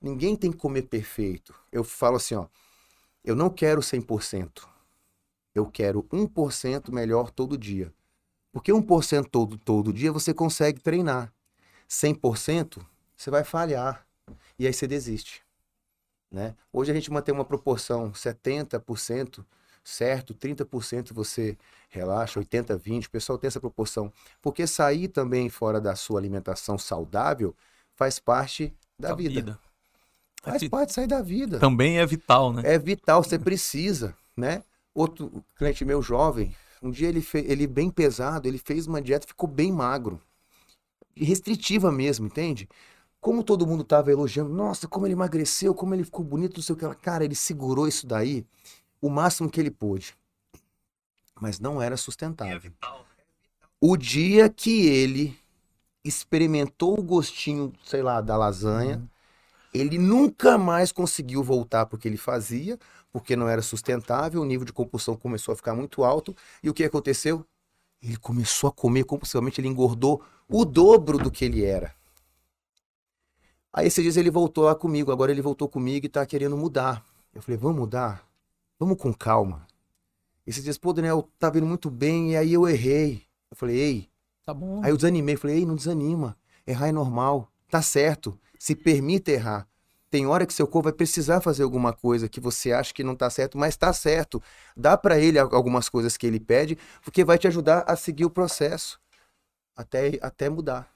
Ninguém 0.00 0.34
tem 0.34 0.50
que 0.50 0.56
comer 0.56 0.82
perfeito. 0.82 1.54
Eu 1.70 1.84
falo 1.84 2.16
assim, 2.16 2.34
ó, 2.34 2.46
eu 3.24 3.36
não 3.36 3.50
quero 3.50 3.80
100%. 3.80 4.66
Eu 5.54 5.66
quero 5.66 6.04
1% 6.04 6.90
melhor 6.90 7.30
todo 7.30 7.58
dia. 7.58 7.92
Porque 8.52 8.72
1% 8.72 9.28
todo, 9.30 9.58
todo 9.58 9.92
dia 9.92 10.10
você 10.10 10.32
consegue 10.32 10.80
treinar. 10.80 11.32
100% 11.90 12.80
você 13.16 13.30
vai 13.30 13.42
falhar. 13.44 14.06
E 14.58 14.66
aí 14.66 14.72
você 14.72 14.86
desiste. 14.86 15.42
Né? 16.30 16.54
Hoje 16.72 16.92
a 16.92 16.94
gente 16.94 17.10
mantém 17.10 17.34
uma 17.34 17.44
proporção 17.44 18.12
70% 18.12 19.44
certo, 19.82 20.34
30% 20.34 21.12
você 21.12 21.58
relaxa, 21.88 22.38
80, 22.38 22.76
20, 22.76 23.06
o 23.06 23.10
pessoal 23.10 23.38
tem 23.38 23.48
essa 23.48 23.60
proporção. 23.60 24.12
Porque 24.40 24.66
sair 24.66 25.08
também 25.08 25.48
fora 25.48 25.80
da 25.80 25.96
sua 25.96 26.20
alimentação 26.20 26.78
saudável 26.78 27.54
faz 27.96 28.18
parte 28.18 28.72
da, 28.98 29.14
vida. 29.14 29.58
Faz 30.42 30.62
É 30.62 30.68
parte 30.68 30.88
de 30.88 30.94
sair 30.94 31.06
da 31.06 31.20
vida. 31.20 31.58
Também 31.58 31.98
é 31.98 32.06
vital, 32.06 32.52
né? 32.52 32.62
É 32.64 32.78
vital, 32.78 33.22
você 33.22 33.38
precisa, 33.38 34.14
né? 34.36 34.62
Outro 34.94 35.44
cliente 35.56 35.84
meu 35.84 36.00
jovem, 36.00 36.54
um 36.82 36.90
dia 36.90 37.08
ele, 37.08 37.20
fe... 37.20 37.38
ele 37.38 37.66
bem 37.66 37.90
pesado, 37.90 38.46
ele 38.46 38.58
fez 38.58 38.86
uma 38.86 39.02
dieta, 39.02 39.26
ficou 39.26 39.48
bem 39.48 39.72
magro. 39.72 40.20
Restritiva 41.16 41.90
mesmo, 41.90 42.26
entende? 42.26 42.68
Como 43.20 43.44
todo 43.44 43.66
mundo 43.66 43.84
tava 43.84 44.10
elogiando, 44.10 44.50
nossa, 44.50 44.88
como 44.88 45.06
ele 45.06 45.12
emagreceu, 45.12 45.74
como 45.74 45.94
ele 45.94 46.04
ficou 46.04 46.24
bonito, 46.24 46.56
não 46.56 46.62
sei 46.62 46.74
o 46.74 46.78
que. 46.78 46.94
Cara, 46.96 47.24
ele 47.24 47.34
segurou 47.34 47.86
isso 47.86 48.06
daí 48.06 48.46
o 49.00 49.08
máximo 49.08 49.50
que 49.50 49.60
ele 49.60 49.70
pôde. 49.70 50.14
Mas 51.40 51.58
não 51.58 51.80
era 51.80 51.96
sustentável. 51.96 52.72
O 53.80 53.96
dia 53.96 54.48
que 54.48 54.86
ele 54.86 55.38
experimentou 56.04 56.98
o 56.98 57.02
gostinho, 57.02 57.72
sei 57.84 58.02
lá, 58.02 58.20
da 58.20 58.36
lasanha, 58.36 59.02
ele 59.72 59.98
nunca 59.98 60.58
mais 60.58 60.92
conseguiu 60.92 61.42
voltar 61.42 61.86
porque 61.86 62.08
ele 62.08 62.16
fazia, 62.16 62.78
porque 63.12 63.36
não 63.36 63.48
era 63.48 63.62
sustentável, 63.62 64.40
o 64.40 64.44
nível 64.44 64.64
de 64.64 64.72
compulsão 64.72 65.16
começou 65.16 65.52
a 65.52 65.56
ficar 65.56 65.74
muito 65.74 66.04
alto. 66.04 66.34
E 66.62 66.68
o 66.68 66.74
que 66.74 66.84
aconteceu? 66.84 67.44
Ele 68.02 68.16
começou 68.16 68.68
a 68.68 68.72
comer 68.72 69.04
compulsivamente, 69.04 69.60
ele 69.60 69.68
engordou 69.68 70.22
o 70.50 70.64
dobro 70.64 71.18
do 71.18 71.30
que 71.30 71.44
ele 71.44 71.64
era. 71.64 71.94
Aí 73.72 73.86
esses 73.86 74.02
dias 74.02 74.16
ele 74.16 74.30
voltou 74.30 74.64
lá 74.64 74.74
comigo, 74.74 75.12
agora 75.12 75.30
ele 75.30 75.42
voltou 75.42 75.68
comigo 75.68 76.04
e 76.06 76.08
tá 76.08 76.24
querendo 76.26 76.56
mudar. 76.56 77.04
Eu 77.32 77.40
falei, 77.40 77.56
vamos 77.56 77.78
mudar? 77.78 78.26
Vamos 78.78 78.98
com 78.98 79.12
calma. 79.14 79.66
Esses 80.46 80.64
dias, 80.64 80.78
pô, 80.78 80.92
Daniel, 80.92 81.28
tá 81.38 81.48
vindo 81.50 81.66
muito 81.66 81.90
bem, 81.90 82.32
e 82.32 82.36
aí 82.36 82.52
eu 82.52 82.68
errei. 82.68 83.22
Eu 83.50 83.56
falei, 83.56 83.78
ei, 83.78 84.10
Tá 84.44 84.54
bom. 84.54 84.82
Aí 84.82 84.90
eu 84.90 84.96
desanimei, 84.96 85.36
falei, 85.36 85.58
ei, 85.58 85.66
não 85.66 85.76
desanima. 85.76 86.36
Errar 86.66 86.88
é 86.88 86.92
normal. 86.92 87.48
Tá 87.70 87.80
certo. 87.82 88.38
Se 88.58 88.74
permita 88.74 89.30
errar. 89.30 89.68
Tem 90.10 90.26
hora 90.26 90.44
que 90.44 90.52
seu 90.52 90.66
corpo 90.66 90.84
vai 90.88 90.92
precisar 90.92 91.40
fazer 91.40 91.62
alguma 91.62 91.92
coisa 91.92 92.28
que 92.28 92.40
você 92.40 92.72
acha 92.72 92.92
que 92.92 93.04
não 93.04 93.14
tá 93.14 93.30
certo, 93.30 93.56
mas 93.56 93.76
tá 93.76 93.92
certo. 93.92 94.42
Dá 94.76 94.96
pra 94.96 95.20
ele 95.20 95.38
al- 95.38 95.54
algumas 95.54 95.88
coisas 95.88 96.16
que 96.16 96.26
ele 96.26 96.40
pede, 96.40 96.76
porque 97.04 97.24
vai 97.24 97.38
te 97.38 97.46
ajudar 97.46 97.84
a 97.86 97.94
seguir 97.94 98.24
o 98.24 98.30
processo. 98.30 98.98
Até, 99.80 100.18
até 100.20 100.50
mudar. 100.50 100.92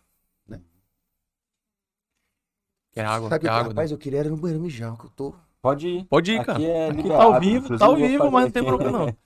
Quer 2.92 3.06
água? 3.06 3.28
Sabe 3.30 3.40
Quer 3.42 3.48
que, 3.48 3.54
água? 3.54 3.68
rapaz, 3.70 3.90
eu 3.90 3.98
queria 3.98 4.20
era 4.20 4.28
no 4.28 4.36
banheiro 4.36 4.62
mijar, 4.62 4.96
que 4.96 5.06
eu 5.06 5.10
tô. 5.10 5.34
Pode 5.60 5.88
ir. 5.88 6.04
Pode 6.04 6.32
ir, 6.32 6.44
cara. 6.44 6.52
Aqui 6.52 6.66
é 6.66 6.88
Aqui 6.90 7.08
tá 7.08 7.22
ao 7.22 7.40
vivo, 7.40 7.64
inclusive 7.64 7.78
tá 7.78 7.86
ao 7.86 7.96
vivo, 7.96 8.30
mas 8.30 8.44
não 8.44 8.50
tem 8.50 8.64
problema 8.64 8.98
não. 8.98 9.16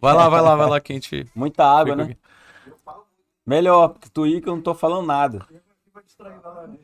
Vai 0.00 0.14
lá, 0.14 0.28
vai 0.28 0.40
lá, 0.40 0.54
vai 0.54 0.68
lá 0.68 0.80
que 0.80 0.92
a 0.92 0.94
gente 0.94 1.28
Muita 1.34 1.64
água, 1.64 1.94
fica 1.94 1.96
né? 1.96 2.12
aqui. 2.12 2.18
Melhor, 3.44 3.88
porque 3.88 4.08
tu 4.08 4.24
ir 4.24 4.40
que 4.40 4.48
eu 4.48 4.54
não 4.54 4.62
tô 4.62 4.72
falando 4.72 5.06
nada. 5.06 5.44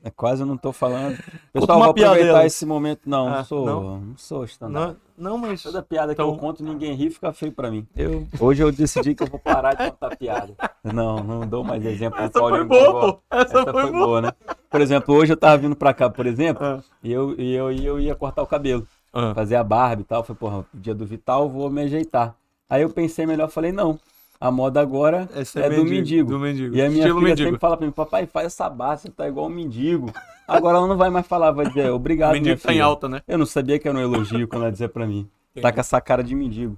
É 0.05 0.11
quase 0.11 0.43
eu 0.43 0.47
não 0.47 0.57
tô 0.57 0.73
falando. 0.73 1.19
Pessoal, 1.53 1.81
vou 1.81 1.91
aproveitar 1.91 2.47
esse 2.47 2.65
momento. 2.65 3.01
Não, 3.05 3.27
Ah, 3.27 3.37
não 3.39 3.45
sou. 3.45 3.67
não? 3.67 3.83
Não, 3.83 4.17
sou 4.17 4.45
stand-up. 4.45 4.97
Não, 5.19 5.31
não, 5.33 5.39
mas 5.39 5.61
Toda 5.61 5.83
piada 5.83 6.15
que 6.15 6.23
Então- 6.23 6.33
eu 6.35 6.39
conto, 6.39 6.63
ninguém 6.63 6.95
ri, 6.95 7.11
fica 7.11 7.33
feio 7.33 7.51
pra 7.51 7.69
mim. 7.69 7.85
eu... 7.97 8.29
Hoje 8.39 8.63
eu 8.63 8.71
decidi 8.71 9.13
que 9.13 9.25
eu 9.25 9.27
vou 9.27 9.41
parar 9.41 9.75
de 9.75 9.91
contar 9.91 10.17
piada. 10.17 10.55
Não, 10.85 11.17
não 11.17 11.41
dou 11.49 11.65
mais 11.65 11.85
exemplo. 11.85 12.21
Essa 12.21 12.39
foi 12.39 12.65
boa. 12.65 13.19
Essa, 13.29 13.59
Essa 13.61 13.73
foi 13.73 13.91
boa. 13.91 14.21
né? 14.23 14.33
Por 14.71 14.81
exemplo, 14.81 15.13
hoje 15.17 15.33
eu 15.33 15.37
tava 15.37 15.57
vindo 15.59 15.75
pra 15.75 15.93
cá, 15.93 16.09
por 16.09 16.27
exemplo, 16.27 16.65
Ah. 16.65 16.81
e 17.03 17.13
eu, 17.13 17.35
e 17.37 17.53
eu, 17.55 17.73
e 17.73 17.85
eu 17.85 17.99
ia 17.99 18.15
cortar 18.15 18.41
o 18.43 18.47
cabelo, 18.47 18.87
Ah, 19.13 19.35
fazer 19.35 19.57
a 19.57 19.65
barba 19.65 20.03
e 20.03 20.05
tal. 20.05 20.23
Falei, 20.23 20.39
porra, 20.39 20.65
dia 20.73 20.95
do 20.95 21.05
Vital, 21.05 21.49
vou 21.49 21.69
me 21.71 21.83
ajeitar. 21.83 22.37
Aí 22.71 22.83
eu 22.83 22.91
pensei 22.91 23.27
melhor, 23.27 23.49
falei, 23.49 23.73
não, 23.73 23.99
a 24.41 24.51
moda 24.51 24.81
agora 24.81 25.29
esse 25.37 25.59
é, 25.59 25.71
do 25.71 25.85
mendigo. 25.85 26.31
Do 26.31 26.39
mendigo. 26.39 26.75
E 26.75 26.83
a 26.83 26.89
minha 26.89 27.01
Estilo 27.03 27.19
filha 27.21 27.29
mendigo. 27.31 27.47
sempre 27.49 27.61
fala 27.61 27.77
pra 27.77 27.87
mim, 27.87 27.93
papai, 27.93 28.27
faz 28.27 28.47
essa 28.47 28.69
barba, 28.69 28.97
você 28.99 29.09
tá 29.11 29.27
igual 29.29 29.47
um 29.47 29.51
mendigo. 29.51 30.13
Agora 30.47 30.79
ela 30.79 30.87
não 30.87 30.97
vai 30.97 31.09
mais 31.11 31.27
falar, 31.27 31.51
vai 31.53 31.67
dizer, 31.67 31.91
obrigado, 31.91 32.33
minha 32.33 32.43
mendigo 32.43 32.61
tá 32.61 32.71
em 32.71 32.73
filha." 32.75 32.85
alta, 32.85 33.09
né? 33.09 33.23
Eu 33.27 33.39
não 33.39 33.47
sabia 33.47 33.79
que 33.79 33.89
era 33.89 33.97
um 33.97 34.01
elogio 34.01 34.47
quando 34.49 34.63
ela 34.63 34.73
dizia 34.73 34.89
pra 34.89 35.07
mim. 35.07 35.29
Tá 35.63 35.71
com 35.73 35.79
essa 35.81 36.01
cara 36.01 36.23
de 36.23 36.35
mendigo. 36.35 36.77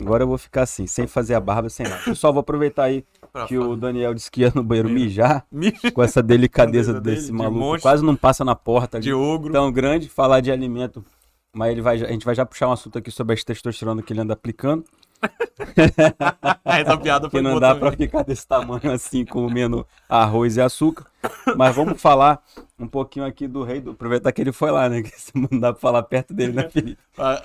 Agora 0.00 0.22
eu 0.22 0.28
vou 0.28 0.38
ficar 0.38 0.62
assim, 0.62 0.86
sem 0.86 1.06
fazer 1.08 1.34
a 1.34 1.40
barba, 1.40 1.68
sem 1.68 1.86
nada. 1.86 2.02
Pessoal, 2.04 2.32
vou 2.32 2.40
aproveitar 2.40 2.84
aí 2.84 3.04
Pra 3.32 3.46
que 3.46 3.58
o. 3.58 3.74
Daniel 3.76 4.14
disse 4.14 4.30
que 4.30 4.42
ia 4.42 4.52
no 4.54 4.62
banheiro 4.62 4.88
mijar, 4.88 5.44
Mi- 5.50 5.72
com 5.92 6.02
essa 6.02 6.22
delicadeza 6.22 6.92
dele, 7.00 7.16
desse 7.16 7.26
de 7.26 7.32
maluco. 7.32 7.58
monstro. 7.58 7.82
Quase 7.82 8.04
não 8.04 8.14
passa 8.14 8.44
na 8.44 8.54
porta 8.54 8.96
ali. 8.98 9.04
De 9.04 9.12
ogro. 9.12 9.52
Tão 9.52 9.72
grande, 9.72 10.08
falar 10.08 10.40
de 10.40 10.52
alimento. 10.52 11.04
Mas 11.54 11.72
ele 11.72 11.82
vai, 11.82 11.96
a 12.02 12.08
gente 12.12 12.24
vai 12.24 12.34
já 12.34 12.46
puxar 12.46 12.68
um 12.68 12.72
assunto 12.72 12.96
aqui 12.96 13.10
sobre 13.10 13.34
a 13.34 13.44
testosterona 13.44 14.02
que 14.02 14.12
ele 14.12 14.20
anda 14.20 14.32
aplicando. 14.34 14.84
Essa 16.64 16.96
piada 16.96 17.26
Que 17.26 17.32
foi 17.32 17.42
não 17.42 17.50
boa 17.52 17.60
dá 17.60 17.74
pra 17.74 17.92
ficar 17.92 18.22
desse 18.22 18.46
tamanho 18.46 18.90
assim, 18.90 19.24
comendo 19.24 19.86
arroz 20.08 20.56
e 20.56 20.60
açúcar. 20.60 21.06
Mas 21.56 21.74
vamos 21.74 22.00
falar 22.00 22.42
um 22.78 22.86
pouquinho 22.86 23.24
aqui 23.24 23.46
do 23.46 23.62
rei 23.62 23.80
do. 23.80 23.92
Aproveitar 23.92 24.32
que 24.32 24.40
ele 24.40 24.52
foi 24.52 24.70
lá, 24.70 24.88
né? 24.88 25.02
Que 25.02 25.12
não 25.34 25.58
dá 25.60 25.72
pra 25.72 25.80
falar 25.80 26.02
perto 26.02 26.34
dele, 26.34 26.52
né, 26.52 26.68
Felipe? 26.68 26.98
Ah, 27.18 27.42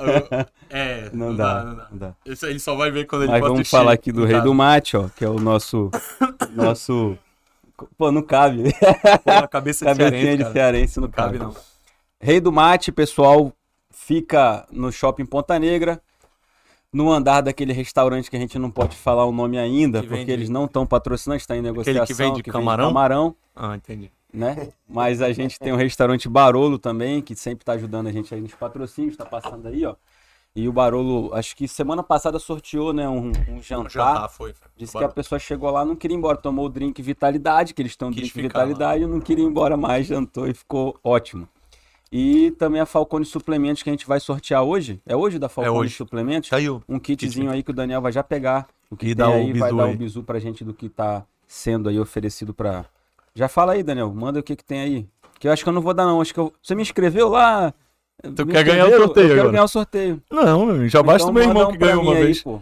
É, 0.69 1.09
Não, 1.13 1.35
dá, 1.35 1.63
não 1.63 1.75
dá. 1.75 1.87
não 1.91 1.97
dá. 1.97 2.13
Isso 2.25 2.45
ele 2.45 2.59
só 2.59 2.73
vai 2.75 2.89
ver 2.89 3.05
quando 3.05 3.23
ele 3.23 3.31
Mas 3.31 3.41
vamos 3.41 3.59
assistir 3.59 3.71
falar 3.77 3.91
aqui 3.93 4.11
do 4.11 4.25
rei 4.25 4.39
do 4.41 4.53
mate, 4.53 4.95
ó, 4.97 5.09
que 5.09 5.23
é 5.25 5.29
o 5.29 5.39
nosso. 5.39 5.91
nosso. 6.55 7.17
Pô, 7.97 8.11
não 8.11 8.21
cabe. 8.23 8.73
Pô, 9.23 9.31
a 9.31 9.47
cabeça 9.47 9.85
de 9.85 9.91
Cabecinha 9.91 10.21
cearense, 10.21 10.43
de 10.45 10.51
cearense 10.51 10.97
não 10.99 11.07
Não 11.07 11.11
cabe, 11.11 11.37
cabe. 11.37 11.53
não. 11.53 11.61
Rei 12.19 12.39
do 12.39 12.51
Mate, 12.51 12.91
pessoal, 12.91 13.53
fica 13.91 14.65
no 14.71 14.91
shopping 14.91 15.25
Ponta 15.27 15.59
Negra, 15.59 16.01
no 16.97 17.11
andar 17.11 17.41
daquele 17.41 17.71
restaurante 17.73 18.29
que 18.29 18.35
a 18.35 18.39
gente 18.39 18.57
não 18.57 18.71
pode 18.71 18.95
falar 18.95 19.25
o 19.25 19.31
nome 19.31 19.57
ainda, 19.57 20.01
Que 20.01 20.07
porque 20.07 20.19
vende- 20.21 20.31
eles 20.31 20.49
não 20.49 20.65
estão 20.65 20.85
patrocinando, 20.85 21.37
está 21.37 21.55
em 21.55 21.61
negociação. 21.61 22.15
vende 22.15 22.41
camarão? 22.43 22.87
camarão, 22.87 23.35
Ah, 23.55 23.75
entendi. 23.75 24.11
né? 24.33 24.69
Mas 24.89 25.21
a 25.21 25.31
gente 25.31 25.59
tem 25.59 25.71
o 25.71 25.75
restaurante 25.75 26.27
Barolo 26.27 26.79
também, 26.79 27.21
que 27.21 27.35
sempre 27.35 27.61
está 27.61 27.73
ajudando 27.73 28.07
a 28.07 28.11
gente 28.11 28.33
aí 28.33 28.41
nos 28.41 28.55
patrocínios, 28.55 29.13
está 29.13 29.25
passando 29.25 29.67
aí, 29.67 29.85
ó. 29.85 29.95
E 30.55 30.67
o 30.67 30.71
Barolo, 30.73 31.29
acho 31.35 31.55
que 31.55 31.67
semana 31.67 32.01
passada 32.01 32.39
sorteou, 32.39 32.91
né, 32.91 33.07
um, 33.07 33.31
um 33.47 33.61
jantar. 33.61 33.89
jantar 33.91 34.29
foi. 34.29 34.53
foi. 34.53 34.67
Disse 34.75 34.93
Bora. 34.93 35.05
que 35.05 35.11
a 35.11 35.13
pessoa 35.13 35.37
chegou 35.37 35.69
lá, 35.69 35.85
não 35.85 35.95
queria 35.95 36.15
ir 36.15 36.17
embora, 36.17 36.35
tomou 36.35 36.65
o 36.65 36.69
drink 36.69 36.99
Vitalidade, 36.99 37.75
que 37.75 37.81
eles 37.83 37.91
estão 37.91 38.09
drink 38.09 38.33
Vitalidade, 38.41 39.05
não 39.05 39.19
queria 39.21 39.43
ir 39.45 39.47
embora 39.47 39.77
mais, 39.77 40.07
jantou 40.07 40.47
e 40.47 40.53
ficou 40.55 40.97
ótimo. 41.03 41.47
E 42.11 42.51
também 42.51 42.79
a 42.79 42.85
Falcone 42.85 43.25
Suplementos 43.25 43.83
que 43.83 43.89
a 43.89 43.93
gente 43.93 44.07
vai 44.07 44.19
sortear 44.19 44.63
hoje. 44.63 45.01
É 45.05 45.15
hoje 45.15 45.37
da 45.37 45.49
Falcone 45.49 45.77
hoje. 45.77 45.93
Suplementos? 45.95 46.49
Saiu. 46.49 46.81
Um 46.87 46.99
kitzinho 46.99 47.51
aí 47.51 47.61
que 47.63 47.71
o 47.71 47.73
Daniel 47.73 48.01
vai 48.01 48.11
já 48.11 48.23
pegar. 48.23 48.67
O 48.89 48.95
que 48.95 49.07
E 49.07 49.15
tem 49.15 49.25
aí 49.25 49.53
vai 49.53 49.73
dar 49.73 49.85
aí. 49.85 49.93
o 49.93 49.97
bizu 49.97 50.23
pra 50.23 50.39
gente 50.39 50.63
do 50.63 50.73
que 50.73 50.87
tá 50.87 51.25
sendo 51.45 51.89
aí 51.89 51.99
oferecido 51.99 52.53
pra. 52.53 52.85
Já 53.35 53.47
fala 53.49 53.73
aí, 53.73 53.83
Daniel. 53.83 54.13
Manda 54.13 54.39
o 54.39 54.43
que 54.43 54.55
que 54.55 54.63
tem 54.63 54.79
aí. 54.79 55.07
Que 55.39 55.47
eu 55.47 55.51
acho 55.51 55.63
que 55.63 55.69
eu 55.69 55.73
não 55.73 55.81
vou 55.81 55.93
dar, 55.93 56.05
não. 56.05 56.21
Acho 56.21 56.33
que 56.33 56.39
eu... 56.39 56.51
Você 56.63 56.73
me 56.73 56.81
inscreveu 56.81 57.29
lá. 57.29 57.73
Tu 58.35 58.45
Me 58.45 58.53
quer 58.53 58.63
ganhar 58.63 58.87
o 58.87 58.97
sorteio 58.97 59.25
Eu 59.25 59.27
quero 59.29 59.39
agora? 59.41 59.51
ganhar 59.51 59.63
o 59.63 59.67
sorteio. 59.67 60.23
Não, 60.31 60.87
já 60.87 61.03
basta 61.03 61.23
Então 61.23 61.29
o 61.29 61.33
meu 61.33 61.43
irmão 61.43 61.67
um 61.69 61.71
que 61.71 61.77
ganhou 61.77 62.01
uma 62.01 62.13
aí, 62.15 62.23
vez. 62.23 62.41
pô. 62.41 62.61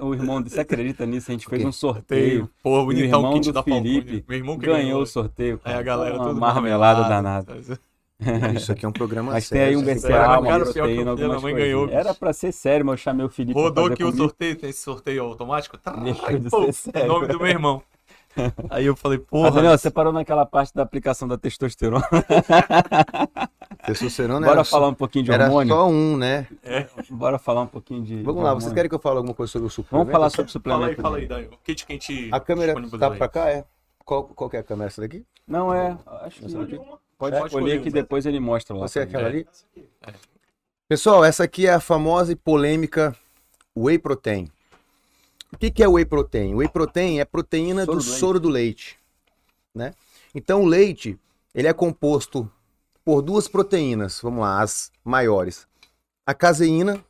O 0.00 0.14
irmão, 0.14 0.42
você 0.42 0.60
acredita 0.60 1.06
nisso? 1.06 1.30
A 1.30 1.32
gente 1.34 1.46
fez 1.46 1.64
um 1.64 1.72
sorteio. 1.72 2.50
Pô, 2.62 2.80
o 2.80 2.84
bonitão 2.86 3.04
irmão 3.20 3.30
o 3.30 3.34
kit 3.34 3.46
do 3.46 3.52
da 3.52 3.62
Falcone. 3.62 4.02
Felipe 4.02 4.24
Meu 4.28 4.38
irmão 4.38 4.58
ganhou 4.58 4.76
ganhou. 4.78 5.02
o 5.02 5.06
sorteio. 5.06 5.60
Aí 5.64 5.72
cara. 5.72 5.78
a 5.78 5.82
galera 5.82 6.18
toda 6.18 6.32
marmelada 6.34 7.00
marmelada. 7.02 7.44
danada. 7.54 7.78
Isso 8.54 8.70
aqui 8.72 8.84
é 8.86 8.88
um 8.88 8.92
programa 8.92 9.32
Mas 9.32 9.46
sério. 9.46 9.82
tem 9.82 9.90
aí 9.90 9.96
um 9.96 10.00
Cara, 10.00 10.40
uma 10.40 10.58
que 10.60 10.72
proteína, 10.72 11.16
mãe 11.16 11.28
coisinhas. 11.28 11.58
ganhou. 11.58 11.88
Era 11.88 12.14
pra 12.14 12.32
ser 12.32 12.52
sério, 12.52 12.86
mas 12.86 12.92
eu 12.94 12.96
chamei 12.98 13.26
o 13.26 13.28
Felipe 13.28 13.58
Rodou 13.58 13.86
aqui 13.86 14.04
o 14.04 14.12
sorteio, 14.12 14.56
tem 14.56 14.70
esse 14.70 14.80
sorteio 14.82 15.24
automático. 15.24 15.76
Tá, 15.76 15.92
Deixa 15.92 16.38
de 16.38 16.48
pô, 16.48 16.64
ser 16.66 16.72
sério. 16.72 17.08
nome 17.08 17.26
do 17.26 17.38
meu 17.38 17.48
irmão. 17.48 17.82
Aí 18.70 18.86
eu 18.86 18.96
falei, 18.96 19.18
porra. 19.18 19.50
Daniel, 19.52 19.78
você 19.78 19.90
parou 19.90 20.12
naquela 20.12 20.44
parte 20.44 20.74
da 20.74 20.82
aplicação 20.82 21.26
da 21.28 21.38
testosterona. 21.38 22.04
Testosterona 23.86 24.40
Bora 24.46 24.58
era, 24.60 24.64
falar 24.64 24.88
um 24.88 24.94
pouquinho 24.94 25.24
de 25.24 25.32
era 25.32 25.44
hormônio? 25.44 25.74
só 25.74 25.88
um, 25.88 26.16
né? 26.16 26.46
Bora 27.10 27.38
falar 27.38 27.62
um 27.62 27.66
pouquinho 27.66 28.02
de. 28.02 28.16
Vamos 28.22 28.36
lá, 28.42 28.50
hormônio. 28.50 28.60
vocês 28.62 28.72
querem 28.72 28.88
que 28.88 28.94
eu 28.94 28.98
fale 28.98 29.16
alguma 29.18 29.34
coisa 29.34 29.52
sobre 29.52 29.66
o 29.66 29.70
suplemento? 29.70 30.06
Vamos 30.06 30.12
falar 30.12 30.30
sobre 30.30 30.50
Fala 30.52 30.86
aí, 30.86 30.94
suplemento. 30.96 31.02
fala 31.02 31.16
aí, 31.18 31.22
né? 31.22 31.28
Daniel. 31.28 31.50
O 31.52 31.58
kit 31.58 31.86
que 31.86 31.92
a 31.92 31.94
gente. 31.96 32.28
A 32.32 32.40
câmera 32.40 32.74
tá 32.98 33.10
aí. 33.10 33.18
pra 33.18 33.28
cá, 33.28 33.50
é? 33.50 33.64
Qual, 34.04 34.24
qual 34.24 34.50
que 34.50 34.56
é 34.56 34.60
a 34.60 34.64
câmera? 34.64 34.88
Essa 34.88 35.00
daqui? 35.02 35.24
Não 35.46 35.72
é. 35.72 35.96
Acho 36.22 36.40
que 36.40 36.46
Essa 36.46 36.58
daqui? 36.58 36.80
Pode 37.32 37.44
É? 37.44 37.46
escolher 37.46 37.82
que 37.82 37.90
depois 37.90 38.26
ele 38.26 38.40
mostra 38.40 38.76
lá. 38.76 38.86
Você 38.86 39.00
é 39.00 39.02
aquela 39.02 39.30
gente. 39.30 39.48
ali? 39.76 39.88
É. 40.06 40.14
Pessoal, 40.88 41.24
essa 41.24 41.44
aqui 41.44 41.66
é 41.66 41.72
a 41.72 41.80
famosa 41.80 42.32
e 42.32 42.36
polêmica 42.36 43.16
Whey 43.76 43.98
Protein. 43.98 44.50
O 45.52 45.56
que, 45.58 45.70
que 45.70 45.82
é 45.82 45.88
Whey 45.88 46.04
Protein? 46.04 46.54
Whey 46.54 46.68
Protein 46.68 47.20
é 47.20 47.24
proteína 47.24 47.84
Soro 47.84 47.98
do 47.98 48.04
do 48.04 48.10
soro 48.10 48.40
do 48.40 48.48
leite. 48.48 48.98
Né? 49.74 49.92
Então 50.34 50.62
o 50.62 50.66
leite 50.66 51.18
ele 51.54 51.68
é 51.68 51.72
composto 51.72 52.50
por 53.04 53.22
duas 53.22 53.46
proteínas, 53.48 54.20
vamos 54.20 54.40
lá, 54.40 54.60
as 54.60 54.90
maiores. 55.04 55.66
A 56.26 56.34
caseína 56.34 57.04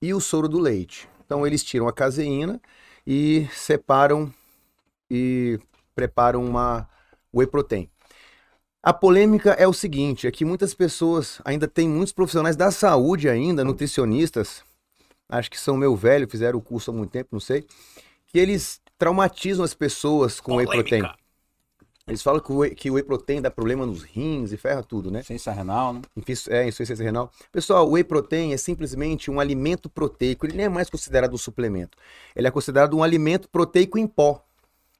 e 0.00 0.14
o 0.14 0.20
soro 0.20 0.48
do 0.48 0.58
leite. 0.58 1.08
Então 1.24 1.46
eles 1.46 1.62
tiram 1.62 1.88
a 1.88 1.92
caseína 1.92 2.60
e 3.06 3.48
separam 3.52 4.32
e 5.10 5.58
preparam 5.94 6.44
uma 6.44 6.88
Whey 7.34 7.46
Protein. 7.46 7.90
A 8.86 8.92
polêmica 8.92 9.50
é 9.54 9.66
o 9.66 9.72
seguinte, 9.72 10.28
é 10.28 10.30
que 10.30 10.44
muitas 10.44 10.72
pessoas, 10.72 11.40
ainda 11.44 11.66
tem 11.66 11.88
muitos 11.88 12.12
profissionais 12.12 12.54
da 12.54 12.70
saúde 12.70 13.28
ainda, 13.28 13.64
nutricionistas, 13.64 14.62
acho 15.28 15.50
que 15.50 15.58
são 15.58 15.76
meu 15.76 15.96
velho, 15.96 16.30
fizeram 16.30 16.60
o 16.60 16.62
curso 16.62 16.92
há 16.92 16.94
muito 16.94 17.10
tempo, 17.10 17.30
não 17.32 17.40
sei, 17.40 17.66
que 18.28 18.38
eles 18.38 18.80
traumatizam 18.96 19.64
as 19.64 19.74
pessoas 19.74 20.38
com 20.38 20.54
Whey 20.54 20.68
Protein. 20.68 21.02
Eles 22.06 22.22
falam 22.22 22.40
que 22.40 22.52
o 22.52 22.58
whey, 22.58 22.76
que 22.76 22.88
o 22.88 22.94
whey 22.94 23.02
protein 23.02 23.42
dá 23.42 23.50
problema 23.50 23.84
nos 23.84 24.04
rins 24.04 24.52
e 24.52 24.56
ferra 24.56 24.84
tudo, 24.84 25.10
né? 25.10 25.24
Ciência 25.24 25.52
renal, 25.52 25.92
né? 25.92 26.02
É, 26.50 26.68
insuficiência 26.68 27.04
renal. 27.04 27.32
Pessoal, 27.50 27.88
o 27.88 27.94
whey 27.94 28.04
protein 28.04 28.52
é 28.52 28.56
simplesmente 28.56 29.32
um 29.32 29.40
alimento 29.40 29.90
proteico. 29.90 30.46
Ele 30.46 30.56
nem 30.56 30.66
é 30.66 30.68
mais 30.68 30.88
considerado 30.88 31.34
um 31.34 31.36
suplemento. 31.36 31.98
Ele 32.36 32.46
é 32.46 32.50
considerado 32.52 32.96
um 32.96 33.02
alimento 33.02 33.48
proteico 33.48 33.98
em 33.98 34.06
pó. 34.06 34.40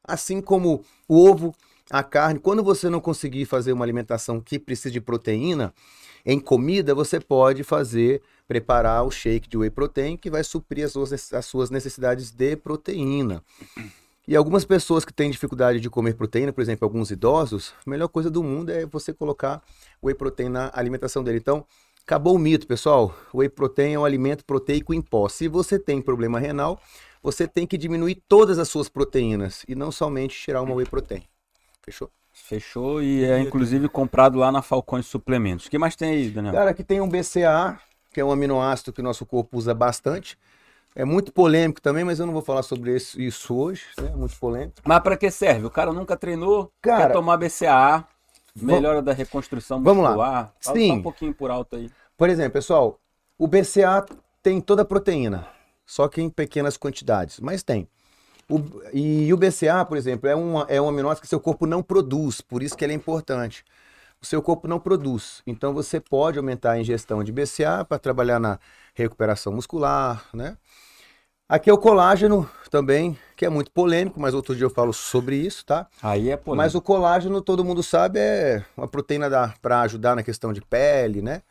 Assim 0.03 0.41
como 0.41 0.85
o 1.09 1.31
ovo, 1.31 1.55
a 1.91 2.03
carne. 2.03 2.41
Quando 2.41 2.63
você 2.63 2.89
não 2.91 3.01
conseguir 3.01 3.45
fazer 3.45 3.73
uma 3.73 3.85
alimentação 3.85 4.41
que 4.41 4.59
precisa 4.59 4.91
de 4.91 5.01
proteína 5.01 5.73
em 6.25 6.41
comida, 6.41 6.95
você 6.95 7.21
pode 7.21 7.63
fazer, 7.63 8.21
preparar 8.49 9.05
o 9.05 9.11
shake 9.11 9.49
de 9.49 9.57
whey 9.57 9.71
protein 9.71 10.17
que 10.17 10.31
vai 10.31 10.43
suprir 10.43 10.85
as 10.85 10.93
suas, 10.93 11.33
as 11.33 11.47
suas 11.47 11.71
necessidades 11.71 12.31
de 12.31 12.57
proteína. 12.57 13.43
E 14.27 14.35
algumas 14.35 14.65
pessoas 14.65 15.05
que 15.05 15.13
têm 15.13 15.31
dificuldade 15.31 15.79
de 15.79 15.89
comer 15.89 16.15
proteína, 16.15 16.53
por 16.53 16.61
exemplo, 16.61 16.85
alguns 16.85 17.13
idosos, 17.13 17.73
a 17.87 17.89
melhor 17.89 18.09
coisa 18.09 18.29
do 18.29 18.43
mundo 18.43 18.71
é 18.71 18.85
você 18.85 19.13
colocar 19.13 19.63
whey 20.03 20.17
protein 20.17 20.49
na 20.49 20.69
alimentação 20.75 21.23
dele. 21.23 21.39
Então, 21.39 21.65
acabou 22.03 22.35
o 22.35 22.39
mito, 22.39 22.67
pessoal. 22.67 23.17
Whey 23.33 23.49
protein 23.49 23.93
é 23.93 23.99
um 24.01 24.05
alimento 24.05 24.45
proteico 24.45 24.93
em 24.93 25.01
pó. 25.01 25.29
Se 25.29 25.47
você 25.47 25.79
tem 25.79 26.03
problema 26.03 26.41
renal, 26.41 26.81
você 27.23 27.47
tem 27.47 27.69
que 27.69 27.79
diminuir 27.79 28.21
todas 28.29 28.59
as 28.59 28.69
suas 28.69 28.89
proteínas 28.89 29.65
e 29.69 29.77
não 29.77 29.93
somente 29.93 30.37
tirar 30.37 30.61
uma 30.63 30.75
whey 30.75 30.87
protein. 30.87 31.23
Fechou? 31.89 32.11
Fechou 32.33 33.01
e 33.01 33.25
é 33.25 33.39
inclusive 33.39 33.89
comprado 33.89 34.39
lá 34.39 34.51
na 34.51 34.61
Falcone 34.61 35.05
Suplementos. 35.05 35.67
O 35.67 35.71
que 35.71 35.79
mais 35.79 35.95
tem 35.95 36.11
aí, 36.11 36.31
Daniel? 36.31 36.53
Cara, 36.53 36.71
aqui 36.71 36.83
tem 36.83 37.01
um 37.01 37.09
BCAA, 37.09 37.79
que 38.13 38.21
é 38.21 38.25
um 38.25 38.33
aminoácido 38.33 38.93
que 38.93 39.01
o 39.01 39.05
nosso 39.05 39.25
corpo 39.25 39.57
usa 39.57 39.73
bastante. 39.73 40.37
É 40.97 41.05
muito 41.05 41.33
polêmico 41.33 41.81
também, 41.81 42.03
mas 42.03 42.19
eu 42.19 42.27
não 42.27 42.33
vou 42.33 42.43
falar 42.43 42.65
sobre 42.65 42.97
isso, 42.97 43.55
hoje, 43.55 43.85
né? 44.01 44.11
É 44.13 44.17
muito 44.17 44.37
polêmico. 44.37 44.81
Mas 44.85 45.01
pra 45.01 45.17
que 45.17 45.31
serve? 45.31 45.67
O 45.67 45.71
cara 45.71 45.93
nunca 45.93 46.17
treinou, 46.17 46.73
Cara, 46.83 47.07
quer 47.07 47.13
tomar 47.13 47.37
BCAA, 47.37 48.05
melhora 48.57 49.01
da 49.01 49.13
reconstrução 49.13 49.81
Vamos 49.81 50.03
lá. 50.03 50.11
muscular. 50.11 50.55
Fala 50.61 50.77
Sim. 50.77 50.93
um 50.93 51.03
pouquinho 51.03 51.35
por 51.35 51.53
alto 51.53 51.77
aí. 51.77 51.89
Por 52.17 52.29
exemplo, 52.29 52.53
pessoal, 52.55 52.99
o 53.39 53.47
BCA 53.47 54.05
tem 54.43 54.61
toda 54.61 54.83
a 54.83 54.85
proteína, 54.85 55.47
só 55.85 56.09
que 56.09 56.21
em 56.21 56.29
pequenas 56.31 56.77
quantidades, 56.77 57.39
mas 57.39 57.63
tem. 57.63 57.87
O- 58.49 58.61
e 58.93 59.33
o 59.33 59.37
BCA, 59.37 59.85
por 59.85 59.97
exemplo, 59.97 60.29
é, 60.29 60.35
uma, 60.35 60.67
é 60.69 60.81
um 60.81 60.89
aminoácido 60.89 61.23
que 61.23 61.29
seu 61.29 61.41
corpo 61.41 61.67
não 61.67 61.83
produz, 61.83 62.41
por 62.41 62.63
isso 62.63 62.77
que 62.77 62.85
ele 62.85 62.93
é 62.93 62.97
importante. 62.97 63.65
O 64.23 64.27
seu 64.27 64.41
corpo 64.41 64.67
não 64.69 64.79
produz, 64.81 65.43
então 65.47 65.75
você 65.75 66.01
pode 66.01 66.39
aumentar 66.39 66.73
a 66.73 66.81
ingestão 66.81 67.23
de 67.23 67.33
BCA 67.33 67.85
para 67.85 67.99
trabalhar 67.99 68.39
na 68.41 68.59
recuperação 68.95 69.53
muscular, 69.53 70.25
né? 70.33 70.57
Aqui 71.49 71.71
é 71.71 71.73
o 71.73 71.79
colágeno 71.79 72.49
também, 72.71 73.17
que 73.37 73.47
é 73.47 73.49
muito 73.49 73.71
polêmico, 73.71 74.19
mas 74.21 74.35
outro 74.35 74.55
dia 74.57 74.65
eu 74.65 74.71
falo 74.71 74.93
sobre 74.93 75.37
isso, 75.37 75.65
tá? 75.65 75.87
Aí 76.03 76.29
é 76.31 76.37
polêmico. 76.37 76.57
Mas 76.57 76.75
o 76.75 76.81
colágeno, 76.81 77.41
todo 77.41 77.65
mundo 77.65 77.85
sabe, 77.85 78.19
é 78.19 78.65
uma 78.77 78.89
proteína 78.89 79.55
para 79.63 79.83
ajudar 79.83 80.17
na 80.17 80.25
questão 80.25 80.53
de 80.53 80.61
pele, 80.61 81.23
né? 81.23 81.43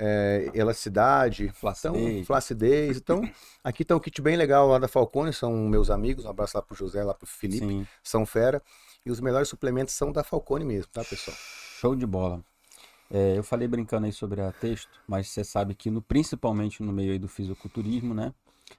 É, 0.00 0.50
elasticidade, 0.54 1.48
Flacidez. 1.48 2.04
Então, 2.04 2.24
flacidez. 2.24 2.96
Então, 2.96 3.30
aqui 3.64 3.84
tá 3.84 3.96
um 3.96 4.00
kit 4.00 4.22
bem 4.22 4.36
legal 4.36 4.68
lá 4.68 4.78
da 4.78 4.86
Falcone, 4.86 5.32
são 5.32 5.52
meus 5.68 5.90
amigos. 5.90 6.24
Um 6.24 6.30
abraço 6.30 6.56
lá 6.56 6.62
pro 6.62 6.76
José, 6.76 7.02
lá 7.02 7.12
pro 7.12 7.26
Felipe, 7.26 7.66
Sim, 7.66 7.86
são 8.02 8.24
fera. 8.24 8.62
E 9.04 9.10
os 9.10 9.20
melhores 9.20 9.48
suplementos 9.48 9.94
são 9.94 10.12
da 10.12 10.22
Falcone 10.22 10.64
mesmo, 10.64 10.90
tá, 10.92 11.04
pessoal? 11.04 11.36
show 11.78 11.94
de 11.94 12.06
bola. 12.06 12.44
É, 13.10 13.38
eu 13.38 13.42
falei 13.42 13.66
brincando 13.68 14.06
aí 14.06 14.12
sobre 14.12 14.40
a 14.40 14.52
texto, 14.52 14.90
mas 15.06 15.28
você 15.28 15.44
sabe 15.44 15.74
que 15.74 15.90
no, 15.90 16.02
principalmente 16.02 16.82
no 16.82 16.92
meio 16.92 17.12
aí 17.12 17.18
do 17.18 17.28
fisiculturismo, 17.28 18.12
né? 18.12 18.34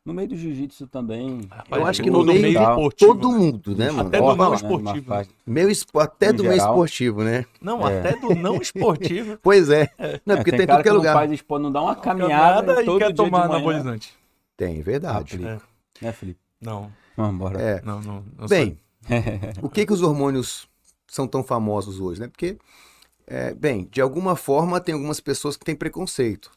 No 0.05 0.13
meio 0.13 0.27
do 0.29 0.35
jiu-jitsu 0.35 0.87
também. 0.87 1.41
Eu 1.69 1.85
é 1.85 1.89
acho 1.89 2.01
que 2.01 2.09
no 2.09 2.23
meio 2.23 2.53
tal. 2.53 2.71
esportivo, 2.75 3.13
Todo 3.15 3.31
né? 3.31 3.37
mundo, 3.37 3.75
né, 3.75 3.91
mano? 3.91 4.07
Até 4.09 4.19
do 4.19 4.25
não 4.27 4.35
falar. 4.37 4.55
esportivo. 4.55 5.13
Meio 5.45 5.69
espo- 5.69 5.99
até 5.99 6.29
Em 6.29 6.33
do 6.33 6.43
meio 6.43 6.55
geral. 6.55 6.69
esportivo, 6.73 7.23
né? 7.23 7.45
Não, 7.61 7.87
É. 7.87 7.99
até 7.99 8.19
do 8.19 8.33
não 8.35 8.55
esportivo. 8.61 9.37
Pois 9.43 9.69
é. 9.69 9.89
Não, 10.25 10.35
É, 10.35 10.37
porque 10.37 10.51
tem, 10.55 10.65
cara 10.67 10.81
que 10.83 10.89
é 10.89 10.91
não 10.91 10.97
lugar. 10.99 11.13
faz 11.13 11.31
expo, 11.31 11.59
não 11.59 11.71
dá 11.71 11.81
uma 11.81 11.95
caminhada, 11.95 12.57
Caminhada 12.67 12.81
e 12.81 12.85
todo 12.85 12.99
quer 12.99 13.13
tomar 13.13 13.45
anabolizante. 13.45 14.13
Tem, 14.55 14.81
verdade. 14.81 15.35
Aplica. 15.35 15.61
Né, 16.01 16.11
Felipe? 16.11 16.39
Não, 16.61 16.91
Vamos 17.15 17.33
embora. 17.35 17.61
É. 17.61 17.81
não, 17.83 18.01
não. 18.01 18.23
não 18.37 18.47
Bem, 18.47 18.77
o 19.61 19.69
que 19.69 19.85
que 19.85 19.93
os 19.93 20.01
hormônios 20.01 20.67
são 21.07 21.27
tão 21.27 21.43
famosos 21.43 21.99
hoje, 21.99 22.19
né? 22.21 22.27
Porque, 22.27 22.57
é, 23.27 23.53
bem, 23.53 23.87
de 23.91 24.01
alguma 24.01 24.35
forma 24.35 24.79
tem 24.79 24.93
algumas 24.93 25.19
pessoas 25.19 25.55
que 25.57 25.65
têm 25.65 25.75
preconceito. 25.75 26.51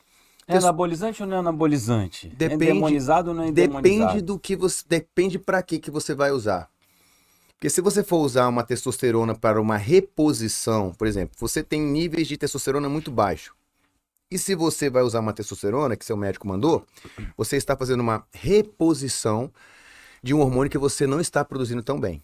É 0.47 0.57
anabolizante 0.57 1.22
ou 1.22 1.28
não 1.28 1.36
é 1.36 1.40
anabolizante? 1.40 2.28
Depende- 2.28 2.70
é 2.70 2.74
demonizado 2.74 3.30
ou 3.30 3.34
não 3.34 3.45
é 3.45 3.53
demonizado? 3.53 4.07
Depende 4.09 4.22
do 4.22 4.38
que 4.38 4.57
você, 4.57 4.84
depende 4.88 5.38
para 5.38 5.62
que 5.62 5.78
que 5.78 5.90
você 5.90 6.14
vai 6.14 6.30
usar. 6.32 6.68
Porque 7.55 7.70
se 7.70 7.80
você 7.80 8.03
for 8.03 8.18
usar 8.18 8.49
uma 8.49 8.64
testosterona 8.64 9.36
para 9.36 9.61
uma 9.61 9.76
reposição, 9.76 10.93
por 10.93 11.07
exemplo, 11.07 11.36
você 11.38 11.62
tem 11.62 11.80
níveis 11.80 12.26
de 12.26 12.36
testosterona 12.36 12.88
muito 12.88 13.11
baixo. 13.11 13.55
E 14.30 14.36
se 14.38 14.55
você 14.55 14.90
vai 14.90 15.03
usar 15.03 15.20
uma 15.20 15.32
testosterona 15.32 15.95
que 15.97 16.05
seu 16.05 16.16
médico 16.16 16.49
mandou, 16.49 16.84
você 17.36 17.57
está 17.57 17.76
fazendo 17.76 18.01
uma 18.01 18.26
reposição 18.32 19.53
de 20.22 20.34
um 20.34 20.40
hormônio 20.40 20.70
que 20.70 20.78
você 20.78 21.07
não 21.07 21.20
está 21.20 21.45
produzindo 21.45 21.82
tão 21.82 22.01
bem. 22.01 22.20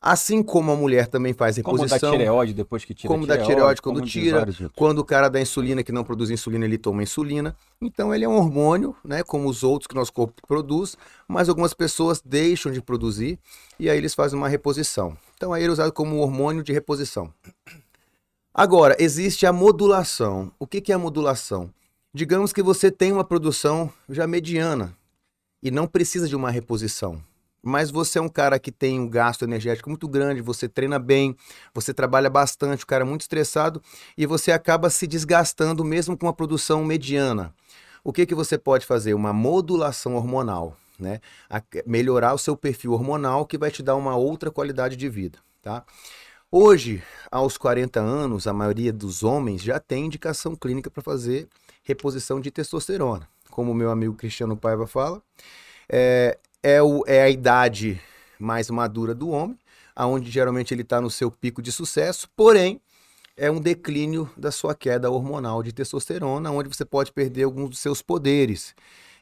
Assim 0.00 0.44
como 0.44 0.70
a 0.70 0.76
mulher 0.76 1.08
também 1.08 1.32
faz 1.32 1.58
Como 1.58 1.76
da 1.76 1.82
reposição, 1.82 2.12
tireoide 2.12 2.54
depois 2.54 2.84
que 2.84 2.94
tira 2.94 3.12
como 3.12 3.24
a 3.24 3.26
da 3.26 3.38
tireoide 3.38 3.82
quando 3.82 4.00
tira, 4.02 4.46
quando 4.76 5.00
o 5.00 5.04
cara 5.04 5.28
dá 5.28 5.40
insulina 5.40 5.82
que 5.82 5.90
não 5.90 6.04
produz 6.04 6.30
insulina, 6.30 6.64
ele 6.64 6.78
toma 6.78 7.02
insulina. 7.02 7.56
Então 7.80 8.14
ele 8.14 8.24
é 8.24 8.28
um 8.28 8.36
hormônio, 8.36 8.94
né, 9.04 9.24
como 9.24 9.48
os 9.48 9.64
outros 9.64 9.88
que 9.88 9.96
nosso 9.96 10.12
corpo 10.12 10.40
produz, 10.46 10.96
mas 11.26 11.48
algumas 11.48 11.74
pessoas 11.74 12.22
deixam 12.24 12.70
de 12.70 12.80
produzir 12.80 13.40
e 13.76 13.90
aí 13.90 13.98
eles 13.98 14.14
fazem 14.14 14.38
uma 14.38 14.48
reposição. 14.48 15.18
Então 15.36 15.52
aí 15.52 15.62
ele 15.62 15.70
é 15.70 15.72
usado 15.72 15.92
como 15.92 16.14
um 16.14 16.20
hormônio 16.20 16.62
de 16.62 16.72
reposição. 16.72 17.34
Agora, 18.54 18.96
existe 19.00 19.46
a 19.46 19.52
modulação. 19.52 20.52
O 20.58 20.66
que 20.66 20.80
que 20.80 20.92
é 20.92 20.94
a 20.94 20.98
modulação? 20.98 21.72
Digamos 22.14 22.52
que 22.52 22.62
você 22.62 22.90
tem 22.90 23.12
uma 23.12 23.24
produção 23.24 23.92
já 24.08 24.26
mediana 24.26 24.96
e 25.62 25.70
não 25.70 25.86
precisa 25.86 26.28
de 26.28 26.36
uma 26.36 26.50
reposição. 26.50 27.22
Mas 27.62 27.90
você 27.90 28.18
é 28.18 28.22
um 28.22 28.28
cara 28.28 28.58
que 28.58 28.70
tem 28.70 29.00
um 29.00 29.08
gasto 29.08 29.42
energético 29.42 29.88
muito 29.88 30.06
grande, 30.08 30.40
você 30.40 30.68
treina 30.68 30.98
bem, 30.98 31.36
você 31.74 31.92
trabalha 31.92 32.30
bastante, 32.30 32.84
o 32.84 32.86
cara 32.86 33.04
é 33.04 33.06
muito 33.06 33.22
estressado 33.22 33.82
e 34.16 34.26
você 34.26 34.52
acaba 34.52 34.90
se 34.90 35.06
desgastando 35.06 35.84
mesmo 35.84 36.16
com 36.16 36.26
uma 36.26 36.32
produção 36.32 36.84
mediana. 36.84 37.52
O 38.04 38.12
que, 38.12 38.24
que 38.24 38.34
você 38.34 38.56
pode 38.56 38.86
fazer? 38.86 39.14
Uma 39.14 39.32
modulação 39.32 40.14
hormonal, 40.14 40.76
né? 40.98 41.20
A- 41.50 41.62
melhorar 41.84 42.32
o 42.32 42.38
seu 42.38 42.56
perfil 42.56 42.92
hormonal 42.92 43.44
que 43.44 43.58
vai 43.58 43.70
te 43.70 43.82
dar 43.82 43.96
uma 43.96 44.16
outra 44.16 44.50
qualidade 44.50 44.96
de 44.96 45.08
vida, 45.08 45.38
tá? 45.60 45.84
Hoje, 46.50 47.02
aos 47.30 47.58
40 47.58 48.00
anos, 48.00 48.46
a 48.46 48.52
maioria 48.54 48.90
dos 48.92 49.22
homens 49.22 49.60
já 49.62 49.78
tem 49.78 50.06
indicação 50.06 50.56
clínica 50.56 50.90
para 50.90 51.02
fazer 51.02 51.46
reposição 51.82 52.40
de 52.40 52.50
testosterona. 52.50 53.28
Como 53.50 53.72
o 53.72 53.74
meu 53.74 53.90
amigo 53.90 54.14
Cristiano 54.14 54.56
Paiva 54.56 54.86
fala, 54.86 55.22
é, 55.88 56.38
é, 56.62 56.82
o- 56.82 57.04
é 57.06 57.22
a 57.22 57.30
idade 57.30 58.00
mais 58.38 58.70
madura 58.70 59.14
do 59.14 59.30
homem, 59.30 59.58
aonde 59.94 60.30
geralmente 60.30 60.72
ele 60.72 60.82
está 60.82 61.00
no 61.00 61.10
seu 61.10 61.30
pico 61.30 61.60
de 61.60 61.72
sucesso, 61.72 62.28
porém 62.36 62.80
é 63.36 63.50
um 63.50 63.60
declínio 63.60 64.28
da 64.36 64.50
sua 64.50 64.74
queda 64.74 65.10
hormonal 65.10 65.62
de 65.62 65.72
testosterona, 65.72 66.50
onde 66.50 66.68
você 66.68 66.84
pode 66.84 67.12
perder 67.12 67.44
alguns 67.44 67.70
dos 67.70 67.78
seus 67.78 68.02
poderes. 68.02 68.74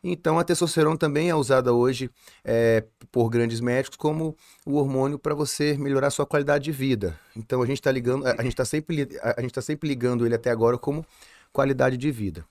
Então 0.02 0.38
a 0.38 0.44
testosterona 0.44 0.96
também 0.96 1.30
é 1.30 1.34
usada 1.34 1.72
hoje 1.72 2.10
é, 2.44 2.84
por 3.10 3.28
grandes 3.28 3.60
médicos 3.60 3.96
como 3.96 4.36
o 4.64 4.76
hormônio 4.76 5.18
para 5.18 5.34
você 5.34 5.76
melhorar 5.76 6.08
a 6.08 6.10
sua 6.10 6.26
qualidade 6.26 6.64
de 6.64 6.72
vida. 6.72 7.18
Então 7.34 7.62
a 7.62 7.66
gente 7.66 7.78
está 7.78 7.90
ligando, 7.90 8.26
a 8.26 8.42
gente 8.42 8.52
está 8.52 8.64
sempre, 8.64 9.08
a 9.20 9.40
gente 9.40 9.52
tá 9.52 9.62
sempre 9.62 9.88
ligando 9.88 10.24
ele 10.24 10.34
até 10.34 10.50
agora 10.50 10.78
como 10.78 11.04
qualidade 11.52 11.96
de 11.96 12.10
vida. 12.10 12.44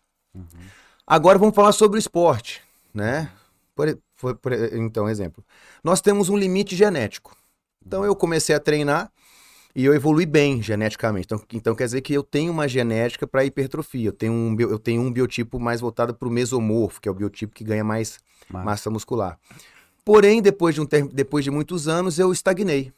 Agora 1.08 1.38
vamos 1.38 1.56
falar 1.56 1.72
sobre 1.72 1.98
o 1.98 2.00
esporte, 2.00 2.62
né? 2.94 3.32
Por 3.76 3.98
e- 4.16 4.20
por- 4.20 4.36
por 4.36 4.52
e- 4.54 4.78
então, 4.78 5.08
exemplo. 5.10 5.44
Nós 5.84 6.02
temos 6.02 6.30
um 6.30 6.38
limite 6.38 6.76
genético. 6.76 7.36
Então 7.86 8.04
eu 8.04 8.16
comecei 8.16 8.56
a 8.56 8.60
treinar 8.60 9.12
e 9.76 9.86
eu 9.86 9.94
evolui 9.94 10.26
bem 10.26 10.62
geneticamente. 10.62 11.26
Então, 11.26 11.44
então 11.54 11.76
quer 11.76 11.86
dizer 11.86 12.02
que 12.02 12.14
eu 12.14 12.24
tenho 12.24 12.52
uma 12.52 12.68
genética 12.68 13.28
para 13.28 13.46
hipertrofia. 13.46 14.10
Eu 14.10 14.14
tenho, 14.14 14.34
um, 14.34 14.56
eu 14.60 14.80
tenho 14.80 15.02
um 15.02 15.12
biotipo 15.12 15.60
mais 15.60 15.82
voltado 15.82 16.14
para 16.14 16.28
o 16.28 16.32
mesomorfo, 16.32 17.00
que 17.02 17.08
é 17.08 17.12
o 17.12 17.16
biotipo 17.16 17.54
que 17.54 17.64
ganha 17.64 17.84
mais 17.84 18.20
Mas- 18.50 18.66
massa 18.66 18.90
muscular. 18.90 19.38
Porém, 20.04 20.42
depois 20.42 20.76
de, 20.76 20.82
um 20.82 20.86
ter- 20.86 21.08
depois 21.08 21.44
de 21.44 21.52
muitos 21.52 21.88
anos, 21.88 22.18
eu 22.20 22.32
estagnei. 22.32 22.92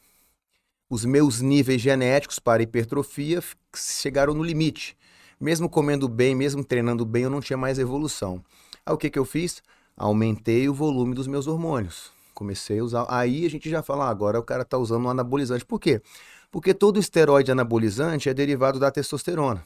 Os 0.90 1.04
meus 1.04 1.40
níveis 1.42 1.80
genéticos 1.82 2.38
para 2.38 2.62
hipertrofia 2.62 3.42
chegaram 3.74 4.32
no 4.32 4.42
limite. 4.42 4.96
Mesmo 5.40 5.68
comendo 5.68 6.08
bem, 6.08 6.34
mesmo 6.34 6.64
treinando 6.64 7.04
bem, 7.04 7.24
eu 7.24 7.30
não 7.30 7.40
tinha 7.40 7.56
mais 7.56 7.78
evolução. 7.78 8.42
Aí 8.84 8.92
o 8.94 8.96
que, 8.96 9.10
que 9.10 9.18
eu 9.18 9.24
fiz? 9.24 9.62
Aumentei 9.98 10.68
o 10.68 10.74
volume 10.74 11.12
dos 11.12 11.26
meus 11.26 11.48
hormônios. 11.48 12.12
Comecei 12.32 12.78
a 12.78 12.84
usar. 12.84 13.06
Aí 13.08 13.44
a 13.44 13.50
gente 13.50 13.68
já 13.68 13.82
fala, 13.82 14.06
ah, 14.06 14.10
agora 14.10 14.38
o 14.38 14.44
cara 14.44 14.62
está 14.62 14.78
usando 14.78 15.06
um 15.06 15.10
anabolizante. 15.10 15.66
Por 15.66 15.80
quê? 15.80 16.00
Porque 16.52 16.72
todo 16.72 17.00
esteroide 17.00 17.50
anabolizante 17.50 18.28
é 18.28 18.34
derivado 18.34 18.78
da 18.78 18.92
testosterona. 18.92 19.64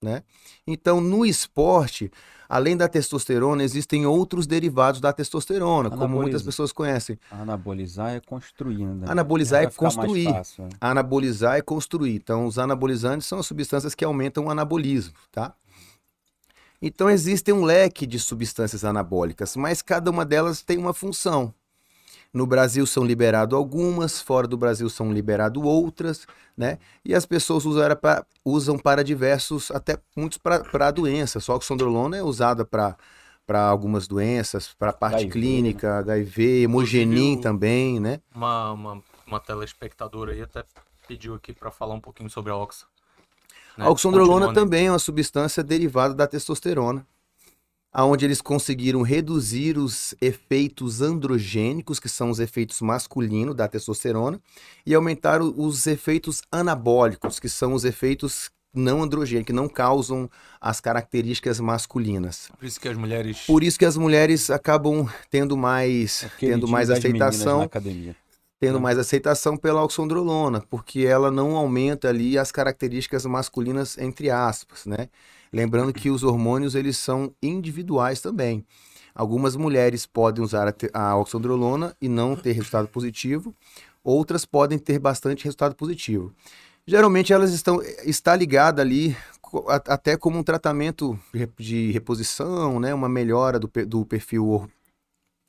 Né? 0.00 0.22
Então, 0.66 1.00
no 1.00 1.26
esporte, 1.26 2.10
além 2.48 2.76
da 2.76 2.88
testosterona, 2.88 3.62
existem 3.62 4.04
outros 4.04 4.46
derivados 4.46 5.00
da 5.00 5.12
testosterona, 5.12 5.90
como 5.90 6.08
muitas 6.08 6.12
Anaboliza. 6.18 6.44
pessoas 6.44 6.72
conhecem. 6.72 7.18
Anabolizar 7.30 8.10
é 8.10 8.20
construir, 8.20 8.84
né? 8.84 9.06
Anabolizar 9.08 9.62
é 9.62 9.70
construir. 9.70 10.24
fácil, 10.24 10.64
né? 10.64 10.70
Anabolizar 10.80 11.56
é 11.56 11.62
construir. 11.62 12.16
Então, 12.16 12.46
os 12.46 12.58
anabolizantes 12.58 13.26
são 13.26 13.38
as 13.38 13.46
substâncias 13.46 13.94
que 13.94 14.04
aumentam 14.04 14.46
o 14.46 14.50
anabolismo, 14.50 15.14
tá? 15.30 15.54
Então, 16.82 17.08
existe 17.08 17.52
um 17.52 17.64
leque 17.64 18.06
de 18.06 18.18
substâncias 18.18 18.84
anabólicas, 18.84 19.54
mas 19.56 19.80
cada 19.80 20.10
uma 20.10 20.24
delas 20.24 20.60
tem 20.62 20.76
uma 20.76 20.92
função. 20.92 21.54
No 22.34 22.46
Brasil 22.46 22.86
são 22.86 23.04
liberadas 23.04 23.56
algumas, 23.56 24.20
fora 24.20 24.48
do 24.48 24.56
Brasil 24.56 24.88
são 24.90 25.12
liberadas 25.12 25.62
outras, 25.62 26.26
né? 26.56 26.78
E 27.04 27.14
as 27.14 27.24
pessoas 27.24 27.64
pra- 28.00 28.24
usam 28.44 28.78
para 28.78 29.04
diversos, 29.04 29.70
até 29.70 29.98
muitos 30.16 30.38
para 30.38 30.90
doenças. 30.90 31.44
Só 31.44 31.52
que 31.52 31.58
oxandrolona 31.58 32.16
é 32.16 32.22
usada 32.22 32.64
para 32.64 32.96
para 33.44 33.66
algumas 33.66 34.06
doenças, 34.06 34.72
para 34.78 34.90
a 34.90 34.92
parte 34.92 35.24
HIV, 35.24 35.26
né? 35.26 35.32
clínica, 35.32 35.98
HIV, 35.98 36.62
hemogenin 36.62 37.40
também, 37.40 37.98
né? 37.98 38.20
Uma, 38.34 38.72
uma, 38.72 39.02
uma 39.26 39.40
telespectadora 39.40 40.32
aí 40.32 40.40
até 40.42 40.64
pediu 41.08 41.34
aqui 41.34 41.52
para 41.52 41.70
falar 41.70 41.94
um 41.94 42.00
pouquinho 42.00 42.30
sobre 42.30 42.52
a 42.52 42.56
Oxa. 42.56 42.86
Né? 43.76 43.84
A 43.84 43.90
oxandrolona 43.90 44.46
também 44.54 44.86
é 44.86 44.90
uma 44.92 44.98
substância 44.98 45.62
derivada 45.62 46.14
da 46.14 46.26
testosterona, 46.26 47.06
aonde 47.92 48.24
eles 48.24 48.40
conseguiram 48.40 49.02
reduzir 49.02 49.76
os 49.76 50.14
efeitos 50.20 51.02
androgênicos, 51.02 52.00
que 52.00 52.08
são 52.08 52.30
os 52.30 52.40
efeitos 52.40 52.80
masculinos 52.80 53.54
da 53.54 53.68
testosterona, 53.68 54.40
e 54.86 54.94
aumentar 54.94 55.42
o- 55.42 55.54
os 55.56 55.86
efeitos 55.86 56.42
anabólicos, 56.50 57.38
que 57.38 57.48
são 57.48 57.74
os 57.74 57.84
efeitos 57.84 58.50
não 58.74 59.02
androgênicos, 59.02 59.46
que 59.48 59.52
não 59.52 59.68
causam 59.68 60.30
as 60.58 60.80
características 60.80 61.60
masculinas. 61.60 62.50
Por 62.58 62.64
isso 62.64 62.80
que 62.80 62.88
as 62.88 62.96
mulheres. 62.96 63.40
Por 63.46 63.62
isso 63.62 63.78
que 63.78 63.84
as 63.84 63.98
mulheres 63.98 64.48
acabam 64.48 65.06
tendo 65.30 65.54
mais, 65.58 66.24
Aquele 66.24 66.52
tendo 66.52 66.64
dia 66.66 66.72
mais 66.72 66.88
aceitação 66.88 67.58
na 67.58 67.64
academia. 67.64 68.16
Tendo 68.62 68.74
né? 68.74 68.80
mais 68.80 68.96
aceitação 68.96 69.56
pela 69.56 69.82
oxandrolona, 69.82 70.62
porque 70.70 71.00
ela 71.00 71.32
não 71.32 71.56
aumenta 71.56 72.08
ali 72.08 72.38
as 72.38 72.52
características 72.52 73.26
masculinas 73.26 73.98
entre 73.98 74.30
aspas, 74.30 74.86
né? 74.86 75.08
Lembrando 75.52 75.92
que 75.92 76.08
os 76.08 76.22
hormônios 76.22 76.76
eles 76.76 76.96
são 76.96 77.34
individuais 77.42 78.20
também. 78.20 78.64
Algumas 79.12 79.56
mulheres 79.56 80.06
podem 80.06 80.44
usar 80.44 80.72
a, 80.94 81.16
oxandrolona 81.16 81.96
e 82.00 82.08
não 82.08 82.36
ter 82.36 82.52
resultado 82.52 82.86
positivo, 82.86 83.52
outras 84.04 84.44
podem 84.44 84.78
ter 84.78 85.00
bastante 85.00 85.42
resultado 85.42 85.74
positivo. 85.74 86.32
Geralmente 86.86 87.32
elas 87.32 87.52
estão 87.52 87.82
está 88.04 88.36
ligada 88.36 88.80
ali 88.80 89.16
até 89.88 90.16
como 90.16 90.38
um 90.38 90.42
tratamento 90.44 91.18
de 91.32 91.38
rep- 91.40 91.60
de 91.60 91.90
reposição, 91.90 92.78
né? 92.78 92.94
Uma 92.94 93.08
melhora 93.08 93.58
do, 93.58 93.68
do 93.86 94.06
perfil 94.06 94.68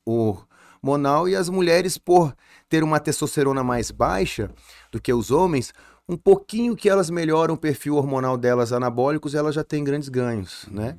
hor- 0.03 0.47
hormonal 0.84 1.30
e 1.30 1.36
as 1.36 1.48
mulheres 1.48 1.98
por 1.98 2.36
ter 2.68 2.84
uma 2.84 3.00
testosterona 3.00 3.64
mais 3.64 3.90
baixa 3.90 4.52
do 4.92 5.02
que 5.02 5.14
os 5.14 5.32
homens, 5.32 5.74
um 6.08 6.18
pouquinho 6.18 6.76
que 6.76 6.90
elas 6.90 7.10
melhoram 7.10 7.54
o 7.54 7.58
perfil 7.58 7.96
hormonal 7.96 8.38
delas 8.38 8.74
anabólicos, 8.74 9.34
elas 9.34 9.56
já 9.56 9.64
têm 9.64 9.84
grandes 9.84 10.10
ganhos, 10.10 10.68
né? 10.70 10.98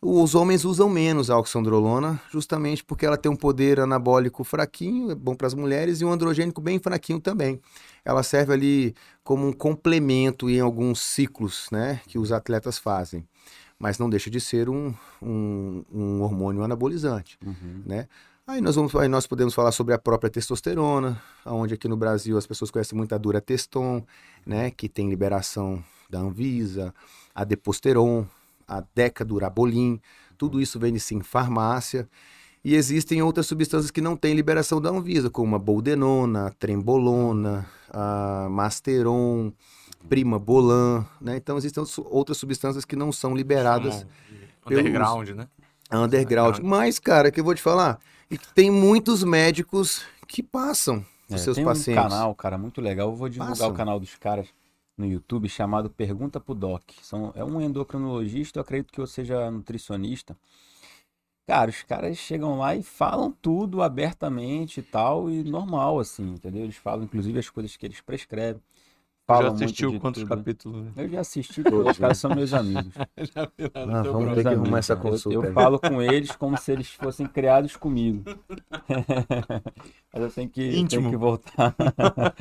Os 0.00 0.36
homens 0.36 0.64
usam 0.64 0.88
menos 0.88 1.28
a 1.28 1.36
oxandrolona, 1.36 2.20
justamente 2.30 2.84
porque 2.84 3.04
ela 3.04 3.16
tem 3.16 3.30
um 3.30 3.36
poder 3.36 3.80
anabólico 3.80 4.44
fraquinho, 4.44 5.10
é 5.10 5.14
bom 5.14 5.34
para 5.34 5.48
as 5.48 5.54
mulheres, 5.54 6.00
e 6.00 6.04
um 6.04 6.12
androgênico 6.12 6.60
bem 6.60 6.78
fraquinho 6.78 7.20
também. 7.20 7.60
Ela 8.04 8.22
serve 8.22 8.52
ali 8.52 8.94
como 9.24 9.44
um 9.44 9.52
complemento 9.52 10.48
em 10.48 10.60
alguns 10.60 11.00
ciclos, 11.00 11.66
né, 11.72 12.00
que 12.06 12.16
os 12.16 12.30
atletas 12.30 12.78
fazem. 12.78 13.26
Mas 13.76 13.98
não 13.98 14.08
deixa 14.08 14.30
de 14.30 14.40
ser 14.40 14.68
um, 14.68 14.94
um, 15.20 15.84
um 15.92 16.22
hormônio 16.22 16.62
anabolizante 16.62 17.36
Uhum. 17.44 17.82
né? 17.84 18.06
Aí 18.48 18.62
nós, 18.62 18.76
vamos, 18.76 18.94
aí 18.94 19.08
nós 19.08 19.26
podemos 19.26 19.52
falar 19.52 19.72
sobre 19.72 19.92
a 19.92 19.98
própria 19.98 20.30
testosterona, 20.30 21.20
onde 21.44 21.74
aqui 21.74 21.86
no 21.86 21.98
Brasil 21.98 22.38
as 22.38 22.46
pessoas 22.46 22.70
conhecem 22.70 22.96
muito 22.96 23.14
a 23.14 23.18
Durateston, 23.18 24.02
né? 24.46 24.70
Que 24.70 24.88
tem 24.88 25.10
liberação 25.10 25.84
da 26.08 26.18
Anvisa, 26.20 26.94
a 27.34 27.44
Deposteron, 27.44 28.24
a 28.66 28.82
Decadurabolin, 28.94 30.00
tudo 30.38 30.62
isso 30.62 30.80
vende-se 30.80 31.14
em 31.14 31.20
farmácia. 31.20 32.08
E 32.64 32.74
existem 32.74 33.20
outras 33.20 33.44
substâncias 33.44 33.90
que 33.90 34.00
não 34.00 34.16
têm 34.16 34.32
liberação 34.34 34.80
da 34.80 34.88
Anvisa, 34.88 35.28
como 35.28 35.54
a 35.54 35.58
boldenona, 35.58 36.46
a 36.46 36.50
trembolona, 36.50 37.66
a 37.90 38.48
masteron, 38.50 39.52
primabolan, 40.08 41.04
né? 41.20 41.36
Então 41.36 41.58
existem 41.58 41.84
outras- 42.06 42.38
substâncias 42.38 42.86
que 42.86 42.96
não 42.96 43.12
são 43.12 43.36
liberadas 43.36 44.06
pelo 44.66 44.80
Underground, 44.80 45.28
né? 45.32 45.48
underground. 45.92 46.04
Underground. 46.04 46.58
Mas, 46.60 46.98
cara, 46.98 47.30
que 47.30 47.40
eu 47.40 47.44
vou 47.44 47.54
te 47.54 47.60
falar, 47.60 47.98
e 48.30 48.36
tem 48.38 48.70
muitos 48.70 49.22
médicos 49.24 50.02
que 50.26 50.42
passam 50.42 51.04
É, 51.30 51.34
os 51.34 51.40
seus 51.42 51.56
tem 51.56 51.64
pacientes. 51.64 52.04
um 52.04 52.08
canal, 52.08 52.34
cara, 52.34 52.58
muito 52.58 52.80
legal. 52.80 53.08
Eu 53.10 53.16
vou 53.16 53.28
divulgar 53.28 53.56
Passam. 53.56 53.70
o 53.70 53.74
canal 53.74 53.98
dos 54.00 54.14
caras 54.16 54.48
no 54.96 55.06
YouTube 55.06 55.48
chamado 55.48 55.88
Pergunta 55.88 56.40
pro 56.40 56.54
Doc. 56.54 56.82
São, 57.02 57.32
é 57.36 57.44
um 57.44 57.60
endocrinologista, 57.60 58.58
eu 58.58 58.62
acredito 58.62 58.92
que 58.92 59.00
eu 59.00 59.06
seja 59.06 59.50
nutricionista. 59.50 60.36
Cara, 61.46 61.70
os 61.70 61.82
caras 61.82 62.18
chegam 62.18 62.58
lá 62.58 62.76
e 62.76 62.82
falam 62.82 63.32
tudo 63.40 63.80
abertamente 63.82 64.80
e 64.80 64.82
tal, 64.82 65.30
e 65.30 65.42
normal, 65.42 65.98
assim, 65.98 66.34
entendeu? 66.34 66.62
Eles 66.64 66.76
falam, 66.76 67.04
inclusive, 67.04 67.38
as 67.38 67.48
coisas 67.48 67.74
que 67.74 67.86
eles 67.86 68.00
prescrevem. 68.02 68.60
Já 69.30 69.34
Falam 69.36 69.50
muito 69.50 69.64
assistiu 69.64 70.00
quantos 70.00 70.22
tudo. 70.22 70.36
capítulos? 70.36 70.84
né? 70.86 70.92
Eu 70.96 71.08
já 71.08 71.20
assisti 71.20 71.62
todos, 71.62 71.92
os 71.92 71.98
caras 71.98 72.16
são 72.18 72.34
meus 72.34 72.52
amigos. 72.54 72.94
Já 73.18 73.50
Ah, 73.74 74.02
vamos 74.02 74.34
ter 74.34 74.42
que 74.42 74.48
arrumar 74.48 74.78
essa. 74.78 74.94
Eu- 74.94 74.98
consulta 74.98 75.36
Eu, 75.36 75.48
aí. 75.48 75.52
falo 75.54 75.78
com 75.78 76.00
eles 76.02 76.30
como 76.34 76.56
se 76.56 76.72
eles 76.72 76.88
fossem 76.92 77.26
criados 77.26 77.76
comigo. 77.76 78.24
Mas 80.12 80.22
eu 80.22 80.30
tenho 80.30 80.48
que, 80.48 80.60
eu 80.80 80.88
tenho 80.88 81.10
que 81.10 81.16
voltar 81.16 81.74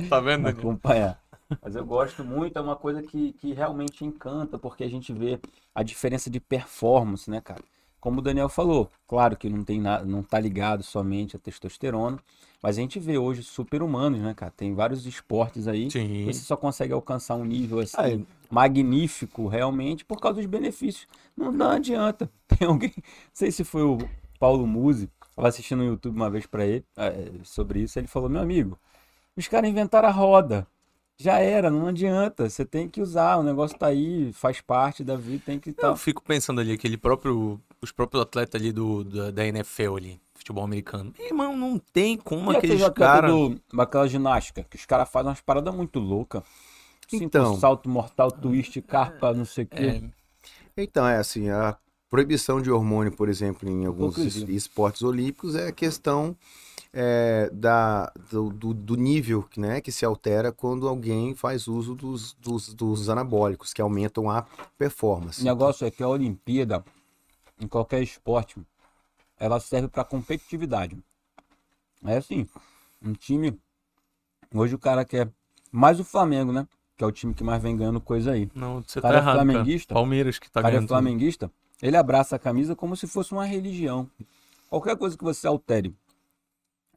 Tá 0.09 0.19
vendo, 0.19 0.47
acompanhar. 0.47 1.21
Mas 1.61 1.75
eu 1.75 1.85
gosto 1.85 2.23
muito, 2.23 2.57
é 2.57 2.61
uma 2.61 2.75
coisa 2.75 3.01
que, 3.01 3.33
que 3.33 3.53
realmente 3.53 4.05
encanta, 4.05 4.57
porque 4.57 4.83
a 4.83 4.89
gente 4.89 5.11
vê 5.13 5.39
a 5.75 5.83
diferença 5.83 6.29
de 6.29 6.39
performance, 6.39 7.29
né, 7.29 7.41
cara? 7.41 7.61
Como 7.99 8.19
o 8.19 8.21
Daniel 8.21 8.47
falou, 8.49 8.89
claro 9.07 9.35
que 9.35 9.49
não 9.49 9.63
tem 9.63 9.81
nada, 9.81 10.05
não 10.05 10.21
tá 10.23 10.39
ligado 10.39 10.83
somente 10.83 11.35
a 11.35 11.39
testosterona, 11.39 12.19
mas 12.61 12.77
a 12.77 12.81
gente 12.81 12.99
vê 12.99 13.17
hoje 13.17 13.43
super-humanos, 13.43 14.19
né, 14.19 14.33
cara? 14.33 14.51
Tem 14.55 14.73
vários 14.73 15.05
esportes 15.05 15.67
aí 15.67 15.89
Sim. 15.91 16.25
você 16.25 16.39
só 16.41 16.55
consegue 16.57 16.93
alcançar 16.93 17.35
um 17.35 17.45
nível 17.45 17.79
assim 17.79 17.95
Ah, 17.97 18.09
é. 18.09 18.19
magnífico 18.49 19.47
realmente 19.47 20.03
por 20.03 20.19
causa 20.19 20.37
dos 20.37 20.45
benefícios. 20.45 21.07
Não, 21.35 21.51
não 21.51 21.69
adianta. 21.71 22.29
Tem 22.47 22.67
alguém, 22.67 22.93
não 22.97 23.03
sei 23.33 23.51
se 23.51 23.63
foi 23.63 23.83
o 23.83 23.97
Paulo 24.39 24.65
Musi, 24.65 25.09
estava 25.29 25.47
assistindo 25.47 25.79
no 25.79 25.85
YouTube 25.85 26.15
uma 26.15 26.29
vez 26.29 26.45
para 26.45 26.65
ele 26.65 26.85
eh, 26.97 27.31
sobre 27.43 27.81
isso, 27.81 27.97
ele 27.99 28.07
falou: 28.07 28.29
"Meu 28.29 28.41
amigo, 28.41 28.77
os 29.35 29.47
caras 29.47 29.69
inventaram 29.69 30.07
a 30.09 30.11
roda. 30.11 30.67
Já 31.19 31.39
era, 31.39 31.71
não 31.71 31.87
adianta. 31.87 32.47
Você 32.47 32.63
tem 32.63 32.87
que 32.87 33.01
usar, 33.01 33.37
o 33.37 33.43
negócio 33.43 33.75
tá 33.77 33.87
aí, 33.87 34.31
faz 34.33 34.61
parte 34.61 35.03
da 35.03 35.15
vida, 35.15 35.41
tem 35.47 35.59
que 35.59 35.71
estar. 35.71 35.87
Eu 35.87 35.95
fico 35.97 36.21
pensando 36.21 36.61
ali, 36.61 36.71
aquele 36.71 36.95
próprio, 36.95 37.59
os 37.81 37.91
próprios 37.91 38.21
atletas 38.21 38.61
ali 38.61 38.71
do, 38.71 39.03
da, 39.03 39.31
da 39.31 39.45
NFL 39.47 39.95
ali, 39.97 40.21
futebol 40.47 40.63
americano. 40.63 41.13
Irmão, 41.19 41.55
não 41.55 41.77
tem 41.77 42.17
como 42.17 42.51
E 42.53 42.57
aqueles 42.57 42.89
caras... 42.89 43.31
do, 43.31 43.59
daquela 43.73 44.07
ginástica, 44.07 44.63
que 44.63 44.75
os 44.77 44.85
caras 44.85 45.09
fazem 45.09 45.29
umas 45.29 45.41
paradas 45.41 45.73
muito 45.75 45.99
loucas. 45.99 46.43
Então. 47.11 47.57
salto 47.57 47.87
mortal, 47.89 48.31
twist, 48.31 48.81
carpa, 48.81 49.33
não 49.33 49.45
sei 49.45 49.63
o 49.63 49.67
quê. 49.67 50.03
É, 50.75 50.83
Então, 50.83 51.07
é 51.07 51.17
assim, 51.17 51.49
a 51.49 51.77
proibição 52.09 52.61
de 52.61 52.69
hormônio, 52.69 53.11
por 53.15 53.29
exemplo, 53.29 53.67
em 53.69 53.85
alguns 53.85 54.17
esportes 54.17 55.01
olímpicos 55.03 55.55
é 55.55 55.67
a 55.67 55.71
questão 55.71 56.35
é, 56.93 57.49
da, 57.53 58.11
do, 58.29 58.49
do- 58.49 58.73
do 58.73 58.95
nível 58.95 59.45
né, 59.55 59.79
que 59.81 59.91
se 59.91 60.03
altera 60.05 60.51
quando 60.51 60.87
alguém 60.87 61.33
faz 61.35 61.67
uso 61.67 61.95
dos, 61.95 62.33
dos, 62.33 62.73
dos 62.73 63.09
anabólicos, 63.09 63.73
que 63.73 63.81
aumentam 63.81 64.29
a 64.29 64.45
performance. 64.77 65.41
O 65.41 65.45
negócio 65.45 65.85
é 65.87 65.91
que 65.91 66.03
a 66.03 66.07
Olimpíada, 66.07 66.83
em 67.59 67.67
qualquer 67.67 68.01
esporte, 68.01 68.55
ela 69.39 69.59
serve 69.59 69.87
para 69.87 70.03
competitividade. 70.03 70.97
É 72.03 72.17
assim, 72.17 72.47
um 73.01 73.13
time. 73.13 73.59
Hoje 74.53 74.75
o 74.75 74.79
cara 74.79 75.03
quer 75.03 75.29
mais 75.71 75.99
o 75.99 76.03
Flamengo, 76.03 76.51
né? 76.51 76.67
Que 76.95 77.03
é 77.03 77.07
o 77.07 77.11
time 77.11 77.33
que 77.33 77.43
mais 77.43 77.61
vem 77.61 77.75
ganhando 77.77 78.01
coisa 78.01 78.31
aí. 78.31 78.49
não, 78.55 78.81
você 78.81 78.99
Cara 79.01 79.15
tá 79.15 79.19
errado, 79.19 79.35
cara. 79.37 79.45
flamenguista? 79.45 79.93
Palmeiras 79.93 80.39
que 80.39 80.49
tá 80.49 80.59
O 80.59 80.63
cara 80.63 80.67
é 80.67 80.71
ganhando 80.77 80.87
tudo. 80.87 80.95
flamenguista, 80.95 81.51
ele 81.81 81.95
abraça 81.97 82.35
a 82.35 82.39
camisa 82.39 82.75
como 82.75 82.95
se 82.95 83.05
fosse 83.07 83.31
uma 83.33 83.45
religião. 83.45 84.09
Qualquer 84.69 84.97
coisa 84.97 85.17
que 85.17 85.23
você 85.23 85.45
altere 85.47 85.95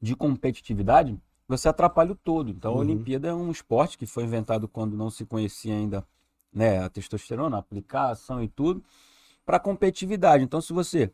de 0.00 0.16
competitividade, 0.16 1.18
você 1.46 1.68
atrapalha 1.68 2.12
o 2.12 2.14
todo. 2.14 2.50
Então 2.50 2.72
a 2.72 2.74
Uhum. 2.74 2.80
Olimpíada 2.80 3.28
é 3.28 3.34
um 3.34 3.50
esporte 3.50 3.98
que 3.98 4.06
foi 4.06 4.24
inventado 4.24 4.66
quando 4.68 4.96
não 4.96 5.10
se 5.10 5.26
conhecia 5.26 5.74
ainda 5.74 6.06
né, 6.52 6.82
a 6.82 6.88
testosterona, 6.88 7.56
a 7.56 7.60
aplicação 7.60 8.42
e 8.42 8.48
tudo, 8.48 8.82
para 9.44 9.58
competitividade. 9.60 10.42
Então 10.42 10.60
se 10.60 10.72
você, 10.72 11.12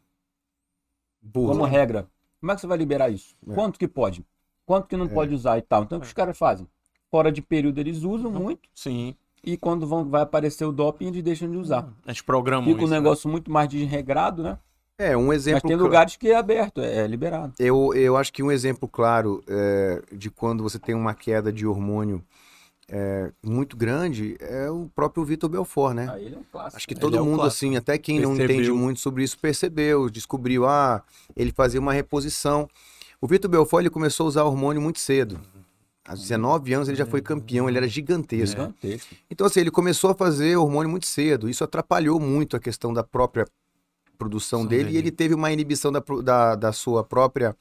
Como 1.32 1.64
regra, 1.64 2.06
como 2.40 2.52
é 2.52 2.54
que 2.54 2.60
você 2.60 2.66
vai 2.66 2.78
liberar 2.78 3.10
isso? 3.10 3.34
É. 3.48 3.54
Quanto 3.54 3.78
que 3.78 3.88
pode? 3.88 4.24
Quanto 4.64 4.86
que 4.88 4.96
não 4.96 5.08
pode 5.08 5.34
usar 5.34 5.58
e 5.58 5.62
tal? 5.62 5.82
Então 5.84 5.98
o 5.98 6.00
que 6.00 6.06
os 6.06 6.12
caras 6.12 6.36
fazem? 6.36 6.66
Fora 7.10 7.30
de 7.30 7.40
período 7.40 7.78
eles 7.78 8.02
usam 8.02 8.30
muito 8.30 8.68
Sim. 8.74 9.14
e 9.44 9.56
quando 9.56 9.86
vão, 9.86 10.04
vai 10.04 10.22
aparecer 10.22 10.64
o 10.64 10.72
doping 10.72 11.06
eles 11.06 11.22
deixam 11.22 11.50
de 11.50 11.56
usar. 11.56 11.88
A 12.04 12.12
gente 12.12 12.24
programam 12.24 12.72
Fica 12.72 12.84
um 12.84 12.88
né? 12.88 12.96
negócio 12.96 13.28
muito 13.30 13.50
mais 13.50 13.68
desregrado, 13.68 14.42
né? 14.42 14.58
É, 14.98 15.16
um 15.16 15.26
Mas 15.26 15.36
exemplo. 15.36 15.68
tem 15.68 15.76
cla- 15.76 15.86
lugares 15.86 16.16
que 16.16 16.30
é 16.30 16.34
aberto, 16.36 16.80
é, 16.80 17.04
é 17.04 17.06
liberado. 17.06 17.52
Eu, 17.58 17.92
eu 17.94 18.16
acho 18.16 18.32
que 18.32 18.42
um 18.42 18.50
exemplo 18.50 18.88
claro 18.88 19.42
é, 19.46 20.02
de 20.12 20.30
quando 20.30 20.62
você 20.62 20.78
tem 20.78 20.94
uma 20.94 21.14
queda 21.14 21.52
de 21.52 21.66
hormônio 21.66 22.24
é, 22.88 23.32
muito 23.42 23.76
grande 23.76 24.36
é 24.38 24.70
o 24.70 24.88
próprio 24.94 25.24
Vitor 25.24 25.50
Belfort, 25.50 25.94
né? 25.94 26.14
Ele 26.20 26.36
é 26.36 26.38
um 26.38 26.44
clássico. 26.44 26.76
Acho 26.76 26.88
que 26.88 26.94
né? 26.94 27.00
todo 27.00 27.16
é 27.16 27.20
o 27.20 27.24
mundo, 27.24 27.38
clássico. 27.40 27.66
assim, 27.66 27.76
até 27.76 27.98
quem 27.98 28.20
não 28.20 28.36
Percebeu. 28.36 28.56
entende 28.56 28.72
muito 28.72 29.00
sobre 29.00 29.24
isso, 29.24 29.38
percebeu, 29.38 30.08
descobriu, 30.08 30.66
ah, 30.66 31.02
ele 31.34 31.50
fazia 31.50 31.80
uma 31.80 31.92
reposição. 31.92 32.68
O 33.20 33.26
Vitor 33.26 33.50
Belfort, 33.50 33.82
ele 33.82 33.90
começou 33.90 34.24
a 34.24 34.28
usar 34.28 34.44
hormônio 34.44 34.80
muito 34.80 35.00
cedo. 35.00 35.40
Aos 36.06 36.20
19 36.20 36.72
anos 36.72 36.88
ele 36.88 36.96
já 36.96 37.06
foi 37.06 37.20
campeão, 37.20 37.68
ele 37.68 37.78
era 37.78 37.88
gigantesco. 37.88 38.60
Gigantesco. 38.60 39.14
Então, 39.28 39.46
assim, 39.46 39.60
ele 39.60 39.72
começou 39.72 40.10
a 40.10 40.14
fazer 40.14 40.56
hormônio 40.56 40.88
muito 40.88 41.06
cedo. 41.06 41.48
Isso 41.48 41.64
atrapalhou 41.64 42.20
muito 42.20 42.56
a 42.56 42.60
questão 42.60 42.92
da 42.92 43.02
própria 43.02 43.44
produção 44.16 44.64
dele, 44.64 44.84
dele. 44.84 44.94
e 44.94 44.98
ele 44.98 45.10
teve 45.10 45.34
uma 45.34 45.50
inibição 45.50 45.90
da, 45.90 46.02
da, 46.22 46.54
da 46.54 46.72
sua 46.72 47.02
própria 47.02 47.56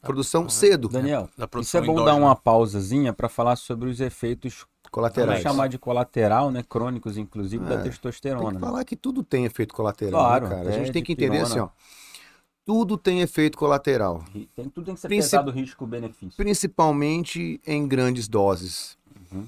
produção 0.00 0.44
Ah, 0.46 0.48
cedo, 0.50 0.88
Daniel, 0.88 1.22
Da 1.36 1.44
isso 1.44 1.48
produção 1.48 1.82
é 1.82 1.86
bom 1.86 1.94
dar 1.96 2.00
endógena. 2.02 2.26
uma 2.26 2.36
pausazinha 2.36 3.12
para 3.12 3.28
falar 3.28 3.56
sobre 3.56 3.88
os 3.88 4.00
efeitos, 4.00 4.54
vamos 4.58 4.90
colaterais. 4.90 5.42
chamar 5.42 5.68
de 5.68 5.78
colateral, 5.78 6.50
né? 6.50 6.62
Crônicos, 6.62 7.16
inclusive, 7.16 7.64
É, 7.64 7.68
da 7.68 7.74
Tem 7.76 7.90
testosterona. 7.90 8.46
que 8.48 8.54
né? 8.54 8.60
falar 8.60 8.84
que 8.84 8.96
tudo 8.96 9.22
tem 9.22 9.44
efeito 9.44 9.74
colateral, 9.74 10.20
Claro, 10.20 10.44
né, 10.48 10.50
cara? 10.56 10.68
A 10.68 10.70
até 10.72 10.78
gente 10.84 10.92
tem 10.92 11.02
que 11.02 11.14
de 11.14 11.24
entender 11.24 11.44
pirona. 11.44 11.50
assim, 11.54 11.60
ó. 11.60 11.68
Tudo 12.64 12.98
tem 12.98 13.20
efeito 13.22 13.56
colateral, 13.56 14.22
Tem, 14.54 14.68
tudo 14.68 14.84
tem 14.84 14.94
que 14.94 15.00
ser 15.00 15.08
Princip- 15.08 15.30
pesado 15.30 15.50
risco-benefício. 15.50 16.36
principalmente 16.36 17.58
em 17.66 17.88
grandes 17.88 18.28
doses. 18.28 18.98
Uhum. 19.32 19.46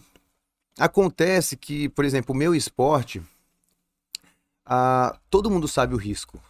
Acontece 0.79 1.55
que, 1.57 1.91
por 1.91 2.05
exemplo, 2.07 2.35
o 2.35 2.39
meu 2.39 2.55
esporte, 2.55 3.21
ah, 4.65 5.19
todo 5.29 5.51
mundo 5.51 5.69
sabe 5.69 5.95
o 5.95 5.99
risco 5.99 6.41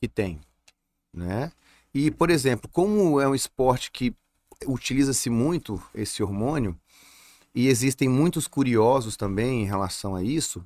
que 0.00 0.08
tem, 0.08 0.40
né? 1.14 1.52
E, 1.94 2.10
por 2.10 2.30
exemplo, 2.30 2.68
como 2.72 3.20
é 3.20 3.28
um 3.28 3.34
esporte 3.34 3.90
que 3.90 4.14
utiliza-se 4.66 5.30
muito 5.30 5.80
esse 5.94 6.22
hormônio, 6.22 6.78
e 7.54 7.68
existem 7.68 8.08
muitos 8.08 8.46
curiosos 8.46 9.16
também 9.16 9.62
em 9.62 9.66
relação 9.66 10.14
a 10.14 10.22
isso, 10.22 10.64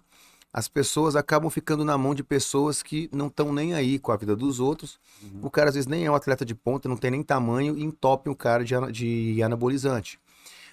as 0.52 0.68
pessoas 0.68 1.16
acabam 1.16 1.48
ficando 1.48 1.84
na 1.84 1.96
mão 1.96 2.14
de 2.14 2.22
pessoas 2.22 2.82
que 2.82 3.08
não 3.10 3.28
estão 3.28 3.52
nem 3.52 3.72
aí 3.72 3.98
com 3.98 4.12
a 4.12 4.16
vida 4.16 4.36
dos 4.36 4.60
outros. 4.60 5.00
O 5.40 5.48
cara 5.48 5.70
às 5.70 5.74
vezes 5.74 5.86
nem 5.86 6.04
é 6.04 6.10
um 6.10 6.14
atleta 6.14 6.44
de 6.44 6.54
ponta, 6.54 6.90
não 6.90 6.96
tem 6.98 7.10
nem 7.10 7.22
tamanho 7.22 7.78
e 7.78 7.82
entopem 7.82 8.30
o 8.30 8.36
cara 8.36 8.62
de, 8.62 8.74
de 8.92 9.42
anabolizante. 9.42 10.18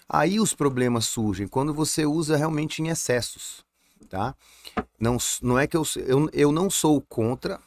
Aí 0.10 0.40
os 0.40 0.54
problemas 0.54 1.06
surgem 1.06 1.48
quando 1.48 1.74
você 1.74 2.06
usa 2.06 2.36
realmente 2.36 2.82
em 2.82 2.90
excessos, 2.90 3.64
tá? 4.10 4.36
Não, 5.00 5.18
não 5.42 5.58
é 5.58 5.66
que 5.66 5.78
eu, 5.78 5.84
eu, 6.06 6.30
eu 6.34 6.52
não 6.52 6.70
sou 6.70 7.00
contra, 7.00 7.60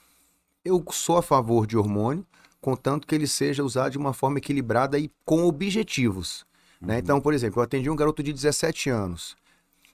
eu 0.62 0.84
sou 0.90 1.16
a 1.16 1.22
favor 1.22 1.66
de 1.66 1.78
hormônio, 1.78 2.26
contanto 2.62 3.06
que 3.06 3.14
ele 3.14 3.26
seja 3.26 3.62
usado 3.62 3.90
de 3.92 3.98
uma 3.98 4.14
forma 4.14 4.38
equilibrada 4.38 4.98
e 4.98 5.10
com 5.26 5.44
objetivos. 5.44 6.46
Né? 6.80 6.98
Então, 6.98 7.20
por 7.20 7.34
exemplo, 7.34 7.60
eu 7.60 7.64
atendi 7.64 7.90
um 7.90 7.96
garoto 7.96 8.22
de 8.22 8.32
17 8.32 8.88
anos. 8.88 9.36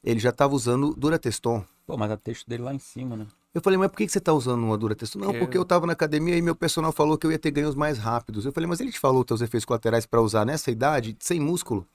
Ele 0.05 0.21
já 0.21 0.31
estava 0.31 0.55
usando 0.55 0.95
Durateston. 0.95 1.64
Pô, 1.87 1.97
mas 1.97 2.11
a 2.11 2.16
texto 2.16 2.47
dele 2.47 2.62
lá 2.62 2.73
em 2.73 2.79
cima, 2.79 3.16
né? 3.16 3.27
Eu 3.55 3.61
falei, 3.62 3.79
mas 3.79 3.91
por 3.91 3.97
que 3.97 4.09
você 4.09 4.19
está 4.19 4.33
usando 4.33 4.62
uma 4.62 4.77
Durateston? 4.79 5.19
Não, 5.19 5.27
Porque- 5.29 5.39
porque 5.41 5.59
eu 5.59 5.62
estava 5.62 5.87
na 5.87 5.95
academia 5.95 6.37
e 6.37 6.43
meu 6.43 6.55
personal 6.55 6.93
falou 6.93 7.16
que 7.19 7.27
eu 7.27 7.33
ia 7.33 7.39
ter 7.39 7.51
ganhos 7.51 7.75
mais 7.75 7.99
rápidos. 7.99 8.45
Eu 8.45 8.53
falei, 8.53 8.69
mas 8.69 8.79
ele 8.81 8.93
te 8.93 9.01
falou 9.01 9.21
os 9.21 9.27
teus 9.27 9.41
efeitos 9.41 9.64
colaterais 9.64 10.07
para 10.07 10.21
usar 10.21 10.45
nessa 10.45 10.71
idade, 10.71 11.16
sem 11.19 11.41
músculo, 11.41 11.87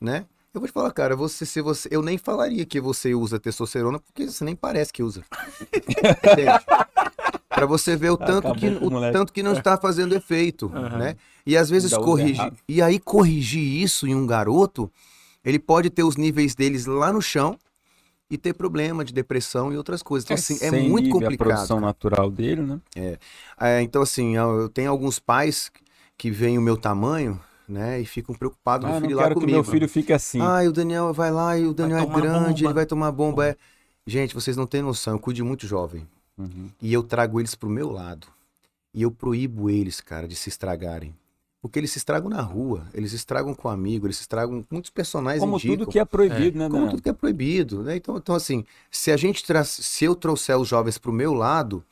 né? 0.00 0.24
Eu 0.52 0.60
vou 0.60 0.66
te 0.68 0.72
falar, 0.72 0.90
cara, 0.92 1.14
você, 1.14 1.44
se 1.44 1.60
você, 1.60 1.88
eu 1.92 2.02
nem 2.02 2.16
falaria 2.16 2.64
que 2.64 2.80
você 2.80 3.14
usa 3.14 3.38
testosterona, 3.38 3.98
porque 4.00 4.26
você 4.26 4.42
nem 4.44 4.56
parece 4.56 4.90
que 4.92 5.02
usa. 5.02 5.22
Entende? 5.76 6.64
Pra 7.58 7.66
você 7.66 7.96
ver 7.96 8.10
o 8.10 8.16
tanto, 8.18 8.52
que, 8.54 8.68
o 8.68 8.86
o 8.86 8.90
moleque. 8.90 9.12
tanto 9.12 9.32
que 9.32 9.42
não 9.42 9.52
está 9.52 9.76
fazendo 9.76 10.14
efeito, 10.14 10.68
né? 10.68 11.16
E 11.46 11.56
às 11.56 11.68
vezes 11.70 11.92
corrigir. 11.96 12.52
E 12.68 12.80
aí 12.82 12.98
corrigir 12.98 13.82
isso 13.82 14.06
em 14.06 14.14
um 14.14 14.26
garoto, 14.26 14.90
ele 15.44 15.58
pode 15.58 15.90
ter 15.90 16.02
os 16.02 16.16
níveis 16.16 16.54
deles 16.54 16.86
lá 16.86 17.12
no 17.12 17.22
chão 17.22 17.58
e 18.30 18.36
ter 18.36 18.52
problema 18.52 19.04
de 19.04 19.12
depressão 19.12 19.72
e 19.72 19.76
outras 19.76 20.02
coisas. 20.02 20.26
Então, 20.26 20.34
assim, 20.34 20.58
é 20.60 20.70
muito 20.70 21.08
a 21.08 21.12
complicado. 21.12 21.38
produção 21.48 21.80
natural 21.80 22.30
dele, 22.30 22.60
né? 22.62 22.78
É, 23.58 23.80
então, 23.82 24.02
assim, 24.02 24.36
eu 24.36 24.68
tenho 24.68 24.90
alguns 24.90 25.18
pais 25.18 25.70
que 26.16 26.30
veem 26.30 26.58
o 26.58 26.62
meu 26.62 26.76
tamanho, 26.76 27.40
né, 27.68 28.00
e 28.00 28.04
ficam 28.04 28.34
preocupados 28.34 28.88
Ah, 28.88 28.92
não 28.94 29.00
filho 29.00 29.16
lá 29.16 29.22
quero 29.24 29.34
que 29.36 29.40
comigo. 29.40 29.56
meu 29.56 29.64
filho 29.64 29.88
fique 29.88 30.12
assim. 30.12 30.40
Ah, 30.40 30.64
e 30.64 30.68
o 30.68 30.72
Daniel 30.72 31.12
vai 31.12 31.30
lá 31.30 31.56
e 31.56 31.66
o 31.66 31.72
Daniel 31.74 31.98
é 31.98 32.06
grande, 32.06 32.62
bomba. 32.62 32.64
ele 32.64 32.72
vai 32.74 32.86
tomar 32.86 33.12
bomba. 33.12 33.46
É... 33.46 33.56
Gente, 34.06 34.34
vocês 34.34 34.56
não 34.56 34.66
têm 34.66 34.82
noção, 34.82 35.14
eu 35.14 35.18
cuido 35.18 35.36
de 35.36 35.42
muito 35.42 35.66
jovem. 35.66 36.06
Uhum. 36.38 36.70
E 36.80 36.92
eu 36.92 37.02
trago 37.02 37.40
eles 37.40 37.54
pro 37.54 37.68
meu 37.68 37.90
lado. 37.90 38.28
E 38.94 39.02
eu 39.02 39.10
proíbo 39.10 39.68
eles, 39.68 40.00
cara, 40.00 40.28
de 40.28 40.36
se 40.36 40.48
estragarem. 40.48 41.14
Porque 41.60 41.78
eles 41.78 41.90
se 41.90 41.98
estragam 41.98 42.30
na 42.30 42.40
rua, 42.40 42.86
eles 42.94 43.10
se 43.10 43.16
estragam 43.16 43.52
com 43.52 43.68
amigo, 43.68 44.06
eles 44.06 44.16
se 44.16 44.22
estragam. 44.22 44.64
Muitos 44.70 44.90
personagens 44.90 45.40
Como 45.40 45.56
indicam. 45.56 45.78
tudo 45.78 45.90
que 45.90 45.98
é 45.98 46.04
proibido, 46.04 46.58
né, 46.58 46.68
Como 46.68 46.88
tudo 46.88 47.02
que 47.02 47.08
é 47.08 47.12
proibido, 47.12 47.82
né? 47.82 47.96
Então, 47.96 48.16
então 48.16 48.34
assim, 48.34 48.64
se 48.90 49.10
a 49.10 49.16
gente 49.16 49.44
tra... 49.44 49.64
se 49.64 50.04
eu 50.04 50.14
trouxer 50.14 50.56
os 50.56 50.68
jovens 50.68 50.98
pro 50.98 51.12
meu 51.12 51.34
lado, 51.34 51.84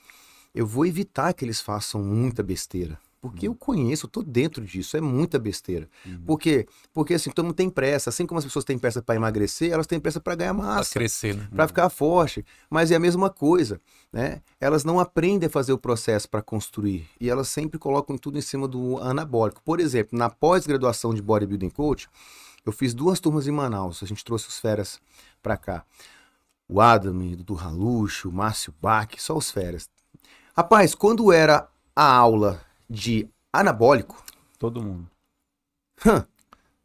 eu 0.54 0.66
vou 0.66 0.86
evitar 0.86 1.32
que 1.34 1.44
eles 1.44 1.60
façam 1.60 2.00
muita 2.00 2.42
besteira. 2.44 2.98
Porque 3.20 3.48
eu 3.48 3.54
conheço, 3.54 4.06
eu 4.06 4.10
tô 4.10 4.22
dentro 4.22 4.64
disso, 4.64 4.96
é 4.96 5.00
muita 5.00 5.38
besteira. 5.38 5.88
Por 6.24 6.38
quê? 6.38 6.66
Porque 6.92 7.14
assim, 7.14 7.30
todo 7.30 7.46
mundo 7.46 7.54
tem 7.56 7.68
pressa. 7.68 8.10
Assim 8.10 8.24
como 8.26 8.38
as 8.38 8.44
pessoas 8.44 8.64
têm 8.64 8.78
pressa 8.78 9.02
para 9.02 9.16
emagrecer, 9.16 9.72
elas 9.72 9.86
têm 9.86 9.98
pressa 9.98 10.20
para 10.20 10.34
ganhar 10.34 10.54
Pra 10.54 10.64
massa 10.64 10.92
crescer, 10.92 11.34
né? 11.34 11.48
para 11.54 11.66
ficar 11.66 11.88
forte. 11.88 12.44
Mas 12.70 12.90
é 12.90 12.94
a 12.94 13.00
mesma 13.00 13.28
coisa, 13.28 13.80
né? 14.12 14.40
Elas 14.60 14.84
não 14.84 15.00
aprendem 15.00 15.46
a 15.48 15.50
fazer 15.50 15.72
o 15.72 15.78
processo 15.78 16.28
para 16.28 16.40
construir 16.42 17.08
e 17.20 17.28
elas 17.28 17.48
sempre 17.48 17.78
colocam 17.78 18.16
tudo 18.16 18.38
em 18.38 18.42
cima 18.42 18.68
do 18.68 18.98
anabólico. 18.98 19.60
Por 19.64 19.80
exemplo, 19.80 20.16
na 20.16 20.30
pós-graduação 20.30 21.12
de 21.12 21.22
bodybuilding 21.22 21.70
coach, 21.70 22.08
Eu 22.64 22.72
fiz 22.72 22.92
duas 22.92 23.20
turmas 23.20 23.46
em 23.46 23.52
Manaus, 23.52 24.02
a 24.02 24.06
gente 24.06 24.24
trouxe 24.24 24.48
os 24.48 24.58
feras 24.58 25.00
pra 25.40 25.56
cá. 25.56 25.84
O 26.68 26.80
Adam, 26.80 27.16
o 27.16 27.36
Dudu 27.36 27.54
Raluxo, 27.54 28.28
o 28.28 28.32
Márcio 28.32 28.74
Bach, 28.82 29.08
só 29.18 29.36
os 29.36 29.52
feras. 29.52 29.88
Rapaz, 30.56 30.92
quando 30.92 31.32
era 31.32 31.68
a 31.94 32.12
aula 32.12 32.60
de 32.88 33.28
anabólico, 33.52 34.22
Todo 34.58 34.82
mundo. 34.82 35.06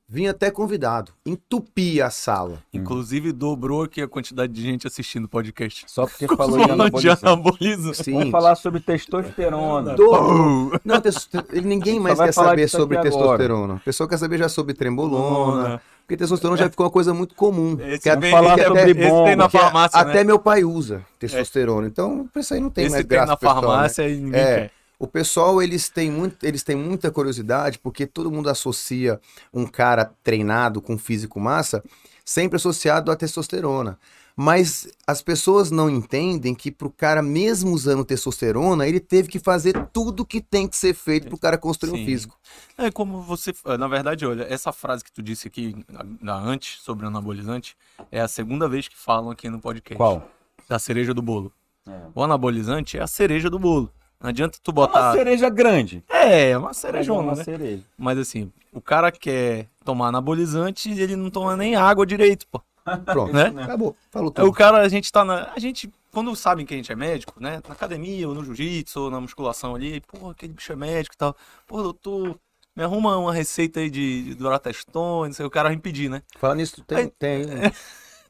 vinha 0.07 0.31
até 0.31 0.51
convidado, 0.51 1.13
entupia 1.25 2.07
a 2.07 2.09
sala. 2.09 2.61
Inclusive, 2.73 3.31
dobrou 3.31 3.83
aqui 3.83 4.01
a 4.01 4.07
quantidade 4.07 4.51
de 4.51 4.61
gente 4.61 4.85
assistindo 4.85 5.23
o 5.25 5.29
podcast. 5.29 5.85
Só 5.87 6.05
porque 6.05 6.27
falou 6.35 6.57
de 6.65 6.71
anabolizante. 6.71 7.25
anabolismo. 7.25 7.93
Sim. 7.93 8.13
Vamos 8.13 8.31
falar 8.31 8.55
sobre 8.55 8.81
testosterona. 8.81 9.95
Todo- 9.95 10.79
Não, 10.83 10.99
testo- 10.99 11.45
ninguém 11.63 11.97
mais 11.99 12.19
quer 12.19 12.33
saber 12.33 12.67
sobre 12.67 12.99
testosterona. 13.01 13.75
A 13.75 13.79
pessoa 13.79 14.07
quer 14.09 14.17
saber 14.17 14.37
já 14.37 14.49
sobre 14.49 14.73
trembolona, 14.73 15.81
porque 16.01 16.17
testosterona 16.17 16.57
já 16.57 16.69
ficou 16.69 16.85
uma 16.85 16.91
coisa 16.91 17.13
muito 17.13 17.33
comum. 17.33 17.77
Esse 17.79 17.99
Que 18.03 18.09
a- 18.09 18.15
vem- 18.15 18.31
falar 18.31 18.57
esse- 18.57 18.67
sobre 18.67 18.81
esse 18.81 18.93
bomba, 19.09 19.25
tem 19.27 19.35
na 19.37 19.47
farmácia, 19.49 19.97
até 19.99 20.13
né? 20.15 20.23
meu 20.25 20.39
pai 20.39 20.65
usa 20.65 21.05
testosterona. 21.19 21.87
Então, 21.87 22.27
isso 22.35 22.53
aí 22.53 22.59
não 22.59 22.69
tem 22.69 22.83
Esse 22.85 22.95
mais 22.95 23.05
tem 23.05 23.09
graça 23.17 23.27
na 23.27 23.37
pro 23.37 23.47
pessoal, 23.47 23.61
né? 23.61 23.67
farmácia 23.69 24.09
e 24.09 24.17
ninguém 24.19 24.41
É. 24.41 24.55
quer. 24.55 24.71
O 25.01 25.07
pessoal, 25.07 25.59
eles 25.63 25.89
têm, 25.89 26.11
muito, 26.11 26.45
eles 26.45 26.61
têm 26.61 26.75
muita 26.75 27.09
curiosidade, 27.09 27.79
porque 27.79 28.05
todo 28.05 28.31
mundo 28.31 28.47
associa 28.51 29.19
um 29.51 29.65
cara 29.65 30.13
treinado 30.23 30.79
com 30.79 30.95
físico 30.95 31.39
massa 31.39 31.83
sempre 32.23 32.57
associado 32.57 33.09
à 33.09 33.15
testosterona. 33.15 33.97
Mas 34.35 34.87
as 35.07 35.19
pessoas 35.23 35.71
não 35.71 35.89
entendem 35.89 36.53
que 36.53 36.71
pro 36.71 36.91
cara, 36.91 37.23
mesmo 37.23 37.71
usando 37.71 38.05
testosterona, 38.05 38.87
ele 38.87 38.99
teve 38.99 39.27
que 39.27 39.39
fazer 39.39 39.87
tudo 39.91 40.23
que 40.23 40.39
tem 40.39 40.67
que 40.67 40.77
ser 40.77 40.93
feito 40.93 41.29
pro 41.29 41.37
cara 41.39 41.57
construir 41.57 41.93
um 41.93 41.95
Sim. 41.95 42.05
físico. 42.05 42.39
É 42.77 42.91
como 42.91 43.23
você. 43.23 43.51
Na 43.79 43.87
verdade, 43.87 44.23
olha, 44.23 44.43
essa 44.43 44.71
frase 44.71 45.03
que 45.03 45.11
tu 45.11 45.23
disse 45.23 45.47
aqui 45.47 45.83
na, 45.89 46.05
na 46.21 46.35
antes 46.35 46.79
sobre 46.79 47.07
anabolizante 47.07 47.75
é 48.11 48.21
a 48.21 48.27
segunda 48.27 48.69
vez 48.69 48.87
que 48.87 48.95
falam 48.95 49.31
aqui 49.31 49.49
no 49.49 49.59
podcast. 49.59 49.97
Qual? 49.97 50.29
Da 50.69 50.77
cereja 50.77 51.11
do 51.11 51.23
bolo. 51.23 51.51
É. 51.87 52.01
O 52.13 52.23
anabolizante 52.23 52.99
é 52.99 53.01
a 53.01 53.07
cereja 53.07 53.49
do 53.49 53.57
bolo. 53.57 53.91
Não 54.22 54.30
adianta 54.30 54.57
tu 54.61 54.69
É 54.69 54.72
uma 54.74 54.88
botar. 54.88 55.13
cereja 55.13 55.49
grande. 55.49 56.03
É, 56.07 56.55
uma 56.57 56.67
Mas 56.67 56.78
é 56.78 56.82
cerejona, 56.82 57.22
uma 57.30 57.36
né? 57.36 57.43
cereja. 57.43 57.84
Mas 57.97 58.17
assim, 58.19 58.51
o 58.72 58.80
cara 58.80 59.11
quer 59.11 59.67
tomar 59.84 60.09
anabolizante 60.09 60.91
e 60.91 61.01
ele 61.01 61.15
não 61.15 61.30
toma 61.30 61.57
nem 61.57 61.76
água 61.76 62.05
direito, 62.05 62.45
pô. 62.47 62.61
Pronto, 63.05 63.34
Né? 63.34 63.53
acabou. 63.63 63.95
Falou 64.09 64.30
É, 64.36 64.41
O 64.41 64.45
tudo. 64.45 64.53
cara, 64.53 64.80
a 64.82 64.88
gente 64.88 65.11
tá 65.11 65.24
na. 65.24 65.51
A 65.55 65.59
gente, 65.59 65.91
quando 66.11 66.36
sabem 66.36 66.65
que 66.65 66.74
a 66.74 66.78
gente 66.78 66.91
é 66.91 66.95
médico, 66.95 67.34
né? 67.39 67.61
Na 67.67 67.74
academia, 67.74 68.28
ou 68.28 68.34
no 68.36 68.43
jiu-jitsu, 68.43 69.01
ou 69.01 69.11
na 69.11 69.22
musculação 69.22 69.76
ali, 69.76 70.01
pô, 70.01 70.30
aquele 70.30 70.53
bicho 70.53 70.72
é 70.72 70.76
médico 70.76 71.13
e 71.15 71.17
tal. 71.17 71.36
Pô, 71.67 71.82
doutor, 71.84 72.38
me 72.76 72.84
arruma 72.84 73.17
uma 73.17 73.34
receita 73.34 73.80
aí 73.80 73.89
de, 73.89 74.24
de 74.24 74.36
Durateston, 74.36 75.26
não 75.26 75.34
sei, 75.34 75.45
o 75.45 75.49
cara 75.49 75.76
pedir, 75.78 76.09
né? 76.09 76.22
Fala 76.38 76.55
nisso, 76.55 76.84
tem, 76.84 76.97
Aí- 76.97 77.11
tem. 77.19 77.45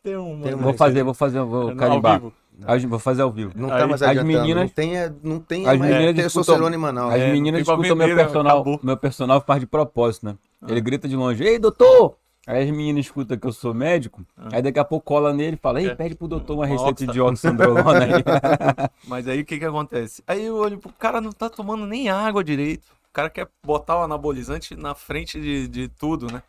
Tem 0.04 0.16
uma. 0.16 0.44
Tem 0.44 0.54
uma 0.56 0.64
Vou 0.64 0.74
fazer, 0.74 1.04
vou 1.04 1.14
fazer, 1.14 1.40
vou 1.44 1.76
carimbar. 1.76 2.20
As- 2.66 2.84
Vou 2.84 3.00
fazer 3.00 3.22
ao 3.22 3.32
vivo. 3.32 3.52
Não 3.56 3.72
Aí, 3.72 3.80
tá 3.80 3.88
mais 3.88 4.02
as 4.02 4.24
meninas- 4.24 4.56
não 4.56 4.68
tem, 4.68 4.98
é- 4.98 5.14
não 5.24 5.40
tem 5.40 5.68
as 5.68 5.78
mais 5.80 5.92
meninas 5.94 6.16
testosterona 6.16 6.76
em 6.76 6.80
Manaus. 6.80 7.14
As 7.14 7.22
É, 7.22 7.32
meninas 7.32 7.62
escutam 7.62 7.96
meu 7.96 8.16
personal. 8.16 8.56
Acabou. 8.58 8.80
Meu 8.84 8.98
personal 8.98 9.42
faz 9.42 9.60
de 9.60 9.68
propósito, 9.68 10.26
né? 10.26 10.36
Ele 10.68 10.82
grita 10.82 11.08
de 11.08 11.16
longe, 11.16 11.44
ei, 11.44 11.58
doutor! 11.58 12.16
Aí 12.48 12.64
as 12.64 12.70
meninas 12.72 13.06
escutam 13.06 13.38
que 13.38 13.46
eu 13.46 13.52
sou 13.52 13.72
médico, 13.74 14.24
aí 14.52 14.62
daqui 14.64 14.80
a 14.80 14.84
pouco 14.84 15.06
cola 15.06 15.32
nele 15.32 15.56
e 15.56 15.60
fala, 15.60 15.80
ei, 15.82 15.90
É. 15.90 15.96
pede 15.96 16.16
pro 16.16 16.28
doutor 16.28 16.54
uma 16.56 16.66
Uma 16.66 16.68
receita 16.68 17.04
oxa. 17.04 17.14
de 17.14 17.22
oxandrolona 17.22 18.00
aí. 18.04 18.12
Mas 19.08 19.28
aí 19.28 19.42
o 19.42 19.46
que 19.46 19.60
que 19.60 19.66
acontece? 19.66 20.24
Aí 20.28 20.46
eu 20.46 20.56
olho 20.56 20.80
pro 20.80 20.92
cara 20.94 21.22
não 21.22 21.32
tá 21.32 21.50
tomando 21.50 21.86
nem 21.86 22.10
água 22.10 22.44
direito. 22.44 22.86
O 23.10 23.14
cara 23.14 23.30
quer 23.30 23.48
botar 23.64 24.00
o 24.00 24.04
anabolizante 24.04 24.76
na 24.76 24.96
frente 24.96 25.40
de, 25.40 25.68
de 25.68 25.88
tudo, 25.88 26.32
né? 26.34 26.42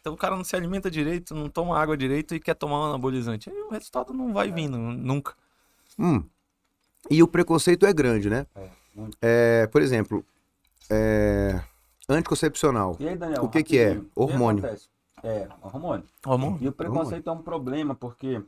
Então 0.00 0.14
o 0.14 0.16
cara 0.16 0.34
não 0.36 0.42
se 0.44 0.54
alimenta 0.56 0.90
direito, 0.90 1.34
não 1.34 1.48
toma 1.48 1.78
água 1.80 1.96
direito 1.96 2.34
e 2.34 2.40
quer 2.40 2.54
tomar 2.54 2.80
um 2.80 2.84
anabolizante. 2.90 3.50
Aí 3.50 3.56
o 3.56 3.70
resultado 3.72 4.12
não 4.12 4.32
vai 4.32 4.50
vindo, 4.50 4.76
nunca. 4.78 5.34
Hum. 5.98 6.22
E 7.10 7.22
o 7.22 7.28
preconceito 7.28 7.86
é 7.86 7.92
grande, 7.92 8.28
né? 8.28 8.46
É, 8.54 8.68
muito. 8.94 9.16
É, 9.22 9.66
por 9.68 9.80
exemplo, 9.80 10.24
é, 10.90 11.60
anticoncepcional. 12.08 12.96
E 12.98 13.08
aí, 13.08 13.16
Daniel? 13.16 13.44
O 13.44 13.48
que 13.48 13.62
que 13.62 13.78
é? 13.78 14.00
Hormônio. 14.14 14.62
Que? 14.62 15.26
É, 15.26 15.48
hormônio. 15.62 16.04
Hormônio? 16.24 16.58
E 16.60 16.68
o 16.68 16.72
preconceito 16.72 17.28
é 17.28 17.32
um 17.32 17.42
problema, 17.42 17.94
porque 17.94 18.42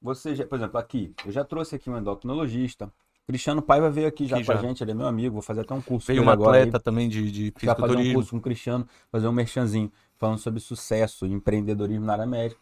você, 0.00 0.34
já, 0.34 0.46
por 0.46 0.56
exemplo, 0.56 0.78
aqui, 0.78 1.14
eu 1.24 1.32
já 1.32 1.44
trouxe 1.44 1.76
aqui 1.76 1.90
um 1.90 1.96
endocrinologista. 1.98 2.92
Cristiano 3.26 3.62
Paiva 3.62 3.88
veio 3.88 4.08
aqui 4.08 4.26
já 4.26 4.36
Aqui 4.36 4.46
com 4.46 4.52
a 4.52 4.56
gente, 4.56 4.82
ele 4.82 4.90
é 4.90 4.94
meu 4.94 5.06
amigo, 5.06 5.34
vou 5.34 5.42
fazer 5.42 5.60
até 5.60 5.72
um 5.72 5.80
curso 5.80 6.08
Veio 6.08 6.24
um 6.24 6.28
agora 6.28 6.56
aí. 6.56 6.62
atleta 6.62 6.80
também 6.80 7.08
de, 7.08 7.30
de 7.30 7.54
Já 7.62 7.74
fazer 7.74 7.94
um 7.94 7.98
fisiculturismo. 7.98 8.14
curso 8.14 8.30
com 8.32 8.36
o 8.36 8.40
Cristiano, 8.40 8.88
fazer 9.12 9.28
um 9.28 9.32
merchanzinho, 9.32 9.92
falando 10.18 10.38
sobre 10.38 10.58
sucesso 10.60 11.24
e 11.24 11.32
empreendedorismo 11.32 12.04
na 12.04 12.14
área 12.14 12.26
médica. 12.26 12.60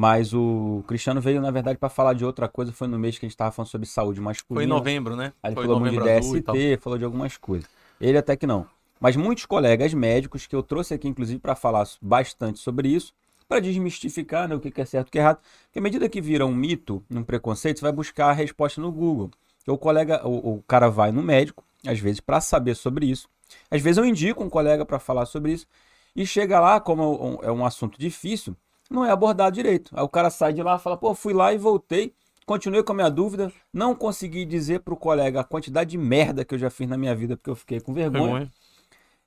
Mas 0.00 0.32
o 0.32 0.84
Cristiano 0.86 1.20
veio, 1.20 1.42
na 1.42 1.50
verdade, 1.50 1.76
para 1.76 1.88
falar 1.88 2.12
de 2.12 2.24
outra 2.24 2.48
coisa. 2.48 2.72
Foi 2.72 2.86
no 2.86 2.96
mês 2.96 3.18
que 3.18 3.26
a 3.26 3.28
gente 3.28 3.34
estava 3.34 3.50
falando 3.50 3.68
sobre 3.68 3.88
saúde 3.88 4.20
masculina. 4.20 4.60
Foi 4.60 4.64
em 4.64 4.68
novembro, 4.68 5.16
né? 5.16 5.32
Aí 5.42 5.48
ele 5.48 5.54
Foi 5.56 5.64
falou 5.64 5.80
muito 5.80 6.00
de. 6.00 6.20
DST, 6.20 6.76
falou 6.80 6.96
de 6.96 7.04
algumas 7.04 7.36
coisas. 7.36 7.68
Ele 8.00 8.16
até 8.16 8.36
que 8.36 8.46
não. 8.46 8.64
Mas 9.00 9.16
muitos 9.16 9.44
colegas 9.44 9.92
médicos 9.92 10.46
que 10.46 10.54
eu 10.54 10.62
trouxe 10.62 10.94
aqui, 10.94 11.08
inclusive, 11.08 11.40
para 11.40 11.56
falar 11.56 11.84
bastante 12.00 12.60
sobre 12.60 12.86
isso, 12.90 13.12
para 13.48 13.58
desmistificar 13.58 14.46
né, 14.46 14.54
o 14.54 14.60
que 14.60 14.80
é 14.80 14.84
certo 14.84 15.08
e 15.08 15.10
o 15.10 15.10
que 15.10 15.18
é 15.18 15.20
errado. 15.20 15.40
Porque 15.64 15.80
à 15.80 15.82
medida 15.82 16.08
que 16.08 16.20
vira 16.20 16.46
um 16.46 16.54
mito, 16.54 17.02
um 17.10 17.24
preconceito, 17.24 17.80
você 17.80 17.84
vai 17.84 17.90
buscar 17.90 18.28
a 18.28 18.32
resposta 18.32 18.80
no 18.80 18.92
Google. 18.92 19.32
Então, 19.62 19.74
o 19.74 19.78
colega, 19.78 20.24
o, 20.24 20.58
o 20.58 20.62
cara 20.62 20.88
vai 20.88 21.10
no 21.10 21.24
médico, 21.24 21.64
às 21.84 21.98
vezes, 21.98 22.20
para 22.20 22.40
saber 22.40 22.76
sobre 22.76 23.06
isso. 23.06 23.28
Às 23.68 23.82
vezes 23.82 23.98
eu 23.98 24.04
indico 24.04 24.44
um 24.44 24.48
colega 24.48 24.86
para 24.86 25.00
falar 25.00 25.26
sobre 25.26 25.54
isso. 25.54 25.66
E 26.14 26.24
chega 26.24 26.60
lá, 26.60 26.78
como 26.78 27.02
é 27.02 27.06
um, 27.06 27.50
é 27.50 27.52
um 27.52 27.66
assunto 27.66 27.98
difícil, 27.98 28.56
não 28.88 29.04
é 29.04 29.10
abordado 29.10 29.54
direito. 29.54 29.90
Aí 29.94 30.02
o 30.02 30.08
cara 30.08 30.30
sai 30.30 30.52
de 30.52 30.62
lá 30.62 30.76
e 30.76 30.78
fala, 30.78 30.96
pô, 30.96 31.14
fui 31.14 31.32
lá 31.32 31.52
e 31.52 31.58
voltei, 31.58 32.14
continuei 32.46 32.82
com 32.82 32.92
a 32.92 32.94
minha 32.94 33.10
dúvida, 33.10 33.52
não 33.72 33.94
consegui 33.94 34.44
dizer 34.44 34.80
pro 34.80 34.96
colega 34.96 35.40
a 35.40 35.44
quantidade 35.44 35.90
de 35.90 35.98
merda 35.98 36.44
que 36.44 36.54
eu 36.54 36.58
já 36.58 36.70
fiz 36.70 36.88
na 36.88 36.96
minha 36.96 37.14
vida, 37.14 37.36
porque 37.36 37.50
eu 37.50 37.56
fiquei 37.56 37.80
com 37.80 37.92
vergonha. 37.92 38.24
Vergonha. 38.24 38.52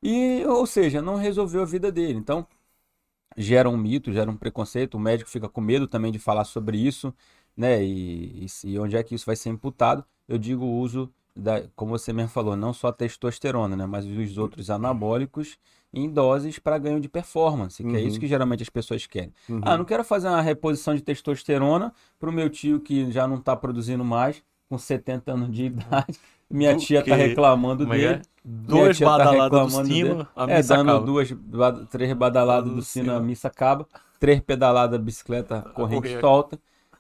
E, 0.02 0.44
ou 0.46 0.66
seja, 0.66 1.02
não 1.02 1.16
resolveu 1.16 1.62
a 1.62 1.66
vida 1.66 1.92
dele. 1.92 2.18
Então, 2.18 2.46
gera 3.38 3.70
um 3.70 3.78
mito, 3.78 4.12
gera 4.12 4.30
um 4.30 4.38
preconceito, 4.38 4.96
o 4.96 5.00
médico 5.00 5.30
fica 5.30 5.48
com 5.48 5.62
medo 5.62 5.88
também 5.88 6.12
de 6.12 6.20
falar 6.20 6.44
sobre 6.46 6.78
isso, 6.78 7.14
né? 7.56 7.84
E, 7.84 8.46
e, 8.46 8.72
e 8.72 8.80
onde 8.80 8.96
é 8.98 9.04
que 9.04 9.16
isso 9.16 9.26
vai 9.26 9.36
ser 9.36 9.50
imputado? 9.50 10.04
Eu 10.28 10.38
digo 10.38 10.66
o 10.66 10.80
uso 10.80 11.14
da, 11.36 11.64
como 11.76 11.92
você 11.98 12.12
mesmo 12.14 12.30
falou, 12.30 12.56
não 12.56 12.74
só 12.74 12.88
a 12.90 12.94
testosterona, 12.94 13.76
né? 13.76 13.86
Mas 13.86 14.06
os 14.06 14.38
outros 14.38 14.70
anabólicos 14.70 15.58
em 15.94 16.10
doses 16.10 16.58
para 16.60 16.78
ganho 16.78 17.00
de 17.00 17.10
performance, 17.10 17.84
que 17.84 17.96
é 17.98 18.02
isso 18.02 18.16
Uhum. 18.16 18.20
que 18.20 18.28
geralmente 18.28 18.64
as 18.64 18.70
pessoas 18.70 19.06
querem. 19.08 19.34
Uhum. 19.50 19.60
Ah, 19.62 19.78
não 19.78 19.86
quero 19.86 20.04
fazer 20.04 20.28
uma 20.28 20.42
reposição 20.42 20.96
de 20.96 21.02
testosterona 21.02 21.94
pro 22.20 22.32
meu 22.32 22.50
tio 22.50 22.80
que 22.80 23.12
já 23.12 23.28
não 23.28 23.38
está 23.38 23.56
produzindo 23.56 24.04
mais, 24.06 24.44
com 24.70 24.78
70 24.78 25.34
anos 25.34 25.52
de 25.54 25.66
idade. 25.66 26.20
Minha 26.50 26.74
Do 26.74 26.80
tia 26.80 27.02
tá 27.04 27.16
quê? 27.16 27.16
reclamando 27.16 27.84
Como 27.84 27.94
é 27.94 27.98
que 27.98 28.06
dele. 28.06 28.06
é? 28.06 28.22
Duas 28.44 28.98
tá 29.00 29.06
badaladas 29.18 29.62
do 29.62 29.68
reclamando 29.68 29.88
sino, 29.88 30.28
a 30.36 30.48
É, 30.48 30.56
missa 30.56 30.74
dando 30.74 30.86
acaba. 30.90 31.06
duas, 31.06 31.30
três 31.90 32.14
badaladas 32.14 32.74
Do 32.74 32.82
sino, 32.82 33.14
a 33.14 33.20
missa 33.20 33.48
acaba. 33.48 33.88
Três 34.20 34.40
pedaladas, 34.42 35.00
bicicleta, 35.00 35.62
corrente 35.74 36.10
solta. 36.20 36.60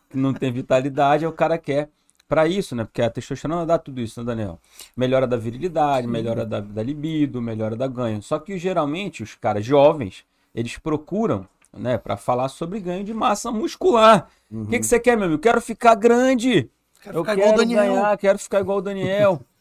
Que 0.09 0.17
não 0.17 0.33
tem 0.33 0.51
vitalidade, 0.51 1.25
aí 1.25 1.29
o 1.29 1.33
cara 1.33 1.57
quer 1.57 1.89
para 2.31 2.47
isso, 2.47 2.73
né? 2.77 2.85
Porque 2.85 3.01
a 3.01 3.09
testosterona 3.09 3.65
dá 3.65 3.77
tudo 3.77 3.99
isso, 3.99 4.21
né, 4.21 4.25
Daniel? 4.25 4.57
Melhora 4.95 5.27
da 5.27 5.35
virilidade, 5.35 6.07
melhora 6.07 6.45
da, 6.45 6.61
da 6.61 6.81
libido, 6.81 7.41
melhora 7.41 7.75
da 7.75 7.87
ganho. 7.87 8.21
Só 8.23 8.39
que 8.39 8.57
geralmente 8.57 9.21
os 9.21 9.35
caras 9.35 9.65
jovens, 9.65 10.23
eles 10.55 10.77
procuram, 10.77 11.45
né, 11.73 11.97
para 11.97 12.15
falar 12.15 12.47
sobre 12.47 12.79
ganho 12.79 13.03
de 13.03 13.13
massa 13.13 13.51
muscular. 13.51 14.29
O 14.49 14.55
Uhum. 14.55 14.65
que, 14.65 14.79
que 14.79 14.85
você 14.85 14.97
quer, 14.97 15.17
meu 15.17 15.25
amigo? 15.27 15.41
Quero 15.41 15.59
ficar 15.59 15.95
grande. 15.95 16.69
Quero 17.03 17.17
eu 17.17 17.23
ficar 17.23 17.35
quero 17.35 17.41
igual 17.49 17.57
Daniel. 17.57 17.93
ganhar, 17.93 18.17
quero 18.17 18.39
ficar 18.39 18.61
igual 18.61 18.77
o 18.77 18.81
Daniel. 18.81 19.41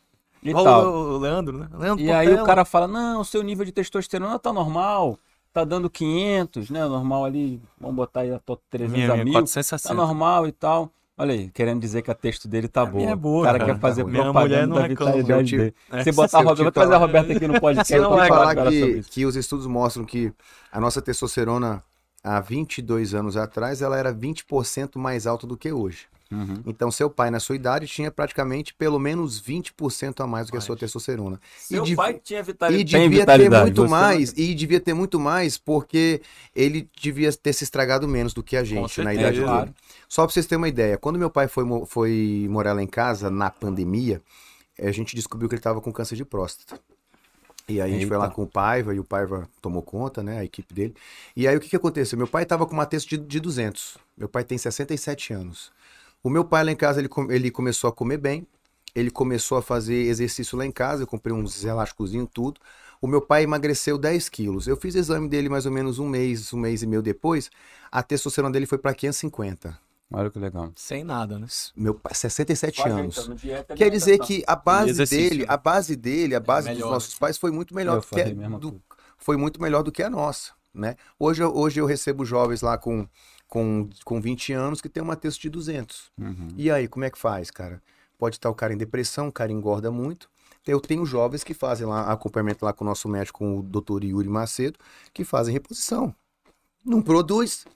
E 0.42 0.50
Igual 0.50 0.64
tal. 0.64 0.86
o 0.94 1.18
Leandro, 1.18 1.58
né? 1.58 1.68
Leandro 1.78 2.02
E 2.04 2.10
aí 2.10 2.26
Portela. 2.26 2.42
o 2.42 2.46
cara 2.46 2.64
fala, 2.64 2.88
não, 2.88 3.20
o 3.20 3.24
seu 3.24 3.42
nível 3.42 3.64
de 3.64 3.72
testosterona 3.72 4.38
tá 4.38 4.52
normal, 4.52 5.18
tá 5.52 5.64
dando 5.64 5.90
500, 5.90 6.70
né? 6.70 6.86
Normal 6.86 7.26
ali, 7.26 7.60
vamos 7.78 7.96
botar 7.96 8.20
aí 8.20 8.32
a 8.32 8.38
tua 8.38 8.58
300 8.70 8.94
minha, 8.96 9.12
a 9.12 9.16
minha, 9.16 9.24
mil, 9.24 9.32
460. 9.34 9.88
tá 9.88 9.94
normal 9.94 10.46
e 10.46 10.52
tal. 10.52 10.90
Olha 11.20 11.34
aí, 11.34 11.50
querendo 11.50 11.80
dizer 11.80 12.00
que 12.00 12.10
a 12.10 12.14
texto 12.14 12.48
dele 12.48 12.66
tá 12.66 12.86
minha 12.86 13.10
é 13.10 13.14
boa, 13.14 13.42
o 13.42 13.44
cara, 13.44 13.58
cara. 13.58 13.74
quer 13.74 13.80
fazer 13.80 14.04
mulher 14.04 14.22
propaganda 14.22 14.66
não 14.66 14.76
da 14.76 14.86
reclama. 14.86 15.12
vitalidade 15.12 15.56
dele. 15.56 15.74
É, 15.92 16.02
Se 16.02 16.12
botar 16.12 16.38
a 16.38 16.40
Roberta, 16.40 16.62
vou 16.62 16.72
trazer 16.72 16.94
a 16.94 16.96
Roberta 16.96 17.32
aqui 17.34 17.46
no 17.46 17.60
podcast. 17.60 17.98
Vou 17.98 18.10
não 18.16 18.22
é, 18.22 18.28
falar 18.28 18.54
falar 18.54 18.70
que, 18.70 19.02
que 19.02 19.26
os 19.26 19.36
estudos 19.36 19.66
mostram 19.66 20.06
que 20.06 20.32
a 20.72 20.80
nossa 20.80 21.02
testosterona 21.02 21.82
há 22.24 22.40
22 22.40 23.12
anos 23.14 23.36
atrás 23.36 23.82
ela 23.82 23.98
era 23.98 24.14
20% 24.14 24.98
mais 24.98 25.26
alta 25.26 25.46
do 25.46 25.58
que 25.58 25.70
hoje. 25.70 26.06
Uhum. 26.32 26.62
Então 26.64 26.90
seu 26.92 27.10
pai 27.10 27.28
na 27.28 27.40
sua 27.40 27.56
idade 27.56 27.88
tinha 27.88 28.08
praticamente 28.10 28.72
pelo 28.74 29.00
menos 29.00 29.40
20% 29.40 30.20
a 30.22 30.26
mais 30.28 30.46
do 30.46 30.52
que 30.52 30.58
a 30.58 30.60
sua 30.60 30.76
testosterona. 30.76 31.40
Seu 31.58 31.82
de- 31.82 31.96
pai 31.96 32.20
tinha 32.22 32.38
E 32.38 32.42
vitalidade. 32.44 32.90
tem 32.92 33.02
devia 33.02 33.26
ter 33.26 33.32
vitalidade, 33.32 33.62
muito 33.64 33.76
você 33.76 33.82
não- 33.82 33.88
mais, 33.90 34.32
e 34.36 34.54
devia 34.54 34.78
ter 34.80 34.94
muito 34.94 35.18
mais 35.18 35.58
porque 35.58 36.22
ele 36.54 36.88
devia 37.00 37.32
ter 37.32 37.52
se 37.52 37.64
estragado 37.64 38.06
menos 38.06 38.32
do 38.32 38.42
que 38.44 38.56
a 38.56 38.62
gente 38.62 38.80
na 38.82 38.88
certeza. 38.88 39.20
idade 39.20 39.40
É, 39.40 39.42
claro. 39.42 39.64
dele. 39.66 39.76
Só 40.08 40.24
pra 40.24 40.32
vocês 40.32 40.46
terem 40.46 40.60
uma 40.60 40.68
ideia, 40.68 40.96
quando 40.96 41.18
meu 41.18 41.30
pai 41.30 41.48
foi, 41.48 41.64
foi 41.86 42.46
morar 42.48 42.74
lá 42.74 42.82
em 42.82 42.86
casa, 42.86 43.28
na 43.28 43.50
pandemia, 43.50 44.22
eh, 44.78 44.88
a 44.88 44.92
gente 44.92 45.16
descobriu 45.16 45.48
que 45.48 45.56
ele 45.56 45.62
tava 45.62 45.80
com 45.80 45.92
câncer 45.92 46.14
de 46.14 46.24
próstata. 46.24 46.80
E 47.68 47.80
aí 47.80 47.90
a 47.90 47.94
gente 47.94 48.06
foi 48.06 48.16
Eita. 48.16 48.26
lá 48.26 48.30
com 48.30 48.42
o 48.42 48.46
Paiva, 48.46 48.92
e 48.94 48.98
o 48.98 49.04
Paiva 49.04 49.48
tomou 49.62 49.80
conta, 49.82 50.22
né, 50.24 50.38
a 50.38 50.44
equipe 50.44 50.72
dele. 50.74 50.94
E 51.36 51.46
aí 51.46 51.56
o 51.56 51.60
que 51.60 51.68
que 51.68 51.76
aconteceu? 51.76 52.16
Meu 52.18 52.26
pai 52.26 52.44
tava 52.44 52.66
com 52.66 52.72
uma 52.72 52.86
texto 52.86 53.08
de, 53.10 53.18
de 53.18 53.38
200. 53.38 53.96
Meu 54.16 54.28
pai 54.28 54.42
tem 54.44 54.58
67 54.58 55.32
anos. 55.32 55.70
O 56.22 56.28
meu 56.30 56.44
pai 56.44 56.64
lá 56.64 56.70
em 56.70 56.76
casa, 56.76 57.00
ele, 57.00 57.08
ele 57.30 57.50
começou 57.50 57.88
a 57.88 57.92
comer 57.92 58.18
bem, 58.18 58.46
ele 58.94 59.10
começou 59.10 59.56
a 59.58 59.62
fazer 59.62 59.94
exercício 59.94 60.56
lá 60.58 60.66
em 60.66 60.72
casa, 60.72 61.02
eu 61.02 61.06
comprei 61.06 61.34
uns 61.34 61.64
elásticozinhos, 61.64 62.28
tudo. 62.32 62.60
O 63.00 63.06
meu 63.06 63.22
pai 63.22 63.44
emagreceu 63.44 63.96
10 63.96 64.28
quilos. 64.28 64.66
Eu 64.66 64.76
fiz 64.76 64.94
exame 64.94 65.28
dele 65.28 65.48
mais 65.48 65.64
ou 65.64 65.72
menos 65.72 65.98
um 65.98 66.06
mês, 66.08 66.52
um 66.52 66.58
mês 66.58 66.82
e 66.82 66.86
meio 66.86 67.00
depois, 67.00 67.50
a 67.90 68.02
testosterona 68.02 68.52
dele 68.52 68.66
foi 68.66 68.76
para 68.76 68.92
550. 68.92 69.78
Olha 70.12 70.28
que 70.28 70.38
legal. 70.38 70.72
Sem 70.74 71.04
nada, 71.04 71.38
né? 71.38 71.46
Meu 71.76 71.94
pai, 71.94 72.12
67 72.14 72.82
anos. 72.82 73.16
Ajeitando 73.16 73.38
dieta 73.40 73.74
Quer 73.76 73.90
dizer 73.90 74.18
que 74.18 74.42
a 74.46 74.56
base 74.56 74.90
exercício, 74.90 75.28
dele, 75.30 75.42
né? 75.42 75.46
a 75.48 75.56
base 75.56 75.96
dele, 75.96 76.34
a 76.34 76.40
base 76.40 76.68
dos 76.68 76.76
melhor, 76.78 76.90
nossos 76.90 77.14
né? 77.14 77.18
pais 77.20 77.38
foi 77.38 77.52
muito 77.52 77.74
melhor 77.74 77.96
Eu 77.96 78.00
do 78.00 78.06
que, 78.08 78.20
a 78.20 78.58
do- 78.58 78.82
foi 79.16 79.36
muito 79.36 79.62
melhor 79.62 79.82
do 79.84 79.92
que 79.92 80.02
a 80.02 80.10
nossa, 80.10 80.52
né? 80.74 80.96
Hoje, 81.18 81.42
eu- 81.42 81.54
hoje 81.56 81.80
eu 81.80 81.86
recebo 81.86 82.24
jovens 82.24 82.60
lá 82.60 82.76
com, 82.76 83.06
com, 83.50 83.90
com 84.04 84.20
20 84.20 84.52
anos 84.52 84.80
que 84.80 84.88
tem 84.88 85.02
uma 85.02 85.16
texto 85.16 85.42
de 85.42 85.50
200. 85.50 86.10
Uhum. 86.18 86.48
E 86.56 86.70
aí, 86.70 86.86
como 86.88 87.04
é 87.04 87.10
que 87.10 87.18
faz, 87.18 87.50
cara? 87.50 87.82
Pode 88.16 88.36
estar 88.36 88.48
o 88.48 88.54
cara 88.54 88.72
em 88.72 88.76
depressão, 88.78 89.28
o 89.28 89.32
cara 89.32 89.50
engorda 89.50 89.90
muito. 89.90 90.30
Eu 90.66 90.80
tenho 90.80 91.04
jovens 91.04 91.42
que 91.42 91.52
fazem 91.52 91.86
lá 91.86 92.12
acompanhamento 92.12 92.64
lá 92.64 92.72
com 92.72 92.84
o 92.84 92.86
nosso 92.86 93.08
médico, 93.08 93.40
com 93.40 93.58
o 93.58 93.62
doutor 93.62 94.04
Yuri 94.04 94.28
Macedo, 94.28 94.78
que 95.12 95.24
fazem 95.24 95.52
reposição. 95.52 96.14
Não 96.84 97.02
produz. 97.02 97.66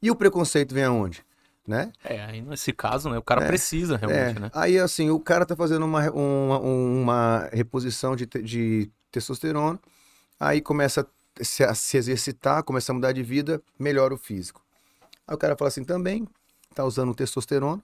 E 0.00 0.10
o 0.10 0.14
preconceito 0.14 0.72
vem 0.72 0.84
aonde? 0.84 1.24
Né? 1.66 1.90
É, 2.04 2.22
aí 2.22 2.42
nesse 2.42 2.72
caso, 2.72 3.08
né? 3.08 3.18
O 3.18 3.22
cara 3.22 3.44
É, 3.44 3.46
precisa 3.48 3.96
realmente, 3.96 4.36
É, 4.36 4.40
né? 4.40 4.50
Aí, 4.54 4.78
assim, 4.78 5.10
o 5.10 5.18
cara 5.18 5.46
tá 5.46 5.56
fazendo 5.56 5.84
uma, 5.84 6.10
uma, 6.10 6.58
uma 6.58 7.48
reposição 7.50 8.14
de, 8.14 8.26
de 8.26 8.90
testosterona, 9.10 9.80
aí 10.38 10.60
começa 10.60 11.00
a 11.00 11.44
se, 11.44 11.64
a 11.64 11.74
se 11.74 11.96
exercitar, 11.96 12.62
começa 12.62 12.92
a 12.92 12.94
mudar 12.94 13.12
de 13.12 13.22
vida, 13.22 13.60
melhora 13.78 14.14
o 14.14 14.18
físico. 14.18 14.63
Aí 15.26 15.34
o 15.34 15.38
cara 15.38 15.56
fala 15.56 15.68
assim, 15.68 15.84
também 15.84 16.26
tá 16.74 16.84
usando 16.84 17.14
testosterona. 17.14 17.76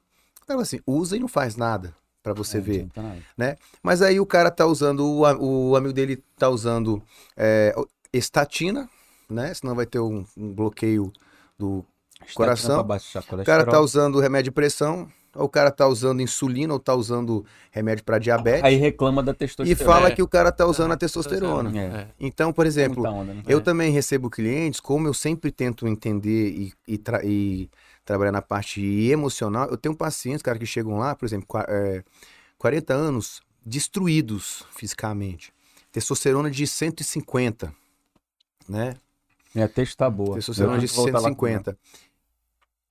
O 0.43 0.47
cara 0.47 0.49
fala 0.49 0.62
assim, 0.62 0.80
usa 0.86 1.16
e 1.16 1.20
não 1.20 1.28
faz 1.28 1.57
nada 1.57 1.95
pra 2.22 2.32
você 2.34 2.59
É, 2.59 2.61
ver. 2.61 2.88
nada. 3.36 3.59
Mas 3.82 4.03
aí 4.03 4.20
o 4.20 4.26
cara 4.26 4.51
tá 4.51 4.66
usando, 4.66 5.01
o, 5.05 5.70
o 5.70 5.76
amigo 5.76 5.93
dele 5.93 6.22
tá 6.36 6.49
usando 6.49 7.03
é, 7.36 7.74
estatina, 8.12 8.88
né? 9.28 9.55
Senão 9.55 9.74
vai 9.74 9.86
ter 9.86 10.01
um, 10.01 10.24
um 10.36 10.53
bloqueio 10.53 11.12
do 11.59 11.84
Estatina 12.14 12.34
Coração. 12.34 12.80
o 12.80 13.45
cara 13.45 13.64
tá 13.64 13.80
usando 13.80 14.20
remédio 14.20 14.51
de 14.51 14.55
pressão, 14.55 15.11
o 15.35 15.49
cara 15.49 15.70
tá 15.70 15.87
usando 15.87 16.20
insulina, 16.20 16.72
ou 16.72 16.78
tá 16.81 16.95
usando 16.95 17.45
remédio 17.70 18.05
para 18.05 18.18
diabetes, 18.18 18.64
Aí 18.64 18.76
reclama 18.76 19.22
da 19.22 19.33
e 19.33 19.35
testosterona. 19.35 19.85
fala 19.93 20.09
É. 20.09 20.11
que 20.14 20.22
o 20.22 20.28
cara 20.28 20.51
tá 20.51 20.66
usando 20.66 20.93
a 20.93 20.97
testosterona. 20.97 21.70
É. 21.78 21.85
É. 21.85 22.09
Então, 22.18 22.53
por 22.53 22.66
exemplo, 22.66 23.05
onda, 23.07 23.33
né? 23.35 23.43
eu 23.47 23.59
É. 23.59 23.61
também 23.61 23.93
recebo 23.93 24.28
clientes, 24.28 24.81
como 24.81 25.07
eu 25.07 25.14
sempre 25.14 25.51
tento 25.53 25.87
entender 25.87 26.51
e, 26.51 26.72
e 26.87 26.99
tra- 26.99 27.24
e 27.24 27.68
trabalhar 28.05 28.33
na 28.33 28.43
parte 28.43 28.81
emocional, 29.09 29.68
eu 29.68 29.76
tenho 29.76 29.95
pacientes, 29.95 30.43
cara, 30.43 30.59
que 30.59 30.66
chegam 30.66 30.99
lá, 30.99 31.14
por 31.14 31.24
exemplo, 31.26 31.47
é, 31.68 32.03
40 32.59 32.93
anos, 32.93 33.41
destruídos 33.64 34.64
fisicamente. 34.76 35.53
Testosterona 35.93 36.51
de 36.51 36.66
150, 36.66 37.72
né? 38.68 38.95
Minha 39.55 39.68
texto 39.68 39.97
tá 39.97 40.09
boa. 40.09 40.35
Testosterona 40.37 40.78
de 40.78 40.87
vou 40.87 40.97
voltar 41.05 41.20
lá 41.20 41.35
com 41.35 41.47
ela. 41.47 41.57
150. 41.59 41.78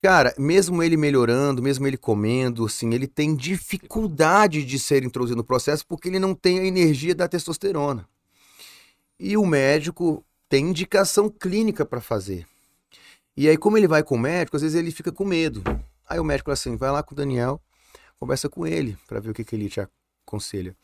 Cara, 0.02 0.34
mesmo 0.38 0.82
ele 0.82 0.96
melhorando, 0.96 1.62
mesmo 1.62 1.86
ele 1.86 1.98
comendo, 1.98 2.64
assim, 2.64 2.94
ele 2.94 3.06
tem 3.06 3.36
dificuldade 3.36 4.64
de 4.64 4.78
ser 4.78 5.04
introduzido 5.04 5.36
no 5.36 5.44
processo 5.44 5.86
porque 5.86 6.08
ele 6.08 6.18
não 6.18 6.34
tem 6.34 6.58
a 6.58 6.64
energia 6.64 7.14
da 7.14 7.28
testosterona. 7.28 8.08
E 9.18 9.36
o 9.36 9.44
médico 9.44 10.24
tem 10.48 10.70
indicação 10.70 11.28
clínica 11.28 11.84
para 11.84 12.00
fazer. 12.00 12.46
E 13.36 13.46
aí, 13.46 13.58
como 13.58 13.76
ele 13.76 13.86
vai 13.86 14.02
com 14.02 14.14
o 14.14 14.18
médico, 14.18 14.56
às 14.56 14.62
vezes 14.62 14.76
ele 14.76 14.90
fica 14.90 15.12
com 15.12 15.24
medo. 15.24 15.62
Aí 16.08 16.18
o 16.18 16.24
médico 16.24 16.50
assim: 16.50 16.76
vai 16.76 16.90
lá 16.90 17.02
com 17.02 17.12
o 17.12 17.16
Daniel, 17.16 17.60
conversa 18.18 18.48
com 18.48 18.66
ele 18.66 18.96
para 19.06 19.20
ver 19.20 19.30
o 19.30 19.34
que, 19.34 19.44
que 19.44 19.54
ele 19.54 19.68
te 19.68 19.80
aconselha. 20.26 20.74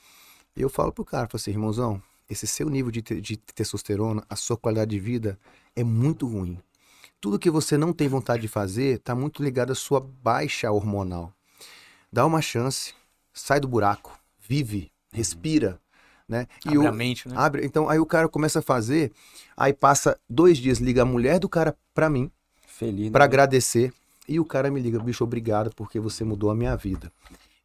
E 0.54 0.60
eu 0.60 0.68
falo 0.68 0.92
pro 0.92 1.04
cara, 1.04 1.26
falo 1.26 1.36
assim, 1.40 1.52
irmãozão, 1.52 2.02
esse 2.28 2.46
seu 2.46 2.68
nível 2.68 2.90
de, 2.90 3.00
te- 3.00 3.20
de 3.20 3.36
testosterona, 3.38 4.22
a 4.28 4.36
sua 4.36 4.56
qualidade 4.58 4.90
de 4.90 5.00
vida 5.00 5.38
é 5.74 5.82
muito 5.82 6.26
ruim. 6.26 6.58
Tudo 7.20 7.38
que 7.38 7.50
você 7.50 7.76
não 7.76 7.92
tem 7.92 8.08
vontade 8.08 8.42
de 8.42 8.48
fazer 8.48 8.98
está 8.98 9.14
muito 9.14 9.42
ligado 9.42 9.72
à 9.72 9.74
sua 9.74 10.00
baixa 10.00 10.70
hormonal. 10.70 11.32
Dá 12.12 12.24
uma 12.24 12.40
chance, 12.40 12.94
sai 13.32 13.58
do 13.58 13.66
buraco, 13.68 14.18
vive, 14.40 14.92
respira, 15.12 15.80
né? 16.28 16.46
E 16.64 16.68
Abre 16.68 16.78
o- 16.78 16.88
a 16.88 16.92
mente, 16.92 17.28
né? 17.28 17.34
abre, 17.36 17.64
então 17.66 17.88
aí 17.88 17.98
o 17.98 18.06
cara 18.06 18.28
começa 18.28 18.60
a 18.60 18.62
fazer, 18.62 19.12
aí 19.56 19.72
passa 19.72 20.18
dois 20.28 20.58
dias, 20.58 20.78
liga 20.78 21.02
a 21.02 21.06
mulher 21.06 21.38
do 21.38 21.48
cara 21.48 21.76
pra 21.94 22.08
mim, 22.08 22.30
Feliz. 22.66 23.10
pra 23.10 23.20
né? 23.20 23.24
agradecer, 23.24 23.92
e 24.28 24.38
o 24.38 24.44
cara 24.44 24.70
me 24.70 24.80
liga, 24.80 24.98
bicho, 24.98 25.24
obrigado 25.24 25.70
porque 25.74 25.98
você 25.98 26.22
mudou 26.24 26.50
a 26.50 26.54
minha 26.54 26.76
vida. 26.76 27.10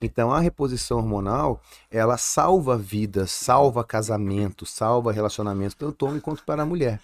Então 0.03 0.31
a 0.31 0.39
reposição 0.39 0.97
hormonal, 0.97 1.61
ela 1.89 2.17
salva 2.17 2.75
vidas, 2.77 3.29
salva 3.31 3.83
casamento, 3.83 4.65
salva 4.65 5.11
relacionamentos, 5.11 5.75
tanto 5.75 6.05
homem 6.07 6.19
quanto 6.19 6.43
para 6.43 6.63
a 6.63 6.65
mulher. 6.65 6.99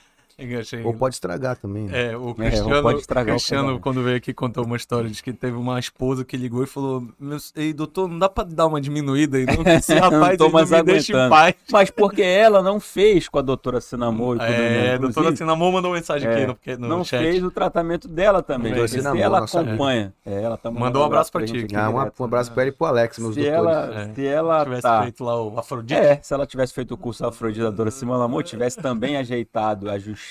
Achei- 0.59 0.83
Ou 0.83 0.93
pode 0.93 1.15
estragar 1.15 1.57
também. 1.57 1.85
né? 1.87 2.11
É, 2.11 2.15
o 2.17 2.25
ou 2.27 2.35
Cristiano, 2.35 2.81
pode 2.83 2.99
estragar 2.99 3.33
o 3.33 3.37
Cristiano 3.37 3.63
casamento. 3.63 3.81
quando 3.81 4.03
veio 4.03 4.17
aqui, 4.17 4.31
contou 4.35 4.63
uma 4.65 4.77
história 4.77 5.09
de 5.09 5.23
que 5.23 5.33
teve 5.33 5.57
uma 5.57 5.79
esposa 5.79 6.23
que 6.23 6.37
ligou 6.37 6.63
e 6.63 6.67
falou: 6.67 7.03
Meu, 7.19 7.37
Ei, 7.55 7.73
doutor, 7.73 8.07
não 8.07 8.19
dá 8.19 8.29
pra 8.29 8.43
dar 8.43 8.67
uma 8.67 8.79
diminuída 8.79 9.37
aí, 9.39 9.45
não? 9.47 9.63
Esse 9.73 9.95
Não 9.95 10.01
rapaz 10.11 10.37
não 10.37 10.49
mais 10.51 10.69
me 10.69 10.83
deixa 10.83 11.11
em 11.11 11.15
aguentando. 11.15 11.29
paz. 11.31 11.55
Mas 11.71 11.89
porque 11.89 12.21
ela 12.21 12.61
não 12.61 12.79
fez 12.79 13.27
com 13.27 13.39
a 13.39 13.41
doutora 13.41 13.81
Sinamor 13.81 14.35
e 14.37 14.39
o. 14.39 14.43
É, 14.43 14.93
a 14.93 14.97
doutora 14.97 15.35
Sinamor 15.35 15.71
mandou 15.71 15.91
mensagem 15.93 16.29
aqui 16.29 16.41
É, 16.41 16.45
no, 16.47 16.53
porque- 16.55 16.77
no 16.77 16.87
não 16.87 17.03
chat. 17.03 17.19
fez 17.23 17.43
o 17.43 17.49
tratamento 17.49 18.07
dela 18.07 18.43
também. 18.43 18.75
Se 18.87 18.97
Sinamor, 18.99 19.19
ela 19.19 19.39
nossa 19.41 19.61
acompanha. 19.61 20.13
É, 20.23 20.43
ela 20.43 20.55
tá 20.55 20.69
Mandou 20.69 21.01
um 21.01 21.05
abraço 21.05 21.31
pra 21.31 21.47
gente 21.47 21.59
ti. 21.61 21.65
aqui 21.65 21.75
Ah, 21.75 21.89
um, 21.89 21.95
um 22.21 22.25
abraço 22.25 22.51
pra 22.51 22.61
ela 22.61 22.69
e 22.69 22.71
pro 22.75 22.85
Alex, 22.85 23.17
meus 23.17 23.33
Se 23.33 23.41
doutores. 23.41 23.59
ela, 23.75 24.01
É. 24.03 24.13
se 24.13 24.25
ela 24.27 24.63
tivesse 24.65 24.81
tá. 24.83 25.01
feito 25.01 25.23
lá 25.23 25.41
o 25.41 25.57
Afrodite. 25.57 25.99
É, 25.99 26.19
se 26.21 26.31
ela 26.31 26.45
tivesse 26.45 26.73
feito 26.75 26.93
o 26.93 26.97
curso 26.97 27.25
Afrodite 27.25 27.61
da 27.61 27.69
doutora 27.69 27.89
Simone 27.89 28.19
Lamor, 28.19 28.43
tivesse 28.43 28.77
também 28.77 29.17
ajeitado, 29.17 29.89
ajustado 29.89 30.26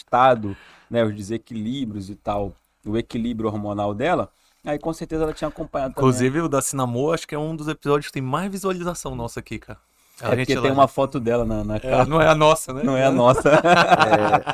né, 0.91 1.05
os 1.05 1.15
desequilíbrios 1.15 2.11
e 2.11 2.15
tal, 2.15 2.53
o 2.85 2.97
equilíbrio 2.97 3.49
hormonal 3.49 3.95
dela, 3.95 4.31
aí 4.65 4.79
com 4.79 4.93
certeza 4.93 5.25
ela 5.25 5.33
tinha 5.33 5.49
acompanhado 5.49 5.95
também. 5.95 6.09
Inclusive, 6.09 6.41
o 6.41 6.49
da 6.49 6.61
Sinamor, 6.63 7.15
acho 7.15 7.27
que 7.27 7.35
é 7.35 7.39
um 7.39 7.55
dos 7.57 7.69
episódios 7.69 8.07
que 8.09 8.13
tem 8.13 8.23
mais 8.23 8.51
visualização 8.51 9.15
nossa 9.15 9.41
aqui, 9.41 9.59
cara. 9.59 9.79
A 10.19 10.29
é 10.29 10.37
gente 10.37 10.47
porque 10.47 10.55
lá- 10.55 10.63
tem 10.63 10.73
uma 10.73 10.89
foto 10.89 11.21
dela 11.21 11.45
na, 11.45 11.63
na 11.63 11.77
É, 11.77 11.81
capa, 11.81 12.07
não 12.07 12.23
é 12.23 12.27
a 12.27 12.35
nossa, 12.35 12.73
né? 12.73 12.83
não 12.83 12.97
é 12.97 13.05
a 13.05 13.11
nossa. 13.13 13.51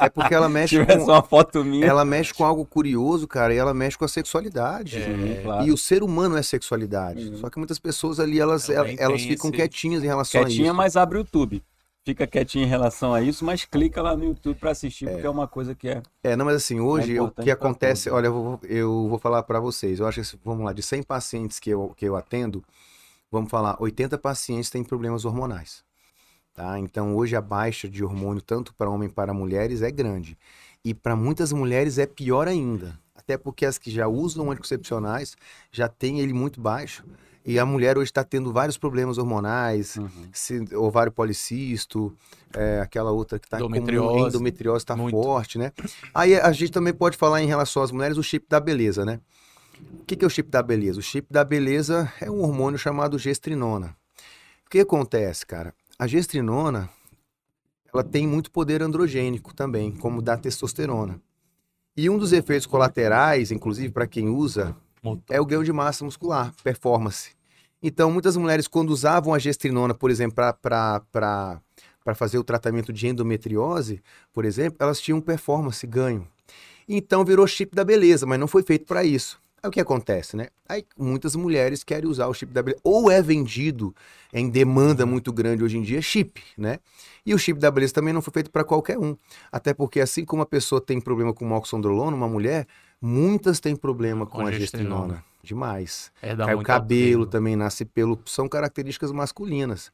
É, 0.03 0.07
é 0.07 0.09
porque 0.11 0.35
ela 0.35 0.49
Se 0.49 0.53
mexe 0.53 0.77
tivesse 0.79 1.05
com, 1.07 1.13
uma 1.13 1.23
foto 1.23 1.65
minha. 1.65 1.87
ela 1.87 2.05
mexe 2.05 2.35
com 2.35 2.45
algo 2.45 2.65
curioso, 2.67 3.29
cara, 3.29 3.55
e 3.55 3.59
ela 3.59 3.73
mexe 3.73 3.97
com 3.97 4.05
a 4.05 4.09
sexualidade. 4.09 5.03
Sim, 5.05 5.41
claro. 5.43 5.65
E 5.65 5.71
o 5.71 5.77
ser 5.77 6.03
humano 6.03 6.37
é 6.37 6.43
sexualidade. 6.43 7.29
Uhum. 7.29 7.37
Só 7.37 7.49
que 7.49 7.59
muitas 7.59 7.79
pessoas 7.79 8.19
ali, 8.19 8.41
elas, 8.41 8.67
Também 8.67 8.97
elas 8.99 9.23
ficam 9.23 9.51
esse- 9.51 9.57
quietinhas 9.57 10.03
em 10.03 10.07
relação 10.09 10.41
a 10.41 10.45
Quietinha, 10.45 10.67
isso. 10.69 10.75
mas 10.75 10.97
abre 10.97 11.19
o 11.19 11.21
YouTube. 11.21 11.63
Fica 12.05 12.27
quietinha 12.27 12.65
em 12.65 12.69
relação 12.69 13.15
a 13.15 13.23
isso, 13.23 13.45
mas 13.45 13.65
clica 13.65 14.03
lá 14.03 14.17
no 14.17 14.25
YouTube 14.25 14.57
pra 14.59 14.73
assistir, 14.73 15.09
porque 15.09 15.25
é 15.25 15.31
uma 15.31 15.47
coisa 15.47 15.73
que 15.73 15.89
é. 15.89 16.03
É, 16.25 16.35
não, 16.35 16.45
mas 16.45 16.57
assim, 16.57 16.81
hoje 16.81 17.17
É 17.17 17.23
o 17.23 17.31
que 17.31 17.51
acontece, 17.51 18.11
olha, 18.11 18.27
eu 18.27 18.33
vou, 18.33 18.61
eu 18.65 19.09
vou 19.09 19.19
falar 19.21 19.45
para 19.45 19.61
vocês. 19.61 20.01
Eu 20.01 20.07
acho 20.07 20.21
que, 20.21 20.39
vamos 20.45 20.65
lá, 20.65 20.73
de 20.73 20.83
100 20.83 21.05
pacientes 21.05 21.61
que 21.61 21.71
eu, 21.71 21.93
que 21.97 22.05
eu 22.05 22.17
atendo, 22.17 22.65
vamos 23.31 23.51
falar, 23.51 23.77
80 23.81 24.19
pacientes 24.19 24.69
têm 24.69 24.83
problemas 24.83 25.25
hormonais. 25.25 25.85
Tá? 26.53 26.77
Então, 26.79 27.15
hoje 27.17 27.37
a 27.37 27.41
baixa 27.41 27.89
de 27.89 28.05
hormônio, 28.05 28.43
tanto 28.43 28.75
para 28.75 28.91
homem 28.91 29.09
para 29.09 29.33
mulheres, 29.33 29.81
é 29.81 29.91
grande. 29.91 30.37
E 30.85 30.93
para 30.93 31.15
muitas 31.15 31.53
mulheres 31.53 31.99
é 31.99 32.07
pior 32.07 32.49
ainda. 32.49 32.99
Até 33.15 33.39
porque 33.39 33.65
as 33.65 33.79
que 33.79 33.91
já 33.91 34.09
usam 34.09 34.51
anticoncepcionais 34.51 35.37
já 35.71 35.89
têm 35.89 36.19
ele 36.19 36.33
muito 36.33 36.61
baixo. 36.61 37.05
E 37.45 37.59
a 37.59 37.67
mulher 37.67 37.99
hoje 37.99 38.11
está 38.11 38.23
tendo 38.23 38.53
vários 38.53 38.79
problemas 38.79 39.19
hormonais, 39.19 39.97
Uhum. 39.97 40.09
se- 40.33 40.77
ovário 40.77 41.11
policístico, 41.11 42.15
é, 42.55 42.81
aquela 42.81 43.11
outra 43.11 43.39
que 43.39 43.47
está 43.47 43.59
com 43.59 43.65
Endometriose. 43.65 44.83
está 44.83 44.97
forte, 45.11 45.59
né? 45.59 45.73
Aí 46.15 46.35
a 46.39 46.53
gente 46.53 46.71
também 46.71 46.93
pode 46.95 47.17
falar 47.17 47.43
em 47.43 47.47
relação 47.47 47.83
às 47.83 47.91
mulheres 47.91 48.17
o 48.17 48.23
chip 48.23 48.47
da 48.49 48.61
beleza, 48.61 49.05
né? 49.05 49.21
O 50.01 50.05
que, 50.05 50.15
que 50.15 50.25
é 50.25 50.27
o 50.27 50.31
chip 50.31 50.49
da 50.51 50.63
beleza? 50.63 51.01
O 51.01 51.03
chip 51.03 51.27
da 51.33 51.43
beleza 51.43 52.13
é 52.21 52.31
um 52.31 52.43
hormônio 52.43 52.79
chamado 52.79 53.19
gestrinona. 53.19 53.97
O 54.67 54.71
que 54.71 54.79
acontece, 54.81 55.45
cara? 55.45 55.75
A 55.99 56.07
gestrinona, 56.07 56.89
ela 57.93 58.05
tem 58.05 58.27
muito 58.27 58.51
poder 58.51 58.83
androgênico 58.83 59.53
também, 59.53 59.91
como 59.91 60.23
da 60.23 60.37
testosterona. 60.37 61.21
E 61.97 62.09
um 62.09 62.17
dos 62.17 62.33
efeitos 62.33 62.67
colaterais, 62.67 63.51
inclusive 63.51 63.93
para 63.93 64.07
quem 64.07 64.29
usa, 64.29 64.75
é 65.29 65.41
o 65.41 65.47
ganho 65.47 65.65
de 65.65 65.73
massa 65.73 66.05
muscular, 66.05 66.53
performance. 66.63 67.31
Então, 67.83 68.11
muitas 68.13 68.37
mulheres, 68.37 68.69
quando 68.69 68.91
usavam 68.91 69.35
a 69.35 69.39
gestrinona, 69.39 69.93
por 69.93 70.11
exemplo, 70.11 70.37
para 70.37 71.61
fazer 72.15 72.39
o 72.39 72.45
tratamento 72.45 72.93
de 72.93 73.09
endometriose, 73.09 74.01
por 74.33 74.45
exemplo, 74.45 74.77
elas 74.81 75.01
tinham 75.01 75.21
performance, 75.21 75.85
ganho. 75.87 76.27
Então, 76.89 77.25
virou 77.25 77.47
chip 77.47 77.75
da 77.75 77.85
beleza, 77.85 78.25
mas 78.27 78.39
não 78.39 78.47
foi 78.47 78.63
feito 78.63 78.87
para 78.87 79.03
isso. 79.03 79.41
Aí 79.61 79.69
o 79.69 79.73
que 79.73 79.81
acontece, 79.81 80.37
né? 80.37 80.49
Aí 80.69 80.85
muitas 80.99 81.37
mulheres 81.37 81.85
querem 81.85 82.09
usar 82.09 82.27
o 82.27 82.35
chip 82.35 82.53
da 82.53 82.63
beleza. 82.63 82.81
Ou 82.83 83.11
é 83.11 83.23
vendido 83.23 83.95
em 84.33 84.51
demanda 84.51 85.07
muito 85.07 85.33
grande 85.33 85.63
hoje 85.63 85.79
em 85.79 85.83
dia, 85.83 86.03
chip, 86.03 86.43
né? 86.59 86.79
E 87.25 87.33
o 87.33 87.39
chip 87.39 87.61
da 87.61 87.71
beleza 87.71 87.95
também 87.95 88.13
não 88.13 88.23
foi 88.23 88.33
feito 88.33 88.51
para 88.51 88.65
qualquer 88.65 88.99
um. 88.99 89.17
Até 89.53 89.73
porque, 89.73 90.01
assim 90.01 90.25
como 90.25 90.43
a 90.43 90.47
pessoa 90.47 90.81
tem 90.81 91.01
problema 91.01 91.33
com 91.33 91.45
moxondrolona, 91.45 92.17
uma 92.17 92.29
mulher, 92.29 92.67
muitas 93.03 93.59
têm 93.61 93.75
problema 93.75 94.25
com, 94.25 94.39
Com 94.39 94.47
a 94.47 94.53
gestrinona. 94.53 95.25
Demais. 95.43 96.13
É, 96.23 96.37
Cai 96.37 96.55
o 96.55 96.63
cabelo 96.63 97.23
apelo. 97.23 97.27
também, 97.27 97.57
nasce 97.57 97.85
pelo. 97.85 98.19
São 98.25 98.49
características 98.49 99.11
masculinas. 99.11 99.91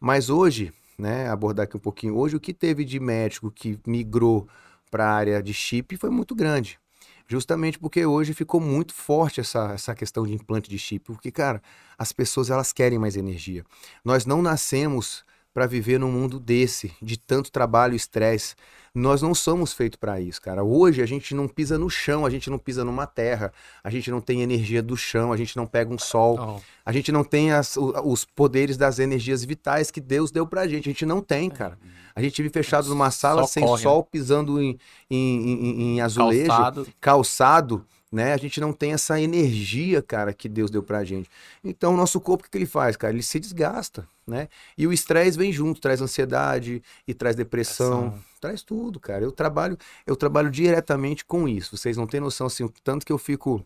Mas 0.00 0.30
hoje, 0.30 0.72
né, 0.96 1.28
abordar 1.28 1.64
aqui 1.64 1.76
um 1.76 1.80
pouquinho, 1.80 2.16
hoje 2.16 2.36
o 2.36 2.40
que 2.40 2.54
teve 2.54 2.84
de 2.84 3.00
médico 3.00 3.50
que 3.50 3.78
migrou 3.84 4.46
para 4.90 5.04
a 5.06 5.12
área 5.12 5.42
de 5.42 5.52
chip 5.52 5.96
foi 5.96 6.08
muito 6.08 6.34
grande. 6.36 6.78
Justamente 7.26 7.78
porque 7.78 8.04
hoje 8.04 8.34
ficou 8.34 8.60
muito 8.60 8.92
forte 8.94 9.40
essa, 9.40 9.72
essa 9.72 9.94
questão 9.94 10.24
de 10.26 10.34
implante 10.34 10.70
de 10.70 10.78
chip. 10.78 11.04
Porque, 11.06 11.32
cara, 11.32 11.60
as 11.98 12.12
pessoas 12.12 12.50
elas 12.50 12.72
querem 12.72 12.98
mais 12.98 13.16
energia. 13.16 13.64
Nós 14.04 14.24
não 14.24 14.40
nascemos 14.42 15.24
para 15.52 15.66
viver 15.66 15.98
num 15.98 16.10
mundo 16.10 16.38
desse, 16.38 16.92
de 17.00 17.18
tanto 17.18 17.50
trabalho 17.50 17.94
e 17.94 17.96
estresse. 17.96 18.54
Nós 18.94 19.22
não 19.22 19.34
somos 19.34 19.72
feitos 19.72 19.96
para 19.98 20.20
isso, 20.20 20.40
cara. 20.42 20.62
Hoje 20.62 21.00
a 21.00 21.06
gente 21.06 21.34
não 21.34 21.48
pisa 21.48 21.78
no 21.78 21.88
chão, 21.88 22.26
a 22.26 22.30
gente 22.30 22.50
não 22.50 22.58
pisa 22.58 22.84
numa 22.84 23.06
terra, 23.06 23.50
a 23.82 23.88
gente 23.88 24.10
não 24.10 24.20
tem 24.20 24.42
energia 24.42 24.82
do 24.82 24.94
chão, 24.98 25.32
a 25.32 25.36
gente 25.36 25.56
não 25.56 25.66
pega 25.66 25.92
um 25.92 25.98
sol, 25.98 26.36
Ó, 26.38 26.60
a 26.84 26.92
gente 26.92 27.10
não 27.10 27.24
tem 27.24 27.52
as- 27.52 27.78
os 27.78 28.26
poderes 28.26 28.76
das 28.76 28.98
energias 28.98 29.42
vitais 29.44 29.90
que 29.90 29.98
Deus 30.00 30.30
deu 30.30 30.46
pra 30.46 30.68
gente. 30.68 30.90
A 30.90 30.92
gente 30.92 31.06
não 31.06 31.22
tem, 31.22 31.48
cara. 31.48 31.78
A 32.14 32.20
gente 32.20 32.42
vive 32.42 32.52
fechado 32.52 32.86
numa 32.90 33.10
sala 33.10 33.40
Só 33.42 33.46
sem 33.48 33.64
corre, 33.64 33.82
sol, 33.82 34.04
pisando 34.04 34.60
em, 34.60 34.78
em, 35.10 35.16
em- 35.52 35.82
em 35.94 36.00
azulejo, 36.02 36.46
calçado. 36.48 36.86
calçado, 37.00 37.86
né? 38.12 38.34
A 38.34 38.36
gente 38.36 38.60
não 38.60 38.74
tem 38.74 38.92
essa 38.92 39.18
energia, 39.18 40.02
cara, 40.02 40.34
que 40.34 40.48
Deus 40.48 40.70
deu 40.70 40.82
pra 40.82 41.02
gente. 41.02 41.30
Então, 41.64 41.94
o 41.94 41.96
nosso 41.96 42.20
corpo, 42.20 42.44
o 42.46 42.50
que, 42.50 42.58
ele 42.58 42.66
faz, 42.66 42.94
cara? 42.94 43.12
Ele 43.14 43.22
se 43.22 43.40
desgasta, 43.40 44.06
né? 44.26 44.48
E 44.76 44.86
o 44.86 44.92
estresse 44.92 45.38
vem 45.38 45.50
junto, 45.50 45.80
traz 45.80 46.02
ansiedade 46.02 46.82
e 47.08 47.14
traz 47.14 47.34
depressão, 47.34 48.02
Depressão. 48.10 48.24
traz 48.40 48.62
tudo, 48.62 49.00
cara. 49.00 49.24
Eu 49.24 49.32
trabalho, 49.32 49.78
eu 50.06 50.14
trabalho 50.14 50.50
diretamente 50.50 51.24
com 51.24 51.48
isso. 51.48 51.76
Vocês 51.76 51.96
não 51.96 52.06
têm 52.06 52.20
noção, 52.20 52.46
assim, 52.46 52.64
o 52.64 52.72
tanto 52.84 53.06
que 53.06 53.12
eu 53.12 53.18
fico 53.18 53.64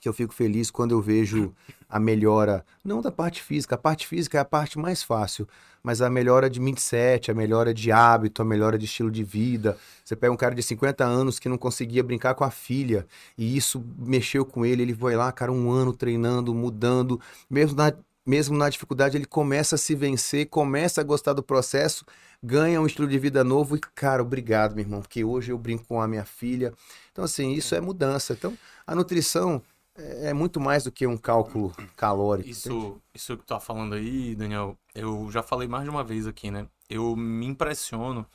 que 0.00 0.08
eu 0.08 0.12
fico 0.12 0.32
feliz 0.32 0.70
quando 0.70 0.92
eu 0.92 1.00
vejo 1.00 1.54
a 1.88 1.98
melhora, 1.98 2.64
não 2.84 3.00
da 3.00 3.10
parte 3.10 3.42
física, 3.42 3.74
a 3.74 3.78
parte 3.78 4.06
física 4.06 4.38
é 4.38 4.40
a 4.40 4.44
parte 4.44 4.78
mais 4.78 5.02
fácil, 5.02 5.48
mas 5.82 6.02
a 6.02 6.10
melhora 6.10 6.50
de 6.50 6.60
mindset, 6.60 7.30
a 7.30 7.34
melhora 7.34 7.72
de 7.72 7.90
hábito, 7.90 8.42
a 8.42 8.44
melhora 8.44 8.76
de 8.76 8.84
estilo 8.84 9.10
de 9.10 9.24
vida. 9.24 9.76
Você 10.04 10.14
pega 10.14 10.32
um 10.32 10.36
cara 10.36 10.54
de 10.54 10.62
50 10.62 11.04
anos 11.04 11.38
que 11.38 11.48
não 11.48 11.56
conseguia 11.56 12.02
brincar 12.02 12.34
com 12.34 12.44
a 12.44 12.50
filha, 12.50 13.06
e 13.36 13.56
isso 13.56 13.82
mexeu 13.98 14.44
com 14.44 14.66
ele, 14.66 14.82
ele 14.82 14.94
foi 14.94 15.16
lá, 15.16 15.32
cara, 15.32 15.50
um 15.50 15.70
ano 15.70 15.92
treinando, 15.92 16.54
mudando, 16.54 17.20
mesmo 17.48 17.76
na, 17.76 17.92
mesmo 18.26 18.56
na 18.56 18.68
dificuldade, 18.68 19.16
ele 19.16 19.24
começa 19.24 19.76
a 19.76 19.78
se 19.78 19.94
vencer, 19.94 20.46
começa 20.48 21.00
a 21.00 21.04
gostar 21.04 21.32
do 21.32 21.42
processo, 21.42 22.04
ganha 22.42 22.80
um 22.80 22.86
estilo 22.86 23.08
de 23.08 23.18
vida 23.18 23.42
novo 23.42 23.76
e, 23.76 23.80
cara, 23.94 24.22
obrigado, 24.22 24.74
meu 24.74 24.84
irmão, 24.84 25.00
porque 25.00 25.24
hoje 25.24 25.52
eu 25.52 25.58
brinco 25.58 25.84
com 25.86 26.00
a 26.00 26.06
minha 26.06 26.24
filha. 26.24 26.72
Então, 27.10 27.24
assim, 27.24 27.52
isso 27.52 27.74
é 27.74 27.80
mudança. 27.80 28.34
Então, 28.34 28.56
a 28.86 28.94
nutrição 28.94 29.62
é 29.98 30.30
é 30.30 30.32
muito 30.34 30.60
mais 30.60 30.84
do 30.84 30.92
que 30.92 31.06
um 31.06 31.16
cálculo 31.16 31.72
calórico. 31.96 32.48
entende? 32.48 32.68
Isso, 32.68 33.02
isso 33.14 33.36
que 33.36 33.42
tu 33.44 33.46
tá 33.48 33.60
falando 33.60 33.94
aí, 33.94 34.34
Daniel, 34.34 34.78
eu 34.94 35.30
já 35.30 35.42
falei 35.42 35.68
mais 35.68 35.84
de 35.84 35.90
uma 35.90 36.04
vez 36.04 36.26
aqui, 36.26 36.50
né? 36.50 36.66
Eu 36.88 37.14
me 37.16 37.46
impressiono 37.46 38.26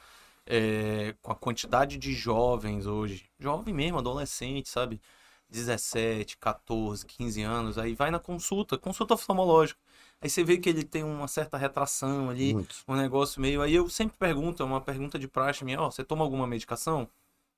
é, 0.45 1.15
com 1.21 1.31
a 1.31 1.35
quantidade 1.35 1.97
de 1.97 2.13
jovens 2.13 2.85
hoje, 2.85 3.25
jovem 3.39 3.73
mesmo, 3.73 3.97
adolescente, 3.99 4.69
sabe? 4.69 5.01
17, 5.49 6.37
14, 6.37 7.05
15 7.05 7.41
anos, 7.43 7.77
aí 7.77 7.93
vai 7.95 8.09
na 8.11 8.19
consulta, 8.19 8.77
consulta 8.77 9.13
oftalmológica. 9.13 9.79
Aí 10.21 10.29
você 10.29 10.43
vê 10.43 10.57
que 10.57 10.69
ele 10.69 10.83
tem 10.83 11.03
uma 11.03 11.27
certa 11.27 11.57
retração 11.57 12.29
ali, 12.29 12.53
Muitos. 12.53 12.83
um 12.87 12.95
negócio 12.95 13.39
meio. 13.41 13.61
Aí 13.61 13.73
eu 13.75 13.87
sempre 13.89 14.17
pergunto, 14.17 14.63
é 14.63 14.65
uma 14.65 14.81
pergunta 14.81 15.19
de 15.19 15.27
praxe 15.27 15.63
minha, 15.63 15.79
ó, 15.81 15.91
você 15.91 16.03
toma 16.03 16.23
alguma 16.23 16.47
medicação? 16.47 17.07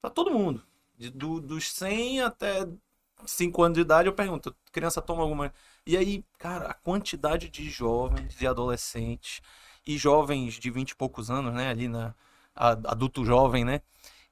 Pra 0.02 0.10
todo 0.10 0.32
mundo. 0.32 0.62
De- 0.98 1.10
do- 1.12 1.40
dos 1.42 1.72
100 1.72 2.22
até 2.22 2.68
5 3.26 3.64
anos 3.64 3.76
de 3.76 3.82
idade, 3.82 4.08
eu 4.08 4.14
pergunto, 4.14 4.56
criança 4.72 5.02
toma 5.02 5.22
alguma. 5.24 5.54
E 5.86 5.96
aí, 5.98 6.24
cara, 6.38 6.68
a 6.68 6.74
quantidade 6.74 7.50
de 7.50 7.70
jovens 7.70 8.42
e 8.42 8.48
adolescentes 8.48 9.42
e 9.86 9.98
jovens 9.98 10.56
de 10.56 10.70
20 10.70 10.92
e 10.92 10.96
poucos 10.96 11.30
anos, 11.30 11.54
né, 11.54 11.70
ali 11.70 11.88
na 11.88 12.14
adulto 12.56 13.26
jovem, 13.26 13.66
né, 13.66 13.82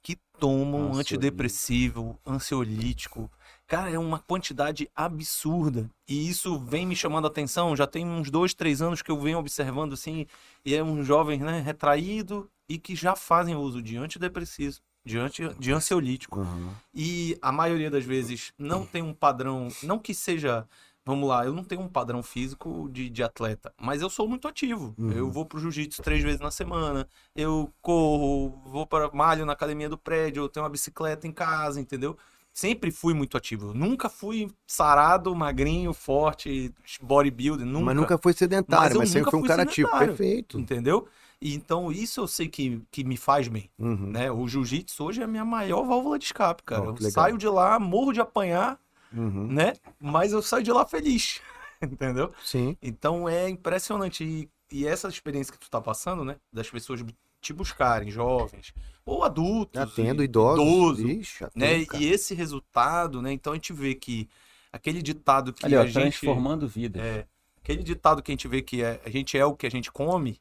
que 0.02 0.18
tomam 0.40 0.92
Ansiolítico. 0.92 1.00
antidepressivo, 1.00 2.20
ansiolítico. 2.26 3.32
Cara, 3.68 3.90
é 3.90 3.98
uma 3.98 4.20
quantidade 4.20 4.90
absurda. 4.96 5.90
E 6.08 6.30
isso 6.30 6.60
vem 6.60 6.86
me 6.86 6.96
chamando 6.96 7.26
a 7.26 7.30
atenção. 7.30 7.76
Já 7.76 7.88
tem 7.88 8.06
uns 8.06 8.30
dois, 8.30 8.54
três 8.54 8.82
anos 8.82 9.02
que 9.02 9.10
eu 9.10 9.20
venho 9.20 9.40
observando 9.40 9.94
assim. 9.94 10.28
E 10.66 10.76
é 10.76 10.84
um 10.84 11.04
jovem, 11.04 11.40
né, 11.40 11.62
retraído 11.62 12.50
e 12.68 12.78
que 12.78 12.96
já 12.96 13.16
fazem 13.16 13.56
uso 13.56 13.82
de 13.82 13.98
antidepressivo, 13.98 14.80
de, 15.04 15.18
anti, 15.18 15.48
de 15.60 15.72
ansiolítico. 15.72 16.40
Uhum. 16.40 16.70
E 16.94 17.38
a 17.42 17.52
maioria 17.52 17.92
das 17.92 18.06
vezes 18.06 18.54
não 18.58 18.86
tem 18.86 19.02
um 19.02 19.14
padrão, 19.14 19.68
não 19.84 20.00
que 20.00 20.14
seja, 20.14 20.68
vamos 21.06 21.28
lá, 21.28 21.46
eu 21.46 21.54
não 21.54 21.64
tenho 21.64 21.82
um 21.82 21.88
padrão 21.88 22.24
físico 22.24 22.90
de, 22.92 23.10
de 23.10 23.24
atleta, 23.24 23.74
mas 23.80 24.02
eu 24.02 24.10
sou 24.10 24.28
muito 24.28 24.48
ativo. 24.48 24.94
Uhum. 24.98 25.12
Eu 25.12 25.32
vou 25.32 25.46
pro 25.46 25.60
jiu-jitsu 25.60 26.02
três 26.02 26.24
vezes 26.24 26.40
na 26.40 26.52
semana, 26.52 27.08
eu 27.36 27.72
corro, 27.82 28.62
vou 28.66 28.88
para 28.88 29.12
malho 29.12 29.46
na 29.46 29.54
academia 29.54 29.90
do 29.90 29.98
prédio, 29.98 30.44
eu 30.44 30.50
tenho 30.50 30.64
uma 30.64 30.70
bicicleta 30.70 31.28
em 31.28 31.32
casa, 31.32 31.80
entendeu? 31.80 32.18
Sempre 32.54 32.92
fui 32.92 33.16
muito 33.16 33.36
ativo. 33.36 33.70
Eu 33.70 33.74
Nunca 33.74 34.08
fui 34.08 34.52
sarado, 34.68 35.36
magrinho, 35.36 35.92
forte, 35.92 36.72
bodybuilder, 37.02 37.66
nunca. 37.66 37.86
Mas 37.86 37.96
nunca 37.96 38.18
foi 38.20 38.32
sedentário, 38.32 38.90
Mas 38.90 38.98
mas, 39.00 39.10
sempre 39.10 39.32
foi 39.32 39.40
um 39.40 39.42
fui 39.42 39.50
cara 39.50 39.64
ativo. 39.64 39.90
Perfeito. 39.90 40.60
Entendeu? 40.60 41.08
E 41.46 41.54
então 41.54 41.92
isso 41.92 42.22
eu 42.22 42.28
sei 42.28 42.48
que, 42.48 42.82
que 42.90 43.04
me 43.04 43.18
faz 43.18 43.50
bem 43.50 43.70
Uhum. 43.78 44.12
né? 44.12 44.32
O 44.32 44.48
jiu-jitsu 44.48 45.04
hoje 45.04 45.20
é 45.20 45.26
a 45.26 45.28
minha 45.28 45.44
maior 45.44 45.84
válvula 45.86 46.18
de 46.18 46.24
escape, 46.26 46.64
cara. 46.64 46.84
Ó, 46.84 46.96
eu 46.98 47.12
saio 47.12 47.38
de 47.38 47.48
lá, 47.50 47.78
morro 47.80 48.14
de 48.14 48.22
apanhar, 48.22 48.80
Uhum. 49.12 49.48
né? 49.48 49.74
Mas 50.00 50.32
eu 50.32 50.42
saio 50.42 50.64
de 50.64 50.72
lá 50.72 50.86
feliz, 50.88 51.42
entendeu? 51.84 52.32
Sim. 52.44 52.78
Então 52.82 53.28
é 53.28 53.50
impressionante. 53.50 54.24
E, 54.24 54.50
e 54.72 54.88
essa 54.88 55.10
experiência 55.10 55.52
que 55.52 55.60
tu 55.60 55.70
tá 55.70 55.82
passando, 55.82 56.24
né? 56.24 56.38
Das 56.52 56.70
pessoas 56.70 57.04
te 57.42 57.52
buscarem, 57.52 58.10
jovens, 58.10 58.74
ou 59.06 59.22
adultos, 59.22 59.82
Atendo 59.82 60.22
e- 60.24 60.26
idosos. 60.26 60.64
idoso, 61.00 61.08
Ixi, 61.10 61.44
atendo, 61.44 61.66
né? 61.66 61.86
cara. 61.86 62.02
E 62.02 62.08
esse 62.08 62.34
resultado, 62.34 63.22
né? 63.22 63.34
Então 63.34 63.52
a 63.52 63.56
gente 63.58 63.74
vê 63.74 63.94
que 63.96 64.30
aquele 64.72 65.02
ditado 65.02 65.52
que 65.52 65.66
Ali, 65.66 65.76
ó, 65.76 65.82
a 65.82 65.86
gente... 65.86 65.94
transformando 66.20 66.70
vidas. 66.70 67.04
É, 67.04 67.28
aquele 67.62 67.84
ditado 67.84 68.24
que 68.24 68.32
a 68.32 68.34
gente 68.34 68.48
vê 68.48 68.62
que 68.62 68.82
é, 68.82 69.02
a 69.06 69.10
gente 69.10 69.38
é 69.38 69.46
o 69.46 69.54
que 69.54 69.68
a 69.68 69.70
gente 69.70 69.92
come 69.92 70.40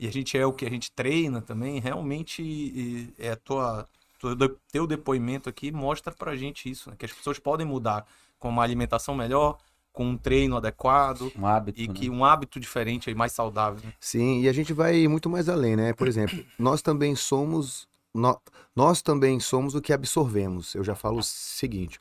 e 0.00 0.08
a 0.08 0.10
gente 0.12 0.36
é 0.36 0.44
o 0.46 0.52
que 0.52 0.64
a 0.66 0.70
gente 0.70 0.90
treina 0.90 1.40
também, 1.42 1.78
realmente 1.78 2.42
e- 2.42 3.12
é 3.18 3.30
a 3.32 3.36
tua, 3.36 3.86
tua- 4.18 4.36
teu 4.72 4.86
depoimento 4.86 5.48
aqui 5.48 5.70
mostra 5.70 6.12
pra 6.12 6.34
gente 6.34 6.68
isso, 6.70 6.88
né? 6.90 6.96
Que 6.98 7.04
as 7.04 7.12
pessoas 7.12 7.38
podem 7.38 7.66
mudar 7.66 8.06
com 8.38 8.48
uma 8.48 8.62
alimentação 8.62 9.14
melhor, 9.14 9.58
com 9.92 10.06
um 10.06 10.16
treino 10.16 10.56
adequado 10.56 11.30
Um 11.36 11.46
hábito, 11.46 11.80
e 11.80 11.86
né? 11.88 11.92
que 11.94 12.08
um 12.08 12.24
hábito 12.24 12.58
diferente 12.58 13.08
aí, 13.10 13.14
mais 13.14 13.32
saudável. 13.32 13.80
né? 13.84 13.92
Sim, 14.00 14.40
e 14.40 14.48
a 14.48 14.52
gente 14.52 14.72
vai 14.72 15.06
muito 15.08 15.28
mais 15.28 15.48
além, 15.48 15.76
né? 15.76 15.92
Por 15.92 16.08
exemplo, 16.08 16.42
nós 16.58 16.80
também 16.80 17.14
somos 17.14 17.86
nó- 18.14 18.38
nós 18.74 19.02
também 19.02 19.38
somos 19.38 19.74
o 19.74 19.80
que 19.82 19.92
absorvemos. 19.92 20.74
Eu 20.74 20.82
já 20.82 20.94
falo 20.94 21.18
o 21.18 21.22
seguinte: 21.22 22.00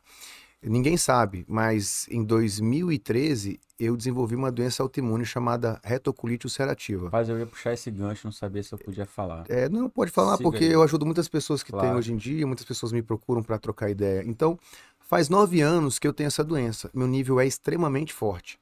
ninguém 0.61 0.97
sabe, 0.97 1.45
mas 1.47 2.05
em 2.09 2.23
2013 2.23 3.59
eu 3.79 3.95
desenvolvi 3.95 4.35
uma 4.35 4.51
doença 4.51 4.83
autoimune 4.83 5.25
chamada 5.25 5.79
retocolite 5.83 6.45
ulcerativa. 6.45 7.05
Rapaz, 7.05 7.29
eu 7.29 7.39
ia 7.39 7.45
puxar 7.45 7.73
esse 7.73 7.89
gancho, 7.89 8.27
não 8.27 8.31
sabia 8.31 8.61
se 8.61 8.73
eu 8.73 8.77
podia 8.77 9.05
falar. 9.05 9.45
É, 9.47 9.69
não 9.69 9.89
pode 9.89 10.11
falar 10.11 10.35
Siga 10.35 10.43
porque 10.49 10.65
aí. 10.65 10.71
eu 10.71 10.83
ajudo 10.83 11.05
muitas 11.05 11.29
pessoas 11.29 11.63
que 11.63 11.71
têm 11.71 11.79
Claro. 11.79 11.97
hoje 11.97 12.11
em 12.11 12.17
dia, 12.17 12.45
muitas 12.45 12.65
pessoas 12.65 12.91
me 12.91 13.01
procuram 13.01 13.41
para 13.41 13.57
trocar 13.57 13.89
ideia. 13.89 14.23
Então, 14.25 14.59
faz 14.99 15.29
nove 15.29 15.61
anos 15.61 15.97
que 15.97 16.07
eu 16.07 16.13
tenho 16.13 16.27
essa 16.27 16.43
doença. 16.43 16.89
Meu 16.93 17.07
nível 17.07 17.39
é 17.39 17.47
extremamente 17.47 18.13
forte. 18.13 18.59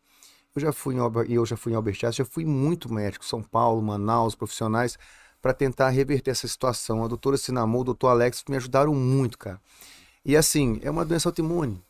Eu 0.55 0.61
já 0.61 0.71
fui 0.71 0.95
em 0.95 1.33
eu 1.33 1.45
já 1.45 1.57
fui 1.57 1.71
em 1.71 1.75
Albert 1.75 1.93
Einstein, 2.03 2.11
já 2.11 2.25
fui 2.25 2.45
muito 2.45 2.91
médico, 2.91 3.25
São 3.25 3.41
Paulo, 3.41 3.81
Manaus, 3.81 4.35
profissionais, 4.35 4.97
para 5.41 5.53
tentar 5.53 5.89
reverter 5.89 6.31
essa 6.31 6.47
situação. 6.47 7.03
A 7.03 7.07
doutora 7.07 7.37
Sinamou, 7.37 7.81
o 7.81 7.85
doutor 7.85 8.09
Alex 8.09 8.43
me 8.49 8.55
ajudaram 8.55 8.93
muito, 8.93 9.37
cara. 9.37 9.59
E 10.25 10.35
assim, 10.35 10.79
é 10.83 10.91
uma 10.91 11.05
doença 11.05 11.29
autoimune. 11.29 11.81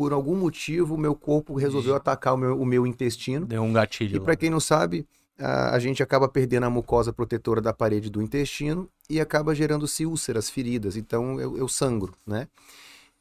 Por 0.00 0.14
algum 0.14 0.34
motivo, 0.34 0.96
meu 0.96 1.14
corpo 1.14 1.54
resolveu 1.58 1.94
atacar 1.94 2.32
o 2.32 2.36
meu, 2.38 2.58
o 2.58 2.64
meu 2.64 2.86
intestino. 2.86 3.44
Deu 3.44 3.62
um 3.62 3.70
gatilho. 3.70 4.16
E 4.16 4.20
para 4.20 4.34
quem 4.34 4.48
não 4.48 4.58
sabe, 4.58 5.06
a, 5.38 5.74
a 5.74 5.78
gente 5.78 6.02
acaba 6.02 6.26
perdendo 6.26 6.64
a 6.64 6.70
mucosa 6.70 7.12
protetora 7.12 7.60
da 7.60 7.74
parede 7.74 8.08
do 8.08 8.22
intestino 8.22 8.88
e 9.10 9.20
acaba 9.20 9.54
gerando-se 9.54 10.06
úlceras, 10.06 10.48
feridas. 10.48 10.96
Então 10.96 11.38
eu, 11.38 11.58
eu 11.58 11.68
sangro, 11.68 12.14
né? 12.26 12.48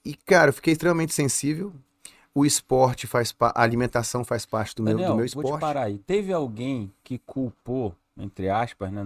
E, 0.06 0.14
cara, 0.16 0.52
eu 0.52 0.54
fiquei 0.54 0.72
extremamente 0.72 1.14
sensível. 1.14 1.74
O 2.34 2.46
esporte 2.46 3.08
faz 3.08 3.34
pa- 3.34 3.52
a 3.54 3.62
alimentação 3.62 4.24
faz 4.24 4.46
parte 4.46 4.74
do 4.74 4.82
meu, 4.82 4.94
Daniel, 4.94 5.10
do 5.12 5.16
meu 5.18 5.26
vou 5.34 5.44
te 5.44 5.48
esporte. 5.48 5.60
parar 5.60 5.84
aí. 5.84 5.98
Teve 6.08 6.32
alguém 6.32 6.90
que 7.04 7.18
culpou, 7.18 7.94
entre 8.18 8.48
aspas, 8.50 8.90
né, 8.90 9.06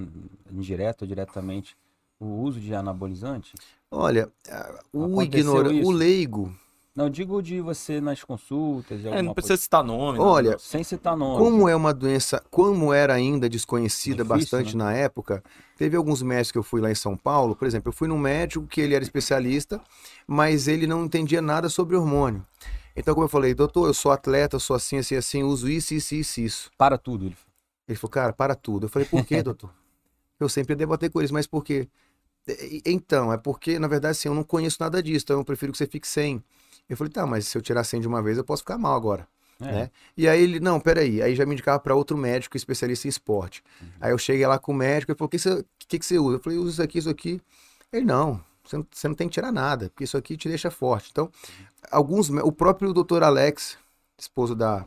indireto 0.51 1.01
ou 1.01 1.07
diretamente, 1.07 1.75
o 2.19 2.27
uso 2.27 2.59
de 2.59 2.71
anabolizante? 2.75 3.55
Olha, 3.89 4.29
o 4.93 5.05
Aconteceu 5.05 5.23
ignora, 5.23 5.73
isso? 5.73 5.89
o 5.89 5.91
leigo, 5.91 6.53
Não, 6.95 7.09
digo 7.09 7.41
de 7.41 7.59
você 7.59 7.99
nas 7.99 8.23
consultas. 8.23 9.01
de 9.01 9.07
É, 9.07 9.21
não 9.21 9.33
precisa 9.33 9.57
citar 9.57 9.83
nome. 9.83 10.19
não. 10.19 10.25
Olha, 10.25 10.51
coisa- 10.51 10.63
Sem 10.63 10.83
citar 10.83 11.17
nome. 11.17 11.37
Como 11.43 11.67
é 11.67 11.75
uma 11.75 11.91
doença, 11.93 12.43
como 12.51 12.93
era 12.93 13.13
ainda 13.15 13.49
desconhecida 13.49 14.23
Difícil, 14.23 14.37
bastante 14.59 14.77
né? 14.77 14.83
na 14.83 14.93
época, 14.93 15.43
teve 15.75 15.97
alguns 15.97 16.21
médicos 16.21 16.51
que 16.51 16.57
eu 16.59 16.63
fui 16.63 16.79
lá 16.81 16.91
em 16.91 16.95
São 16.95 17.17
Paulo, 17.17 17.55
por 17.55 17.67
exemplo, 17.67 17.89
eu 17.89 17.93
fui 17.93 18.07
num 18.07 18.17
médico 18.19 18.67
que 18.67 18.79
ele 18.79 18.93
era 18.93 19.03
especialista, 19.03 19.81
mas 20.27 20.67
ele 20.67 20.85
não 20.85 21.05
entendia 21.05 21.41
nada 21.41 21.67
sobre 21.67 21.95
hormônio. 21.95 22.45
Então, 22.95 23.15
como 23.15 23.25
eu 23.25 23.29
falei, 23.29 23.55
doutor, 23.55 23.87
eu 23.87 23.93
sou 23.93 24.11
atleta, 24.11 24.55
eu 24.55 24.59
sou 24.59 24.75
assim, 24.75 24.97
assim, 24.97 25.15
assim, 25.15 25.41
uso 25.41 25.67
isso, 25.67 25.95
isso, 25.95 26.13
isso, 26.13 26.41
isso. 26.41 26.71
Para 26.77 26.95
tudo. 26.95 27.25
Ele... 27.25 27.35
Ele 27.87 27.97
falou, 27.97 28.11
cara, 28.11 28.31
para 28.31 28.53
tudo. 28.53 28.85
Eu 28.85 28.89
falei, 28.89 29.07
por 29.07 29.25
quê, 29.25 29.41
doutor? 29.43 29.71
Eu 30.39 30.47
sempre 30.47 30.75
debater 30.75 31.09
com 31.09 31.19
eles, 31.19 31.31
mas 31.31 31.47
por 31.47 31.63
quê? 31.63 31.87
Então, 32.85 33.33
é 33.33 33.37
porque, 33.37 33.79
na 33.79 33.87
verdade, 33.87 34.11
assim, 34.11 34.27
eu 34.27 34.35
não 34.35 34.43
conheço 34.43 34.77
nada 34.79 35.01
disso, 35.01 35.23
então 35.25 35.39
eu 35.39 35.45
prefiro 35.45 35.71
que 35.71 35.77
você 35.77 35.87
fique 35.87 36.07
sem. 36.07 36.43
Eu 36.89 36.97
falei, 36.97 37.11
tá, 37.11 37.25
mas 37.25 37.47
se 37.47 37.57
eu 37.57 37.61
tirar 37.61 37.83
100 37.83 38.01
de 38.01 38.07
uma 38.07 38.21
vez, 38.21 38.37
eu 38.37 38.43
posso 38.43 38.61
ficar 38.61 38.77
mal 38.77 38.95
agora. 38.95 39.27
É. 39.59 39.65
né? 39.65 39.91
E 40.17 40.27
aí 40.27 40.41
ele, 40.41 40.59
não, 40.59 40.79
peraí, 40.79 41.21
aí 41.21 41.35
já 41.35 41.45
me 41.45 41.53
indicava 41.53 41.79
para 41.79 41.95
outro 41.95 42.17
médico 42.17 42.57
especialista 42.57 43.07
em 43.07 43.09
esporte. 43.09 43.63
Aí 43.99 44.11
eu 44.11 44.17
cheguei 44.17 44.45
lá 44.45 44.59
com 44.59 44.71
o 44.71 44.75
médico 44.75 45.11
e 45.11 45.15
falou, 45.15 45.27
o 45.27 45.29
que, 45.29 45.39
você, 45.39 45.63
que, 45.87 45.99
que 45.99 46.05
você 46.05 46.19
usa? 46.19 46.37
Eu 46.37 46.39
falei, 46.39 46.57
uso 46.57 46.71
isso 46.71 46.81
aqui, 46.81 46.97
isso 46.99 47.09
aqui. 47.09 47.41
Ele, 47.91 48.05
não, 48.05 48.43
você 48.63 48.77
não, 48.77 48.87
você 48.91 49.07
não 49.07 49.15
tem 49.15 49.27
que 49.27 49.33
tirar 49.33 49.51
nada, 49.51 49.89
porque 49.89 50.03
isso 50.03 50.17
aqui 50.17 50.35
te 50.35 50.49
deixa 50.49 50.71
forte. 50.71 51.09
Então, 51.11 51.31
alguns, 51.91 52.29
o 52.29 52.51
próprio 52.51 52.93
doutor 52.93 53.23
Alex, 53.23 53.77
esposo 54.17 54.55
da 54.55 54.85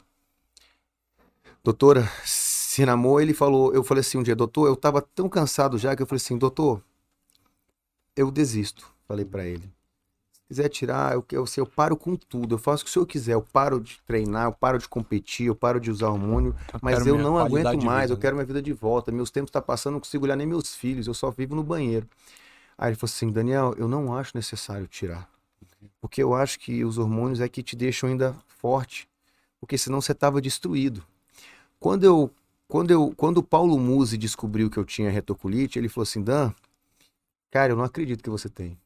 doutora 1.63 2.09
Sinamô, 2.25 3.21
ele 3.21 3.35
falou, 3.35 3.73
eu 3.75 3.83
falei 3.83 4.01
assim 4.01 4.19
um 4.19 4.23
dia, 4.23 4.37
doutor, 4.37 4.67
eu 4.67 4.77
tava 4.77 5.01
tão 5.01 5.29
cansado 5.29 5.79
já 5.79 5.95
que 5.95 6.03
eu 6.03 6.07
falei 6.07 6.19
assim, 6.19 6.37
doutor, 6.37 6.83
eu 8.15 8.31
desisto, 8.31 8.91
falei 9.07 9.25
para 9.25 9.45
ele. 9.45 9.76
Se 10.47 10.55
quiser 10.55 10.69
tirar, 10.69 11.15
eu, 11.15 11.25
eu, 11.33 11.45
eu 11.57 11.67
paro 11.67 11.97
com 11.97 12.15
tudo, 12.15 12.55
eu 12.55 12.59
faço 12.59 12.83
o 12.83 12.85
que 12.85 12.91
o 12.91 12.93
senhor 12.93 13.07
quiser, 13.07 13.35
eu 13.35 13.43
paro 13.43 13.81
de 13.81 13.99
treinar, 14.07 14.45
eu 14.45 14.53
paro 14.53 14.79
de 14.79 14.89
competir, 14.89 15.47
eu 15.47 15.57
paro 15.57 15.81
de 15.81 15.91
usar 15.91 16.09
hormônio, 16.09 16.55
mas 16.81 16.99
quero 16.99 17.09
eu 17.09 17.19
não 17.19 17.37
aguento 17.37 17.83
mais, 17.83 18.03
vida, 18.03 18.13
eu 18.13 18.17
né? 18.17 18.21
quero 18.21 18.37
minha 18.37 18.47
vida 18.47 18.63
de 18.63 18.73
volta, 18.73 19.11
meus 19.11 19.29
tempos 19.29 19.49
estão 19.49 19.61
passando, 19.61 19.95
não 19.95 20.01
consigo 20.01 20.25
olhar 20.25 20.37
nem 20.37 20.47
meus 20.47 20.73
filhos, 20.77 21.09
eu 21.09 21.15
só 21.15 21.33
vivo 21.33 21.57
no 21.57 21.65
banheiro. 21.65 22.09
Aí 22.79 22.91
ele 22.91 22.97
falou 22.97 23.11
assim, 23.13 23.29
Daniel, 23.29 23.75
eu 23.77 23.89
não 23.89 24.17
acho 24.17 24.37
necessário 24.37 24.87
tirar, 24.87 25.29
porque 26.01 26.23
eu 26.23 26.33
acho 26.33 26.61
que 26.61 26.85
os 26.85 26.97
hormônios 26.97 27.41
é 27.41 27.49
que 27.49 27.61
te 27.61 27.75
deixam 27.75 28.09
ainda 28.09 28.37
forte, 28.47 29.09
porque 29.59 29.77
senão 29.77 30.01
você 30.01 30.13
estava 30.13 30.41
destruído. 30.41 31.03
Quando 31.81 32.05
eu, 32.05 32.31
quando 32.69 32.93
eu, 32.93 33.13
quando 33.17 33.39
o 33.39 33.43
Paulo 33.43 33.77
Musi 33.81 34.17
descobriu 34.17 34.71
que 34.71 34.77
eu 34.77 34.85
tinha 34.85 35.11
retocolite, 35.11 35.77
ele 35.77 35.89
falou 35.89 36.05
assim, 36.05 36.23
Dan, 36.23 36.53
cara, 37.51 37.73
eu 37.73 37.77
não 37.77 37.85
acredito 37.85 38.23
que 38.23 38.31
você 38.31 38.49
tem. 38.49 38.79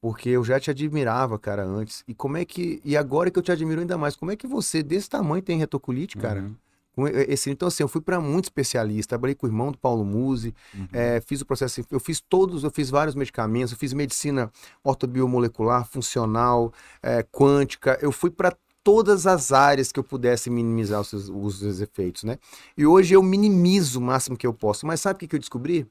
Porque 0.00 0.30
eu 0.30 0.42
já 0.42 0.58
te 0.58 0.70
admirava, 0.70 1.38
cara, 1.38 1.62
antes. 1.64 2.02
E 2.08 2.14
como 2.14 2.36
é 2.36 2.44
que. 2.44 2.80
E 2.84 2.96
agora 2.96 3.30
que 3.30 3.38
eu 3.38 3.42
te 3.42 3.52
admiro 3.52 3.80
ainda 3.80 3.98
mais, 3.98 4.16
como 4.16 4.30
é 4.30 4.36
que 4.36 4.46
você, 4.46 4.82
desse 4.82 5.10
tamanho, 5.10 5.42
tem 5.42 5.58
retocolite, 5.58 6.16
cara? 6.16 6.40
Uhum. 6.40 7.06
Esse, 7.28 7.50
então, 7.50 7.68
assim, 7.68 7.82
eu 7.82 7.88
fui 7.88 8.00
para 8.00 8.20
muito 8.20 8.44
especialista. 8.46 9.10
Trabalhei 9.10 9.34
com 9.34 9.46
o 9.46 9.48
irmão 9.48 9.70
do 9.72 9.78
Paulo 9.78 10.04
Musi, 10.04 10.54
Uhum. 10.74 10.88
é, 10.92 11.20
fiz 11.20 11.40
o 11.40 11.46
processo. 11.46 11.82
Eu 11.90 12.00
fiz 12.00 12.20
todos, 12.20 12.64
eu 12.64 12.70
fiz 12.70 12.90
vários 12.90 13.14
medicamentos, 13.14 13.72
eu 13.72 13.78
fiz 13.78 13.92
medicina 13.92 14.50
ortobiomolecular, 14.82 15.86
funcional, 15.86 16.72
é, 17.02 17.22
quântica. 17.22 17.98
Eu 18.02 18.12
fui 18.12 18.30
para 18.30 18.54
todas 18.82 19.26
as 19.26 19.52
áreas 19.52 19.92
que 19.92 20.00
eu 20.00 20.04
pudesse 20.04 20.48
minimizar 20.50 21.00
os, 21.00 21.08
seus- 21.08 21.28
os 21.28 21.58
seus 21.58 21.80
efeitos, 21.80 22.24
né? 22.24 22.38
E 22.76 22.84
hoje 22.86 23.14
eu 23.14 23.22
minimizo 23.22 23.98
o 23.98 24.02
máximo 24.02 24.36
que 24.36 24.46
eu 24.46 24.52
posso. 24.54 24.86
Mas 24.86 25.00
sabe 25.00 25.16
o 25.16 25.18
que, 25.20 25.28
que 25.28 25.36
eu 25.36 25.40
descobri? 25.40 25.86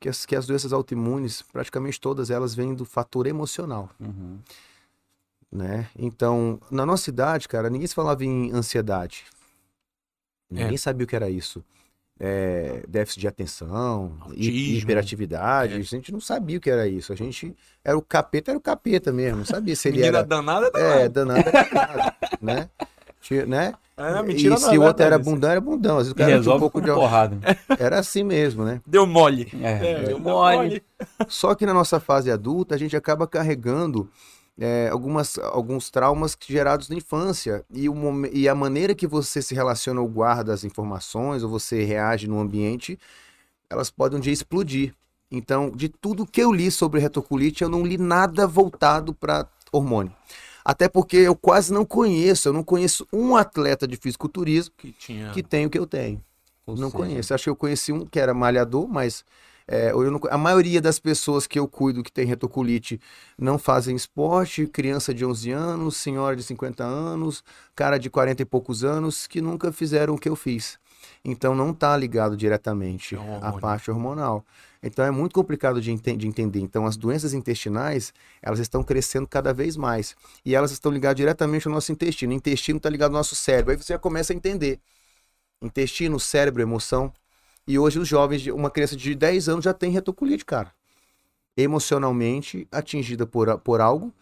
Que 0.00 0.08
as, 0.08 0.24
que 0.24 0.36
as 0.36 0.46
doenças 0.46 0.72
autoimunes, 0.72 1.42
praticamente 1.42 2.00
todas 2.00 2.30
elas 2.30 2.54
vêm 2.54 2.74
do 2.74 2.84
fator 2.84 3.26
emocional 3.26 3.90
Uhum. 3.98 4.38
né? 5.50 5.88
Então, 5.98 6.60
na 6.70 6.84
nossa 6.86 7.10
idade, 7.10 7.48
cara, 7.48 7.68
ninguém 7.70 7.86
se 7.88 7.94
falava 7.94 8.24
em 8.24 8.52
ansiedade. 8.52 9.24
Ninguém 10.50 10.76
sabia 10.76 11.04
o 11.04 11.06
que 11.08 11.16
era 11.16 11.28
isso. 11.28 11.64
É, 12.20 12.82
déficit 12.88 13.20
de 13.20 13.28
atenção, 13.28 14.16
Autismo. 14.22 14.78
hiperatividade, 14.78 15.74
É. 15.74 15.76
a 15.76 15.82
gente 15.82 16.10
não 16.10 16.20
sabia 16.20 16.58
o 16.58 16.60
que 16.60 16.68
era 16.70 16.88
isso. 16.88 17.12
A 17.12 17.16
gente 17.16 17.54
era 17.84 17.96
o 17.96 18.02
capeta, 18.02 18.50
era 18.50 18.58
o 18.58 18.60
capeta 18.60 19.12
mesmo, 19.12 19.38
não 19.38 19.44
sabia 19.44 19.76
se 19.76 19.86
ele 19.88 19.98
Menina 19.98 20.18
era 20.18 20.26
danada, 20.26 20.66
é, 20.74 21.08
danada. 21.08 21.42
danado, 21.42 21.48
era 21.48 21.68
danado, 21.70 22.16
né? 22.40 22.70
Né? 23.46 23.74
É, 23.96 24.20
e 24.20 24.22
mentira 24.22 24.56
se 24.56 24.66
não 24.66 24.72
é 24.74 24.78
o 24.78 24.82
outro 24.82 25.04
era 25.04 25.18
bundão, 25.18 25.50
era 25.50 25.60
bundão. 25.60 25.98
Às 25.98 26.06
vezes 26.06 26.12
o 26.12 26.16
E 26.16 26.18
cara 26.18 26.40
tinha 26.40 26.54
um 26.54 26.58
pouco 26.58 26.80
de 26.80 26.92
porrada. 26.92 27.38
era 27.78 27.98
assim 27.98 28.22
mesmo, 28.22 28.64
né? 28.64 28.80
Deu 28.86 29.06
mole. 29.06 29.48
É, 29.60 30.04
deu 30.04 30.18
mole. 30.20 30.82
Só 31.26 31.54
que 31.54 31.66
na 31.66 31.74
nossa 31.74 31.98
fase 31.98 32.30
adulta, 32.30 32.74
a 32.74 32.78
gente 32.78 32.96
acaba 32.96 33.26
carregando 33.26 34.08
é, 34.58 34.88
algumas, 34.90 35.38
alguns 35.38 35.90
traumas 35.90 36.36
gerados 36.46 36.88
na 36.88 36.96
infância. 36.96 37.64
E, 37.72 37.88
o 37.88 38.26
e 38.32 38.48
a 38.48 38.54
maneira 38.54 38.94
que 38.94 39.06
você 39.06 39.42
se 39.42 39.54
relaciona 39.54 40.00
ou 40.00 40.08
guarda 40.08 40.54
as 40.54 40.62
informações, 40.62 41.42
ou 41.42 41.50
você 41.50 41.84
reage 41.84 42.28
no 42.28 42.40
ambiente, 42.40 42.98
elas 43.68 43.90
podem 43.90 44.18
um 44.18 44.20
dia 44.20 44.32
explodir. 44.32 44.94
Então, 45.30 45.70
de 45.70 45.88
tudo 45.88 46.26
que 46.26 46.40
eu 46.40 46.52
li 46.52 46.70
sobre 46.70 47.00
retocolite, 47.00 47.62
eu 47.62 47.68
não 47.68 47.84
li 47.84 47.98
nada 47.98 48.46
voltado 48.46 49.12
para 49.12 49.46
hormônio. 49.70 50.12
Até 50.68 50.86
porque 50.86 51.16
eu 51.16 51.34
quase 51.34 51.72
não 51.72 51.82
conheço, 51.82 52.46
eu 52.46 52.52
não 52.52 52.62
conheço 52.62 53.08
um 53.10 53.34
atleta 53.34 53.88
de 53.88 53.96
fisiculturismo 53.96 54.74
Que 54.76 54.92
tinha. 54.92 55.30
que 55.30 55.42
tem 55.42 55.64
o 55.64 55.70
que 55.70 55.78
eu 55.78 55.86
tenho. 55.86 56.22
Ou 56.66 56.76
não 56.76 56.90
seja, 56.90 56.96
conheço. 56.98 57.32
Acho 57.32 57.44
que 57.44 57.50
eu 57.50 57.56
conheci 57.56 57.90
um 57.90 58.04
que 58.04 58.20
era 58.20 58.34
malhador, 58.34 58.86
mas 58.86 59.24
é, 59.66 59.90
não 59.92 60.20
a 60.30 60.36
maioria 60.36 60.78
das 60.78 60.98
pessoas 60.98 61.46
que 61.46 61.58
eu 61.58 61.66
cuido 61.66 62.02
que 62.02 62.12
tem 62.12 62.26
retocolite 62.26 63.00
não 63.38 63.58
fazem 63.58 63.96
esporte, 63.96 64.66
criança 64.66 65.14
de 65.14 65.24
11 65.24 65.50
anos, 65.52 65.96
senhora 65.96 66.36
de 66.36 66.42
50 66.42 66.84
anos, 66.84 67.42
cara 67.74 67.96
de 67.96 68.10
40 68.10 68.42
e 68.42 68.44
poucos 68.44 68.84
anos 68.84 69.26
que 69.26 69.40
nunca 69.40 69.72
fizeram 69.72 70.16
o 70.16 70.18
que 70.18 70.28
eu 70.28 70.36
fiz. 70.36 70.78
Então 71.24 71.54
não 71.54 71.70
está 71.70 71.96
ligado 71.96 72.36
diretamente 72.36 73.14
É 73.16 73.38
à 73.40 73.52
parte 73.52 73.90
hormonal. 73.90 74.44
Então 74.82 75.04
é 75.04 75.10
muito 75.10 75.34
complicado 75.34 75.80
de, 75.80 75.90
enten- 75.90 76.16
de 76.16 76.26
entender. 76.26 76.60
Então 76.60 76.86
as 76.86 76.96
doenças 76.96 77.34
intestinais, 77.34 78.12
elas 78.40 78.58
estão 78.60 78.82
crescendo 78.82 79.26
cada 79.26 79.52
vez 79.52 79.76
mais. 79.76 80.14
E 80.44 80.54
elas 80.54 80.70
estão 80.70 80.92
ligadas 80.92 81.16
diretamente 81.16 81.66
ao 81.66 81.74
nosso 81.74 81.90
intestino. 81.92 82.32
O 82.32 82.36
intestino 82.36 82.76
está 82.76 82.88
ligado 82.88 83.10
ao 83.10 83.18
nosso 83.18 83.34
cérebro. 83.34 83.72
Aí 83.72 83.76
você 83.76 83.92
já 83.92 83.98
começa 83.98 84.32
a 84.32 84.36
entender. 84.36 84.80
Intestino, 85.60 86.20
cérebro, 86.20 86.62
emoção. 86.62 87.12
E 87.66 87.78
hoje 87.78 87.98
os 87.98 88.08
jovens, 88.08 88.46
uma 88.46 88.70
criança 88.70 88.96
de 88.96 89.14
10 89.14 89.48
anos 89.48 89.64
já 89.64 89.74
tem 89.74 89.90
retocolite, 89.90 90.44
cara. 90.44 90.72
Emocionalmente 91.56 92.68
atingida 92.70 93.26
por, 93.26 93.58
por 93.58 93.80
algo 93.80 94.12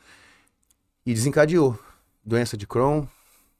e 1.04 1.12
desencadeou. 1.14 1.78
Doença 2.24 2.56
de 2.56 2.66
Crohn, 2.66 3.06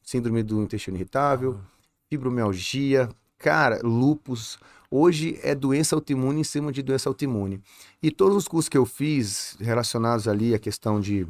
síndrome 0.03 0.43
do 0.43 0.63
intestino 0.63 0.97
irritável, 0.97 1.61
fibromialgia, 2.09 3.09
cara, 3.39 3.81
lupus. 3.83 4.59
Hoje 4.91 5.39
é 5.43 5.55
doença 5.55 5.95
autoimune 5.95 6.41
em 6.41 6.45
cima 6.45 6.71
de 6.73 6.83
doença 6.83 7.09
autoimune. 7.09 7.61
E 8.03 8.11
todos 8.11 8.37
os 8.37 8.49
cursos 8.49 8.69
que 8.69 8.79
eu 8.79 8.87
fiz 8.87 9.57
relacionados 9.61 10.29
ali 10.29 10.55
à 10.55 10.59
questão 10.59 11.01
de, 11.01 11.27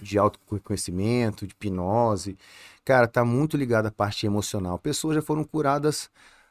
de 0.00 0.18
autoconhecimento, 0.18 1.46
de 1.46 1.52
hipnose, 1.52 2.36
cara, 2.84 3.06
tá 3.08 3.24
muito 3.24 3.56
ligado 3.56 3.86
à 3.86 3.90
parte 3.90 4.26
emocional. 4.26 4.78
Pessoas 4.78 5.16
já 5.16 5.22
foram 5.22 5.44
curadas 5.44 6.08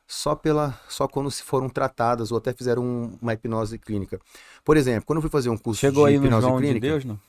só 0.08 0.36
pela 0.36 0.80
só 0.88 1.08
quando 1.08 1.32
se 1.32 1.42
foram 1.42 1.68
tratadas 1.68 2.32
ou 2.32 2.38
até 2.38 2.54
fizeram 2.54 2.84
um- 2.84 3.18
uma 3.20 3.34
hipnose 3.34 3.80
clínica. 3.80 4.20
Por 4.64 4.78
exemplo, 4.78 5.03
quando 5.06 5.18
eu 5.18 5.22
fui 5.22 5.32
fazer 5.32 5.49
um 5.49 5.57
curso 5.57 5.80
Chegou 5.82 6.06
de 6.06 6.14
aí 6.14 6.20
no 6.20 6.26
hipnose 6.28 6.45
João 6.45 6.62
de 6.62 6.64
clínica, 6.68 6.88
Deus, 6.88 7.06
não? 7.06 7.20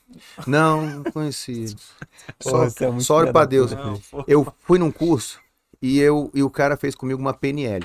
não, 0.45 0.85
não 0.97 1.03
conheci. 1.05 1.75
Só, 2.39 2.65
é 2.65 2.69
só 3.01 3.23
pra 3.23 3.31
da 3.31 3.45
Deus. 3.45 3.71
Não. 3.71 3.99
Eu 4.27 4.53
fui 4.63 4.77
num 4.77 4.91
curso 4.91 5.39
e, 5.81 5.97
eu, 5.99 6.29
e 6.35 6.43
o 6.43 6.49
cara 6.51 6.77
fez 6.77 6.93
comigo 6.93 7.19
uma 7.19 7.33
PNL. 7.33 7.83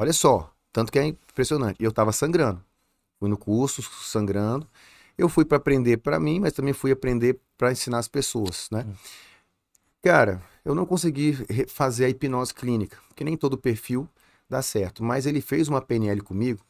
Olha 0.00 0.12
só, 0.14 0.50
tanto 0.72 0.90
que 0.90 0.98
é 0.98 1.04
impressionante. 1.04 1.76
Eu 1.82 1.92
tava 1.92 2.10
sangrando. 2.12 2.64
Fui 3.18 3.28
no 3.28 3.38
curso, 3.38 3.82
sangrando. 3.82 4.68
Eu 5.18 5.28
fui 5.28 5.44
para 5.44 5.58
aprender 5.58 5.98
para 5.98 6.20
mim, 6.20 6.40
mas 6.40 6.54
também 6.54 6.74
fui 6.74 6.92
aprender 6.92 7.40
para 7.58 7.72
ensinar 7.72 7.98
as 7.98 8.08
pessoas, 8.08 8.68
né? 8.72 8.86
Cara, 10.02 10.42
eu 10.64 10.74
não 10.74 10.86
consegui 10.86 11.34
fazer 11.68 12.06
a 12.06 12.08
hipnose 12.08 12.54
clínica, 12.54 12.98
porque 13.08 13.24
nem 13.24 13.36
todo 13.36 13.58
perfil 13.58 14.08
dá 14.48 14.62
certo. 14.62 15.02
Mas 15.04 15.26
ele 15.26 15.40
fez 15.40 15.68
uma 15.68 15.80
PNL 15.80 16.20
comigo. 16.22 16.64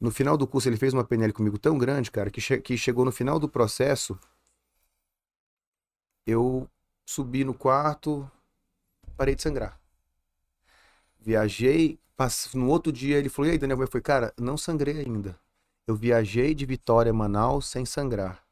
No 0.00 0.10
final 0.10 0.36
do 0.36 0.46
curso, 0.46 0.68
ele 0.68 0.76
fez 0.78 0.94
uma 0.94 1.04
PNL 1.04 1.32
comigo 1.34 1.58
tão 1.58 1.78
grande, 1.78 2.10
cara, 2.10 2.30
que, 2.30 2.40
che- 2.40 2.60
que 2.60 2.76
chegou 2.78 3.04
no 3.04 3.12
final 3.12 3.38
do 3.40 3.48
processo. 3.48 4.18
Eu 6.26 6.66
subi 7.06 7.44
no 7.44 7.52
quarto, 7.52 8.30
parei 9.16 9.34
de 9.36 9.42
sangrar. 9.42 9.80
Viajei, 11.20 11.98
no 12.54 12.68
outro 12.68 12.92
dia 12.92 13.16
ele 13.18 13.28
falou: 13.28 13.48
E 13.48 13.52
aí, 13.52 13.58
Daniel, 13.58 13.76
como 13.76 13.88
é 13.88 13.90
foi? 13.90 14.00
Cara, 14.00 14.32
não 14.38 14.56
sangrei 14.56 14.98
ainda. 15.00 15.38
Eu 15.86 15.94
viajei 15.96 16.54
de 16.54 16.66
Vitória 16.66 17.10
a 17.10 17.14
Manaus 17.14 17.66
sem 17.66 17.84
sangrar. 17.84 18.42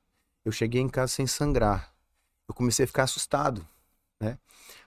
Eu 0.45 0.53
cheguei 0.53 0.81
em 0.81 0.89
casa 0.89 1.13
sem 1.13 1.27
sangrar. 1.27 1.93
Eu 2.49 2.55
comecei 2.55 2.85
a 2.85 2.87
ficar 2.89 3.05
assustado, 3.05 3.67
né? 4.21 4.39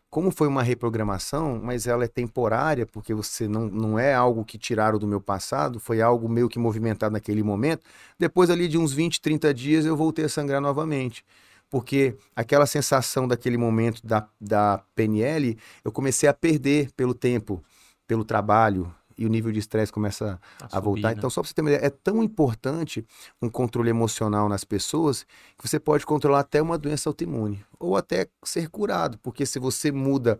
Como 0.10 0.30
foi 0.32 0.48
uma 0.48 0.62
reprogramação, 0.64 1.60
mas 1.64 1.88
ela 1.88 2.04
é 2.04 2.08
temporária, 2.08 2.86
porque 2.86 3.14
você 3.14 3.48
não, 3.48 3.68
não 3.68 3.98
é 4.00 4.14
algo 4.14 4.44
que 4.44 4.58
tiraram 4.58 5.00
do 5.00 5.08
meu 5.08 5.22
passado, 5.22 5.80
foi 5.80 6.02
algo 6.02 6.28
meio 6.28 6.50
que 6.50 6.60
movimentado 6.60 7.14
naquele 7.14 7.42
momento. 7.44 7.86
Depois 8.20 8.50
ali 8.50 8.68
de 8.68 8.78
uns 8.78 8.92
20, 8.94 9.22
30 9.22 9.54
dias 9.54 9.86
eu 9.86 9.96
voltei 9.96 10.26
a 10.26 10.30
sangrar 10.30 10.60
novamente. 10.62 11.24
porque 11.70 12.18
aquela 12.36 12.66
sensação 12.66 13.28
daquele 13.28 13.58
momento 13.58 14.06
da, 14.06 14.28
da 14.40 14.84
PNL, 14.94 15.58
eu 15.86 15.92
comecei 15.92 16.28
a 16.28 16.34
perder 16.34 16.92
pelo 16.98 17.14
tempo, 17.14 17.64
pelo 18.12 18.26
trabalho, 18.26 18.94
e 19.18 19.26
o 19.26 19.30
nível 19.30 19.54
de 19.54 19.60
estresse 19.60 19.90
começa 19.90 20.38
a, 20.60 20.66
a 20.66 20.70
subir, 20.70 20.84
voltar. 20.84 21.08
Né? 21.12 21.16
Então, 21.18 21.30
só 21.30 21.42
para 21.42 21.48
você 21.48 21.54
ter 21.54 21.62
uma 21.62 21.70
ideia, 21.70 21.86
é 21.86 21.90
tão 21.90 22.22
importante 22.22 23.06
um 23.42 23.48
controle 23.48 23.90
emocional 23.90 24.50
nas 24.50 24.66
pessoas 24.66 25.24
que 25.58 25.66
você 25.66 25.80
pode 25.80 26.06
controlar 26.06 26.42
até 26.42 26.62
uma 26.62 26.78
doença 26.78 27.08
autoimune, 27.08 27.64
ou 27.80 27.96
até 27.96 28.28
ser 28.44 28.70
curado, 28.70 29.18
porque 29.20 29.46
se 29.46 29.60
você 29.60 29.94
muda 29.94 30.38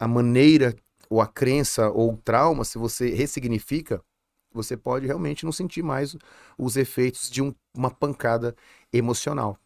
a 0.00 0.08
maneira, 0.08 0.74
ou 1.08 1.20
a 1.20 1.28
crença, 1.28 1.88
ou 1.90 2.14
o 2.14 2.16
trauma, 2.16 2.64
se 2.64 2.76
você 2.76 3.10
ressignifica, 3.10 4.02
você 4.52 4.76
pode 4.76 5.06
realmente 5.06 5.44
não 5.44 5.52
sentir 5.52 5.84
mais 5.84 6.16
os 6.58 6.76
efeitos 6.76 7.30
de 7.30 7.40
um, 7.40 7.54
uma 7.72 7.88
pancada 7.92 8.56
emocional. 8.92 9.56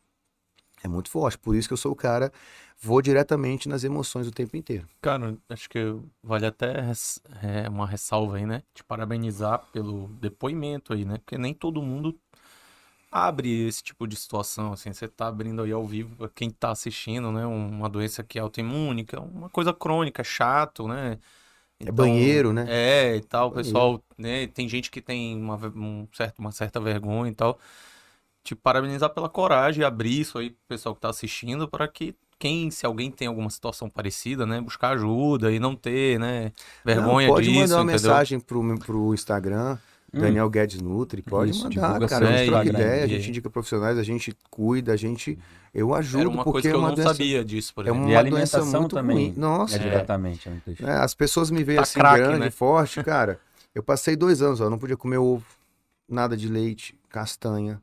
É 0.84 0.88
muito 0.88 1.08
forte, 1.08 1.38
por 1.38 1.56
isso 1.56 1.66
que 1.66 1.72
eu 1.72 1.78
sou 1.78 1.92
o 1.92 1.96
cara, 1.96 2.30
vou 2.78 3.00
diretamente 3.00 3.70
nas 3.70 3.84
emoções 3.84 4.26
o 4.28 4.30
tempo 4.30 4.54
inteiro. 4.54 4.86
Cara, 5.00 5.34
acho 5.48 5.66
que 5.68 5.78
vale 6.22 6.44
até 6.44 6.74
é, 7.42 7.68
uma 7.70 7.86
ressalva 7.86 8.36
aí, 8.36 8.44
né? 8.44 8.62
Te 8.74 8.84
parabenizar 8.84 9.60
pelo 9.72 10.08
depoimento 10.20 10.92
aí, 10.92 11.06
né? 11.06 11.16
Porque 11.16 11.38
nem 11.38 11.54
todo 11.54 11.80
mundo 11.82 12.14
abre 13.10 13.66
esse 13.66 13.82
tipo 13.82 14.06
de 14.06 14.14
situação, 14.16 14.72
assim, 14.74 14.92
você 14.92 15.08
tá 15.08 15.28
abrindo 15.28 15.62
aí 15.62 15.72
ao 15.72 15.86
vivo, 15.86 16.28
quem 16.34 16.50
tá 16.50 16.70
assistindo, 16.72 17.32
né? 17.32 17.46
Uma 17.46 17.88
doença 17.88 18.22
que 18.22 18.38
é 18.38 18.42
autoimune, 18.42 19.04
que 19.04 19.14
é 19.16 19.18
uma 19.20 19.48
coisa 19.48 19.72
crônica, 19.72 20.22
chato, 20.22 20.86
né? 20.86 21.18
É 21.80 21.84
então, 21.84 22.06
é 22.06 22.08
banheiro, 22.08 22.52
né? 22.52 22.66
É, 22.68 23.16
e 23.16 23.20
tal, 23.22 23.48
o 23.48 23.52
pessoal, 23.52 24.02
né? 24.18 24.46
Tem 24.48 24.68
gente 24.68 24.90
que 24.90 25.00
tem 25.00 25.36
uma, 25.36 25.56
um 25.74 26.08
certo, 26.12 26.38
uma 26.40 26.52
certa 26.52 26.80
vergonha 26.80 27.30
e 27.30 27.34
tal. 27.34 27.58
Te 28.44 28.54
parabenizar 28.54 29.08
pela 29.10 29.28
coragem 29.28 29.80
e 29.82 29.84
abrir 29.84 30.20
isso 30.20 30.38
aí 30.38 30.50
pro 30.50 30.58
pessoal 30.68 30.94
que 30.94 31.00
tá 31.00 31.08
assistindo 31.08 31.66
para 31.66 31.88
que 31.88 32.14
quem, 32.38 32.70
se 32.70 32.84
alguém 32.84 33.10
tem 33.10 33.26
alguma 33.26 33.48
situação 33.48 33.88
parecida, 33.88 34.44
né, 34.44 34.60
buscar 34.60 34.90
ajuda 34.90 35.50
e 35.50 35.58
não 35.58 35.74
ter, 35.74 36.18
né, 36.20 36.52
vergonha 36.84 37.26
não, 37.28 37.34
pode 37.34 37.46
disso, 37.46 37.60
mandar 37.60 37.76
uma 37.76 37.82
entendeu? 37.92 38.10
mensagem 38.10 38.38
pro, 38.40 38.78
pro 38.80 39.14
Instagram, 39.14 39.78
hum. 40.12 40.20
Daniel 40.20 40.50
Guedes 40.50 40.78
Nutri, 40.82 41.22
pode 41.22 41.52
Isso, 41.52 41.64
mandar, 41.64 42.06
cara, 42.06 42.28
a 42.28 42.36
gente 42.36 42.50
troca 42.50 42.68
ideia, 42.68 43.04
a 43.04 43.06
gente 43.06 43.28
indica 43.30 43.48
profissionais, 43.48 43.96
a 43.96 44.02
gente 44.02 44.36
cuida, 44.50 44.92
a 44.92 44.96
gente, 44.96 45.38
eu 45.72 45.94
ajudo, 45.94 46.20
Era 46.20 46.28
uma 46.28 46.44
porque 46.44 46.52
coisa 46.52 46.68
que 46.68 46.74
é 46.74 46.76
uma 46.76 46.88
eu 46.88 46.88
não 46.90 46.94
doença, 46.96 47.14
sabia 47.14 47.44
disso, 47.44 47.72
por 47.72 47.86
é 47.86 47.88
exemplo. 47.88 48.04
uma 48.04 48.12
e 48.12 48.16
alimentação 48.16 48.80
muito 48.80 48.94
também 48.96 49.16
ruim. 49.16 49.34
Nossa, 49.38 49.76
é 49.76 49.78
diretamente. 49.78 50.48
É. 50.48 50.82
É, 50.82 50.90
as 50.96 51.14
pessoas 51.14 51.50
me 51.50 51.64
veem 51.64 51.76
Tá 51.76 51.82
assim, 51.82 51.98
craque, 51.98 52.18
grande, 52.24 52.40
né? 52.40 52.50
forte, 52.50 53.02
cara, 53.02 53.40
eu 53.74 53.82
passei 53.82 54.16
dois 54.16 54.42
anos, 54.42 54.60
ó, 54.60 54.68
não 54.68 54.76
podia 54.78 54.96
comer 54.98 55.16
ovo, 55.18 55.46
nada 56.06 56.36
de 56.36 56.48
leite, 56.48 56.94
castanha, 57.08 57.80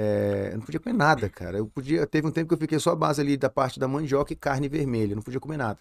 é, 0.00 0.52
não 0.54 0.60
podia 0.60 0.78
comer 0.78 0.94
nada, 0.94 1.28
cara. 1.28 1.58
Eu 1.58 1.66
podia. 1.66 2.06
Teve 2.06 2.28
um 2.28 2.30
tempo 2.30 2.48
que 2.48 2.54
eu 2.54 2.58
fiquei 2.58 2.78
só 2.78 2.92
a 2.92 2.96
base 2.96 3.20
ali 3.20 3.36
da 3.36 3.50
parte 3.50 3.80
da 3.80 3.88
mandioca 3.88 4.32
e 4.32 4.36
carne 4.36 4.68
vermelha. 4.68 5.16
Não 5.16 5.22
podia 5.22 5.40
comer 5.40 5.56
nada. 5.56 5.80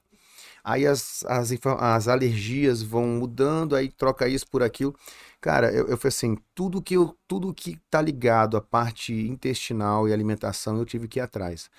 Aí 0.64 0.88
as, 0.88 1.24
as, 1.28 1.52
as 1.80 2.08
alergias 2.08 2.82
vão 2.82 3.08
mudando, 3.08 3.76
aí 3.76 3.90
troca 3.90 4.28
isso 4.28 4.48
por 4.48 4.64
aquilo. 4.64 4.96
Cara, 5.40 5.72
eu, 5.72 5.88
eu 5.88 5.98
fui 5.98 6.08
assim, 6.10 6.38
tudo 6.56 6.82
que, 6.82 6.96
eu, 6.96 7.16
tudo 7.28 7.54
que 7.54 7.80
tá 7.92 8.02
ligado 8.02 8.58
à 8.58 8.62
parte 8.62 9.14
intestinal 9.14 10.10
e 10.10 10.14
alimentação, 10.14 10.78
eu 10.78 10.86
tive 10.86 11.08
que 11.08 11.20
ir 11.20 11.22
atrás. 11.22 11.70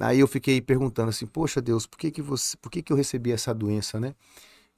Aí 0.00 0.20
eu 0.20 0.26
fiquei 0.26 0.60
perguntando 0.60 1.10
assim, 1.10 1.26
poxa 1.26 1.60
Deus, 1.60 1.86
por 1.86 1.98
que 1.98 2.10
que 2.10 2.22
você, 2.22 2.56
por 2.56 2.70
que 2.70 2.82
que 2.82 2.92
eu 2.92 2.96
recebi 2.96 3.30
essa 3.32 3.54
doença, 3.54 4.00
né? 4.00 4.14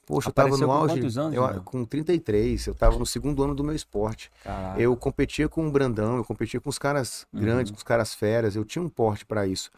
Poxa, 0.06 0.28
Apareceu 0.30 0.54
eu 0.54 0.58
tava 0.68 0.72
no 0.74 0.80
auge. 0.82 0.94
quantos 1.00 1.16
anos, 1.18 1.34
eu, 1.34 1.62
com 1.62 1.84
33, 1.84 2.66
eu 2.66 2.74
tava 2.74 2.98
no 2.98 3.06
segundo 3.06 3.42
ano 3.42 3.54
do 3.54 3.64
meu 3.64 3.74
esporte. 3.74 4.30
Caraca. 4.42 4.80
Eu 4.80 4.94
competia 4.96 5.48
com 5.48 5.66
o 5.66 5.70
Brandão, 5.70 6.16
eu 6.16 6.24
competia 6.24 6.60
com 6.60 6.68
os 6.68 6.78
caras 6.78 7.26
Uhum. 7.32 7.40
grandes, 7.40 7.70
com 7.70 7.76
os 7.78 7.82
caras 7.82 8.14
feras, 8.14 8.54
eu 8.54 8.64
tinha 8.64 8.82
um 8.82 8.88
porte 8.88 9.24
para 9.24 9.46
isso. 9.46 9.70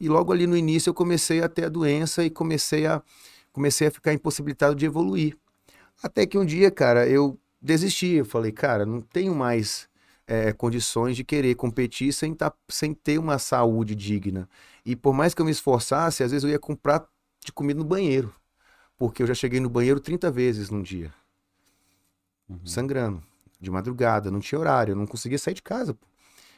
E 0.00 0.08
logo 0.08 0.32
ali 0.32 0.46
no 0.46 0.56
início 0.56 0.90
eu 0.90 0.94
comecei 0.94 1.42
a 1.42 1.48
ter 1.48 1.64
a 1.66 1.68
doença 1.68 2.24
e 2.24 2.30
comecei 2.30 2.86
a, 2.86 3.02
comecei 3.52 3.88
a 3.88 3.90
ficar 3.90 4.12
impossibilitado 4.12 4.74
de 4.74 4.86
evoluir. 4.86 5.36
Até 6.02 6.26
que 6.26 6.36
um 6.38 6.44
dia, 6.44 6.70
cara, 6.70 7.06
eu 7.08 7.38
desisti. 7.60 8.12
Eu 8.14 8.24
falei, 8.26 8.52
cara, 8.52 8.84
não 8.84 9.00
tenho 9.00 9.34
mais 9.34 9.88
é, 10.26 10.52
condições 10.52 11.16
de 11.16 11.24
querer 11.24 11.54
competir 11.54 12.12
sem, 12.12 12.34
tá, 12.34 12.52
sem 12.68 12.92
ter 12.92 13.18
uma 13.18 13.38
saúde 13.38 13.94
digna. 13.94 14.48
E 14.84 14.94
por 14.94 15.14
mais 15.14 15.32
que 15.34 15.40
eu 15.40 15.46
me 15.46 15.50
esforçasse, 15.52 16.22
às 16.22 16.30
vezes 16.30 16.44
eu 16.44 16.50
ia 16.50 16.58
comprar 16.58 17.06
de 17.44 17.50
comida 17.52 17.78
no 17.78 17.84
banheiro. 17.86 18.34
Porque 18.98 19.22
eu 19.22 19.26
já 19.26 19.34
cheguei 19.34 19.60
no 19.60 19.68
banheiro 19.68 20.00
30 20.00 20.30
vezes 20.30 20.70
num 20.70 20.82
dia 20.82 21.12
Uhum. 22.48 22.60
sangrando, 22.64 23.22
de 23.60 23.70
madrugada, 23.70 24.30
não 24.30 24.38
tinha 24.38 24.58
horário, 24.58 24.92
eu 24.92 24.96
não 24.96 25.06
conseguia 25.06 25.38
sair 25.38 25.54
de 25.54 25.62
casa. 25.62 25.94
pô. 25.94 26.06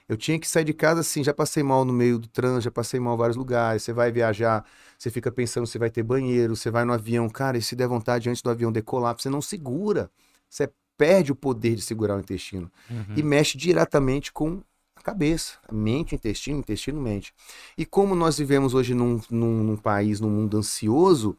Eu 0.09 0.17
tinha 0.17 0.39
que 0.39 0.49
sair 0.49 0.65
de 0.65 0.73
casa 0.73 1.01
assim, 1.01 1.23
já 1.23 1.35
passei 1.35 1.63
mal 1.63 1.85
no 1.85 1.93
meio 1.93 2.19
do 2.19 2.29
trânsito, 2.29 2.63
já 2.65 2.71
passei 2.71 2.99
mal 2.99 3.15
em 3.15 3.19
vários 3.19 3.37
lugares. 3.37 3.83
Você 3.83 3.93
vai 3.93 4.11
viajar, 4.11 4.65
você 4.99 5.11
fica 5.11 5.31
pensando 5.31 5.67
se 5.67 5.79
vai 5.79 5.91
ter 5.91 6.03
banheiro, 6.03 6.57
você 6.57 6.71
vai 6.71 6.85
no 6.85 6.93
avião, 6.95 7.29
cara, 7.29 7.59
e 7.59 7.63
se 7.63 7.77
der 7.77 7.87
vontade 7.87 8.29
antes 8.29 8.41
do 8.41 8.49
avião 8.51 8.73
decolar, 8.73 9.15
você 9.19 9.29
não 9.29 9.43
segura. 9.43 10.11
Você 10.49 10.71
perde 10.97 11.31
o 11.31 11.35
poder 11.35 11.75
de 11.75 11.83
segurar 11.83 12.17
o 12.17 12.21
intestino 12.21 12.71
Uhum. 12.91 13.05
e 13.17 13.23
mexe 13.23 13.57
diretamente 13.59 14.33
com 14.33 14.63
a 14.97 15.03
cabeça, 15.03 15.59
a 15.69 15.73
mente, 15.73 16.15
intestino, 16.15 16.59
intestino, 16.59 17.01
mente. 17.01 17.33
E 17.77 17.85
como 17.87 18.15
nós 18.15 18.39
vivemos 18.39 18.73
hoje 18.75 18.95
num, 18.95 19.21
num, 19.31 19.63
num 19.63 19.77
país, 19.77 20.21
num 20.21 20.31
mundo 20.31 20.57
ansioso, 20.57 21.37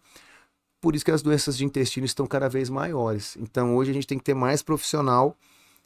por 0.81 0.95
isso 0.95 1.06
que 1.06 1.11
as 1.11 1.22
doenças 1.22 1.57
de 1.57 1.65
intestino 1.65 2.06
estão 2.06 2.26
cada 2.26 2.47
vez 2.47 2.69
maiores. 2.69 3.38
Então 3.38 3.76
hoje 3.76 3.91
a 3.91 3.93
gente 3.93 4.07
tem 4.07 4.18
que 4.18 4.23
ter 4.23 4.34
mais 4.34 4.61
profissional 4.61 5.35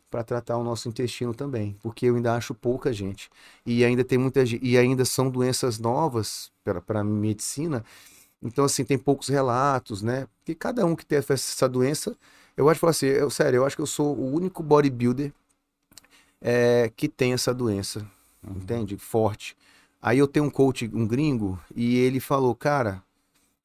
para 0.10 0.24
tratar 0.24 0.58
o 0.58 0.64
nosso 0.64 0.88
intestino 0.88 1.34
também, 1.34 1.76
porque 1.82 2.06
eu 2.06 2.16
ainda 2.16 2.36
acho 2.36 2.54
pouca 2.54 2.94
gente. 2.94 3.30
E 3.66 3.84
ainda 3.84 4.04
tem 4.04 4.18
muita 4.18 4.44
e 4.62 4.78
ainda 4.78 5.06
são 5.06 5.30
doenças 5.30 5.80
novas 5.80 6.52
para 6.64 7.00
a 7.00 7.04
medicina. 7.04 7.84
Então 8.42 8.66
assim, 8.66 8.84
tem 8.84 8.98
poucos 8.98 9.28
relatos, 9.30 10.02
né? 10.02 10.28
Porque 10.38 10.54
cada 10.54 10.86
um 10.86 10.96
que 10.96 11.06
tem 11.06 11.18
essa 11.18 11.68
doença, 11.68 12.16
eu 12.56 12.70
acho 12.70 12.80
que 12.80 12.86
assim, 12.86 13.08
eu, 13.08 13.30
sério, 13.30 13.58
eu 13.58 13.66
acho 13.66 13.76
que 13.76 13.82
eu 13.82 13.88
sou 13.88 14.16
o 14.16 14.36
único 14.36 14.62
bodybuilder 14.62 15.34
é, 16.40 16.92
que 16.96 17.08
tem 17.08 17.34
essa 17.34 17.54
doença, 17.54 18.06
entende? 18.44 18.98
Forte. 18.98 19.56
Aí 20.02 20.20
eu 20.20 20.28
tenho 20.28 20.46
um 20.46 20.50
coach, 20.50 20.92
um 20.94 21.08
gringo, 21.08 21.58
e 21.74 21.96
ele 21.96 22.20
falou, 22.20 22.54
cara, 22.54 23.02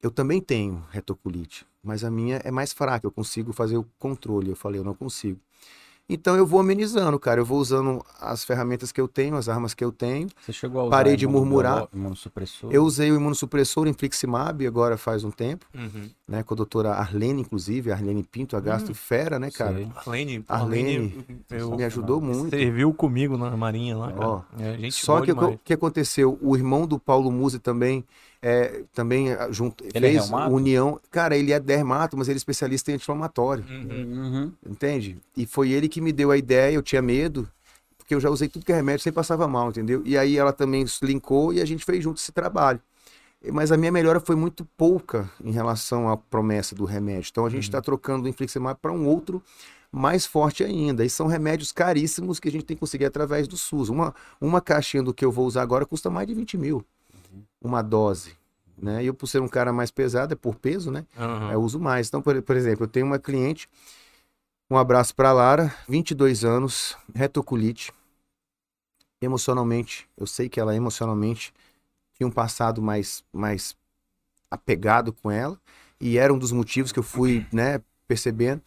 eu 0.01 0.09
também 0.11 0.39
tenho 0.41 0.83
retocolite, 0.91 1.65
mas 1.83 2.03
a 2.03 2.11
minha 2.11 2.41
é 2.43 2.51
mais 2.51 2.71
fraca, 2.73 3.05
eu 3.07 3.11
consigo 3.11 3.51
fazer 3.53 3.77
o 3.77 3.85
controle. 3.97 4.49
Eu 4.49 4.55
falei, 4.55 4.79
eu 4.79 4.83
não 4.85 4.93
consigo. 4.93 5.39
Então 6.11 6.35
eu 6.35 6.43
vou 6.43 6.59
amenizando, 6.59 7.19
cara. 7.19 7.39
Eu 7.39 7.45
vou 7.45 7.59
usando 7.59 8.03
as 8.19 8.43
ferramentas 8.43 8.91
que 8.91 8.99
eu 8.99 9.07
tenho, 9.07 9.35
as 9.35 9.47
armas 9.47 9.75
que 9.75 9.83
eu 9.85 9.91
tenho. 9.91 10.27
Você 10.41 10.51
chegou 10.51 10.81
a 10.81 10.83
usar 10.85 10.89
Parei 10.89 11.15
de 11.15 11.27
murmurar. 11.27 11.87
imunossupressor? 11.93 12.71
Eu 12.73 12.83
usei 12.83 13.11
o 13.11 13.15
imunossupressor 13.15 13.87
Infliximab 13.87 14.65
agora 14.65 14.97
faz 14.97 15.23
um 15.23 15.29
tempo, 15.29 15.67
Uhum. 15.71 16.09
né? 16.27 16.41
Com 16.41 16.55
a 16.55 16.57
doutora 16.57 16.93
Arlene, 16.93 17.41
inclusive, 17.41 17.91
a 17.91 17.93
Arlene 17.93 18.23
Pinto, 18.23 18.57
a 18.57 18.59
gastro 18.59 18.95
fera, 18.95 19.37
né, 19.37 19.51
cara? 19.51 19.75
Sei. 19.75 19.91
Arlene, 19.95 20.43
Arlene, 20.47 21.25
eu, 21.51 21.75
Me 21.77 21.83
ajudou 21.83 22.19
muito. 22.19 22.49
serviu 22.49 22.91
comigo 22.91 23.37
na 23.37 23.55
Marinha 23.55 23.95
lá, 23.95 24.11
cara. 24.11 24.27
Ó, 24.27 24.41
É, 24.57 24.79
gente 24.79 25.05
Só 25.05 25.21
que 25.21 25.31
o 25.31 25.35
que- 25.35 25.59
que 25.65 25.73
aconteceu? 25.73 26.39
O 26.41 26.57
irmão 26.57 26.87
do 26.87 26.97
Paulo 26.97 27.31
Musi 27.31 27.59
também 27.59 28.03
é, 28.41 28.83
também 28.93 29.27
junto, 29.51 29.83
Ele 29.83 30.07
é 30.07 30.11
fez 30.11 30.23
reumato? 30.25 30.53
união. 30.55 30.99
Cara, 31.11 31.35
ele 31.35 31.51
é 31.51 31.59
dermato, 31.59 32.15
mas 32.17 32.27
ele 32.27 32.37
é 32.37 32.39
especialista 32.39 32.91
em 32.91 32.95
anti-inflamatório. 32.95 33.65
Uhum. 33.69 34.23
Uhum. 34.23 34.51
Entende? 34.65 35.17
E 35.35 35.45
foi 35.45 35.71
ele 35.71 35.89
que 35.89 35.99
me 36.01 36.11
deu 36.11 36.31
a 36.31 36.37
ideia, 36.37 36.73
eu 36.73 36.81
tinha 36.81 37.01
medo, 37.01 37.47
porque 37.97 38.15
eu 38.15 38.19
já 38.19 38.29
usei 38.29 38.47
tudo 38.47 38.65
que 38.65 38.71
é 38.71 38.75
remédio, 38.75 39.03
sempre 39.03 39.15
passava 39.15 39.47
mal, 39.47 39.69
entendeu? 39.69 40.01
E 40.05 40.17
aí 40.17 40.37
ela 40.37 40.53
também 40.53 40.85
se 40.87 41.05
linkou 41.05 41.53
e 41.53 41.61
a 41.61 41.65
gente 41.65 41.83
fez 41.83 42.03
junto 42.03 42.17
esse 42.17 42.31
trabalho. 42.31 42.79
Mas 43.53 43.71
a 43.71 43.77
minha 43.77 43.91
melhora 43.91 44.19
foi 44.19 44.35
muito 44.35 44.65
pouca 44.77 45.29
em 45.41 45.51
relação 45.51 46.09
à 46.09 46.17
promessa 46.17 46.75
do 46.75 46.83
remédio. 46.83 47.29
Então 47.31 47.45
a 47.45 47.49
gente 47.49 47.63
está 47.63 47.81
trocando 47.81 48.25
o 48.25 48.27
Infliximab 48.27 48.77
para 48.81 48.91
um 48.91 49.07
outro 49.07 49.41
mais 49.91 50.25
forte 50.25 50.61
ainda. 50.63 51.05
E 51.05 51.09
são 51.09 51.25
remédios 51.25 51.71
caríssimos 51.71 52.37
que 52.37 52.49
a 52.49 52.51
gente 52.51 52.65
tem 52.65 52.75
que 52.75 52.81
conseguir 52.81 53.05
através 53.05 53.47
do 53.47 53.55
SUS. 53.55 53.87
Uma, 53.87 54.13
uma 54.41 54.59
caixinha 54.59 55.01
do 55.01 55.13
que 55.13 55.23
eu 55.23 55.31
vou 55.31 55.45
usar 55.45 55.61
agora 55.61 55.85
custa 55.85 56.09
mais 56.09 56.27
de 56.27 56.33
20 56.33 56.57
mil. 56.57 56.85
Uma 57.61 57.81
dose. 57.81 58.37
Né? 58.77 59.03
E 59.03 59.07
eu, 59.07 59.13
por 59.13 59.27
ser 59.27 59.41
um 59.41 59.47
cara 59.47 59.73
mais 59.73 59.91
pesado, 59.91 60.33
é 60.33 60.35
por 60.35 60.55
peso, 60.55 60.89
né? 60.91 61.05
Aham. 61.17 61.51
Eu 61.51 61.61
uso 61.61 61.79
mais. 61.79 62.07
Então, 62.07 62.21
por, 62.21 62.41
por 62.41 62.55
exemplo, 62.55 62.85
eu 62.85 62.87
tenho 62.87 63.05
uma 63.05 63.19
cliente, 63.19 63.67
um 64.71 64.77
abraço 64.77 65.15
para 65.15 65.33
Lara, 65.33 65.73
22 65.87 66.45
anos, 66.45 66.95
retocolite. 67.13 67.91
Emocionalmente, 69.21 70.07
eu 70.15 70.25
sei 70.25 70.47
que 70.47 70.59
ela 70.59 70.75
emocionalmente 70.75 71.53
tinha 72.13 72.27
um 72.27 72.31
passado 72.31 72.81
mais, 72.81 73.23
mais 73.33 73.75
apegado 74.49 75.11
com 75.11 75.31
ela, 75.31 75.59
e 75.99 76.17
era 76.17 76.33
um 76.33 76.37
dos 76.37 76.51
motivos 76.51 76.91
que 76.91 76.99
eu 76.99 77.03
fui, 77.03 77.45
né, 77.51 77.81
percebendo. 78.07 78.61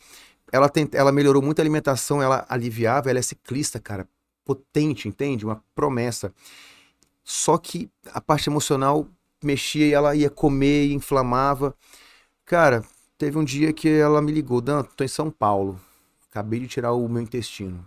Ela, 0.51 0.69
tem, 0.69 0.89
ela 0.93 1.13
melhorou 1.13 1.41
muito 1.41 1.61
a 1.61 1.63
alimentação, 1.63 2.21
ela 2.21 2.45
aliviava, 2.49 3.09
ela 3.09 3.19
é 3.19 3.23
ciclista, 3.23 3.79
cara, 3.81 4.07
potente, 4.45 5.09
entende? 5.09 5.47
Uma 5.47 5.63
promessa. 5.75 6.35
Só 7.25 7.57
que 7.59 7.91
a 8.13 8.21
parte 8.21 8.49
emocional 8.49 9.07
mexia 9.43 9.87
e 9.87 9.93
ela 9.93 10.15
ia 10.15 10.31
comer 10.31 10.93
inflamava. 10.93 11.75
Cara, 12.45 12.85
teve 13.17 13.39
um 13.39 13.45
dia 13.45 13.73
que 13.73 13.89
ela 13.89 14.21
me 14.21 14.33
ligou, 14.33 14.61
Dan, 14.61 14.83
tô 14.83 15.05
em 15.05 15.09
São 15.09 15.31
Paulo, 15.31 15.81
acabei 16.31 16.61
de 16.61 16.69
tirar 16.69 16.93
o 16.93 17.09
meu 17.09 17.23
intestino. 17.23 17.87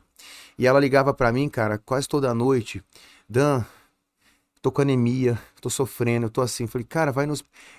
E 0.57 0.65
ela 0.65 0.79
ligava 0.79 1.13
pra 1.13 1.31
mim, 1.31 1.49
cara, 1.49 1.77
quase 1.77 2.07
toda 2.07 2.33
noite, 2.33 2.83
Dan, 3.27 3.65
tô 4.65 4.71
com 4.71 4.81
anemia, 4.81 5.39
tô 5.61 5.69
sofrendo, 5.69 6.25
eu 6.25 6.29
tô 6.29 6.41
assim. 6.41 6.65
Falei, 6.65 6.87
cara, 6.89 7.11
vai 7.11 7.27
no, 7.27 7.35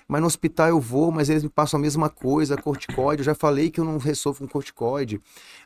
mas 0.07 0.21
no 0.21 0.27
hospital 0.27 0.69
eu 0.69 0.79
vou, 0.79 1.11
mas 1.11 1.29
eles 1.29 1.43
me 1.43 1.49
passam 1.49 1.77
a 1.77 1.81
mesma 1.81 2.09
coisa, 2.09 2.55
corticoide. 2.55 3.19
Eu 3.19 3.25
já 3.25 3.35
falei 3.35 3.69
que 3.69 3.77
eu 3.77 3.83
não 3.83 3.97
resolvo 3.97 4.39
com 4.39 4.47
corticoide. 4.47 5.19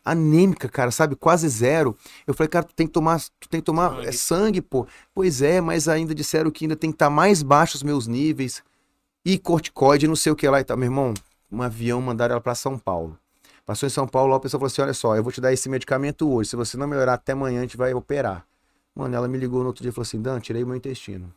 Anêmica, 0.04 0.68
cara, 0.68 0.90
sabe? 0.90 1.16
Quase 1.16 1.48
zero. 1.48 1.96
Eu 2.26 2.34
falei, 2.34 2.48
cara, 2.48 2.66
tu 2.66 2.74
tem 2.74 2.88
que 2.88 2.94
tomar, 2.94 3.22
tu 3.40 3.48
tem 3.48 3.62
que 3.62 3.66
tomar 3.66 3.92
Sangue. 3.92 4.08
é 4.08 4.12
sangue, 4.12 4.62
pô. 4.64 4.88
Pois 5.14 5.44
é, 5.44 5.62
mas 5.62 5.88
ainda 5.88 6.16
disseram 6.16 6.50
que 6.50 6.66
ainda 6.66 6.76
tem 6.76 6.90
que 6.90 6.96
estar 6.96 7.12
mais 7.12 7.44
baixo 7.44 7.78
os 7.78 7.84
meus 7.84 8.08
níveis. 8.08 8.64
E 9.24 9.38
corticoide, 9.38 10.08
não 10.08 10.16
sei 10.16 10.32
o 10.32 10.36
que 10.36 10.50
lá 10.50 10.60
e 10.60 10.64
tal. 10.64 10.76
Meu 10.76 10.88
irmão, 10.88 11.14
um 11.52 11.62
avião 11.62 12.02
mandaram 12.02 12.34
ela 12.34 12.42
pra 12.42 12.56
São 12.56 12.80
Paulo. 12.80 13.16
Passou 13.64 13.86
em 13.86 13.92
São 13.92 14.08
Paulo, 14.08 14.34
a 14.34 14.40
pessoa 14.40 14.60
falou 14.60 14.72
assim: 14.72 14.82
olha 14.82 14.94
só, 14.96 15.16
eu 15.16 15.22
vou 15.22 15.32
te 15.32 15.40
dar 15.40 15.54
esse 15.54 15.70
medicamento 15.70 16.28
hoje. 16.28 16.50
Se 16.50 16.56
você 16.56 16.78
não 16.78 16.88
melhorar 16.88 17.14
até 17.14 17.34
amanhã, 17.34 17.60
a 17.60 17.62
gente 17.62 17.78
vai 17.78 17.94
operar. 17.94 18.44
Mano, 18.96 19.16
ela 19.16 19.28
me 19.28 19.38
ligou 19.38 19.62
no 19.62 19.68
outro 19.68 19.82
dia 19.82 19.90
e 19.90 19.94
falou 19.94 20.04
assim: 20.04 20.22
Dan, 20.22 20.40
tirei 20.40 20.64
o 20.64 20.68
meu 20.68 20.76
intestino. 20.76 21.34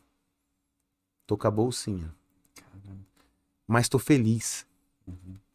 Tô 1.25 1.37
com 1.37 1.47
a 1.47 1.51
bolsinha. 1.51 2.13
Mas 3.67 3.89
tô 3.89 3.97
feliz. 3.97 4.65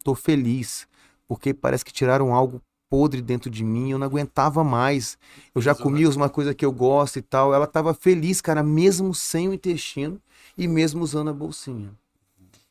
Tô 0.02 0.14
feliz. 0.14 0.89
Porque 1.28 1.55
parece 1.55 1.85
que 1.85 1.93
tiraram 1.93 2.35
algo 2.35 2.60
podre 2.89 3.22
dentro 3.22 3.48
de 3.48 3.62
mim. 3.62 3.90
Eu 3.93 3.98
não 3.98 4.06
aguentava 4.06 4.64
mais. 4.64 5.16
Eu 5.55 5.60
já 5.62 5.74
comia 5.74 6.09
uma 6.10 6.28
coisa 6.28 6.55
que 6.55 6.64
eu 6.64 6.72
gosto 6.72 7.18
e 7.18 7.22
tal. 7.22 7.55
Ela 7.55 7.66
tava 7.66 7.94
feliz, 7.94 8.40
cara, 8.40 8.62
mesmo 8.62 9.14
sem 9.14 9.48
o 9.48 9.55
intestino 9.55 10.20
e 10.59 10.66
mesmo 10.66 11.02
usando 11.02 11.31
a 11.31 11.35
bolsinha. 11.35 11.93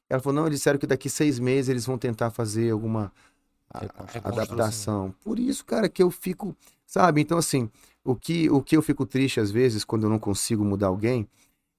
Ela 0.09 0.21
falou: 0.21 0.35
não, 0.41 0.47
eles 0.47 0.59
disseram 0.59 0.79
que 0.79 0.87
daqui 0.87 1.09
seis 1.09 1.39
meses 1.39 1.69
eles 1.69 1.85
vão 1.85 1.97
tentar 1.97 2.31
fazer 2.31 2.71
alguma 2.71 3.13
a- 3.73 3.81
adaptação. 4.23 5.13
Por 5.23 5.39
isso, 5.39 5.63
cara, 5.65 5.87
que 5.87 6.03
eu 6.03 6.11
fico, 6.11 6.55
sabe? 6.85 7.21
Então, 7.21 7.37
assim, 7.37 7.69
o 8.03 8.15
que, 8.15 8.49
o 8.49 8.61
que 8.61 8.77
eu 8.77 8.81
fico 8.81 9.05
triste 9.05 9.39
às 9.39 9.51
vezes 9.51 9.83
quando 9.83 10.03
eu 10.03 10.09
não 10.09 10.19
consigo 10.19 10.63
mudar 10.63 10.87
alguém 10.87 11.27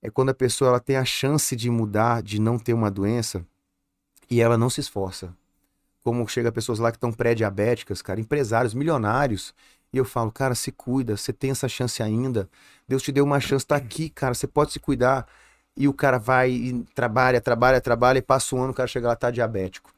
é 0.02 0.10
quando 0.10 0.30
a 0.30 0.34
pessoa 0.34 0.70
ela 0.70 0.80
tem 0.80 0.96
a 0.96 1.04
chance 1.04 1.54
de 1.54 1.70
mudar, 1.70 2.22
de 2.22 2.40
não 2.40 2.58
ter 2.58 2.72
uma 2.72 2.90
doença 2.90 3.44
e 4.30 4.40
ela 4.40 4.56
não 4.56 4.70
se 4.70 4.80
esforça. 4.80 5.34
Como 6.02 6.26
chega 6.28 6.50
pessoas 6.50 6.78
lá 6.78 6.90
que 6.90 6.96
estão 6.96 7.12
pré-diabéticas, 7.12 8.00
cara, 8.00 8.20
empresários, 8.20 8.72
milionários, 8.72 9.52
e 9.92 9.98
eu 9.98 10.04
falo, 10.04 10.30
cara, 10.30 10.54
se 10.54 10.70
cuida, 10.70 11.16
você 11.16 11.32
tem 11.32 11.50
essa 11.50 11.68
chance 11.68 12.02
ainda. 12.02 12.48
Deus 12.88 13.02
te 13.02 13.10
deu 13.12 13.24
uma 13.24 13.40
chance, 13.40 13.66
tá 13.66 13.76
aqui, 13.76 14.08
cara, 14.08 14.34
você 14.34 14.46
pode 14.46 14.72
se 14.72 14.78
cuidar. 14.78 15.26
E 15.76 15.88
o 15.88 15.92
cara 15.92 16.18
vai 16.18 16.50
e 16.50 16.82
trabalha, 16.94 17.40
trabalha, 17.40 17.80
trabalha, 17.80 18.18
e 18.18 18.22
passa 18.22 18.54
um 18.54 18.62
ano, 18.62 18.72
o 18.72 18.74
cara 18.74 18.86
chega 18.86 19.08
lá, 19.08 19.16
tá 19.16 19.30
diabético. 19.30 19.92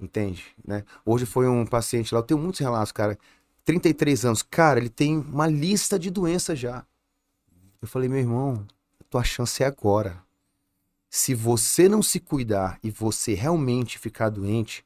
Entende? 0.00 0.44
Né? 0.66 0.84
Hoje 1.04 1.26
foi 1.26 1.48
um 1.48 1.66
paciente 1.66 2.14
lá, 2.14 2.20
eu 2.20 2.24
tenho 2.24 2.40
muitos 2.40 2.60
relatos, 2.60 2.92
cara. 2.92 3.18
33 3.66 4.24
anos, 4.24 4.42
cara, 4.44 4.78
ele 4.78 4.88
tem 4.88 5.18
uma 5.18 5.48
lista 5.48 5.98
de 5.98 6.08
doenças 6.08 6.56
já. 6.56 6.86
Eu 7.82 7.88
falei, 7.88 8.08
meu 8.08 8.20
irmão, 8.20 8.64
tua 9.10 9.24
chance 9.24 9.60
é 9.60 9.66
agora. 9.66 10.22
Se 11.10 11.34
você 11.34 11.88
não 11.88 12.00
se 12.00 12.20
cuidar 12.20 12.78
e 12.80 12.92
você 12.92 13.34
realmente 13.34 13.98
ficar 13.98 14.30
doente, 14.30 14.84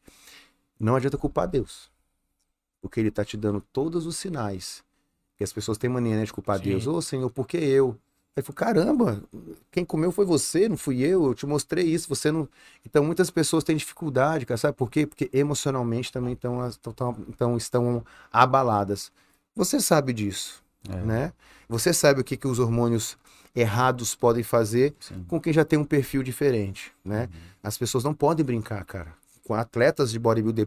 não 0.78 0.97
adianta 0.97 1.19
culpar 1.19 1.47
Deus. 1.47 1.90
Porque 2.81 2.98
ele 2.98 3.11
tá 3.11 3.23
te 3.23 3.36
dando 3.36 3.61
todos 3.61 4.07
os 4.07 4.16
sinais. 4.16 4.82
E 5.39 5.44
as 5.44 5.52
pessoas 5.52 5.77
têm 5.77 5.90
mania 5.90 6.16
né, 6.16 6.24
de 6.24 6.32
culpar 6.32 6.59
Sim. 6.59 6.65
Deus. 6.65 6.86
Ô, 6.86 7.02
Senhor, 7.02 7.28
por 7.28 7.47
que 7.47 7.59
eu? 7.59 7.98
Aí 8.36 8.43
falei, 8.43 8.57
caramba, 8.57 9.23
quem 9.70 9.85
comeu 9.85 10.12
foi 10.12 10.24
você, 10.24 10.69
não 10.69 10.77
fui 10.77 11.01
eu, 11.02 11.24
eu 11.27 11.35
te 11.35 11.47
mostrei 11.47 11.85
isso, 11.85 12.09
você 12.09 12.31
não. 12.31 12.48
Então 12.86 13.05
muitas 13.05 13.28
pessoas 13.31 13.65
têm 13.65 13.77
dificuldade, 13.77 14.47
cara, 14.47 14.57
sabe 14.59 14.77
por 14.77 14.90
quê? 14.90 15.07
Porque 15.07 15.28
emocionalmente 15.32 16.12
também 16.12 16.36
tão, 16.36 16.70
tão, 16.81 16.93
tão- 16.93 17.15
tão- 17.36 17.57
estão 17.57 18.05
abaladas. 18.32 19.11
Você 19.55 19.81
sabe 19.81 20.12
disso, 20.12 20.62
É, 20.89 20.97
né? 21.05 21.32
Você 21.69 21.93
sabe 21.93 22.20
o 22.20 22.24
que, 22.24 22.36
que 22.36 22.47
os 22.48 22.59
hormônios 22.59 23.19
errados 23.55 24.15
podem 24.15 24.43
fazer 24.43 24.94
sim. 25.01 25.24
com 25.28 25.40
quem 25.40 25.52
já 25.52 25.65
tem 25.65 25.78
um 25.78 25.85
perfil 25.85 26.23
diferente, 26.23 26.93
né? 27.05 27.23
Uhum. 27.24 27.40
As 27.62 27.77
pessoas 27.77 28.05
não 28.05 28.15
podem 28.15 28.44
brincar, 28.47 28.85
cara. 28.85 29.12
Com 29.44 29.55
atletas 29.55 30.11
de 30.12 30.19
bodybuilder, 30.19 30.66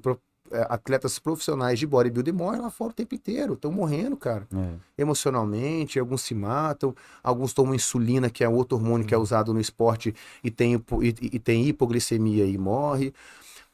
atletas 0.69 1.19
profissionais 1.19 1.79
de 1.79 1.87
bodybuilder 1.87 2.33
morrem 2.33 2.61
lá 2.61 2.69
fora 2.69 2.91
o 2.91 2.93
tempo 2.93 3.15
inteiro, 3.15 3.53
estão 3.53 3.71
morrendo, 3.71 4.15
cara 4.17 4.47
É. 4.53 4.73
emocionalmente, 4.97 5.99
alguns 5.99 6.21
se 6.21 6.33
matam, 6.33 6.95
alguns 7.23 7.53
tomam 7.53 7.75
insulina, 7.75 8.29
que 8.29 8.43
é 8.43 8.49
outro 8.49 8.77
hormônio 8.77 9.05
que 9.05 9.13
é 9.13 9.17
usado 9.17 9.53
no 9.53 9.59
esporte 9.59 10.13
e 10.43 10.51
tem, 10.51 10.75
e, 11.01 11.15
e 11.33 11.39
tem 11.39 11.67
hipoglicemia 11.67 12.45
e 12.45 12.57
morre. 12.57 13.13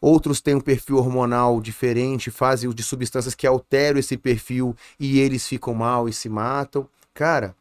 Outros 0.02 0.40
têm 0.40 0.56
um 0.56 0.62
perfil 0.62 0.98
hormonal 0.98 1.60
diferente, 1.60 2.32
fazem 2.32 2.70
uso 2.70 2.76
de 2.76 2.84
substâncias 2.84 3.36
que 3.36 3.46
alteram 3.46 4.00
esse 4.00 4.18
perfil 4.18 4.76
e 4.98 5.20
eles 5.20 5.46
ficam 5.46 5.74
mal 5.74 6.08
e 6.08 6.14
se 6.14 6.30
matam. 6.30 6.88
Cara, 7.14 7.54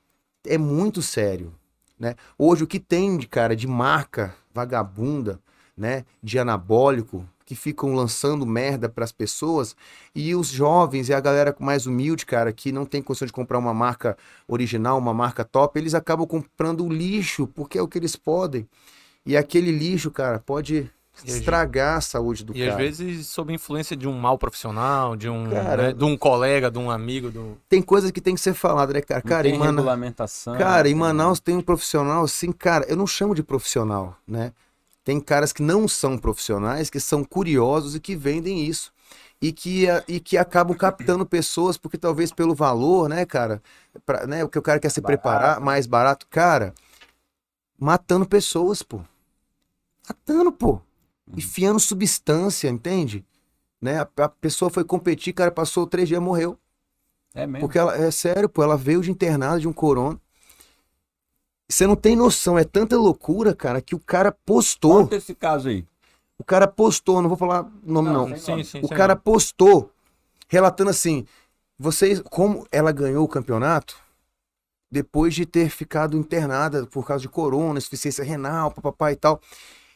é 0.46 0.56
muito 0.56 1.02
sério, 1.02 1.52
né? 1.98 2.14
Hoje 2.38 2.62
o 2.62 2.66
que 2.66 2.78
tem 2.78 3.16
de 3.18 3.26
cara 3.26 3.56
de 3.56 3.66
marca 3.66 4.34
vagabunda, 4.54 5.40
né, 5.76 6.04
de 6.22 6.38
anabólico, 6.38 7.24
que 7.48 7.54
ficam 7.54 7.94
lançando 7.94 8.44
merda 8.44 8.90
para 8.90 9.04
as 9.04 9.10
pessoas 9.10 9.74
e 10.14 10.34
os 10.34 10.48
jovens 10.48 11.08
e 11.08 11.14
a 11.14 11.18
galera 11.20 11.56
mais 11.58 11.86
humilde, 11.86 12.26
cara, 12.26 12.52
que 12.52 12.70
não 12.70 12.84
tem 12.84 13.00
condição 13.00 13.24
de 13.24 13.32
comprar 13.32 13.56
uma 13.58 13.72
marca 13.72 14.18
original, 14.46 14.98
uma 14.98 15.14
marca 15.14 15.42
top, 15.46 15.78
eles 15.78 15.94
acabam 15.94 16.26
comprando 16.26 16.84
o 16.84 16.92
lixo, 16.92 17.46
porque 17.46 17.78
é 17.78 17.82
o 17.82 17.88
que 17.88 17.96
eles 17.96 18.14
podem. 18.16 18.68
E 19.24 19.34
aquele 19.34 19.70
lixo, 19.72 20.10
cara, 20.10 20.38
pode 20.38 20.90
E 21.24 21.30
estragar 21.30 21.96
a 21.96 22.00
saúde 22.02 22.44
do 22.44 22.54
E 22.54 22.60
cara. 22.60 22.72
às 22.72 22.76
vezes 22.76 23.26
sob 23.28 23.50
influência 23.50 23.96
de 23.96 24.06
um 24.06 24.12
mal 24.12 24.36
profissional, 24.36 25.16
de 25.16 25.30
um, 25.30 25.48
Cara, 25.48 25.82
né, 25.84 25.92
de 25.94 26.04
um 26.04 26.18
colega, 26.18 26.70
de 26.70 26.78
um 26.78 26.90
amigo, 26.90 27.30
do... 27.30 27.56
Tem 27.66 27.80
coisas 27.80 28.10
que 28.10 28.20
tem 28.20 28.34
que 28.34 28.42
ser 28.42 28.52
faladas, 28.52 28.94
né, 28.94 29.00
cara? 29.00 29.22
Não 29.24 29.28
Cara, 29.30 29.42
tem 29.44 29.54
em, 29.54 29.58
Mana- 29.58 29.70
regulamentação. 29.70 30.58
cara, 30.58 30.86
em 30.86 30.92
tem- 30.92 31.00
Manaus 31.00 31.40
tem 31.40 31.56
um 31.56 31.62
profissional 31.62 32.24
assim, 32.24 32.52
cara, 32.52 32.84
eu 32.90 32.96
não 32.96 33.06
chamo 33.06 33.34
de 33.34 33.42
profissional, 33.42 34.14
né? 34.28 34.52
Tem 35.08 35.18
caras 35.18 35.54
que 35.54 35.62
não 35.62 35.88
são 35.88 36.18
profissionais, 36.18 36.90
que 36.90 37.00
são 37.00 37.24
curiosos 37.24 37.94
e 37.94 37.98
que 38.00 38.14
vendem 38.14 38.66
isso. 38.66 38.92
E 39.40 39.54
que, 39.54 39.88
a- 39.88 40.04
e 40.06 40.20
que 40.20 40.36
acabam 40.36 40.76
captando 40.76 41.24
pessoas, 41.24 41.78
porque 41.78 41.96
talvez 41.96 42.30
pelo 42.30 42.54
valor, 42.54 43.08
né, 43.08 43.24
cara? 43.24 43.62
Pra, 44.04 44.26
né, 44.26 44.44
o 44.44 44.50
que 44.50 44.58
o 44.58 44.62
cara 44.62 44.78
quer 44.78 44.90
se 44.90 45.00
Barato. 45.00 45.22
preparar, 45.22 45.60
mais 45.62 45.86
barato. 45.86 46.26
Cara, 46.28 46.74
matando 47.80 48.26
pessoas, 48.26 48.82
pô. 48.82 49.00
Matando, 50.06 50.52
pô. 50.52 50.78
Enfiando 51.34 51.80
substância, 51.80 52.68
entende? 52.68 53.24
Né? 53.80 54.00
A, 54.00 54.08
a 54.24 54.28
pessoa 54.28 54.70
foi 54.70 54.84
competir, 54.84 55.32
cara, 55.32 55.50
passou 55.50 55.86
três 55.86 56.06
dias, 56.06 56.20
morreu. 56.20 56.58
É 57.34 57.46
mesmo. 57.46 57.66
Porque 57.66 57.78
ela, 57.78 57.96
é 57.96 58.10
sério, 58.10 58.46
pô, 58.46 58.62
ela 58.62 58.76
veio 58.76 59.00
de 59.00 59.10
internado 59.10 59.58
de 59.58 59.68
um 59.68 59.72
corona. 59.72 60.20
Você 61.70 61.86
não 61.86 61.96
tem 61.96 62.16
noção, 62.16 62.58
é 62.58 62.64
tanta 62.64 62.96
loucura, 62.96 63.54
cara, 63.54 63.82
que 63.82 63.94
o 63.94 63.98
cara 64.00 64.32
postou. 64.32 65.02
Conta 65.02 65.16
esse 65.16 65.34
caso 65.34 65.68
aí. 65.68 65.84
O 66.38 66.44
cara 66.44 66.66
postou, 66.66 67.20
não 67.20 67.28
vou 67.28 67.36
falar 67.36 67.70
nome 67.82 68.08
não. 68.08 68.28
Não, 68.28 68.38
Sim, 68.38 68.62
sim, 68.64 68.78
o 68.80 68.88
sim. 68.88 68.94
cara 68.94 69.14
postou, 69.14 69.90
relatando 70.48 70.90
assim: 70.90 71.26
vocês, 71.78 72.22
como 72.30 72.66
ela 72.72 72.90
ganhou 72.90 73.24
o 73.24 73.28
campeonato 73.28 73.96
depois 74.90 75.34
de 75.34 75.44
ter 75.44 75.68
ficado 75.68 76.16
internada 76.16 76.86
por 76.86 77.06
causa 77.06 77.20
de 77.20 77.28
corona, 77.28 77.78
insuficiência 77.78 78.24
renal, 78.24 78.70
papapá 78.70 79.12
e 79.12 79.16
tal. 79.16 79.40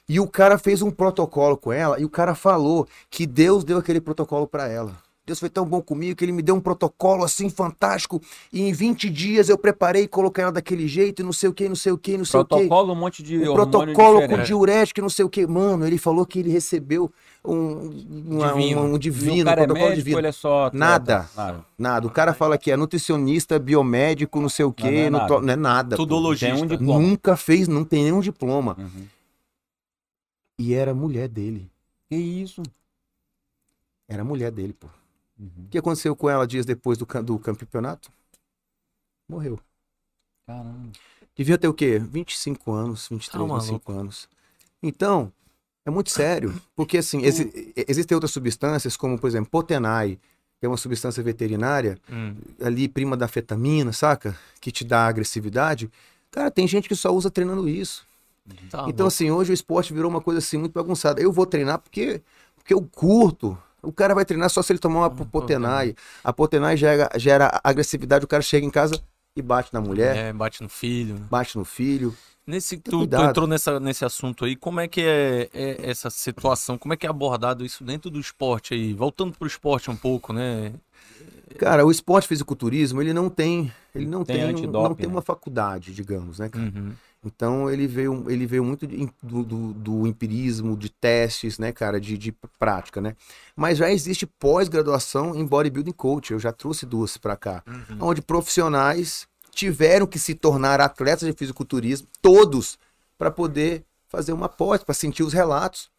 E 0.09 0.21
o 0.21 0.29
cara 0.29 0.59
fez 0.59 0.83
um 0.83 0.91
protocolo 0.91 1.57
com 1.57 1.73
ela 1.73 1.99
e 1.99 2.05
o 2.05 2.11
cara 2.11 2.35
falou 2.35 2.87
que 3.09 3.27
Deus 3.27 3.65
deu 3.65 3.79
aquele 3.79 4.01
protocolo 4.01 4.47
pra 4.47 4.69
ela. 4.69 4.95
Deus 5.25 5.39
foi 5.39 5.49
tão 5.49 5.65
bom 5.65 5.81
comigo 5.81 6.17
que 6.17 6.25
ele 6.25 6.33
me 6.33 6.43
deu 6.43 6.57
um 6.57 6.61
protocolo 6.61 7.23
assim 7.23 7.49
fantástico 7.49 8.21
e 8.53 8.61
em 8.63 8.73
20 8.73 9.09
dias 9.09 9.49
eu 9.49 9.57
preparei 9.57 10.03
e 10.03 10.09
coloquei 10.09 10.43
ela 10.43 10.53
daquele 10.53 10.89
jeito 10.89 11.23
e 11.23 11.25
não 11.25 11.33
sei 11.33 11.49
o 11.49 11.55
que, 11.55 11.69
não 11.69 11.77
sei 11.77 11.93
o 11.93 11.99
que, 11.99 12.19
não 12.19 12.25
sei 12.25 12.41
o 12.41 12.45
que. 12.45 12.49
Protocolo, 12.49 12.93
um 12.93 12.97
monte 12.97 13.23
de 13.23 13.39
Um 13.39 13.53
hormônio 13.53 13.71
protocolo 13.71 14.15
com 14.17 14.27
diferente. 14.27 14.47
diurético 14.49 14.99
e 14.99 15.03
não 15.03 15.09
sei 15.09 15.25
o 15.25 15.31
que. 15.31 15.47
Mano, 15.47 15.87
ele 15.87 15.97
falou 15.97 16.27
que 16.27 16.41
ele 16.41 16.51
recebeu 16.51 17.09
um, 17.45 17.91
uma- 18.27 18.53
Divino. 18.53 18.81
um, 18.81 18.85
um 18.85 18.91
E 18.91 18.95
o 18.95 18.99
divino, 18.99 19.43
um 19.43 19.45
cara 19.45 19.61
é 19.61 19.65
protocolo 19.65 19.89
médico, 19.91 19.97
divino. 20.05 20.19
ele 20.19 20.27
é 20.27 20.33
só 20.33 20.67
atleta? 20.67 20.85
Nada. 20.85 21.31
Nada. 21.37 21.65
Nada. 21.79 22.07
O 22.09 22.11
cara 22.11 22.35
fala 22.35 22.59
que 22.59 22.73
é 22.73 22.77
nutricionista, 22.77 23.61
biomédico, 23.61 24.41
não 24.41 24.49
sei 24.49 24.65
o 24.65 24.69
Não, 24.69 24.73
que, 24.75 24.91
não 24.91 24.91
é 24.91 25.11
não, 25.11 25.19
nada. 25.21 25.41
não 25.41 25.53
é 25.53 25.57
nada. 25.57 25.97
Tudologista. 25.97 26.53
Tem 26.53 26.65
um 26.65 26.67
diploma. 26.67 26.99
Nunca 27.01 27.37
fez, 27.37 27.69
não 27.69 27.85
tem 27.85 28.03
nenhum 28.03 28.21
diploma. 28.21 28.75
Uhum. 28.77 29.07
E 30.59 30.75
era 30.75 30.91
a 30.91 30.95
mulher 30.95 31.29
dele. 31.29 31.71
Que 32.11 32.17
isso? 32.17 32.61
Era 34.09 34.23
a 34.23 34.25
mulher 34.25 34.51
dele, 34.51 34.73
pô. 34.73 34.89
Uhum. 35.39 35.65
O 35.67 35.69
que 35.69 35.79
aconteceu 35.79 36.15
com 36.15 36.29
ela 36.31 36.47
dias 36.47 36.65
depois 36.67 36.97
do, 36.99 37.07
do 37.23 37.39
campeonato? 37.39 38.11
Morreu. 39.29 39.59
Caramba. 40.47 40.91
Devia 41.35 41.57
ter 41.57 41.69
o 41.69 41.75
quê? 41.75 41.99
25 41.99 42.73
anos, 42.73 43.09
23, 43.09 43.49
Tá 43.49 43.55
25 43.59 43.93
anos. 43.93 44.29
Então, 44.83 45.33
é 45.87 45.91
muito 45.91 46.11
sério. 46.11 46.55
Porque, 46.77 46.99
assim, 46.99 47.23
exi- 47.25 47.73
existem 47.89 48.15
outras 48.15 48.31
substâncias, 48.33 48.97
como, 48.97 49.19
por 49.19 49.27
exemplo, 49.29 49.51
Potenai, 49.51 50.19
que 50.61 50.67
é 50.67 50.69
uma 50.69 50.77
substância 50.77 51.23
veterinária, 51.23 51.99
Hum. 52.11 52.37
ali 52.63 52.89
prima 52.89 53.17
da 53.17 53.27
fetamina, 53.27 53.93
saca? 53.93 54.39
Que 54.61 54.71
te 54.71 54.85
dá 54.85 55.07
agressividade. 55.07 55.91
Cara, 56.31 56.51
tem 56.51 56.67
gente 56.69 56.89
que 56.89 56.95
só 56.95 57.11
usa 57.13 57.31
treinando 57.31 57.69
isso. 57.69 58.05
Tá 58.71 58.81
então, 58.81 58.85
louco. 58.87 59.03
assim, 59.05 59.31
hoje 59.31 59.53
o 59.53 59.55
esporte 59.55 59.93
virou 59.95 60.11
uma 60.11 60.21
coisa 60.21 60.39
assim 60.39 60.59
muito 60.59 60.73
bagunçada. 60.73 61.21
Eu 61.21 61.33
vou 61.33 61.47
treinar 61.47 61.79
porque, 61.79 62.21
porque 62.57 62.75
eu 62.75 62.83
curto. 62.83 63.57
O 63.83 63.93
cara 63.93 64.15
vai 64.15 64.25
treinar 64.25 64.49
só 64.49 64.63
se 64.63 64.73
ele 64.73 64.79
tomar 64.79 65.01
uma 65.01 65.11
Hum, 65.11 65.25
Potenai. 65.27 65.95
A 66.23 66.33
Potenai 66.33 66.77
gera, 66.77 67.09
gera 67.17 67.61
agressividade, 67.65 68.25
o 68.25 68.29
cara 68.29 68.43
chega 68.43 68.65
em 68.65 68.71
casa, 68.71 68.95
e 69.37 69.43
bate 69.43 69.73
na 69.73 69.81
mulher, 69.81 70.17
É, 70.17 70.33
bate 70.33 70.63
no 70.63 70.69
filho. 70.69 71.15
né? 71.15 71.27
bate 71.31 71.57
no 71.59 71.65
filho. 71.65 72.17
Nesse, 72.47 72.77
tu, 72.77 73.07
tu 73.07 73.23
entrou 73.23 73.47
nessa, 73.47 73.79
nesse 73.79 74.05
assunto 74.05 74.45
aí, 74.45 74.57
como 74.57 74.81
é 74.81 74.89
que 74.89 75.01
é, 75.01 75.49
é 75.55 75.91
essa 75.91 76.11
situação? 76.11 76.77
Como 76.77 76.93
é 76.93 76.97
que 76.97 77.07
é 77.07 77.11
abordado 77.11 77.65
isso 77.65 77.85
dentro 77.85 78.11
do 78.11 78.19
esporte 78.19 78.75
aí? 78.75 78.93
Voltando 78.93 79.33
pro 79.39 79.47
esporte 79.47 79.91
um 79.91 79.97
pouco, 79.97 80.33
né? 80.33 80.73
Cara, 81.59 81.85
o 81.87 81.91
esporte 81.91 82.27
fisiculturismo, 82.27 83.01
ele 83.01 83.13
não 83.13 83.29
tem, 83.31 83.73
ele 83.95 84.07
não 84.07 84.25
Tem 84.25 84.37
tem, 84.53 84.67
um- 84.67 84.71
não 84.73 84.95
tem 84.95 85.07
né? 85.07 85.13
uma 85.13 85.23
faculdade, 85.23 85.95
digamos, 85.95 86.39
né, 86.41 86.49
cara? 86.49 86.65
Uhum. 86.65 86.93
Então 87.25 87.71
ele 87.71 87.87
veio, 87.87 88.29
ele 88.29 88.47
veio 88.47 88.65
muito 88.65 88.85
de- 88.87 89.09
do, 89.23 89.45
do, 89.45 89.73
do 89.75 90.07
empirismo, 90.07 90.77
de 90.77 90.89
testes, 90.91 91.57
né, 91.59 91.71
cara, 91.71 92.01
de, 92.01 92.19
de 92.19 92.33
prática, 92.59 93.01
né? 93.01 93.15
Mas 93.55 93.79
já 93.79 93.91
existe 93.93 94.27
pós-graduação 94.27 95.35
em 95.37 95.47
bodybuilding 95.47 95.93
coach. 95.93 96.33
Eu 96.33 96.41
já 96.41 96.53
trouxe 96.53 96.85
duas 96.85 97.17
pra 97.17 97.37
cá, 97.37 97.63
Uhum. 97.67 97.99
onde 98.09 98.21
profissionais 98.21 99.27
tiveram 99.53 100.07
que 100.07 100.19
se 100.19 100.35
tornar 100.35 100.81
atletas 100.81 101.29
de 101.29 101.33
fisiculturismo, 101.37 102.09
todos, 102.21 102.77
para 103.17 103.31
poder 103.31 103.85
fazer 104.09 104.33
uma 104.33 104.49
pós, 104.49 104.83
para 104.83 104.95
sentir 104.95 105.23
os 105.23 105.33
relatos. 105.33 105.91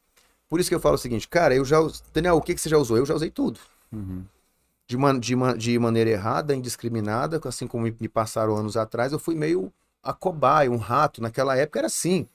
Por 0.50 0.60
isso 0.60 0.70
que 0.70 0.76
eu 0.76 0.80
falo 0.80 0.96
o 0.96 1.00
seguinte, 1.00 1.28
cara, 1.28 1.56
eu 1.56 1.64
já, 1.64 1.78
Daniel, 2.14 2.36
o 2.36 2.42
que 2.42 2.54
que 2.54 2.60
você 2.62 2.70
já 2.70 2.78
usou? 2.78 2.98
Eu 2.98 3.06
já 3.06 3.14
usei 3.16 3.30
tudo 3.30 3.60
Uhum. 3.92 4.26
de, 4.88 4.98
man- 4.98 5.20
de, 5.20 5.36
de 5.58 5.80
maneira 5.80 6.10
errada, 6.10 6.54
indiscriminada, 6.54 7.40
assim 7.46 7.66
como 7.66 7.84
me 7.84 8.10
passaram 8.10 8.56
anos 8.58 8.76
atrás, 8.76 9.14
eu 9.14 9.20
fui 9.20 9.36
meio 9.36 9.72
a 10.04 10.14
cobaia, 10.14 10.70
um 10.70 10.78
rato. 10.78 11.22
Naquela 11.22 11.56
época 11.56 11.80
era 11.80 11.88
assim, 11.88 12.28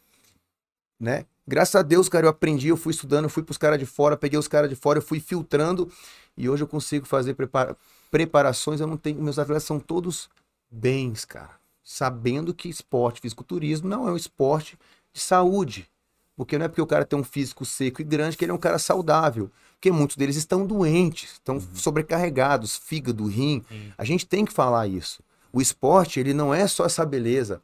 né? 0.98 1.26
Graças 1.46 1.74
a 1.76 1.82
Deus, 1.82 2.08
cara, 2.08 2.26
eu 2.26 2.30
aprendi, 2.30 2.68
eu 2.68 2.76
fui 2.76 2.92
estudando, 2.92 3.24
eu 3.24 3.30
fui 3.30 3.42
pros 3.42 3.56
caras 3.56 3.78
de 3.78 3.86
fora, 3.86 4.16
peguei 4.16 4.38
os 4.38 4.48
caras 4.48 4.68
de 4.68 4.76
fora, 4.76 4.98
eu 4.98 5.02
fui 5.02 5.18
filtrando 5.18 5.90
e 6.36 6.48
hoje 6.48 6.62
eu 6.62 6.68
consigo 6.68 7.06
fazer 7.06 7.34
prepara- 7.34 7.76
preparações. 8.10 8.80
Eu 8.80 8.86
não 8.86 8.96
tenho, 8.96 9.22
meus 9.22 9.38
atletas 9.38 9.64
são 9.64 9.80
todos 9.80 10.28
bens, 10.70 11.24
cara, 11.24 11.52
sabendo 11.82 12.52
que 12.52 12.68
esporte, 12.68 13.20
fisiculturismo 13.20 13.88
não 13.88 14.08
é 14.08 14.12
um 14.12 14.16
esporte 14.16 14.78
de 15.12 15.20
saúde. 15.20 15.88
Porque 16.36 16.56
não 16.56 16.66
é 16.66 16.68
porque 16.68 16.82
o 16.82 16.86
cara 16.86 17.04
tem 17.04 17.18
um 17.18 17.24
físico 17.24 17.64
seco 17.64 18.00
e 18.00 18.04
grande 18.04 18.36
que 18.36 18.44
ele 18.44 18.52
é 18.52 18.54
um 18.54 18.58
cara 18.58 18.78
saudável. 18.78 19.50
Porque 19.72 19.90
muitos 19.90 20.16
deles 20.16 20.36
estão 20.36 20.64
doentes, 20.64 21.32
estão 21.32 21.60
sobrecarregados, 21.74 22.76
fígado, 22.76 23.26
rim. 23.26 23.64
Sim. 23.68 23.92
A 23.98 24.04
gente 24.04 24.24
tem 24.24 24.44
que 24.44 24.52
falar 24.52 24.86
isso. 24.86 25.20
O 25.58 25.62
esporte, 25.62 26.20
ele 26.20 26.32
não 26.32 26.54
é 26.54 26.66
só 26.68 26.86
essa 26.86 27.04
beleza. 27.04 27.60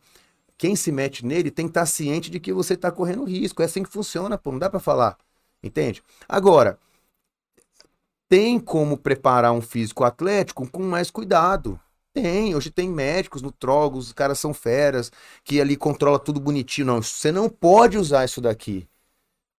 Quem 0.59 0.77
se 0.77 0.93
mete 0.93 1.25
nele 1.25 1.51
tem 1.51 1.67
que 1.67 1.71
estar 1.71 1.87
ciente 1.87 2.31
de 2.31 2.41
que 2.41 2.53
você 2.53 2.75
está 2.75 2.91
correndo 2.91 3.25
risco. 3.25 3.63
É 3.63 3.67
assim 3.67 3.83
que 3.85 3.91
funciona, 3.91 4.39
pô. 4.39 4.53
Não 4.53 4.59
dá 4.59 4.71
para 4.71 4.81
falar. 4.81 5.17
Entende? 5.63 6.03
Agora, 6.29 6.79
tem 8.29 8.59
como 8.59 8.97
preparar 8.97 9.53
um 9.53 9.61
físico 9.61 10.05
atlético 10.05 10.69
com 10.71 10.83
mais 10.83 11.11
cuidado. 11.11 11.79
Tem, 12.13 12.55
hoje 12.55 12.71
tem 12.71 12.89
médicos 12.89 13.43
no 13.43 13.51
Trogos, 13.51 14.07
os 14.09 14.13
caras 14.13 14.39
são 14.39 14.55
feras, 14.55 15.11
que 15.43 15.61
ali 15.61 15.77
controla 15.77 16.19
tudo 16.19 16.41
bonitinho. 16.41 16.87
Não, 16.87 17.03
você 17.03 17.33
não 17.33 17.49
pode 17.49 17.99
usar 17.99 18.25
isso 18.25 18.41
daqui, 18.41 18.89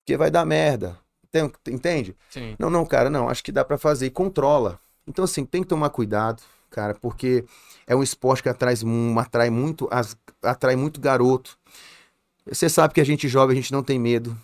porque 0.04 0.18
vai 0.18 0.32
dar 0.32 0.46
merda. 0.46 1.00
Tem- 1.32 1.52
Entende? 1.70 2.16
Sim. 2.30 2.56
Não, 2.60 2.70
não, 2.70 2.86
cara, 2.86 3.10
não. 3.10 3.30
Acho 3.30 3.44
que 3.44 3.52
dá 3.52 3.66
pra 3.66 3.78
fazer 3.78 4.08
e 4.08 4.12
controla. 4.12 4.80
Então, 5.08 5.26
assim, 5.26 5.46
tem 5.46 5.64
que 5.64 5.70
tomar 5.70 5.90
cuidado, 5.90 6.42
cara, 6.70 6.96
porque 6.96 7.46
é 7.88 7.96
um 7.96 8.04
esporte 8.04 8.44
que 8.44 8.50
atrai, 8.50 8.76
atrai 9.20 9.50
muito, 9.50 9.90
atrai 10.42 10.76
muito 10.76 11.00
garoto. 11.00 11.58
Você 12.46 12.70
sabe 12.70 12.94
que 12.94 13.02
a 13.02 13.06
gente 13.06 13.28
jovem, 13.28 13.58
a 13.58 13.62
gente 13.62 13.72
não 13.72 13.84
tem 13.84 14.00
medo. 14.00 14.38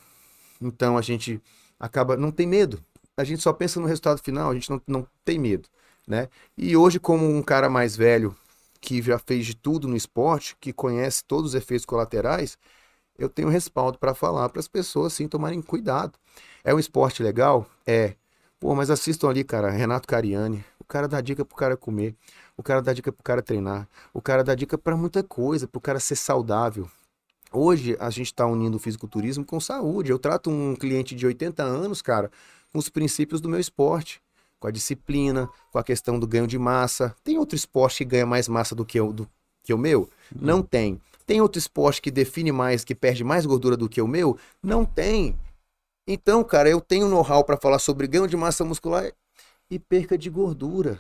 Então 0.62 0.98
a 0.98 1.02
gente 1.02 1.42
acaba, 1.80 2.16
não 2.16 2.32
tem 2.32 2.48
medo. 2.48 2.84
A 3.18 3.24
gente 3.24 3.42
só 3.42 3.52
pensa 3.54 3.80
no 3.80 3.88
resultado 3.88 4.22
final, 4.22 4.52
a 4.52 4.54
gente 4.54 4.70
não, 4.70 4.82
não 4.88 5.08
tem 5.26 5.38
medo, 5.38 5.68
né? 6.08 6.30
E 6.58 6.76
hoje, 6.78 7.00
como 7.00 7.28
um 7.28 7.42
cara 7.44 7.70
mais 7.70 7.96
velho, 7.96 8.36
que 8.80 9.02
já 9.02 9.20
fez 9.20 9.46
de 9.46 9.56
tudo 9.56 9.88
no 9.88 9.96
esporte, 9.96 10.56
que 10.60 10.74
conhece 10.74 11.24
todos 11.24 11.52
os 11.52 11.56
efeitos 11.56 11.86
colaterais, 11.86 12.58
eu 13.18 13.30
tenho 13.30 13.50
respaldo 13.50 14.00
para 14.00 14.16
falar 14.16 14.50
para 14.50 14.60
as 14.60 14.68
pessoas, 14.68 15.14
sim, 15.14 15.28
tomarem 15.28 15.62
cuidado. 15.62 16.18
É 16.64 16.74
um 16.74 16.80
esporte 16.80 17.22
legal? 17.22 17.68
É. 17.86 18.16
Pô, 18.60 18.74
mas 18.76 18.90
assistam 18.90 19.30
ali, 19.30 19.44
cara, 19.44 19.70
Renato 19.70 20.08
Cariani. 20.08 20.64
O 20.92 21.00
cara 21.00 21.08
dá 21.08 21.22
dica 21.22 21.46
pro 21.46 21.56
cara 21.56 21.78
comer. 21.78 22.14
O 22.58 22.62
cara 22.62 22.82
dá 22.82 22.92
dica 22.92 23.14
pro 23.14 23.24
cara 23.24 23.42
treinar. 23.42 23.88
O 24.14 24.22
cara 24.22 24.44
dá 24.44 24.54
dica 24.54 24.78
para 24.78 24.98
muita 24.98 25.24
coisa, 25.24 25.66
pro 25.66 25.80
cara 25.80 26.02
ser 26.02 26.18
saudável. 26.18 26.86
Hoje 27.50 27.96
a 27.98 28.10
gente 28.10 28.26
está 28.26 28.46
unindo 28.46 28.76
o 28.76 28.80
fisiculturismo 28.80 29.46
com 29.46 29.58
saúde. 29.58 30.12
Eu 30.12 30.20
trato 30.20 30.50
um 30.50 30.76
cliente 30.76 31.16
de 31.16 31.26
80 31.26 31.64
anos, 31.64 32.02
cara, 32.02 32.30
com 32.74 32.78
os 32.78 32.90
princípios 32.90 33.40
do 33.40 33.48
meu 33.48 33.58
esporte. 33.58 34.22
Com 34.60 34.68
a 34.68 34.72
disciplina, 34.72 35.48
com 35.72 35.80
a 35.80 35.84
questão 35.84 36.20
do 36.20 36.28
ganho 36.28 36.46
de 36.46 36.60
massa. 36.60 37.16
Tem 37.24 37.38
outro 37.38 37.56
esporte 37.56 38.00
que 38.00 38.06
ganha 38.06 38.26
mais 38.26 38.50
massa 38.50 38.76
do 38.76 38.84
que 38.84 39.00
o, 39.00 39.14
do, 39.14 39.30
que 39.64 39.74
o 39.74 39.78
meu? 39.78 40.10
Não 40.36 40.62
tem. 40.62 41.00
Tem 41.26 41.40
outro 41.40 41.58
esporte 41.58 42.02
que 42.02 42.12
define 42.12 42.52
mais, 42.52 42.84
que 42.84 42.94
perde 42.94 43.24
mais 43.24 43.46
gordura 43.46 43.78
do 43.78 43.88
que 43.88 44.02
o 44.02 44.08
meu? 44.10 44.38
Não 44.62 44.84
tem. 44.84 45.40
Então, 46.06 46.44
cara, 46.44 46.68
eu 46.68 46.82
tenho 46.82 47.08
know-how 47.08 47.46
para 47.46 47.56
falar 47.56 47.80
sobre 47.80 48.08
ganho 48.08 48.28
de 48.28 48.36
massa 48.36 48.66
muscular 48.66 49.14
e 49.72 49.80
perca 49.80 50.18
de 50.18 50.30
gordura 50.30 51.00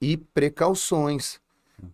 e 0.00 0.16
precauções, 0.16 1.40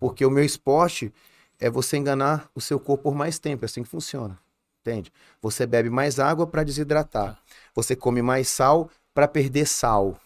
porque 0.01 0.24
o 0.24 0.30
meu 0.30 0.43
esporte 0.43 1.12
é 1.60 1.68
você 1.68 1.98
enganar 1.98 2.51
o 2.55 2.60
seu 2.60 2.80
corpo 2.80 3.05
por 3.05 3.14
mais 3.14 3.38
tempo, 3.38 3.64
é 3.64 3.66
assim 3.66 3.82
que 3.82 3.88
funciona. 3.88 4.38
Entende? 4.80 5.12
Você 5.43 5.66
bebe 5.66 5.90
mais 5.90 6.18
água 6.18 6.47
para 6.47 6.62
desidratar. 6.62 7.38
Você 7.74 7.94
come 7.94 8.22
mais 8.22 8.48
sal 8.48 8.88
para 9.12 9.28
perder 9.28 9.66
sal. 9.66 10.18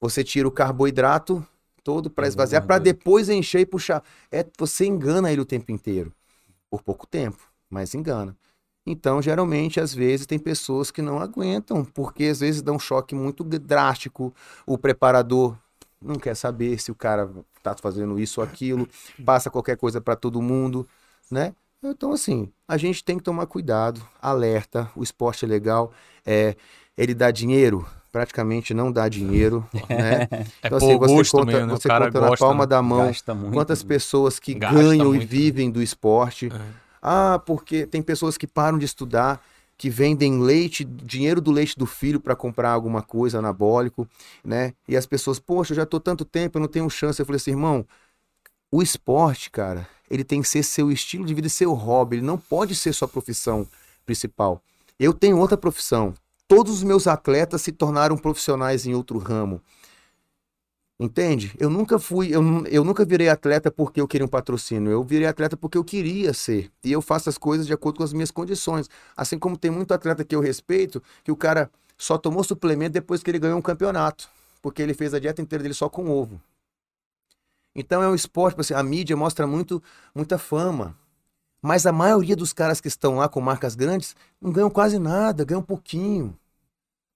Você 0.00 0.22
tira 0.22 0.46
o 0.46 0.52
carboidrato 0.52 1.44
todo 1.82 2.10
para 2.10 2.28
esvaziar, 2.28 2.64
para 2.64 2.78
depois 2.78 3.28
encher 3.28 3.60
e 3.60 3.66
puxar. 3.66 4.04
É, 4.30 4.46
você 4.56 4.84
engana 4.84 5.32
ele 5.32 5.40
o 5.40 5.46
tempo 5.46 5.72
inteiro. 5.72 6.12
Por 6.70 6.82
pouco 6.82 7.06
tempo, 7.06 7.50
mas 7.68 7.94
engana. 7.94 8.36
Então, 8.90 9.20
geralmente, 9.20 9.78
às 9.78 9.94
vezes, 9.94 10.26
tem 10.26 10.38
pessoas 10.38 10.90
que 10.90 11.02
não 11.02 11.18
aguentam, 11.18 11.84
porque 11.84 12.24
às 12.24 12.40
vezes 12.40 12.62
dá 12.62 12.72
um 12.72 12.78
choque 12.78 13.14
muito 13.14 13.44
drástico. 13.44 14.34
O 14.66 14.78
preparador 14.78 15.54
não 16.00 16.14
quer 16.16 16.34
saber 16.34 16.80
se 16.80 16.90
o 16.90 16.94
cara 16.94 17.30
tá 17.62 17.74
fazendo 17.76 18.18
isso 18.18 18.40
ou 18.40 18.46
aquilo, 18.46 18.88
passa 19.24 19.50
qualquer 19.50 19.76
coisa 19.76 20.00
para 20.00 20.16
todo 20.16 20.40
mundo, 20.40 20.88
né? 21.30 21.54
Então, 21.82 22.12
assim, 22.12 22.50
a 22.66 22.76
gente 22.76 23.04
tem 23.04 23.18
que 23.18 23.22
tomar 23.22 23.46
cuidado, 23.46 24.00
alerta, 24.22 24.90
o 24.96 25.02
esporte 25.02 25.44
é 25.44 25.48
legal, 25.48 25.92
é, 26.26 26.56
ele 26.96 27.14
dá 27.14 27.30
dinheiro? 27.30 27.86
Praticamente 28.10 28.72
não 28.72 28.90
dá 28.90 29.06
dinheiro, 29.06 29.68
né? 29.88 30.26
É 30.30 30.46
Então, 30.66 30.78
assim, 30.78 30.98
você 30.98 31.30
conta, 31.30 31.52
mesmo, 31.52 31.66
né? 31.66 31.74
Você 31.74 31.88
conta 31.88 32.20
na 32.20 32.36
palma 32.36 32.64
né? 32.64 32.66
da 32.66 32.82
mão 32.82 33.12
muito. 33.36 33.52
quantas 33.52 33.82
pessoas 33.82 34.38
que 34.38 34.54
ganham 34.54 35.14
e 35.14 35.18
muito. 35.18 35.28
vivem 35.28 35.70
do 35.70 35.82
esporte. 35.82 36.46
É. 36.46 36.87
Ah, 37.00 37.40
porque 37.44 37.86
tem 37.86 38.02
pessoas 38.02 38.36
que 38.36 38.46
param 38.46 38.78
de 38.78 38.84
estudar, 38.84 39.42
que 39.76 39.88
vendem 39.88 40.40
leite, 40.42 40.84
dinheiro 40.84 41.40
do 41.40 41.52
leite 41.52 41.78
do 41.78 41.86
filho 41.86 42.20
para 42.20 42.34
comprar 42.34 42.70
alguma 42.70 43.00
coisa 43.00 43.38
anabólico, 43.38 44.08
né? 44.44 44.74
E 44.88 44.96
as 44.96 45.06
pessoas, 45.06 45.38
poxa, 45.38 45.72
eu 45.72 45.76
já 45.76 45.86
tô 45.86 46.00
tanto 46.00 46.24
tempo, 46.24 46.58
eu 46.58 46.60
não 46.60 46.68
tenho 46.68 46.90
chance. 46.90 47.20
Eu 47.20 47.26
falei 47.26 47.36
assim, 47.36 47.52
irmão, 47.52 47.86
o 48.72 48.82
esporte, 48.82 49.50
cara, 49.50 49.88
ele 50.10 50.24
tem 50.24 50.42
que 50.42 50.48
ser 50.48 50.62
seu 50.62 50.90
estilo 50.90 51.24
de 51.24 51.32
vida 51.32 51.46
e 51.46 51.50
seu 51.50 51.72
hobby, 51.72 52.16
ele 52.16 52.26
não 52.26 52.36
pode 52.36 52.74
ser 52.74 52.92
sua 52.92 53.08
profissão 53.08 53.66
principal. 54.04 54.60
Eu 54.98 55.14
tenho 55.14 55.38
outra 55.38 55.56
profissão. 55.56 56.12
Todos 56.48 56.72
os 56.72 56.82
meus 56.82 57.06
atletas 57.06 57.62
se 57.62 57.70
tornaram 57.70 58.16
profissionais 58.16 58.86
em 58.86 58.94
outro 58.94 59.18
ramo. 59.18 59.60
Entende? 61.00 61.54
Eu 61.60 61.70
nunca 61.70 61.96
fui, 61.96 62.34
eu, 62.34 62.42
eu 62.66 62.82
nunca 62.82 63.04
virei 63.04 63.28
atleta 63.28 63.70
porque 63.70 64.00
eu 64.00 64.08
queria 64.08 64.24
um 64.24 64.28
patrocínio. 64.28 64.90
Eu 64.90 65.04
virei 65.04 65.28
atleta 65.28 65.56
porque 65.56 65.78
eu 65.78 65.84
queria 65.84 66.34
ser. 66.34 66.72
E 66.82 66.90
eu 66.90 67.00
faço 67.00 67.28
as 67.28 67.38
coisas 67.38 67.66
de 67.68 67.72
acordo 67.72 67.98
com 67.98 68.02
as 68.02 68.12
minhas 68.12 68.32
condições. 68.32 68.90
Assim 69.16 69.38
como 69.38 69.56
tem 69.56 69.70
muito 69.70 69.94
atleta 69.94 70.24
que 70.24 70.34
eu 70.34 70.40
respeito, 70.40 71.00
que 71.22 71.30
o 71.30 71.36
cara 71.36 71.70
só 71.96 72.18
tomou 72.18 72.42
suplemento 72.42 72.94
depois 72.94 73.22
que 73.22 73.30
ele 73.30 73.38
ganhou 73.38 73.56
um 73.58 73.62
campeonato. 73.62 74.28
Porque 74.60 74.82
ele 74.82 74.92
fez 74.92 75.14
a 75.14 75.20
dieta 75.20 75.40
inteira 75.40 75.62
dele 75.62 75.74
só 75.74 75.88
com 75.88 76.10
ovo. 76.10 76.40
Então 77.76 78.02
é 78.02 78.08
um 78.08 78.14
esporte, 78.14 78.54
tipo 78.54 78.62
assim, 78.62 78.74
a 78.74 78.82
mídia 78.82 79.16
mostra 79.16 79.46
muito, 79.46 79.80
muita 80.12 80.36
fama. 80.36 80.96
Mas 81.62 81.86
a 81.86 81.92
maioria 81.92 82.34
dos 82.34 82.52
caras 82.52 82.80
que 82.80 82.88
estão 82.88 83.16
lá 83.16 83.28
com 83.28 83.40
marcas 83.40 83.76
grandes 83.76 84.16
não 84.40 84.50
ganham 84.50 84.70
quase 84.70 84.98
nada, 84.98 85.44
ganham 85.44 85.60
um 85.60 85.64
pouquinho. 85.64 86.36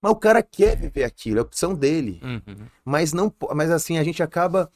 Mas 0.03 0.13
o 0.13 0.17
cara 0.17 0.43
quer 0.43 0.77
viver 0.77 1.05
aquilo, 1.05 1.37
é 1.37 1.41
a 1.41 1.43
opção 1.45 1.73
dele. 1.75 2.21
Uhum. 2.23 2.67
Mas 2.85 3.13
não, 3.13 3.33
mas 3.55 3.71
assim, 3.71 3.97
a 3.99 4.03
gente 4.05 4.21
acaba 4.23 4.69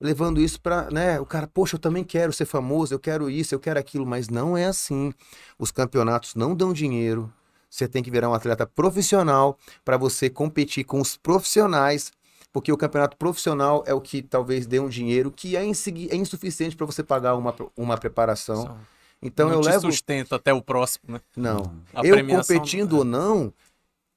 levando 0.00 0.40
isso 0.40 0.58
pra, 0.58 0.90
né, 0.90 1.20
o 1.20 1.26
cara, 1.26 1.46
poxa, 1.46 1.76
eu 1.76 1.78
também 1.78 2.02
quero 2.02 2.32
ser 2.32 2.46
famoso, 2.46 2.94
eu 2.94 2.98
quero 2.98 3.28
isso, 3.28 3.54
eu 3.54 3.60
quero 3.60 3.78
aquilo, 3.78 4.06
mas 4.06 4.30
não 4.30 4.56
é 4.56 4.64
assim. 4.64 5.12
Os 5.58 5.70
campeonatos 5.70 6.34
não 6.34 6.54
dão 6.54 6.72
dinheiro. 6.72 7.30
Você 7.68 7.86
tem 7.86 8.02
que 8.02 8.10
virar 8.10 8.30
um 8.30 8.34
atleta 8.34 8.66
profissional 8.66 9.58
para 9.84 9.98
você 9.98 10.30
competir 10.30 10.84
com 10.84 11.00
os 11.00 11.16
profissionais, 11.18 12.10
porque 12.50 12.72
o 12.72 12.76
campeonato 12.76 13.16
profissional 13.16 13.84
é 13.86 13.92
o 13.92 14.00
que 14.00 14.22
talvez 14.22 14.66
dê 14.66 14.80
um 14.80 14.88
dinheiro 14.88 15.30
que 15.30 15.54
é, 15.56 15.64
insegui- 15.64 16.08
é 16.10 16.16
insuficiente 16.16 16.74
para 16.74 16.86
você 16.86 17.02
pagar 17.02 17.36
uma, 17.36 17.54
uma 17.76 17.98
preparação. 17.98 18.76
Então 19.22 19.48
não 19.48 19.56
eu 19.56 19.60
levo 19.60 19.92
sustenta 19.92 20.36
até 20.36 20.52
o 20.52 20.62
próximo, 20.62 21.04
né? 21.12 21.20
não. 21.36 21.74
A 21.94 22.00
eu 22.04 22.16
competindo 22.26 22.94
ou 22.94 23.04
não, 23.04 23.52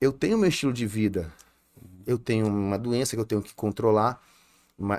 eu 0.04 0.12
tenho 0.12 0.38
meu 0.38 0.50
estilo 0.50 0.74
de 0.74 0.86
vida. 0.86 1.32
Eu 2.06 2.18
tenho 2.18 2.48
uma 2.48 2.78
doença 2.78 3.16
que 3.16 3.20
eu 3.22 3.26
tenho 3.26 3.42
que 3.42 3.54
controlar, 3.54 4.20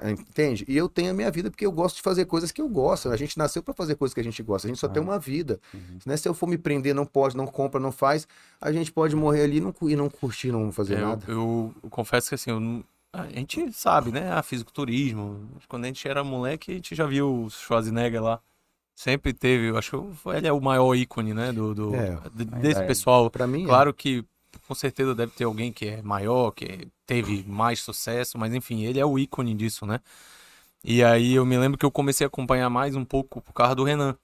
Entende? 0.08 0.64
E 0.68 0.76
eu 0.76 0.88
tenho 0.88 1.10
a 1.10 1.14
minha 1.14 1.30
vida 1.30 1.50
porque 1.50 1.66
eu 1.66 1.72
gosto 1.72 1.96
de 1.96 2.02
fazer 2.02 2.24
coisas 2.26 2.50
que 2.52 2.62
eu 2.62 2.68
gosto. 2.68 3.10
A 3.10 3.16
gente 3.16 3.36
nasceu 3.36 3.62
para 3.62 3.74
fazer 3.74 3.96
coisas 3.96 4.14
que 4.14 4.20
a 4.20 4.24
gente 4.24 4.42
gosta. 4.42 4.66
A 4.66 4.70
gente 4.70 4.78
só 4.78 4.88
tem 4.88 5.02
uma 5.02 5.18
vida. 5.18 5.60
Uhum. 5.74 5.98
Né? 6.06 6.16
Se 6.16 6.28
eu 6.28 6.32
for 6.32 6.46
me 6.48 6.56
prender, 6.56 6.94
não 6.94 7.04
pode, 7.04 7.36
não 7.36 7.46
compra, 7.46 7.78
não 7.80 7.90
faz, 7.92 8.26
a 8.60 8.72
gente 8.72 8.90
pode 8.92 9.14
morrer 9.16 9.42
ali 9.42 9.56
e 9.58 9.60
não, 9.60 9.74
e 9.82 9.96
não 9.96 10.08
curtir, 10.08 10.52
não 10.52 10.70
fazer 10.72 10.94
É, 10.94 11.00
eu, 11.02 11.08
nada. 11.08 11.24
eu- 11.28 11.74
eu 11.82 11.90
confesso 11.90 12.28
que 12.28 12.34
assim, 12.36 12.50
eu 12.50 12.84
a 13.12 13.26
gente 13.28 13.72
sabe, 13.72 14.10
né? 14.10 14.32
A 14.32 14.42
fisiculturismo. 14.42 15.46
Quando 15.68 15.84
a 15.84 15.86
gente 15.88 16.06
era 16.08 16.24
moleque, 16.24 16.70
a 16.72 16.74
gente 16.74 16.94
já 16.94 17.04
viu 17.06 17.44
o 17.44 17.50
Schwarzenegger 17.50 18.22
lá. 18.22 18.40
Sempre 18.94 19.32
teve, 19.32 19.66
eu 19.70 19.76
acho 19.76 19.90
que 20.22 20.28
ele 20.30 20.46
é 20.46 20.52
o 20.52 20.60
maior 20.60 20.94
ícone, 20.94 21.34
né? 21.34 21.52
Do, 21.52 21.74
do- 21.74 21.94
É, 21.94 22.16
de- 22.34 22.44
desse 22.44 22.80
é. 22.80 22.86
pessoal. 22.86 23.30
Para 23.30 23.46
mim, 23.46 23.64
é. 23.64 23.66
Claro 23.66 23.92
que 23.92 24.24
com 24.66 24.74
certeza 24.74 25.14
deve 25.14 25.32
ter 25.32 25.44
alguém 25.44 25.72
que 25.72 25.86
é 25.86 26.02
maior, 26.02 26.50
que 26.50 26.88
teve 27.06 27.44
mais 27.46 27.80
sucesso, 27.80 28.38
mas 28.38 28.54
enfim, 28.54 28.84
ele 28.84 28.98
é 28.98 29.06
o 29.06 29.18
ícone 29.18 29.54
disso, 29.54 29.86
né? 29.86 30.00
E 30.82 31.02
aí 31.02 31.34
eu 31.34 31.46
me 31.46 31.56
lembro 31.56 31.78
que 31.78 31.86
eu 31.86 31.90
comecei 31.90 32.24
a 32.24 32.28
acompanhar 32.28 32.68
mais 32.68 32.94
um 32.94 33.04
pouco 33.04 33.40
por 33.40 33.52
causa 33.52 33.74
do 33.74 33.84
Renan. 33.84 34.16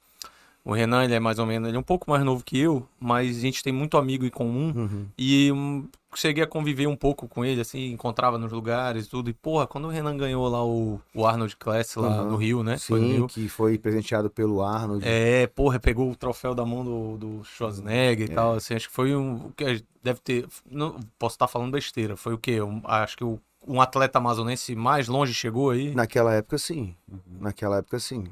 O 0.63 0.73
Renan, 0.73 1.05
ele 1.05 1.15
é 1.15 1.21
mais 1.21 1.39
ou 1.39 1.47
menos, 1.47 1.69
ele 1.69 1.77
é 1.77 1.81
um 1.81 1.85
pouco 1.85 2.11
mais 2.11 2.23
novo 2.23 2.45
que 2.45 2.59
eu, 2.59 2.87
mas 2.99 3.39
a 3.39 3.41
gente 3.41 3.63
tem 3.63 3.73
muito 3.73 3.97
amigo 3.97 4.27
em 4.27 4.31
comum. 4.31 4.73
Uhum. 4.77 5.07
E 5.17 5.51
hum, 5.51 5.89
cheguei 6.15 6.43
a 6.43 6.47
conviver 6.47 6.87
um 6.87 6.97
pouco 6.97 7.29
com 7.29 7.45
ele, 7.45 7.61
assim, 7.61 7.93
encontrava 7.93 8.37
nos 8.39 8.51
lugares 8.53 9.07
e 9.07 9.09
tudo. 9.09 9.31
E, 9.31 9.33
porra, 9.33 9.67
quando 9.67 9.87
o 9.87 9.91
Renan 9.91 10.17
ganhou 10.17 10.49
lá 10.49 10.65
o, 10.65 11.01
o 11.15 11.27
Arnold 11.27 11.57
Class 11.57 11.95
lá 11.97 12.09
Uhum. 12.23 12.31
no 12.31 12.37
Rio, 12.37 12.63
né? 12.63 12.79
Foi 12.79 13.01
Sim, 13.01 13.07
Rio. 13.07 13.27
que 13.27 13.49
foi 13.49 13.79
presenteado 13.79 14.29
pelo 14.31 14.63
Arnold. 14.63 15.05
É, 15.07 15.47
porra, 15.47 15.79
pegou 15.79 16.11
o 16.11 16.17
troféu 16.17 16.55
da 16.55 16.65
mão 16.65 16.85
do, 16.85 17.17
do 17.19 17.45
Schwarzenegger 17.45 18.29
e 18.29 18.33
É. 18.33 18.35
tal, 18.35 18.55
assim, 18.55 18.75
acho 18.75 18.89
que 18.89 18.95
foi 18.95 19.15
um, 19.15 19.51
que 19.57 19.85
deve 20.03 20.21
ter, 20.21 20.47
não, 20.71 20.99
posso 21.19 21.35
estar 21.37 21.47
falando 21.49 21.73
besteira, 21.73 22.17
foi 22.17 22.35
o 22.35 22.39
quê? 22.39 22.61
Um- 22.61 22.83
acho 22.85 23.17
que 23.17 23.25
o, 23.25 23.39
um 23.67 23.81
atleta 23.81 24.19
amazonense 24.19 24.75
mais 24.75 25.07
longe 25.09 25.33
chegou 25.35 25.71
aí, 25.71 25.95
Naquela 25.95 26.35
época, 26.35 26.59
sim. 26.59 26.95
Uhum. 27.11 27.19
Naquela 27.41 27.79
época, 27.79 27.99
sim. 27.99 28.25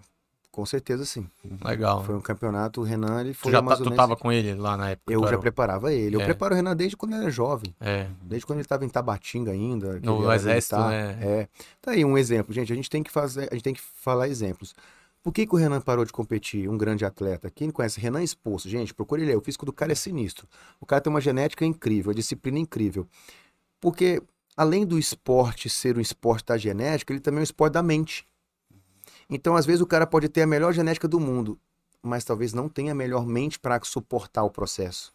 Com 0.51 0.67
certeza, 0.67 1.05
sim. 1.05 1.29
legal. 1.65 2.03
Foi 2.05 2.17
um 2.17 2.21
campeonato, 2.21 2.81
o 2.81 2.85
Renan, 2.85 3.21
ele 3.21 3.33
Tu, 3.33 3.37
foi 3.39 3.53
já, 3.53 3.63
tá- 3.63 3.77
tu 3.77 3.91
tava 3.93 4.17
com 4.17 4.33
ele 4.33 4.55
lá 4.55 4.77
na 4.77 4.91
época? 4.91 5.13
Eu 5.13 5.21
tu 5.21 5.25
já 5.27 5.29
era 5.33 5.39
preparava 5.39 5.93
ele. 5.93 6.17
Eu 6.17 6.21
É. 6.21 6.25
preparo 6.25 6.53
o 6.55 6.57
Renan 6.57 6.75
desde 6.75 6.97
quando 6.97 7.13
ele 7.13 7.23
era 7.23 7.31
jovem. 7.31 7.73
É, 7.81 8.09
Desde 8.23 8.45
quando 8.45 8.57
ele 8.59 8.65
estava 8.65 8.85
em 8.85 8.89
Tabatinga 8.89 9.53
ainda. 9.53 10.01
No 10.01 10.33
exército, 10.33 10.75
militar. 10.77 10.91
né? 10.91 11.19
É. 11.23 11.49
Tá 11.81 11.93
aí 11.93 12.05
um 12.05 12.19
exemplo, 12.19 12.53
gente. 12.53 12.73
A 12.73 12.77
gente 12.77 12.91
tem 12.91 13.03
que 13.03 13.11
fazer, 13.11 13.49
a 13.51 13.55
gente 13.55 13.63
tem 13.63 13.75
que 13.75 13.81
falar 13.81 14.27
exemplos. 14.29 14.75
Por 15.23 15.33
que, 15.33 15.47
que 15.47 15.55
o 15.55 15.59
Renan 15.59 15.81
parou 15.81 16.05
de 16.05 16.13
competir? 16.13 16.69
Um 16.69 16.79
grande 16.79 17.05
atleta. 17.05 17.51
Quem 17.51 17.71
conhece 17.71 18.01
Renan 18.01 18.23
Exposto, 18.23 18.69
gente, 18.69 18.95
procure 18.95 19.23
ele 19.23 19.33
aí. 19.33 19.37
O 19.37 19.41
físico 19.41 19.67
do 19.67 19.73
cara 19.73 19.93
é 19.93 19.95
sinistro. 19.95 20.49
O 20.81 20.87
cara 20.87 21.01
tem 21.03 21.11
uma 21.11 21.21
genética 21.21 21.65
incrível, 21.65 22.09
uma 22.11 22.15
disciplina 22.15 22.59
incrível. 22.59 23.07
Porque 23.81 24.23
além 24.57 24.87
do 24.87 24.99
esporte 24.99 25.69
ser 25.69 25.97
um 25.99 26.01
esporte 26.01 26.47
da 26.47 26.57
genética, 26.57 27.13
ele 27.13 27.21
também 27.21 27.39
é 27.39 27.43
um 27.43 27.45
esporte 27.45 27.75
da 27.75 27.83
mente. 27.83 28.27
Então, 29.29 29.57
às 29.57 29.67
vezes, 29.67 29.81
o 29.81 29.87
cara 29.87 30.07
pode 30.07 30.29
ter 30.29 30.43
a 30.43 30.47
melhor 30.47 30.73
genética 30.73 31.07
do 31.07 31.21
mundo, 31.21 31.59
mas 32.03 32.25
talvez 32.25 32.53
não 32.53 32.69
tenha 32.69 32.93
a 32.93 32.95
melhor 32.95 33.27
mente 33.27 33.59
para 33.59 33.79
suportar 33.83 34.45
o 34.45 34.51
processo. 34.51 35.13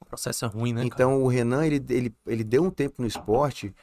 o 0.00 0.04
processo 0.04 0.44
é 0.44 0.48
ruim, 0.48 0.72
né, 0.72 0.82
cara? 0.82 0.94
Então 0.94 1.22
o 1.22 1.28
Renan 1.28 1.66
ele, 1.66 1.84
ele, 1.88 2.14
ele 2.26 2.44
deu 2.44 2.64
um 2.64 2.70
tempo 2.70 3.02
no 3.02 3.06
esporte 3.06 3.74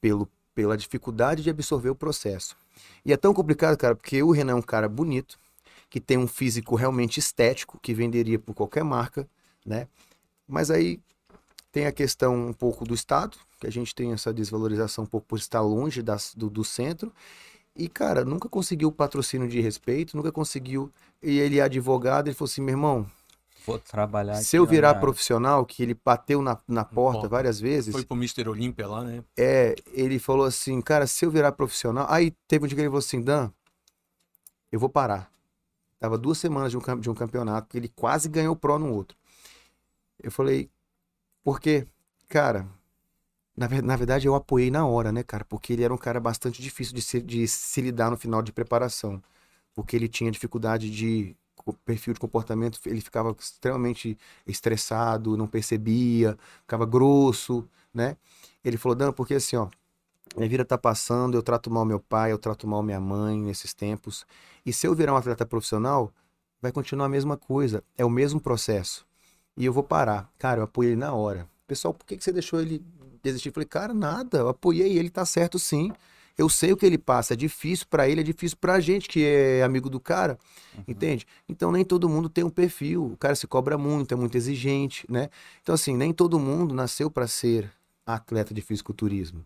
pelo, 0.00 0.28
pela 0.54 0.76
dificuldade 0.76 1.42
de 1.42 1.50
absorver 1.50 1.90
o 1.90 1.94
processo. 1.94 2.56
E 3.04 3.12
é 3.12 3.16
tão 3.16 3.34
complicado, 3.34 3.76
cara, 3.76 3.94
porque 3.94 4.22
o 4.22 4.30
Renan 4.30 4.52
é 4.52 4.56
um 4.56 4.62
cara 4.62 4.88
bonito, 4.88 5.38
que 5.90 6.00
tem 6.00 6.16
um 6.16 6.28
físico 6.28 6.74
realmente 6.76 7.18
estético, 7.18 7.78
que 7.80 7.92
venderia 7.94 8.38
por 8.38 8.54
qualquer 8.54 8.84
marca, 8.84 9.28
né? 9.64 9.88
Mas 10.46 10.70
aí 10.70 11.00
tem 11.70 11.86
a 11.86 11.92
questão 11.92 12.48
um 12.48 12.52
pouco 12.52 12.84
do 12.84 12.94
Estado, 12.94 13.36
que 13.60 13.66
a 13.66 13.70
gente 13.70 13.94
tem 13.94 14.12
essa 14.12 14.32
desvalorização 14.32 15.04
um 15.04 15.06
pouco 15.06 15.26
por 15.26 15.38
estar 15.38 15.60
longe 15.60 16.02
das, 16.02 16.34
do, 16.34 16.48
do 16.48 16.64
centro. 16.64 17.12
E, 17.78 17.88
cara, 17.88 18.24
nunca 18.24 18.48
conseguiu 18.48 18.90
patrocínio 18.90 19.48
de 19.48 19.60
respeito, 19.60 20.16
nunca 20.16 20.32
conseguiu. 20.32 20.92
E 21.22 21.38
ele 21.38 21.58
é 21.58 21.62
advogado, 21.62 22.26
ele 22.26 22.34
falou 22.34 22.50
assim: 22.50 22.60
meu 22.60 22.72
irmão, 22.72 23.06
Vou 23.68 23.78
trabalhar 23.78 24.36
se 24.36 24.56
eu 24.56 24.64
na 24.64 24.70
virar 24.70 24.94
profissional, 24.94 25.66
que 25.66 25.82
ele 25.82 25.94
bateu 25.94 26.40
na, 26.40 26.58
na 26.66 26.84
porta 26.84 27.20
porta. 27.20 27.28
várias 27.28 27.60
vezes, 27.60 27.92
Foi 27.92 28.02
pro 28.02 28.16
Mr. 28.16 28.48
Olímpia 28.48 28.88
lá, 28.88 29.04
né? 29.04 29.22
é, 29.36 29.74
ele 29.92 30.18
falou 30.18 30.46
assim, 30.46 30.80
cara, 30.80 31.06
se 31.06 31.26
eu 31.26 31.30
virar 31.30 31.52
profissional. 31.52 32.06
Aí 32.08 32.32
teve 32.48 32.64
um 32.64 32.68
dia 32.68 32.74
que 32.74 32.80
ele 32.80 32.88
falou 32.88 33.00
assim, 33.00 33.20
Dan, 33.20 33.50
eu 34.72 34.80
vou 34.80 34.88
parar. 34.88 35.30
Tava 36.00 36.16
duas 36.16 36.38
semanas 36.38 36.70
de 36.70 36.78
um, 36.78 37.00
de 37.00 37.10
um 37.10 37.14
campeonato, 37.14 37.68
que 37.68 37.76
ele 37.76 37.88
quase 37.88 38.28
ganhou 38.28 38.54
o 38.54 38.56
Pro 38.56 38.78
no 38.78 38.92
outro. 38.92 39.16
Eu 40.22 40.30
falei, 40.30 40.70
por 41.44 41.60
quê? 41.60 41.86
Cara, 42.28 42.66
na, 43.58 43.82
na 43.82 43.96
verdade 43.96 44.26
eu 44.26 44.34
apoiei 44.34 44.70
na 44.70 44.86
hora, 44.86 45.10
né, 45.10 45.22
cara? 45.22 45.44
Porque 45.44 45.72
ele 45.72 45.82
era 45.82 45.92
um 45.92 45.98
cara 45.98 46.20
bastante 46.20 46.62
difícil 46.62 46.94
de 46.94 47.02
se, 47.02 47.20
de 47.20 47.48
se 47.48 47.80
lidar 47.80 48.10
no 48.10 48.16
final 48.16 48.40
de 48.40 48.52
preparação. 48.52 49.22
Porque 49.74 49.96
ele 49.96 50.08
tinha 50.08 50.30
dificuldade 50.30 50.90
de 50.90 51.36
perfil 51.84 52.14
de 52.14 52.20
comportamento, 52.20 52.80
ele 52.86 53.00
ficava 53.00 53.34
extremamente 53.38 54.16
estressado, 54.46 55.36
não 55.36 55.46
percebia, 55.46 56.38
ficava 56.62 56.86
grosso, 56.86 57.68
né? 57.92 58.16
Ele 58.64 58.78
falou, 58.78 58.94
Dan, 58.94 59.12
porque 59.12 59.34
assim, 59.34 59.56
ó, 59.56 59.68
minha 60.36 60.48
vida 60.48 60.64
tá 60.64 60.78
passando, 60.78 61.36
eu 61.36 61.42
trato 61.42 61.70
mal 61.70 61.84
meu 61.84 62.00
pai, 62.00 62.32
eu 62.32 62.38
trato 62.38 62.66
mal 62.66 62.82
minha 62.82 63.00
mãe 63.00 63.38
nesses 63.40 63.74
tempos. 63.74 64.24
E 64.64 64.72
se 64.72 64.86
eu 64.86 64.94
virar 64.94 65.12
um 65.12 65.16
atleta 65.16 65.44
profissional, 65.44 66.12
vai 66.62 66.72
continuar 66.72 67.06
a 67.06 67.08
mesma 67.08 67.36
coisa, 67.36 67.82
é 67.96 68.04
o 68.04 68.10
mesmo 68.10 68.40
processo. 68.40 69.06
E 69.56 69.64
eu 69.64 69.72
vou 69.72 69.82
parar. 69.82 70.30
Cara, 70.38 70.60
eu 70.60 70.64
apoiei 70.64 70.92
ele 70.92 71.00
na 71.00 71.12
hora. 71.12 71.46
Pessoal, 71.66 71.92
por 71.92 72.06
que, 72.06 72.16
que 72.16 72.24
você 72.24 72.32
deixou 72.32 72.60
ele 72.60 72.82
desistir? 73.28 73.52
Falei, 73.52 73.66
cara, 73.66 73.94
nada, 73.94 74.38
eu 74.38 74.48
apoiei 74.48 74.98
ele, 74.98 75.10
tá 75.10 75.24
certo 75.24 75.58
sim. 75.58 75.92
Eu 76.36 76.48
sei 76.48 76.72
o 76.72 76.76
que 76.76 76.86
ele 76.86 76.98
passa, 76.98 77.34
é 77.34 77.36
difícil 77.36 77.86
pra 77.90 78.08
ele, 78.08 78.20
é 78.20 78.24
difícil 78.24 78.56
pra 78.60 78.78
gente 78.78 79.08
que 79.08 79.24
é 79.24 79.64
amigo 79.64 79.90
do 79.90 79.98
cara, 79.98 80.38
entende? 80.86 81.26
Então 81.48 81.72
nem 81.72 81.84
todo 81.84 82.08
mundo 82.08 82.28
tem 82.28 82.44
um 82.44 82.50
perfil, 82.50 83.06
o 83.06 83.16
cara 83.16 83.34
se 83.34 83.44
cobra 83.48 83.76
muito, 83.76 84.14
é 84.14 84.16
muito 84.16 84.36
exigente, 84.36 85.04
né? 85.10 85.30
Então 85.60 85.74
assim, 85.74 85.96
nem 85.96 86.12
todo 86.12 86.38
mundo 86.38 86.72
nasceu 86.72 87.10
pra 87.10 87.26
ser 87.26 87.68
atleta 88.06 88.54
de 88.54 88.62
fisiculturismo. 88.62 89.44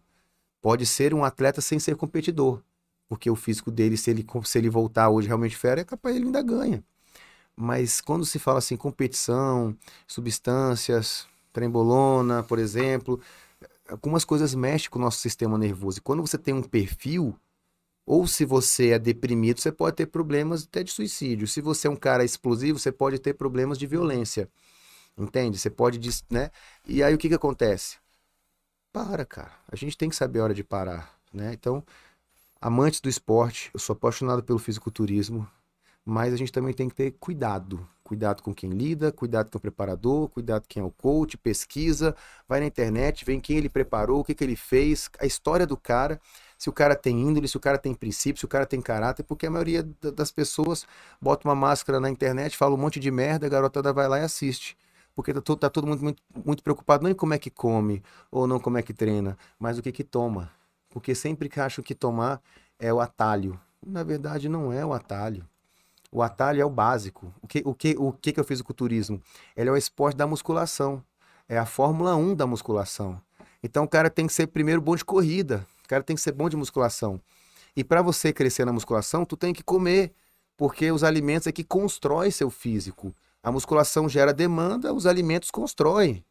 Pode 0.61 0.85
ser 0.85 1.15
um 1.15 1.25
atleta 1.25 1.63
sem 1.63 1.79
ser 1.79 1.97
competidor, 1.97 2.61
porque 3.09 3.31
o 3.31 3.35
físico 3.35 3.71
dele, 3.71 3.97
se 3.97 4.11
ele, 4.11 4.27
se 4.45 4.59
ele 4.59 4.69
voltar 4.69 5.09
hoje 5.09 5.29
realmente 5.29 5.57
fera, 5.57 5.81
é 5.81 5.85
capaz 5.85 6.15
ele 6.15 6.27
ainda 6.27 6.43
ganha. 6.43 6.85
Mas 7.57 8.03
quando 8.03 8.27
se 8.27 8.39
fala 8.39 8.59
assim, 8.59 8.77
competição, 8.77 9.75
substâncias, 10.07 11.27
trembolona, 11.53 12.43
por 12.43 12.59
exemplo, 12.59 13.21
algumas 13.93 14.25
coisas 14.25 14.55
mexem 14.55 14.91
com 14.91 14.99
o 14.99 15.03
nosso 15.03 15.19
sistema 15.19 15.57
nervoso. 15.59 15.99
E 15.99 16.01
quando 16.01 16.21
você 16.21 16.39
tem 16.39 16.55
um 16.55 16.63
perfil, 16.63 17.39
ou 18.05 18.27
se 18.27 18.45
você 18.45 18.91
é 18.91 18.99
deprimido, 18.99 19.61
você 19.61 19.71
pode 19.71 19.97
ter 19.97 20.07
problemas 20.07 20.65
até 20.65 20.83
de 20.83 20.91
suicídio. 20.91 21.47
Se 21.47 21.61
você 21.61 21.87
é 21.87 21.91
um 21.91 21.97
cara 21.97 22.25
explosivo, 22.25 22.79
você 22.79 22.91
pode 22.91 23.19
ter 23.19 23.35
problemas 23.35 23.79
de 23.79 23.87
violência. 23.87 24.49
Entende? 25.17 25.59
Você 25.59 25.71
pode, 25.71 26.01
né? 26.31 26.51
E 26.87 27.03
aí 27.03 27.15
o 27.15 27.19
que 27.19 27.29
que 27.29 27.35
acontece? 27.35 27.99
Para, 28.93 29.25
cara. 29.25 29.53
A 29.71 29.77
gente 29.77 29.97
tem 29.97 30.09
que 30.09 30.17
saber 30.17 30.41
a 30.41 30.45
hora 30.45 30.55
de 30.55 30.65
parar, 30.65 31.17
né? 31.33 31.53
Então, 31.53 31.85
amantes 32.61 33.01
do 33.01 33.09
esporte, 33.09 33.71
eu 33.73 33.81
sou 33.81 33.95
apaixonado 33.95 34.43
pelo 34.43 34.59
fisiculturismo, 34.59 35.49
mas 36.05 36.33
a 36.33 36.37
gente 36.37 36.53
também 36.53 36.75
tem 36.75 36.89
que 36.89 36.95
ter 36.95 37.13
cuidado. 37.13 37.87
Cuidado 38.13 38.43
com 38.43 38.53
quem 38.55 38.69
lida, 38.69 39.11
cuidado 39.11 39.49
com 39.51 39.57
o 39.57 39.61
preparador, 39.61 40.29
cuidado 40.29 40.61
com 40.65 40.69
quem 40.69 40.83
é 40.83 40.85
o 40.85 40.91
coach, 40.91 41.39
pesquisa, 41.39 42.15
vai 42.47 42.61
na 42.61 42.67
internet, 42.67 43.25
vê 43.25 43.41
quem 43.41 43.57
ele 43.57 43.71
preparou, 43.71 44.21
o 44.21 44.25
que, 44.25 44.35
que 44.35 44.45
ele 44.45 44.55
fez, 44.55 45.09
a 45.19 45.25
história 45.25 45.67
do 45.67 45.79
cara, 45.79 46.21
se 46.59 46.69
o 46.69 46.73
cara 46.75 46.95
tem 46.95 47.19
índole, 47.19 47.49
se 47.49 47.57
o 47.57 47.61
cara 47.61 47.79
tem 47.79 47.95
princípio, 47.95 48.39
se 48.39 48.45
o 48.45 48.49
cara 48.49 48.67
tem 48.67 48.83
caráter, 48.83 49.23
porque 49.23 49.47
a 49.47 49.51
maioria 49.51 49.83
da- 49.83 50.11
das 50.11 50.31
pessoas 50.31 50.87
bota 51.19 51.49
uma 51.49 51.55
máscara 51.55 51.99
na 51.99 52.11
internet, 52.11 52.55
fala 52.55 52.75
um 52.75 52.77
monte 52.77 53.01
de 53.01 53.11
merda, 53.11 53.47
a 53.47 53.49
garotada 53.49 53.95
vai 53.95 54.07
lá 54.07 54.19
e 54.19 54.23
assiste. 54.25 54.77
Porque 55.15 55.33
tá, 55.33 55.41
to- 55.41 55.57
tá 55.57 55.71
todo 55.71 55.87
mundo 55.87 56.03
muito, 56.03 56.23
muito 56.45 56.63
preocupado 56.63 57.03
não 57.05 57.11
em 57.11 57.15
como 57.15 57.33
é 57.33 57.39
que 57.39 57.51
come 57.51 58.03
ou 58.31 58.47
não 58.47 58.61
como 58.61 58.77
é 58.77 58.83
que 58.83 58.93
treina, 58.93 59.39
mas 59.59 59.79
o 59.79 59.83
que 59.83 59.91
que 59.91 60.05
toma. 60.05 60.51
Porque 60.91 61.15
sempre 61.15 61.49
que 61.49 61.59
acham 61.61 61.83
que 61.83 61.95
tomar 61.95 62.43
é 62.79 62.93
o 62.93 63.01
atalho. 63.01 63.59
Na 63.87 64.03
verdade, 64.03 64.49
não 64.51 64.71
é 64.71 64.85
o 64.85 64.93
atalho. 64.93 65.47
O 66.15 66.23
atalho 66.23 66.61
é 66.61 66.65
o 66.65 66.69
básico. 66.69 67.33
O 67.41 67.49
que, 67.49 67.63
o 67.65 67.75
que, 67.75 67.97
o 67.99 68.13
que, 68.13 68.33
que 68.35 68.39
é 68.39 68.43
o 68.43 68.47
fisiculturismo? 68.47 69.19
Ele 69.57 69.71
é 69.71 69.73
o 69.73 69.77
esporte 69.77 70.15
da 70.15 70.27
musculação. 70.27 71.03
É 71.49 71.57
a 71.57 71.65
Fórmula 71.65 72.15
1 72.15 72.35
da 72.35 72.47
musculação. 72.47 73.19
Então 73.63 73.85
o 73.85 73.89
cara 73.89 74.11
tem 74.11 74.27
que 74.27 74.33
ser 74.35 74.49
primeiro 74.49 74.83
bom 74.83 74.95
de 74.95 75.07
corrida. 75.07 75.67
O 75.83 75.89
cara 75.89 76.03
tem 76.03 76.15
que 76.15 76.21
ser 76.21 76.33
bom 76.33 76.51
de 76.51 76.57
musculação. 76.57 77.19
E 77.75 77.83
para 77.83 78.03
você 78.03 78.31
crescer 78.31 78.67
na 78.67 78.73
musculação, 78.75 79.25
tu 79.25 79.39
tem 79.39 79.55
que 79.55 79.63
comer. 79.63 80.13
Porque 80.55 80.93
os 80.93 81.03
alimentos 81.03 81.47
é 81.47 81.53
que 81.53 81.65
constrói 81.65 82.31
seu 82.31 82.51
físico. 82.51 83.15
A 83.43 83.51
musculação 83.51 84.07
gera 84.07 84.35
demanda, 84.35 84.93
os 84.93 85.07
alimentos 85.07 85.51
constroem. 85.51 86.23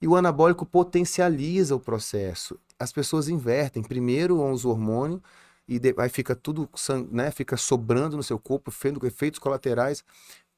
E 0.00 0.06
o 0.06 0.14
anabólico 0.14 0.66
potencializa 0.66 1.74
o 1.74 1.80
processo. 1.80 2.60
As 2.78 2.92
pessoas 2.92 3.28
invertem. 3.28 3.82
Primeiro 3.82 4.44
os 4.44 4.66
hormônios 4.66 5.22
e 5.68 5.78
de- 5.78 5.94
aí 5.98 6.08
fica 6.08 6.34
tudo, 6.36 6.68
né, 7.10 7.30
fica 7.30 7.56
sobrando 7.56 8.16
no 8.16 8.22
seu 8.22 8.38
corpo, 8.38 8.70
fazendo 8.70 9.04
efeitos 9.06 9.38
colaterais, 9.40 10.04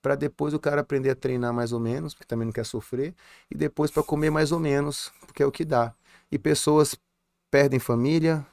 para 0.03 0.15
depois 0.15 0.55
o 0.55 0.61
cara 0.61 0.81
aprender 0.83 1.11
a 1.11 1.15
treinar 1.17 1.53
mais 1.53 1.73
ou 1.73 1.81
menos, 1.81 2.15
porque 2.15 2.27
também 2.27 2.47
não 2.47 2.53
quer 2.53 2.65
sofrer, 2.67 3.15
e 3.51 3.57
depois 3.57 3.91
para 3.91 4.03
comer 4.03 4.31
mais 4.31 4.53
ou 4.53 4.61
menos, 4.61 5.13
porque 5.21 5.43
é 5.43 5.47
o 5.47 5.53
que 5.53 5.65
dá. 5.65 5.95
E 6.31 6.39
pessoas 6.39 6.97
perdem 7.51 7.81
família, 7.81 8.47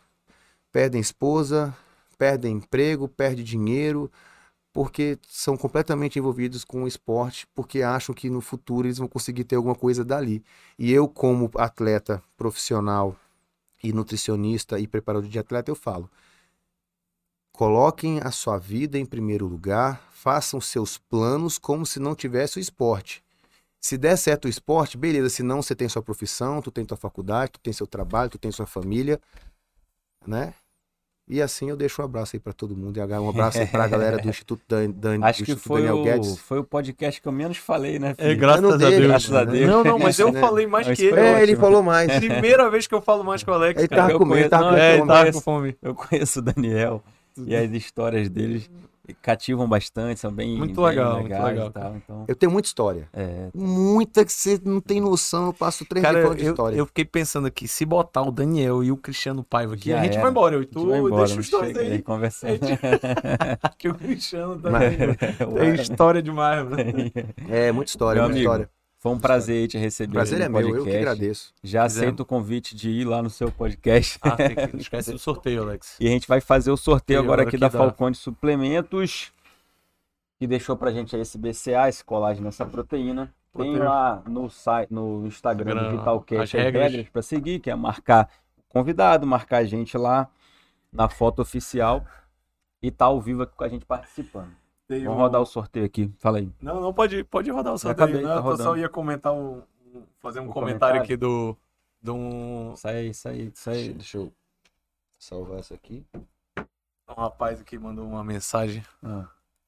perdem 0.71 0.99
esposa, 1.01 1.75
perdem 2.17 2.57
emprego, 2.57 3.07
perdem 3.07 3.43
dinheiro, 3.43 4.11
porque 4.73 5.17
são 5.29 5.57
completamente 5.57 6.19
envolvidos 6.19 6.65
com 6.65 6.83
o 6.83 6.87
esporte, 6.87 7.47
porque 7.55 7.81
acham 7.81 8.13
que 8.15 8.29
no 8.29 8.41
futuro 8.41 8.87
eles 8.87 8.97
vão 8.97 9.07
conseguir 9.07 9.45
ter 9.45 9.55
alguma 9.55 9.75
coisa 9.75 10.03
dali. 10.05 10.43
E 10.77 10.91
eu, 10.93 11.07
como 11.07 11.49
atleta 11.55 12.21
profissional 12.37 13.15
e 13.83 13.93
nutricionista 13.93 14.79
e 14.79 14.87
preparador 14.87 15.29
de 15.29 15.39
atleta, 15.39 15.71
eu 15.71 15.75
falo: 15.75 16.09
coloquem 17.55 18.19
a 18.23 18.31
sua 18.31 18.57
vida 18.57 18.97
em 18.99 19.05
primeiro 19.05 19.47
lugar, 19.47 20.01
façam 20.11 20.59
seus 20.61 20.97
planos 20.97 21.57
como 21.57 21.85
se 21.85 21.99
não 21.99 22.13
tivesse 22.13 22.57
o 22.57 22.59
esporte. 22.61 23.23
Se 23.81 23.97
der 23.97 24.17
certo 24.17 24.45
o 24.45 24.49
esporte, 24.49 24.97
beleza. 24.97 25.29
Se 25.29 25.43
não, 25.43 25.61
você 25.61 25.75
tem 25.75 25.87
sua 25.87 26.01
profissão, 26.01 26.61
tu 26.61 26.71
tem 26.71 26.83
tua 26.83 26.97
faculdade, 26.97 27.51
tu 27.53 27.59
tem 27.59 27.71
seu 27.71 27.85
trabalho, 27.85 28.29
tu 28.31 28.37
tem 28.39 28.51
sua 28.51 28.65
família, 28.65 29.19
né? 30.25 30.53
E 31.27 31.41
assim 31.41 31.69
eu 31.71 31.75
deixo 31.75 32.01
um 32.03 32.05
abraço 32.05 32.35
aí 32.35 32.39
pra 32.39 32.53
todo 32.53 32.75
mundo. 32.75 32.97
E 32.97 33.01
um 33.01 33.29
abraço 33.29 33.57
aí 33.57 33.65
pra 33.65 33.87
galera 33.87 34.17
do 34.19 34.27
Instituto, 34.29 34.61
Dan, 34.67 34.91
Dan, 34.91 35.23
Acho 35.23 35.41
do 35.41 35.45
que 35.45 35.51
Instituto 35.53 35.67
foi 35.67 35.81
Daniel 35.81 35.97
o, 36.01 36.03
Guedes. 36.03 36.37
foi 36.37 36.59
o 36.59 36.63
podcast 36.63 37.19
que 37.21 37.27
eu 37.27 37.31
menos 37.31 37.57
falei, 37.57 37.97
né, 37.97 38.11
É, 38.11 38.13
Felipe? 38.15 38.39
graças 38.41 38.63
Ano 38.63 38.73
a 38.73 38.77
dele, 38.77 38.95
Deus. 38.97 39.07
graças 39.07 39.33
a 39.33 39.43
Deus. 39.43 39.67
Não, 39.69 39.83
não, 39.83 39.97
mas 39.99 40.19
eu 40.19 40.31
Né? 40.31 40.39
falei 40.41 40.67
mais 40.67 40.87
Mas 40.87 40.97
que 40.99 41.05
ele. 41.05 41.19
É, 41.19 41.33
ele 41.41 41.53
ótimo. 41.53 41.59
falou 41.61 41.81
mais. 41.83 42.11
Primeira 42.19 42.69
vez 42.69 42.85
que 42.85 42.93
eu 42.93 43.01
falo 43.01 43.23
mais 43.23 43.43
com 43.43 43.49
o 43.51 43.53
Alex. 43.55 43.79
Ele 43.79 43.87
tava 43.87 44.17
com 44.19 44.25
medo, 44.25 44.49
tava 44.49 44.79
É, 44.79 44.97
ele 44.97 45.05
conheço- 45.05 45.31
com 45.33 45.41
fome. 45.41 45.75
Eu 45.81 45.95
conheço 45.95 46.39
o 46.39 46.41
Daniel 46.43 47.03
e 47.45 47.55
as 47.55 47.71
histórias 47.71 48.29
deles 48.29 48.69
cativam 49.21 49.67
bastante, 49.69 50.19
são 50.19 50.31
bem, 50.33 50.57
Muito 50.57 50.73
bem 50.81 50.85
legal, 50.85 51.13
muito 51.19 51.23
legais 51.29 51.45
legal, 51.45 51.67
e 51.67 51.71
tal. 51.71 51.95
Então, 51.95 52.25
Eu 52.27 52.35
tenho 52.35 52.51
muita 52.51 52.67
história. 52.67 53.07
é, 53.13 53.49
Muita 53.53 54.25
que 54.25 54.33
você 54.33 54.59
não 54.65 54.81
tem 54.81 54.99
noção. 54.99 55.45
Eu 55.45 55.53
passo 55.53 55.85
três 55.85 56.01
Cara, 56.01 56.15
dias 56.15 56.23
falando 56.25 56.39
de 56.39 56.45
eu, 56.45 56.51
história. 56.53 56.75
eu 56.75 56.85
fiquei 56.87 57.05
pensando 57.05 57.45
aqui, 57.45 57.67
se 57.67 57.85
botar 57.85 58.23
o 58.23 58.31
Daniel 58.31 58.83
e 58.83 58.91
o 58.91 58.97
Cristiano 58.97 59.43
Paiva 59.43 59.75
aqui, 59.75 59.89
Já 59.89 59.99
a 59.99 60.03
gente 60.03 60.13
era. 60.13 60.21
vai 60.23 60.31
embora. 60.31 60.55
Eu, 60.55 60.61
e 60.61 60.63
gente 60.63 60.73
tu 60.73 60.87
vai 60.89 60.97
embora, 60.99 61.25
deixa 61.27 61.39
os 61.39 61.49
dois 61.51 61.77
aí. 61.77 61.91
aí 61.91 62.01
conversando. 62.01 62.59
Que 63.77 63.89
o 63.89 63.93
Cristiano 63.95 64.57
também 64.59 64.89
Mas- 64.97 65.17
tem 65.59 65.75
história 65.75 66.21
demais, 66.21 66.67
né? 66.67 66.77
É, 67.47 67.71
muita 67.71 67.89
história, 67.91 68.21
Meu 68.21 68.29
muita 68.29 68.39
amigo, 68.39 68.51
história. 68.63 68.69
Foi 69.05 69.13
um 69.13 69.19
prazer 69.19 69.67
te 69.67 69.77
receber 69.77 70.13
Prazer 70.13 70.41
é 70.41 70.49
no 70.49 70.57
meu, 70.57 70.61
eu 70.61 70.67
que 70.67 70.77
podcast. 70.77 70.97
agradeço. 70.97 71.53
Já 71.63 71.83
Fizemos. 71.83 72.07
aceito 72.07 72.19
o 72.21 72.25
convite 72.25 72.75
de 72.75 72.89
ir 72.89 73.05
lá 73.05 73.21
no 73.21 73.29
seu 73.29 73.51
podcast. 73.51 74.17
Ah, 74.19 74.31
tem 74.31 74.55
que... 74.55 74.73
não 74.73 74.79
esquece 74.79 75.11
do 75.11 75.19
sorteio, 75.19 75.61
Alex. 75.61 75.97
E 76.01 76.07
a 76.07 76.09
gente 76.09 76.27
vai 76.27 76.41
fazer 76.41 76.71
o 76.71 76.77
sorteio 76.77 77.19
agora 77.19 77.43
aqui 77.43 77.49
aqui 77.49 77.57
da 77.59 77.67
da- 77.67 77.77
Falcone 77.77 78.15
Suplementos, 78.15 79.31
que 80.39 80.47
deixou 80.47 80.75
pra 80.75 80.91
gente 80.91 81.15
aí 81.15 81.21
esse 81.21 81.37
BCA, 81.37 81.87
esse 81.87 82.03
colágeno 82.03 82.45
nessa 82.45 82.65
proteína. 82.65 83.31
Tem 83.55 83.77
lá 83.77 84.23
no 84.27 84.49
site, 84.49 84.91
no 84.91 85.27
Instagram 85.27 85.75
do 85.75 85.79
Instagram, 85.81 85.97
Vitalcast 85.99 86.41
as 86.41 86.49
as 86.49 86.51
regras. 86.65 86.91
regras 86.91 87.09
para 87.09 87.21
seguir, 87.21 87.59
que 87.59 87.69
é 87.69 87.75
marcar 87.75 88.27
o 88.57 88.63
convidado, 88.67 89.27
marcar 89.27 89.57
a 89.57 89.65
gente 89.65 89.95
lá 89.99 90.27
na 90.91 91.07
foto 91.07 91.43
oficial 91.43 92.03
e 92.81 92.89
tá 92.89 93.05
ao 93.05 93.21
vivo 93.21 93.43
aqui 93.43 93.55
com 93.55 93.63
a 93.65 93.69
gente 93.69 93.85
participando. 93.85 94.64
Tem 94.87 95.03
Vamos 95.03 95.17
o- 95.17 95.21
rodar 95.21 95.41
o 95.41 95.45
sorteio 95.45 95.85
aqui. 95.85 96.13
Fala 96.19 96.37
aí. 96.37 96.51
Não, 96.61 96.79
não, 96.79 96.93
pode, 96.93 97.23
pode 97.23 97.49
rodar 97.51 97.73
o 97.73 97.77
sorteio. 97.77 98.05
acabei, 98.07 98.21
não, 98.21 98.29
tá 98.29 98.35
eu 98.35 98.41
só 98.57 98.63
rodando. 98.63 98.77
ia 98.77 98.89
comentar 98.89 99.33
um, 99.33 99.63
um- 99.93 100.05
fazer 100.19 100.39
um 100.39 100.43
Um 100.43 100.51
comentário 100.51 100.99
comentário? 100.99 101.01
aqui 101.01 101.17
do, 101.17 101.57
de 102.01 102.11
um, 102.11 102.73
Isso 102.73 102.87
aí, 102.87 103.09
isso 103.09 103.27
aí, 103.27 103.47
isso 103.53 103.69
aí. 103.69 103.93
Deixa 103.93 104.17
eu 104.19 104.33
salvar 105.17 105.59
isso 105.59 105.73
aqui. 105.73 106.05
um 107.09 107.13
rapaz 107.13 107.61
aqui 107.61 107.77
mandou 107.79 108.05
uma 108.07 108.23
mensagem. 108.23 108.83
Ah, 109.03 109.27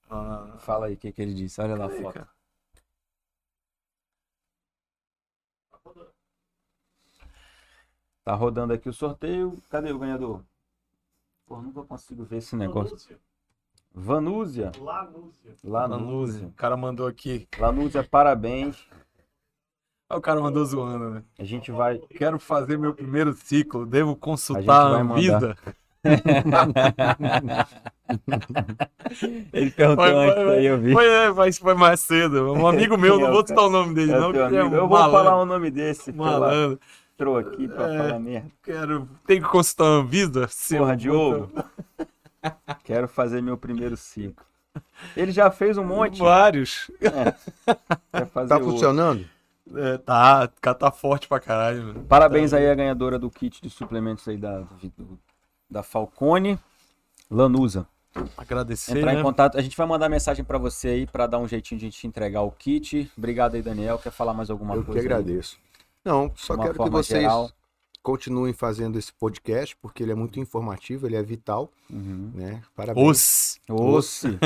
Ah, 0.09 0.55
fala 0.59 0.85
aí 0.87 0.93
o 0.93 0.97
que, 0.97 1.11
que 1.11 1.21
ele 1.21 1.33
disse. 1.33 1.59
Olha 1.61 1.75
lá 1.75 1.85
a 1.85 1.89
foto. 1.89 2.13
cara. 2.13 2.29
Tá 8.23 8.33
rodando 8.35 8.73
aqui 8.73 8.89
o 8.89 8.93
sorteio. 8.93 9.61
Cadê 9.69 9.91
o 9.91 9.99
ganhador? 9.99 10.43
Pô, 11.45 11.61
nunca 11.61 11.83
consigo 11.83 12.23
ver 12.25 12.37
esse 12.37 12.55
negócio. 12.55 12.97
Vanúzia. 13.99 14.71
Lanúzia. 14.79 15.51
Lanúzia. 15.63 16.47
O 16.47 16.51
cara 16.51 16.77
mandou 16.77 17.07
aqui. 17.07 17.47
Lanúzia, 17.57 18.03
parabéns. 18.03 18.77
Ah, 20.09 20.17
O 20.17 20.21
cara 20.21 20.39
mandou 20.39 20.63
zoando, 20.63 21.09
né? 21.09 21.23
A 21.39 21.43
gente 21.43 21.71
vai. 21.71 21.97
Quero 22.11 22.37
fazer 22.39 22.77
meu 22.77 22.93
primeiro 22.93 23.33
ciclo. 23.33 23.85
Devo 23.87 24.11
A 24.11 24.15
consultar 24.15 24.85
a 24.95 25.03
mandar. 25.03 25.15
Anvisa? 25.15 25.57
Ele 29.51 29.71
perguntou 29.71 30.05
vai, 30.05 30.29
antes 30.29 30.43
vai. 30.45 30.57
aí, 30.59 30.65
eu 30.67 30.77
vi. 30.79 30.93
Foi, 30.93 31.05
é, 31.07 31.31
mas 31.31 31.57
foi 31.57 31.73
mais 31.73 31.99
cedo. 31.99 32.53
Um 32.53 32.67
amigo 32.67 32.97
meu, 32.97 33.15
é 33.15 33.23
não 33.23 33.31
vou 33.31 33.45
citar 33.45 33.65
o 33.65 33.69
nome 33.69 33.95
dele, 33.95 34.11
É 34.13 34.19
não. 34.19 34.31
é 34.31 34.43
amigo. 34.45 34.75
Eu 34.75 34.87
vou 34.87 34.97
falar 34.97 35.35
o 35.41 35.45
nome 35.45 35.71
desse. 35.71 36.11
Malandro. 36.13 36.79
Entrou 37.15 37.37
aqui 37.37 37.67
pra 37.67 37.91
É. 37.93 37.97
falar 37.97 38.19
merda. 38.19 38.51
Quero... 38.63 39.09
Tem 39.25 39.41
que 39.41 39.47
consultar 39.49 39.85
a 39.85 39.87
Anvisa? 39.87 40.47
Seu 40.49 40.79
Porra, 40.79 40.91
puta. 40.91 41.01
Diogo. 41.01 41.51
Quero 42.83 43.07
fazer 43.07 43.41
meu 43.41 43.57
primeiro 43.57 43.95
ciclo. 43.97 44.45
Ele 45.15 45.31
já 45.31 45.49
fez 45.49 45.77
um 45.77 45.83
monte. 45.83 46.19
Vários. 46.19 46.89
Quer 46.99 48.25
fazer 48.27 48.49
Tá 48.49 48.59
funcionando? 48.59 49.25
É, 49.75 49.97
tá, 49.97 50.45
o 50.45 50.61
cara 50.61 50.75
tá 50.75 50.91
forte 50.91 51.27
pra 51.27 51.39
caralho. 51.39 51.83
mano. 51.87 52.03
Parabéns 52.05 52.53
aí 52.53 52.69
à 52.69 52.75
ganhadora 52.75 53.19
do 53.19 53.29
kit 53.29 53.61
de 53.61 53.69
suplementos 53.69 54.25
aí 54.27 54.37
da, 54.37 54.59
do- 54.97 55.19
da 55.69 55.83
Falcone, 55.83 56.57
Lanusa. 57.29 57.85
Agradecer, 58.37 58.97
Entrar 58.97 59.13
né? 59.13 59.19
em 59.19 59.23
contato, 59.23 59.57
a 59.57 59.61
gente 59.61 59.75
vai 59.77 59.85
mandar 59.85 60.07
mensagem 60.09 60.43
pra 60.45 60.57
você 60.57 60.87
aí 60.87 61.05
pra 61.07 61.27
dar 61.27 61.37
um 61.39 61.47
jeitinho 61.47 61.77
de 61.79 61.85
a 61.85 61.89
gente 61.89 62.07
entregar 62.07 62.41
o 62.41 62.51
kit. 62.51 63.11
Obrigado 63.17 63.55
aí, 63.55 63.61
Daniel. 63.61 63.99
Quer 63.99 64.11
falar 64.11 64.33
mais 64.33 64.49
alguma 64.49 64.73
eu 64.75 64.79
que 64.81 64.85
coisa? 64.87 65.01
aí? 65.01 65.05
agradeço. 65.05 65.57
Não, 66.03 66.31
só 66.35 66.55
quero 66.57 66.81
que 66.83 66.89
vocês 66.89 67.21
geral. 67.21 67.51
Continuem 68.07 68.53
fazendo 68.53 68.97
esse 68.97 69.11
podcast, 69.11 69.75
porque 69.81 70.01
ele 70.01 70.13
é 70.13 70.15
muito 70.15 70.39
informativo, 70.39 71.05
ele 71.05 71.17
é 71.17 71.21
vital, 71.21 71.69
Uhum. 71.89 72.31
né? 72.33 72.61
Parabéns. 72.73 73.05
Os. 73.05 73.59
Osse. 73.69 74.39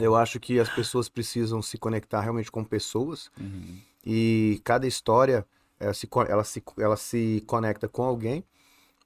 Eu 0.00 0.14
acho 0.14 0.38
que 0.38 0.60
as 0.60 0.68
pessoas 0.68 1.08
precisam 1.08 1.60
se 1.60 1.76
conectar 1.76 2.20
realmente 2.20 2.52
com 2.52 2.62
pessoas 2.62 3.32
Uhum. 3.40 3.76
e 4.06 4.60
cada 4.62 4.86
história 4.86 5.44
ela 5.80 5.92
se, 5.92 6.08
ela 6.28 6.44
se, 6.44 6.62
ela 6.78 6.96
se 6.96 7.42
conecta 7.48 7.88
com 7.88 8.04
alguém. 8.04 8.44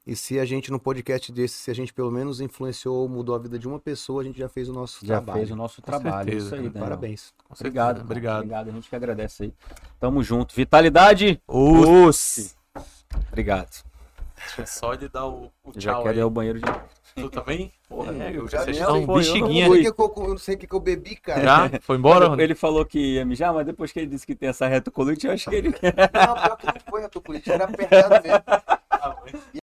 E 0.07 0.15
se 0.17 0.39
a 0.39 0.45
gente, 0.45 0.71
no 0.71 0.79
podcast 0.79 1.33
desse, 1.33 1.55
se 1.55 1.71
a 1.71 1.75
gente 1.75 1.93
pelo 1.93 2.11
menos 2.11 2.41
influenciou 2.43 2.97
ou 3.03 3.09
mudou 3.09 3.35
a 3.35 3.39
vida 3.39 3.59
de 3.59 3.67
uma 3.69 3.79
pessoa, 3.79 4.21
a 4.23 4.25
gente 4.25 4.39
já 4.39 4.49
fez 4.51 4.69
o 4.69 4.73
nosso 4.73 5.05
Já 5.05 5.17
trabalho. 5.17 5.39
fez 5.39 5.51
o 5.51 5.57
nosso 5.57 5.81
trabalho. 5.83 6.25
certeza, 6.31 6.47
Isso 6.47 6.55
aí. 6.55 6.63
Daniel. 6.69 6.83
Parabéns. 6.83 7.33
Obrigado. 7.59 8.01
Obrigado. 8.03 8.37
Obrigado. 8.39 8.69
A 8.69 8.73
gente 8.73 8.89
que 8.89 8.97
agradece 8.97 9.45
aí. 9.45 9.53
Tamo 9.99 10.23
junto. 10.23 10.55
Vitalidade. 10.55 11.41
Os. 11.49 12.55
Obrigado. 13.29 13.85
Deixa 14.37 14.67
só 14.67 14.95
ele 14.95 15.09
dar 15.09 15.27
o, 15.27 15.51
o 15.65 15.73
Eu 15.75 15.81
já 15.81 15.93
tchau 15.93 16.03
quero 16.03 16.15
aí. 16.15 16.19
ir 16.19 16.23
ao 16.23 16.31
banheiro 16.31 16.61
de 16.61 16.67
Tu 17.17 17.29
também? 17.31 17.73
Porra, 17.89 18.13
É, 18.13 18.37
eu 18.37 18.49
já 18.49 18.63
Vocês 18.63 18.77
eu 18.77 18.83
estão 18.83 19.01
não 19.07 19.15
bexiguinha. 19.17 19.67
fui. 19.67 19.85
Eu, 19.87 19.95
eu 20.17 20.29
não 20.29 20.39
sei 20.39 20.55
o 20.55 20.59
que, 20.59 20.67
que 20.69 20.75
eu 20.75 20.81
bebi, 20.81 21.17
cara. 21.17 21.43
Já? 21.43 21.71
Foi 21.81 21.97
embora? 21.97 22.41
Ele 22.41 22.55
falou 22.55 22.85
que 22.85 23.15
ia 23.15 23.25
mijar, 23.25 23.53
mas 23.53 23.67
depois 23.67 23.91
que 23.91 23.99
ele 23.99 24.07
disse 24.07 24.25
que 24.25 24.37
tem 24.37 24.49
essa 24.51 24.69
retocolite, 24.69 25.27
eu 25.27 25.33
acho 25.33 25.51
que 25.51 25.57
ele 25.57 25.71
Não, 25.71 26.35
pior 26.35 26.57
que 26.57 26.67
não 26.67 26.75
foi 26.89 27.09
política, 27.21 27.55
era 27.55 27.65
apertado 27.65 28.23
mesmo. 28.23 28.45